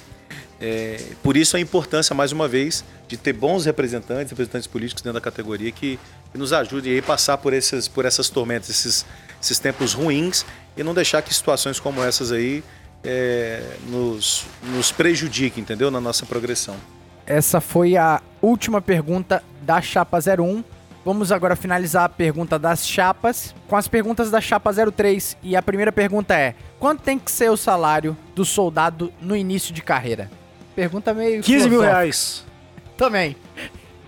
[0.60, 5.18] É, por isso a importância, mais uma vez, de ter bons representantes, representantes políticos dentro
[5.18, 5.98] da categoria que,
[6.30, 9.06] que nos ajudem a passar por, esses, por essas tormentas, esses,
[9.42, 10.44] esses tempos ruins
[10.76, 12.62] e não deixar que situações como essas aí
[13.02, 15.90] é, nos, nos prejudiquem, entendeu?
[15.90, 16.76] Na nossa progressão.
[17.24, 20.62] Essa foi a última pergunta da Chapa 01.
[21.04, 25.36] Vamos agora finalizar a pergunta das chapas com as perguntas da Chapa 03.
[25.42, 29.72] E a primeira pergunta é: quanto tem que ser o salário do soldado no início
[29.72, 30.30] de carreira?
[30.76, 31.42] Pergunta meio.
[31.42, 32.44] 15 mil reais.
[32.96, 33.34] Também.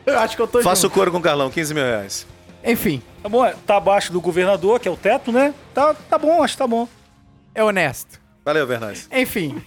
[0.05, 0.95] Eu acho que eu tô Faça o junto.
[0.95, 2.27] coro com o Carlão, 15 mil reais.
[2.65, 5.55] Enfim, Tá bom, é, tá abaixo do governador, que é o teto, né?
[5.73, 6.89] Tá, tá bom, acho que tá bom.
[7.55, 8.21] é honesto.
[8.45, 9.09] Valeu, Vernaz.
[9.13, 9.63] Enfim,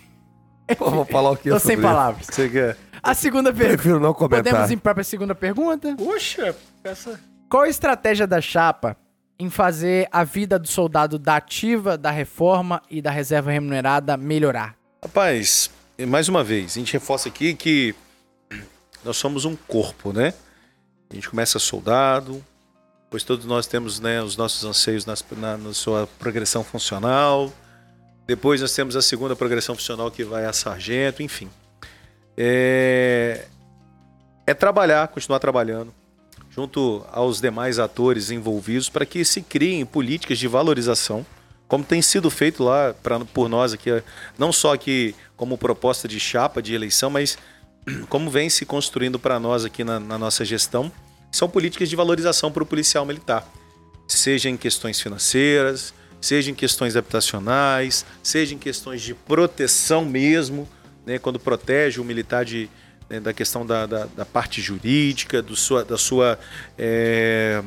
[0.77, 2.27] Pô, vou falar o que tô sem palavras.
[2.29, 2.77] Você quer?
[3.05, 3.77] A segunda pergunta.
[3.77, 4.43] Prefiro não comentar.
[4.43, 5.95] Podemos ir para a segunda pergunta?
[5.95, 7.19] Puxa, essa.
[7.47, 8.97] Qual a estratégia da chapa
[9.37, 14.75] em fazer a vida do soldado da ativa, da reforma e da reserva remunerada melhorar?
[15.03, 15.69] Rapaz,
[16.07, 17.93] mais uma vez, a gente reforça aqui que
[19.03, 20.33] nós somos um corpo, né?
[21.07, 22.43] A gente começa soldado,
[23.07, 27.53] pois todos nós temos né, os nossos anseios nas, na, na sua progressão funcional.
[28.25, 31.51] Depois nós temos a segunda progressão funcional que vai a sargento, enfim.
[32.37, 33.45] É,
[34.45, 35.93] é trabalhar, continuar trabalhando,
[36.49, 41.25] junto aos demais atores envolvidos, para que se criem políticas de valorização,
[41.67, 43.89] como tem sido feito lá pra, por nós aqui,
[44.37, 47.37] não só aqui como proposta de chapa de eleição, mas
[48.09, 50.91] como vem se construindo para nós aqui na, na nossa gestão,
[51.31, 53.45] são políticas de valorização para o policial militar,
[54.07, 60.67] seja em questões financeiras, seja em questões habitacionais, seja em questões de proteção mesmo,
[61.05, 62.69] né, quando protege o militar de,
[63.09, 66.39] né, da questão da, da, da parte jurídica, do sua, da sua,
[66.77, 67.61] é,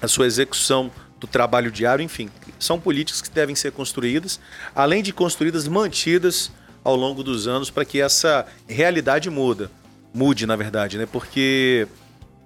[0.00, 2.30] a sua execução do trabalho diário, enfim.
[2.58, 4.40] São políticas que devem ser construídas,
[4.74, 6.50] além de construídas, mantidas
[6.84, 9.70] ao longo dos anos para que essa realidade muda,
[10.14, 11.06] mude, na verdade, né?
[11.06, 11.86] Porque,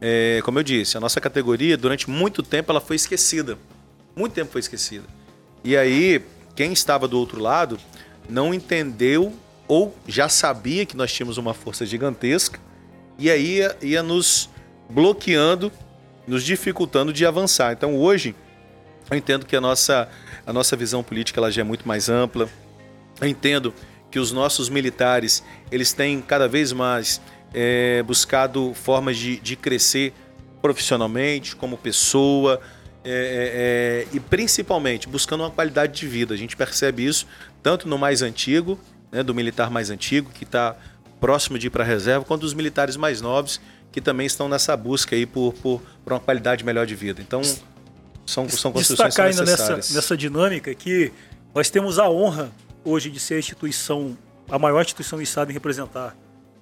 [0.00, 3.58] é, como eu disse, a nossa categoria, durante muito tempo, ela foi esquecida.
[4.16, 5.04] Muito tempo foi esquecida.
[5.62, 6.22] E aí,
[6.56, 7.78] quem estava do outro lado
[8.28, 9.32] não entendeu
[9.68, 12.58] ou já sabia que nós tínhamos uma força gigantesca
[13.18, 14.50] e aí ia, ia nos
[14.88, 15.72] bloqueando,
[16.26, 17.72] nos dificultando de avançar.
[17.72, 18.34] Então hoje
[19.10, 20.08] eu entendo que a nossa,
[20.46, 22.48] a nossa visão política ela já é muito mais ampla.
[23.20, 23.72] Eu entendo
[24.10, 27.20] que os nossos militares eles têm cada vez mais
[27.54, 30.12] é, buscado formas de, de crescer
[30.60, 32.60] profissionalmente, como pessoa,
[33.04, 36.34] é, é, e principalmente buscando uma qualidade de vida.
[36.34, 37.26] A gente percebe isso
[37.62, 38.78] tanto no mais antigo,
[39.12, 40.74] né, do militar mais antigo, que está
[41.20, 43.60] próximo de ir para a reserva, quanto dos militares mais novos,
[43.92, 47.20] que também estão nessa busca aí por, por, por uma qualidade melhor de vida.
[47.20, 47.42] Então,
[48.24, 51.12] são, são construções Destacar ainda nessa, nessa dinâmica que
[51.54, 52.50] nós temos a honra
[52.84, 54.16] hoje de ser a instituição,
[54.50, 56.16] a maior instituição do Estado em representar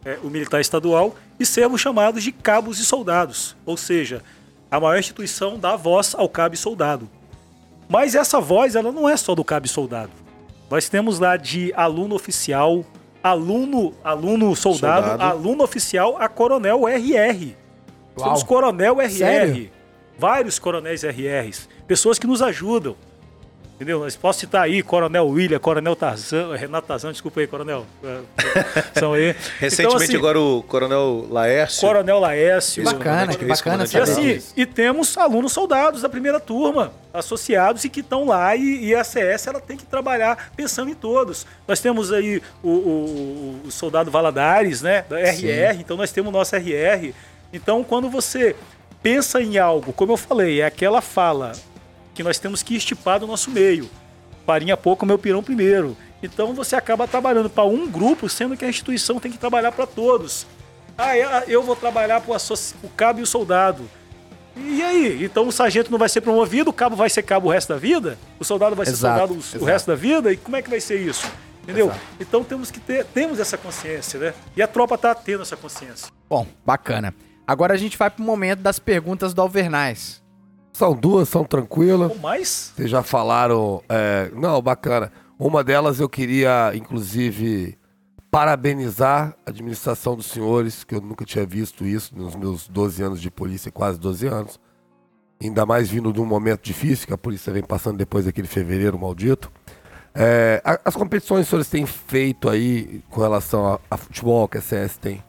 [0.05, 3.57] é, o militar estadual e sermos chamados de cabos e soldados.
[3.65, 4.23] Ou seja,
[4.71, 7.09] a maior instituição dá voz ao cabo e soldado.
[7.89, 10.13] Mas essa voz ela não é só do cabo e soldado.
[10.71, 12.85] Nós temos lá de aluno oficial,
[13.23, 15.23] aluno, aluno soldado, Soldado.
[15.23, 17.57] aluno oficial a coronel RR.
[18.17, 19.71] Temos coronel RR, Sério?
[20.19, 22.95] vários coronéis RRs, pessoas que nos ajudam.
[23.81, 24.01] Entendeu?
[24.01, 27.87] Mas posso citar aí Coronel William, Coronel Tarzan, Renato Tarzan, desculpa aí, Coronel.
[28.05, 29.35] É, São aí.
[29.59, 31.81] Recentemente Então, assim, agora o Coronel Laércio.
[31.81, 32.85] Coronel Laércio.
[32.85, 37.89] Que bacana, que bacana E assim, e temos alunos soldados da primeira turma, associados e
[37.89, 41.47] que estão lá e, e a CS ela tem que trabalhar pensando em todos.
[41.67, 46.33] Nós temos aí o, o- o soldado Valadares, né, da RR, então nós temos o
[46.37, 47.15] nosso RR.
[47.51, 48.55] Então quando você
[49.03, 51.53] pensa em algo, como eu falei, é aquela fala
[52.15, 53.89] que nós temos que estipar do nosso meio.
[54.47, 55.97] Farinha pouco, meu pirão primeiro.
[56.23, 59.87] Então você acaba trabalhando para um grupo, sendo que a instituição tem que trabalhar para
[59.87, 60.47] todos.
[60.99, 62.37] Ah, é, eu vou trabalhar para
[62.83, 63.89] o cabo e o soldado.
[64.57, 65.25] E aí?
[65.25, 67.79] Então o sargento não vai ser promovido, o cabo vai ser cabo o resto da
[67.79, 68.19] vida?
[68.39, 69.65] O soldado vai ser Exato, soldado o- o exato.
[69.65, 70.33] resto da vida?
[70.33, 71.27] E como é que vai ser isso?
[71.63, 71.87] Entendeu?
[71.87, 72.01] Exato.
[72.19, 74.35] Então temos que ter temos essa consciência, né?
[74.57, 76.09] E a tropa tá tendo essa consciência.
[76.29, 77.15] Bom, bacana.
[77.47, 80.20] Agora a gente vai pro momento das perguntas do Alvernais.
[80.73, 82.11] São duas, são tranquilas.
[82.11, 82.73] Ou mais?
[82.77, 83.83] Vocês já falaram.
[83.89, 85.13] é, Não, bacana.
[85.39, 87.79] Uma delas eu queria, inclusive,
[88.31, 93.21] parabenizar a administração dos senhores, que eu nunca tinha visto isso nos meus 12 anos
[93.21, 94.61] de polícia, quase 12 anos.
[95.43, 98.99] Ainda mais vindo de um momento difícil, que a polícia vem passando depois daquele fevereiro
[98.99, 99.51] maldito.
[100.15, 104.59] É, as competições que os senhores têm feito aí com relação a, a futebol, que
[104.59, 105.23] a CS tem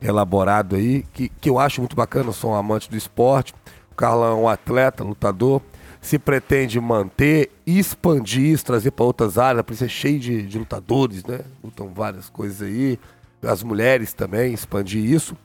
[0.00, 3.54] elaborado aí, que, que eu acho muito bacana, eu sou um amante do esporte.
[3.94, 5.62] O Carlão é um atleta, lutador.
[6.00, 9.60] Se pretende manter expandir trazer para outras áreas.
[9.60, 11.42] A polícia é cheia de, de lutadores, né?
[11.62, 12.98] Lutam várias coisas aí.
[13.46, 15.36] as mulheres também, expandir isso.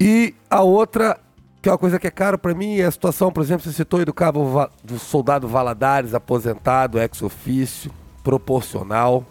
[0.00, 1.18] E a outra,
[1.60, 3.72] que é uma coisa que é caro para mim, é a situação, por exemplo, você
[3.72, 7.90] citou cabo do soldado Valadares, aposentado, ex-ofício,
[8.22, 9.24] proporcional.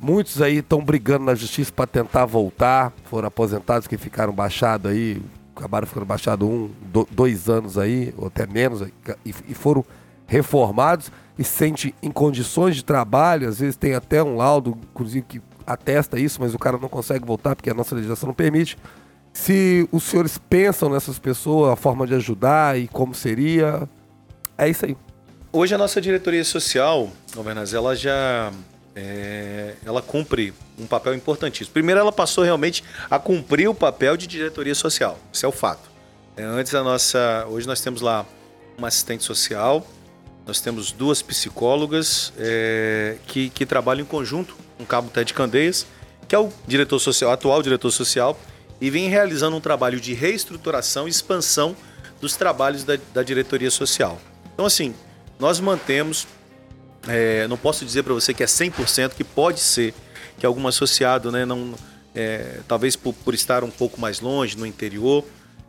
[0.00, 2.92] Muitos aí estão brigando na justiça para tentar voltar.
[3.04, 5.22] Foram aposentados que ficaram baixados aí,
[5.60, 6.70] acabaram ficando baixados um,
[7.10, 8.80] dois anos aí, ou até menos,
[9.24, 9.84] e, e foram
[10.26, 13.48] reformados e se sente em condições de trabalho.
[13.48, 17.26] Às vezes tem até um laudo, inclusive, que atesta isso, mas o cara não consegue
[17.26, 18.78] voltar porque a nossa legislação não permite.
[19.32, 23.88] Se os senhores pensam nessas pessoas, a forma de ajudar e como seria,
[24.56, 24.96] é isso aí.
[25.52, 28.52] Hoje a nossa diretoria social, Governaz, ela já
[28.94, 31.72] é, ela cumpre um papel importantíssimo.
[31.72, 35.18] Primeiro, ela passou realmente a cumprir o papel de diretoria social.
[35.32, 35.90] Isso é o fato.
[36.36, 38.26] É, antes a nossa, hoje nós temos lá
[38.76, 39.86] uma assistente social,
[40.46, 45.86] nós temos duas psicólogas é, que, que trabalham em conjunto com o Cabo Ted Candeias,
[46.26, 48.38] que é o diretor social, atual diretor social,
[48.80, 51.76] e vem realizando um trabalho de reestruturação e expansão
[52.20, 54.18] dos trabalhos da, da diretoria social.
[54.54, 54.94] Então, assim,
[55.38, 56.26] nós mantemos,
[57.08, 59.94] é, não posso dizer para você que é 100%, que pode ser
[60.38, 61.74] que algum associado, né, não,
[62.14, 65.24] é, talvez por, por, estar um pouco mais longe, no interior,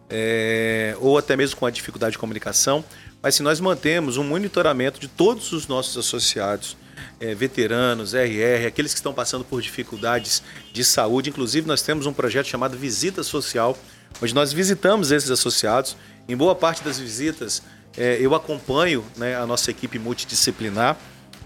[0.09, 2.83] é, ou até mesmo com a dificuldade de comunicação,
[3.21, 6.75] mas se nós mantemos um monitoramento de todos os nossos associados,
[7.19, 10.41] é, veteranos, RR, aqueles que estão passando por dificuldades
[10.73, 11.29] de saúde.
[11.29, 13.77] Inclusive, nós temos um projeto chamado Visita Social,
[14.21, 15.95] onde nós visitamos esses associados.
[16.27, 17.61] Em boa parte das visitas,
[17.95, 20.97] é, eu acompanho né, a nossa equipe multidisciplinar,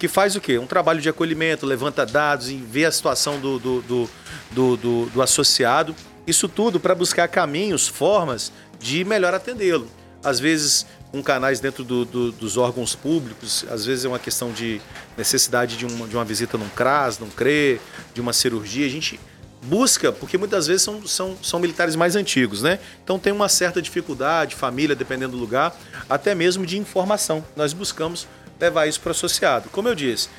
[0.06, 0.60] que faz o quê?
[0.60, 4.10] Um trabalho de acolhimento, levanta dados vê a situação do, do, do,
[4.52, 5.96] do, do, do associado.
[6.28, 9.90] Isso tudo para buscar caminhos, formas de melhor atendê-lo.
[10.24, 14.52] Às vezes, com canais dentro do, do, dos órgãos públicos, às vezes é uma questão
[14.52, 14.80] de
[15.18, 17.82] necessidade de uma, de uma visita num CRAS, num CRE,
[18.14, 18.86] de uma cirurgia.
[18.86, 19.20] A gente
[19.64, 22.78] busca, porque muitas vezes são, são, são militares mais antigos, né?
[23.04, 25.76] Então tem uma certa dificuldade, família, dependendo do lugar,
[26.08, 27.44] até mesmo de informação.
[27.56, 28.28] Nós buscamos
[28.60, 29.70] levar isso para o associado.
[29.70, 30.30] Como eu disse,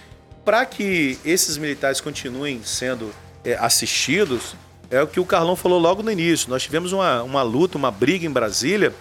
[0.44, 3.12] para que esses militares continuem sendo
[3.44, 4.54] é, assistidos,
[4.90, 6.48] é o que o Carlão falou logo no início.
[6.48, 8.92] Nós tivemos uma, uma luta, uma briga em Brasília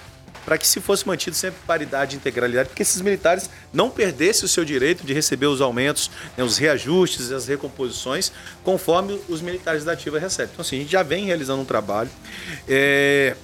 [0.46, 4.48] para que se fosse mantido sempre paridade e integralidade, porque esses militares não perdessem o
[4.48, 8.32] seu direito de receber os aumentos, né, os reajustes as recomposições,
[8.64, 10.52] conforme os militares da ativa recebem.
[10.54, 12.12] Então, assim, a gente já vem realizando um trabalho.
[12.68, 13.36] É,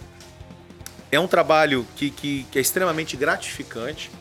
[1.12, 4.12] é um trabalho que, que, que é extremamente gratificante,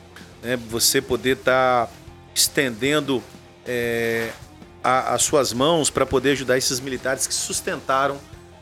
[0.42, 1.92] né, você poder estar tá
[2.34, 3.22] estendendo
[3.66, 4.30] é,
[4.82, 8.18] a, as suas mãos para poder ajudar esses militares que sustentaram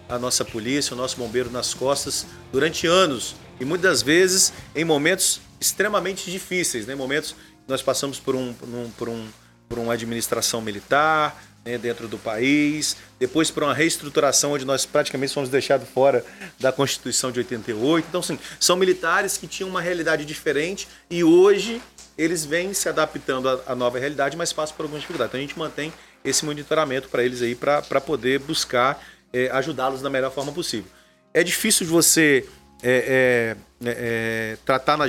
[0.09, 5.41] a nossa polícia, o nosso bombeiro nas costas durante anos e muitas vezes em momentos
[5.61, 6.95] extremamente difíceis, né?
[6.95, 8.55] momentos que nós passamos por, um,
[8.97, 9.29] por, um,
[9.69, 11.79] por uma administração militar né?
[11.79, 16.25] dentro do país, depois por uma reestruturação onde nós praticamente fomos deixados fora
[16.59, 18.07] da Constituição de 88.
[18.09, 21.83] Então, sim, são militares que tinham uma realidade diferente e hoje
[22.17, 25.31] eles vêm se adaptando à, à nova realidade, mas passam por algumas dificuldades.
[25.31, 25.93] Então a gente mantém
[26.25, 29.01] esse monitoramento para eles aí, para poder buscar
[29.33, 30.91] é, ajudá-los da melhor forma possível.
[31.33, 32.45] É difícil de você
[32.83, 35.05] é, é, é, tratar na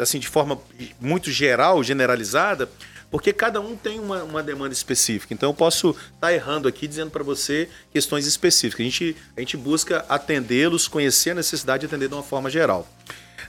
[0.00, 0.60] assim, de forma
[1.00, 2.68] muito geral, generalizada,
[3.10, 5.32] porque cada um tem uma, uma demanda específica.
[5.32, 8.80] Então eu posso estar tá errando aqui dizendo para você questões específicas.
[8.80, 12.86] A gente, a gente busca atendê-los, conhecer a necessidade de atender de uma forma geral.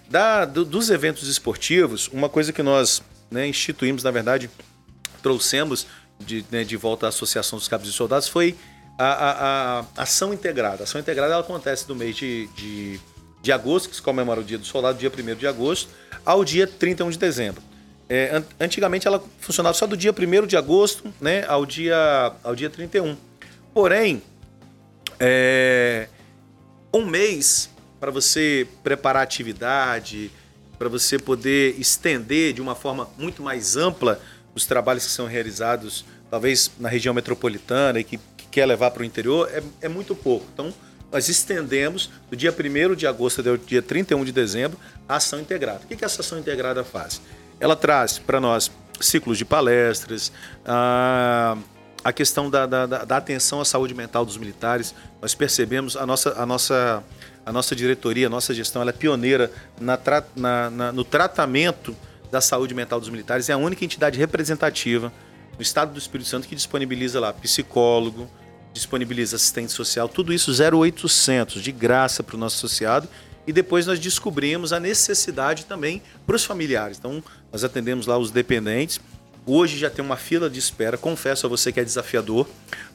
[0.09, 4.49] Da, do, dos eventos esportivos, uma coisa que nós né, instituímos, na verdade,
[5.21, 5.85] trouxemos
[6.19, 8.55] de, né, de volta à Associação dos Cabos e Soldados foi
[8.97, 10.81] a, a, a, ação integrada.
[10.81, 12.99] A ação integrada ela acontece no mês de, de
[13.41, 15.89] de agosto, que se comemora o Dia do Soldado, dia 1 de agosto,
[16.25, 17.61] ao dia 31 de dezembro.
[18.09, 22.69] É, antigamente ela funcionava só do dia 1 de agosto né, ao, dia, ao dia
[22.69, 23.15] 31.
[23.71, 24.23] Porém,
[25.19, 26.09] é,
[26.91, 30.31] um mês para você preparar a atividade,
[30.79, 34.19] para você poder estender de uma forma muito mais ampla
[34.55, 39.03] os trabalhos que são realizados, talvez na região metropolitana e que, que quer levar para
[39.03, 40.47] o interior, é, é muito pouco.
[40.51, 40.73] Então,
[41.11, 45.39] nós estendemos do dia 1 de agosto até o dia 31 de dezembro a ação
[45.39, 45.81] integrada.
[45.83, 47.21] O que, que essa ação integrada faz?
[47.59, 50.31] Ela traz para nós ciclos de palestras,
[50.65, 51.57] a,
[52.03, 54.93] a questão da, da, da, atenção à saúde mental dos militares.
[55.21, 57.03] Nós percebemos a nossa, a nossa,
[57.45, 59.97] a nossa diretoria, a nossa gestão, ela é pioneira na,
[60.35, 61.95] na, na, no tratamento
[62.31, 63.49] da saúde mental dos militares.
[63.49, 65.11] É a única entidade representativa
[65.55, 68.29] no estado do Espírito Santo que disponibiliza lá psicólogo,
[68.71, 73.09] disponibiliza assistente social, tudo isso 0800 de graça para o nosso associado.
[73.49, 76.99] E depois nós descobrimos a necessidade também para os familiares.
[76.99, 79.01] Então, nós atendemos lá os dependentes.
[79.43, 80.99] Hoje já tem uma fila de espera.
[80.99, 82.47] Confesso a você que é desafiador,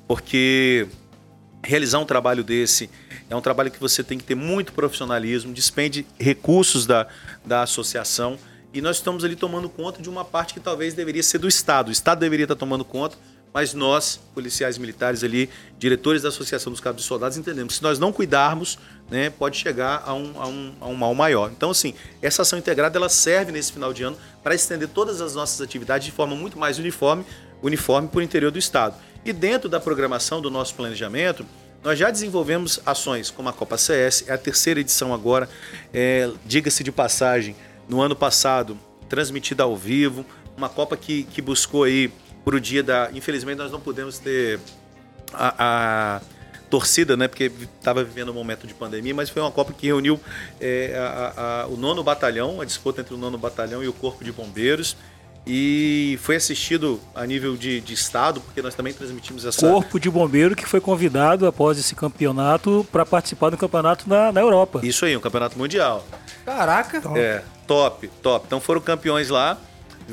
[0.07, 0.87] porque
[1.61, 2.89] realizar um trabalho desse
[3.29, 7.09] é um trabalho que você tem que ter muito profissionalismo, despende recursos da,
[7.45, 8.39] da associação
[8.73, 11.89] e nós estamos ali tomando conta de uma parte que talvez deveria ser do Estado.
[11.89, 13.19] O Estado deveria estar tomando conta,
[13.55, 17.83] mas nós, policiais militares ali, diretores da Associação dos Cabos de Soldados, entendemos que se
[17.85, 18.77] nós não cuidarmos,
[19.09, 21.53] né, pode chegar a um, a, um, a um mal maior.
[21.53, 25.37] Então, assim, essa ação integrada ela serve nesse final de ano para estender todas as
[25.37, 27.25] nossas atividades de forma muito mais uniforme,
[27.63, 28.97] uniforme por interior do Estado.
[29.25, 31.47] E dentro da programação do nosso planejamento,
[31.85, 35.49] nós já desenvolvemos ações como a Copa CS, é a terceira edição agora,
[35.93, 37.55] é, diga-se de passagem,
[37.89, 38.77] no ano passado,
[39.09, 40.27] transmitida ao vivo,
[40.57, 42.11] uma Copa que, que buscou aí
[42.45, 43.11] para o dia da.
[43.13, 44.61] Infelizmente, nós não pudemos ter
[45.33, 46.21] a, a
[46.69, 47.29] torcida, né?
[47.29, 50.21] Porque estava vivendo um momento de pandemia, mas foi uma Copa que reuniu
[50.61, 54.25] é, a, a, o nono batalhão, a disputa entre o nono batalhão e o Corpo
[54.25, 54.97] de Bombeiros.
[55.47, 59.61] E foi assistido a nível de, de estado, porque nós também transmitimos essa.
[59.61, 64.41] Corpo de Bombeiro que foi convidado após esse campeonato para participar do campeonato na, na
[64.41, 64.81] Europa.
[64.83, 66.07] Isso aí, um campeonato mundial.
[66.47, 67.03] Caraca!
[67.15, 68.47] É, top, top.
[68.47, 69.59] Então foram campeões lá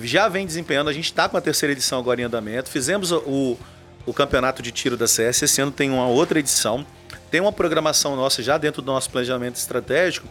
[0.03, 0.89] já vem desempenhando.
[0.89, 2.69] A gente está com a terceira edição agora em andamento.
[2.69, 3.57] Fizemos o,
[4.05, 5.43] o campeonato de tiro da CS.
[5.43, 6.85] Esse ano tem uma outra edição.
[7.29, 10.27] Tem uma programação nossa já dentro do nosso planejamento estratégico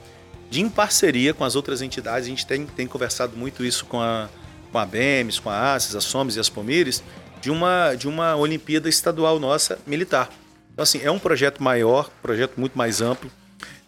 [0.50, 2.26] de em parceria com as outras entidades.
[2.26, 4.28] A gente tem, tem conversado muito isso com a,
[4.72, 7.02] com a BEMES, com a ACES, a SOMES e as POMIRES,
[7.40, 10.28] de uma, de uma Olimpíada Estadual nossa militar.
[10.72, 13.30] Então, assim, é um projeto maior, projeto muito mais amplo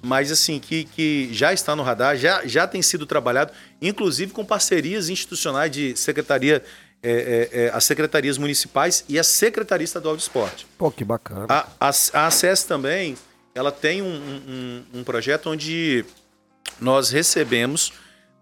[0.02, 4.44] mas assim, que, que já está no radar, já, já tem sido trabalhado, inclusive com
[4.44, 6.62] parcerias institucionais de secretaria,
[7.02, 10.66] é, é, é, as secretarias municipais e a Secretaria Estadual de Esporte.
[10.76, 11.46] Pô, que bacana.
[11.48, 13.16] A, a, a ACES também,
[13.54, 16.04] ela tem um, um, um projeto onde
[16.80, 17.92] nós recebemos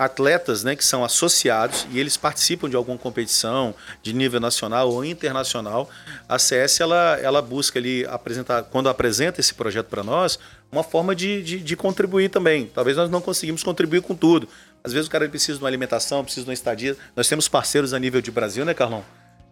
[0.00, 5.04] atletas né, que são associados e eles participam de alguma competição de nível nacional ou
[5.04, 5.90] internacional,
[6.26, 10.38] a CS ela, ela busca ali apresentar, quando apresenta esse projeto para nós,
[10.72, 12.70] uma forma de, de, de, contribuir também.
[12.72, 14.48] Talvez nós não conseguimos contribuir com tudo.
[14.84, 16.96] Às vezes o cara precisa de uma alimentação, precisa de uma estadia.
[17.16, 19.04] Nós temos parceiros a nível de Brasil, né, Carlão?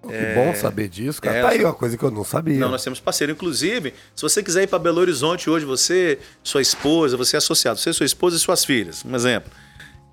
[0.07, 0.35] Que é...
[0.35, 1.37] bom saber disso, cara.
[1.37, 2.59] É, tá aí uma coisa que eu não sabia.
[2.59, 3.33] Não, nós temos parceiro.
[3.33, 7.79] Inclusive, se você quiser ir para Belo Horizonte hoje, você, sua esposa, você é associado,
[7.79, 9.51] você, sua esposa e suas filhas, um exemplo.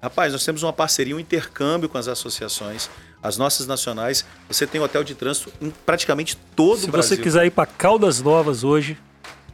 [0.02, 2.90] Rapaz, nós temos uma parceria, um intercâmbio com as associações,
[3.22, 4.26] as nossas nacionais.
[4.48, 7.10] Você tem hotel de trânsito em praticamente todo Se o Brasil.
[7.10, 8.98] Se você quiser ir para Caldas Novas hoje,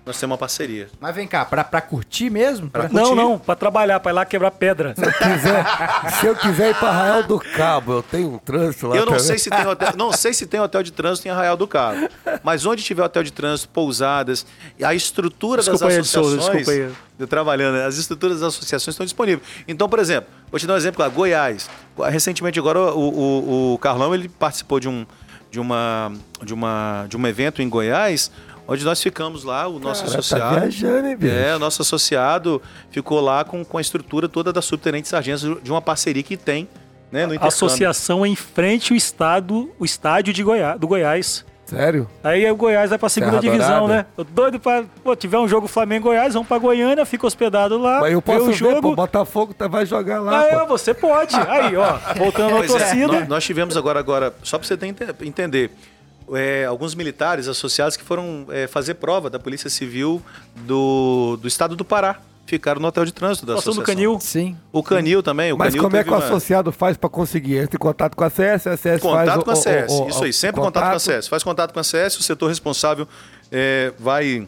[0.05, 0.89] nós temos uma parceria.
[0.99, 2.69] Mas vem cá, pra, pra curtir mesmo?
[2.69, 2.95] Pra curtir?
[2.95, 4.95] Não, não, pra trabalhar, pra ir lá quebrar pedra.
[4.95, 5.65] Se eu quiser,
[6.19, 9.13] se eu quiser ir pra Arraial do Cabo, eu tenho um trânsito lá Eu não
[9.13, 9.25] também.
[9.27, 12.09] sei se tem hotel, não sei se tem hotel de trânsito em Arraial do Cabo.
[12.43, 14.45] Mas onde tiver hotel de trânsito, pousadas,
[14.83, 16.49] a estrutura desculpa das associações.
[16.49, 16.71] Aí, desculpa
[17.19, 17.27] aí.
[17.27, 19.47] Trabalhando, as estruturas das associações estão disponíveis.
[19.67, 21.69] Então, por exemplo, vou te dar um exemplo lá, Goiás.
[22.09, 25.05] Recentemente agora o, o, o Carlão ele participou de um,
[25.51, 26.11] de, uma,
[26.43, 28.31] de, uma, de um evento em Goiás
[28.71, 30.55] onde nós ficamos lá, o nosso Cara, tá associado.
[30.55, 31.33] Tá viajando, hein, bicho?
[31.33, 35.69] É, o nosso associado ficou lá com, com a estrutura toda da subtenente sargento de
[35.69, 36.69] uma parceria que tem,
[37.11, 41.45] né, no A associação em frente ao estado, o estádio de Goiás, do Goiás.
[41.65, 42.09] Sério?
[42.23, 43.95] Aí o Goiás vai pra segunda Terra divisão, Dourada.
[43.95, 44.05] né?
[44.15, 44.83] Tô doido pra.
[45.03, 48.01] Pô, tiver um jogo Flamengo-Goiás, vamos pra Goiânia, fica hospedado lá.
[48.01, 48.75] Mas eu posso o jogo.
[48.75, 50.41] Ver, pô, Botafogo tá, vai jogar lá.
[50.51, 51.33] Ah, você pode.
[51.35, 53.15] Aí, ó, voltando à é, torcida.
[53.15, 55.71] É, nós, nós, tivemos agora, agora, só pra você ter, entender
[56.33, 60.21] é, alguns militares associados que foram é, fazer prova da Polícia Civil
[60.65, 62.19] do, do estado do Pará.
[62.45, 63.95] Ficaram no hotel de trânsito da Passou associação.
[63.95, 64.19] do Canil?
[64.19, 64.57] Sim.
[64.73, 65.53] O Canil também.
[65.53, 66.25] O Mas Canil como é que o uma...
[66.25, 67.57] associado faz para conseguir?
[67.57, 69.43] Entra em contato com a CS, a CS contato faz...
[69.43, 70.33] com a CS, o, o, isso aí.
[70.33, 70.73] Sempre contato...
[70.73, 71.27] contato com a CS.
[71.27, 73.07] Faz contato com a CS, o setor responsável
[73.51, 74.47] é, vai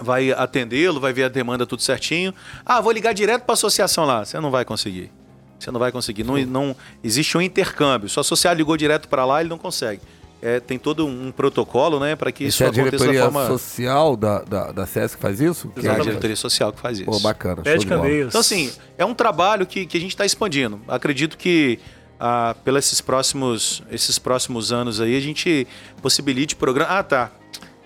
[0.00, 2.32] vai atendê-lo, vai ver a demanda tudo certinho.
[2.64, 4.24] Ah, vou ligar direto para a associação lá.
[4.24, 5.10] Você não vai conseguir.
[5.58, 6.22] Você não vai conseguir.
[6.22, 8.08] Não, não existe um intercâmbio.
[8.08, 10.00] Se o associado ligou direto para lá, ele não consegue
[10.40, 13.32] é, tem todo um protocolo, né, para que isso, isso é aconteça a diretoria da
[13.32, 13.46] forma...
[13.46, 15.70] social da, da, da SES que faz isso?
[15.76, 15.98] Exatamente.
[15.98, 17.10] É a diretoria social que faz isso.
[17.10, 17.62] Pô, bacana.
[17.66, 20.80] Então, assim, é um trabalho que, que a gente está expandindo.
[20.86, 21.80] Acredito que
[22.20, 25.66] ah, pelos esses próximos, esses próximos anos aí, a gente
[26.00, 26.98] possibilite programa...
[26.98, 27.30] Ah, tá.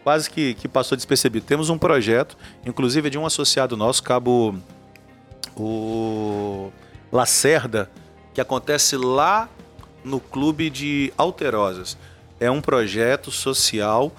[0.05, 1.47] Quase que, que passou despercebido.
[1.47, 4.57] Temos um projeto, inclusive de um associado nosso, Cabo
[5.57, 6.73] o
[7.13, 7.89] Lacerda,
[8.35, 9.49] que acontece lá
[10.05, 11.97] no clube de Alterosas
[12.43, 14.12] é um projeto social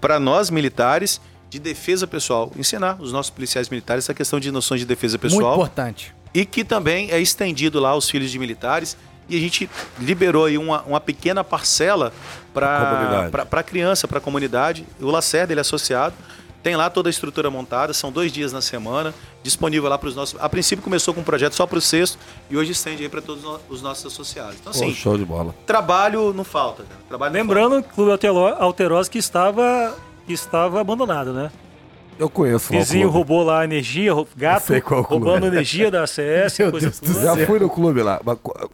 [0.00, 4.80] para nós militares de defesa pessoal, ensinar os nossos policiais militares essa questão de noções
[4.80, 5.56] de defesa pessoal.
[5.56, 6.14] Muito importante.
[6.32, 8.96] E que também é estendido lá aos filhos de militares.
[9.28, 12.12] E a gente liberou aí uma, uma pequena parcela
[12.52, 14.86] para a criança, para a comunidade.
[15.00, 16.14] O Lacerda, ele é associado.
[16.62, 20.14] Tem lá toda a estrutura montada, são dois dias na semana, disponível lá para os
[20.14, 20.38] nossos.
[20.40, 22.18] A princípio começou com um projeto só para o sexto
[22.50, 24.56] e hoje estende aí para todos os nossos associados.
[24.60, 25.54] Então, assim, show de bola.
[25.66, 27.00] Trabalho não falta, cara.
[27.08, 28.12] Trabalho Lembrando que o Clube
[28.58, 31.50] Alterosa que estava que estava abandonada, né?
[32.18, 33.16] Eu conheço o Vizinho clube.
[33.16, 35.48] roubou lá a energia, gato sei qual clube roubando é.
[35.48, 37.22] energia da ACS, Meu coisa Deus do toda.
[37.36, 38.20] Já fui no clube lá.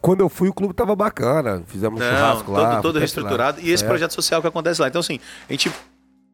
[0.01, 1.63] Quando eu fui, o clube tava bacana.
[1.65, 2.71] Fizemos um Não, churrasco lá.
[2.71, 3.61] todo, todo reestruturado.
[3.61, 3.87] E esse É.
[3.87, 4.89] projeto social que acontece lá.
[4.89, 5.17] Então, assim,
[5.49, 5.71] a gente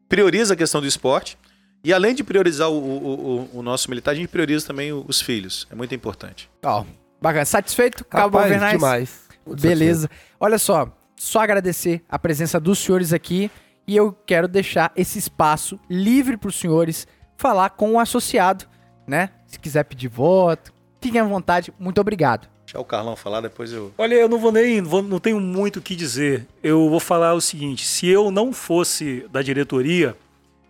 [0.08, 1.38] prioriza a questão do esporte.
[1.82, 5.20] E além de priorizar o, o- o- o nosso militar, a gente prioriza também os
[5.20, 5.66] filhos.
[5.70, 6.50] É muito importante.
[6.64, 6.84] Ó,
[7.20, 7.44] bacana.
[7.44, 8.04] Satisfeito?
[8.06, 9.20] Cabo Rapaz, demais.
[9.46, 10.08] Muito Beleza.
[10.40, 13.50] Olha só, só agradecer a presença dos senhores aqui
[13.86, 18.64] e eu quero deixar esse espaço livre para os senhores falar com o associado,
[19.06, 19.28] né?
[19.46, 21.70] Se quiser pedir voto, fiquem à vontade.
[21.78, 22.48] Muito obrigado.
[22.74, 23.92] Deixar o Carlão falar, depois eu.
[23.96, 26.44] Olha, eu não vou nem, vou- não tenho muito o que dizer.
[26.60, 30.16] Eu vou falar o seguinte: se eu não fosse da diretoria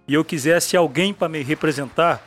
[0.06, 2.22] e eu quisesse alguém para me representar,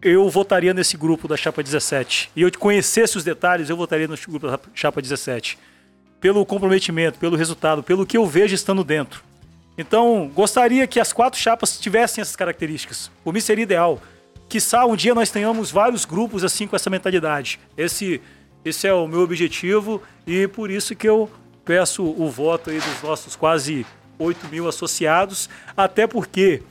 [0.00, 2.30] eu votaria nesse grupo da Chapa 17.
[2.36, 5.58] E eu conhecesse os detalhes, eu votaria no grupo da Chapa 17.
[6.20, 9.24] Pelo comprometimento, pelo resultado, pelo que eu vejo estando dentro.
[9.76, 13.10] Então, gostaria que as quatro chapas tivessem essas características.
[13.24, 14.00] Por mim seria ideal.
[14.48, 17.58] Quiçá um dia nós tenhamos vários grupos assim com essa mentalidade.
[17.76, 18.20] Esse,
[18.64, 21.30] esse é o meu objetivo e por isso que eu
[21.64, 23.86] peço o voto aí dos nossos quase
[24.18, 26.62] 8 mil associados, até porque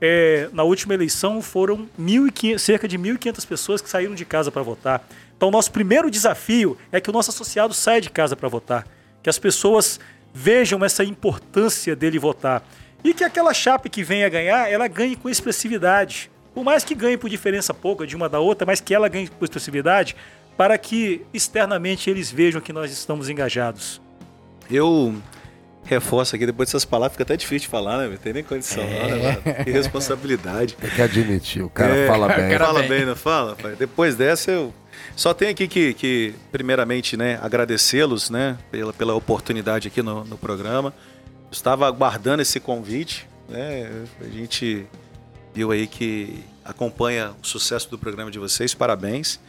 [0.00, 4.62] é, na última eleição foram 1.500 cerca de 1.500 pessoas que saíram de casa para
[4.62, 5.06] votar.
[5.36, 8.86] Então, nosso primeiro desafio é que o nosso associado saia de casa para votar,
[9.22, 10.00] que as pessoas
[10.34, 12.66] vejam essa importância dele votar
[13.04, 16.30] e que aquela chapa que venha ganhar, ela ganhe com expressividade.
[16.52, 19.28] Por mais que ganhe por diferença pouca de uma da outra, mas que ela ganhe
[19.28, 20.16] com expressividade
[20.58, 24.00] para que externamente eles vejam que nós estamos engajados.
[24.68, 25.14] Eu
[25.84, 28.08] reforço aqui, depois dessas palavras, fica até difícil de falar, né?
[28.08, 29.38] Não tem nem condição, não, né?
[29.44, 29.64] mano?
[29.64, 30.74] Que responsabilidade.
[30.74, 31.62] Tem que admitir.
[31.62, 32.50] O cara É, fala bem.
[32.50, 32.88] cara fala bem.
[32.88, 33.54] bem, não fala?
[33.56, 33.76] pai?
[33.78, 34.74] Depois dessa, eu
[35.16, 40.36] só tenho aqui que, que primeiramente, né, agradecê-los, né, pela, pela oportunidade aqui no, no
[40.36, 40.92] programa.
[41.52, 43.88] Estava aguardando esse convite, né?
[44.20, 44.84] A gente
[45.54, 49.40] viu aí que acompanha o sucesso do programa de vocês, parabéns.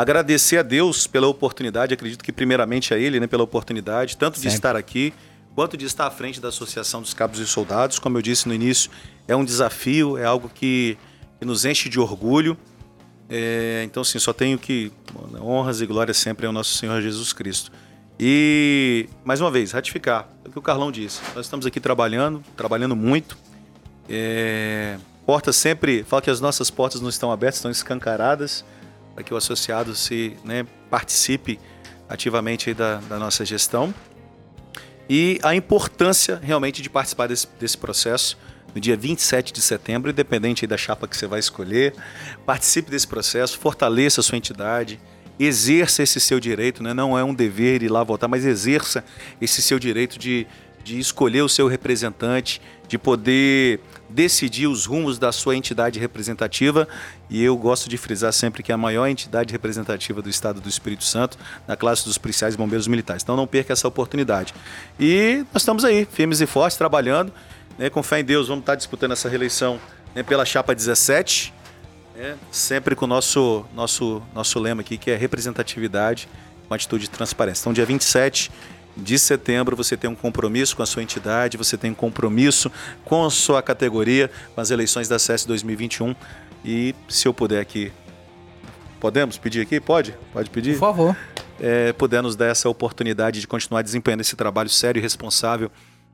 [0.00, 4.40] Agradecer a Deus pela oportunidade, acredito que primeiramente a Ele, né, pela oportunidade, tanto de
[4.40, 4.54] Sempre.
[4.54, 5.12] estar aqui,
[5.54, 7.98] quanto de estar à frente da Associação dos Cabos e Soldados.
[7.98, 8.90] Como eu disse no início,
[9.28, 10.96] é um desafio, é algo que,
[11.38, 12.56] que nos enche de orgulho.
[13.28, 14.90] É, então, assim, só tenho que
[15.38, 17.70] honras e glórias sempre ao nosso Senhor Jesus Cristo.
[18.18, 21.20] E, mais uma vez, ratificar o que o Carlão disse.
[21.36, 23.36] Nós estamos aqui trabalhando, trabalhando muito.
[24.08, 24.96] É,
[25.26, 28.64] portas sempre, falo que as nossas portas não estão abertas, estão escancaradas
[29.20, 31.60] para que o associado se né, participe
[32.08, 33.94] ativamente da, da nossa gestão.
[35.08, 38.38] E a importância realmente de participar desse, desse processo
[38.74, 41.94] no dia 27 de setembro, independente da chapa que você vai escolher.
[42.46, 44.98] Participe desse processo, fortaleça a sua entidade,
[45.38, 46.94] exerça esse seu direito, né?
[46.94, 49.04] não é um dever ir lá votar, mas exerça
[49.38, 50.46] esse seu direito de,
[50.82, 56.86] de escolher o seu representante, de poder decidir os rumos da sua entidade representativa.
[57.28, 60.68] E eu gosto de frisar sempre que é a maior entidade representativa do Estado do
[60.68, 63.22] Espírito Santo, na classe dos policiais e bombeiros militares.
[63.22, 64.54] Então não perca essa oportunidade.
[64.98, 67.32] E nós estamos aí, firmes e fortes, trabalhando.
[67.78, 69.80] Né, com fé em Deus, vamos estar disputando essa reeleição
[70.14, 71.54] né, pela chapa 17.
[72.14, 76.28] né, sempre com o nosso, nosso, nosso lema aqui, que é representatividade
[76.68, 77.62] com atitude de transparência.
[77.62, 78.50] Então, dia 27
[79.00, 82.70] de setembro, você tem um compromisso com a sua entidade, você tem um compromisso
[83.04, 86.14] com a sua categoria, com as eleições da SES 2021.
[86.64, 87.90] E se eu puder aqui,
[89.00, 89.80] podemos pedir aqui?
[89.80, 90.14] Pode?
[90.32, 90.72] Pode pedir?
[90.74, 91.16] Por favor.
[91.58, 95.70] é, puder nos dar essa oportunidade de continuar desempenhando esse trabalho sério e responsável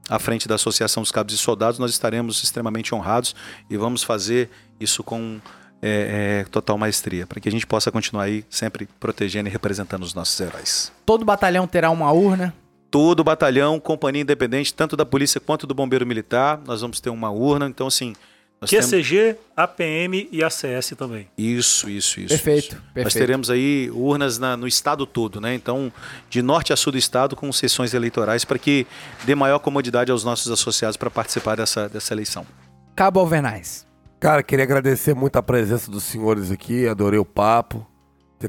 [0.08, 3.34] à frente da Associação dos Cabos e Soldados, nós estaremos extremamente honrados
[3.68, 5.40] e vamos fazer isso com
[5.82, 10.02] é, é, total maestria, para que a gente possa continuar aí sempre protegendo e representando
[10.02, 10.92] os nossos heróis.
[11.04, 12.54] Todo batalhão terá uma urna.
[12.90, 17.30] Todo batalhão, companhia independente, tanto da polícia quanto do bombeiro militar, nós vamos ter uma
[17.30, 17.66] urna.
[17.66, 18.14] Então, assim,
[18.60, 18.86] nós temos...
[18.86, 21.28] QCG, APM e ACS também.
[21.36, 22.28] Isso, isso, isso.
[22.28, 22.74] Perfeito, isso.
[22.76, 23.18] Nós perfeito.
[23.18, 25.54] teremos aí urnas na- no estado todo, né?
[25.54, 25.92] Então,
[26.30, 28.86] de norte a sul do estado, com sessões eleitorais, para que
[29.24, 32.46] dê maior comodidade aos nossos associados para participar dessa, dessa eleição.
[32.94, 33.84] Cabo Alvernais.
[34.18, 37.86] Cara, queria agradecer muito a presença dos senhores aqui, adorei o papo.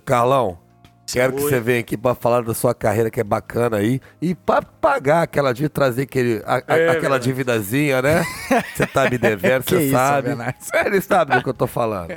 [0.05, 0.59] Carlão,
[1.07, 4.35] quero que você venha aqui pra falar da sua carreira que é bacana aí e
[4.35, 7.23] pra pagar aquela dívida, trazer aquele, a- a- É, aquela verdade.
[7.23, 8.23] dívidazinha, né?
[8.75, 10.29] Você tá me devendo, você isso, sabe.
[10.31, 10.55] Alvernaz.
[10.85, 12.11] Ele sabe do que eu tô falando.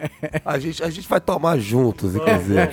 [0.44, 2.69] A gente, a gente vai tomar juntos, inclusive.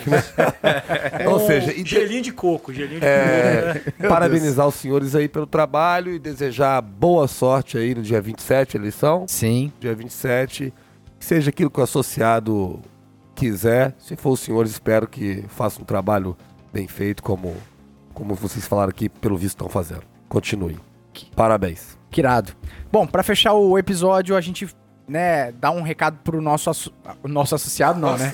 [1.28, 4.10] Ou seja, e de- gelinho de coco, gelinho de É, coco, né?
[4.10, 9.26] parabenizar os senhores aí pelo trabalho e desejar boa sorte aí no dia 27, eleição.
[9.28, 9.72] Sim.
[9.80, 10.74] Dia 27.
[11.20, 12.80] Que seja aquilo que o associado
[13.38, 13.94] quiser.
[14.00, 16.36] Se for os senhores, espero que façam um trabalho
[16.74, 17.56] bem feito, como,
[18.14, 20.04] como vocês falaram aqui, pelo visto estão fazendo.
[20.28, 20.78] Continue.
[21.36, 21.98] Parabéns.
[22.10, 22.54] Que irado.
[22.92, 24.68] Bom, pra fechar o episódio, a gente,
[25.08, 26.92] né, dá um recado pro nosso,
[27.24, 28.34] o nosso associado, não, né?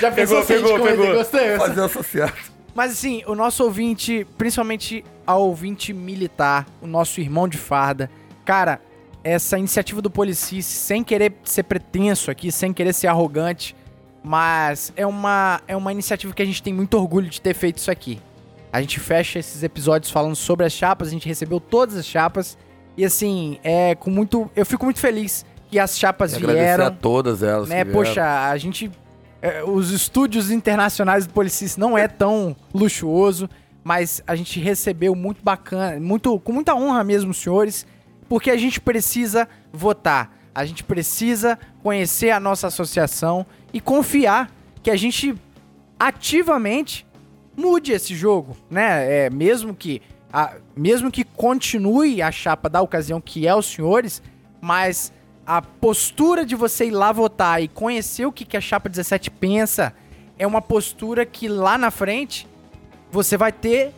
[0.00, 1.14] Já pensou Pegou, se a gente pegou, pegou.
[1.14, 1.56] Gostei.
[1.56, 1.58] gostei.
[1.58, 2.32] Fazer associado.
[2.74, 8.10] Mas assim, o nosso ouvinte, principalmente ao ouvinte militar, o nosso irmão de farda,
[8.44, 8.80] cara,
[9.32, 13.74] essa iniciativa do Policice, sem querer ser pretenso aqui, sem querer ser arrogante,
[14.22, 17.78] mas é uma, é uma iniciativa que a gente tem muito orgulho de ter feito
[17.78, 18.20] isso aqui.
[18.72, 22.58] A gente fecha esses episódios falando sobre as chapas, a gente recebeu todas as chapas,
[22.96, 24.50] e assim, é com muito.
[24.56, 27.68] Eu fico muito feliz que as chapas Agradecer vieram a todas elas.
[27.68, 27.84] né?
[27.84, 28.90] Poxa, a gente.
[29.40, 33.48] é, os estúdios internacionais do Policis não é tão luxuoso,
[33.84, 37.86] mas a gente recebeu muito bacana, muito, com muita honra mesmo, senhores,
[38.28, 40.36] porque a gente precisa votar.
[40.54, 44.50] A gente precisa conhecer a nossa associação e confiar
[44.82, 45.34] que a gente
[45.98, 47.06] ativamente
[47.56, 49.26] mude esse jogo, né?
[49.26, 50.00] É, mesmo que
[50.32, 54.22] a- mesmo que continue a chapa da ocasião que é os senhores,
[54.60, 55.12] mas
[55.46, 59.30] a postura de você ir lá votar e conhecer o que, que a chapa 17
[59.30, 59.94] pensa
[60.38, 62.46] é uma postura que lá na frente
[63.10, 63.92] você vai ter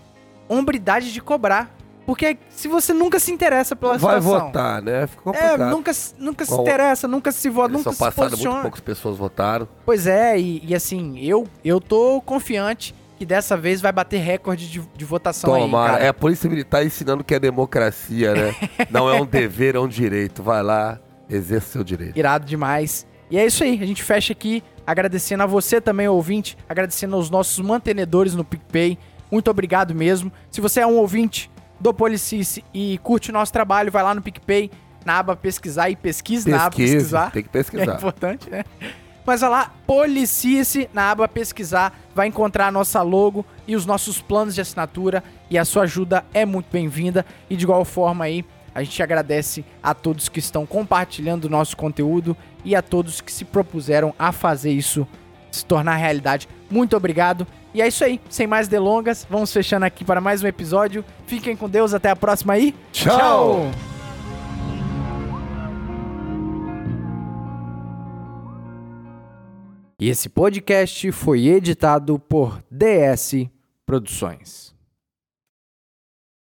[0.49, 1.71] hombridade de cobrar.
[2.11, 4.47] Porque se você nunca se interessa pela Vai situação...
[4.47, 5.07] votar, né?
[5.07, 5.71] Fica É, complicado.
[5.71, 8.51] nunca, nunca se interessa, nunca se vota, nunca se posiciona.
[8.55, 9.69] muito poucas pessoas votaram.
[9.87, 14.69] Pois é, e, e assim, eu, eu tô confiante que dessa vez vai bater recorde
[14.69, 15.93] de, de votação aí, Tomara.
[15.93, 16.05] cara.
[16.05, 18.57] É, a Polícia Militar ensinando que é democracia, né?
[18.91, 20.43] Não é um dever, é um direito.
[20.43, 20.99] Vai lá,
[21.29, 22.19] exerça seu direito.
[22.19, 23.07] Irado demais.
[23.31, 27.31] E é isso aí, a gente fecha aqui agradecendo a você também, ouvinte, agradecendo aos
[27.31, 28.99] nossos mantenedores no PicPay.
[29.31, 30.33] Muito obrigado mesmo.
[30.51, 31.49] Se você é um ouvinte
[31.81, 34.71] do Policice e curte o nosso trabalho, vai lá no PicPay,
[35.05, 37.31] na aba pesquisar e pesquise na aba pesquisar.
[37.31, 37.95] tem que É pesquisar.
[37.97, 38.65] importante, né?
[39.25, 44.21] Mas vai lá, Policice, na aba pesquisar, vai encontrar a nossa logo e os nossos
[44.21, 45.23] planos de assinatura.
[45.49, 47.25] E a sua ajuda é muito bem-vinda.
[47.49, 48.45] E de igual forma aí,
[48.75, 53.33] a gente agradece a todos que estão compartilhando o nosso conteúdo e a todos que
[53.33, 55.07] se propuseram a fazer isso
[55.51, 56.49] se tornar realidade.
[56.71, 57.47] Muito obrigado.
[57.73, 61.05] E é isso aí, sem mais delongas, vamos fechando aqui para mais um episódio.
[61.27, 62.75] Fiquem com Deus, até a próxima aí.
[62.93, 63.71] Tchau!
[70.01, 73.47] E esse podcast foi editado por DS
[73.85, 74.70] Produções.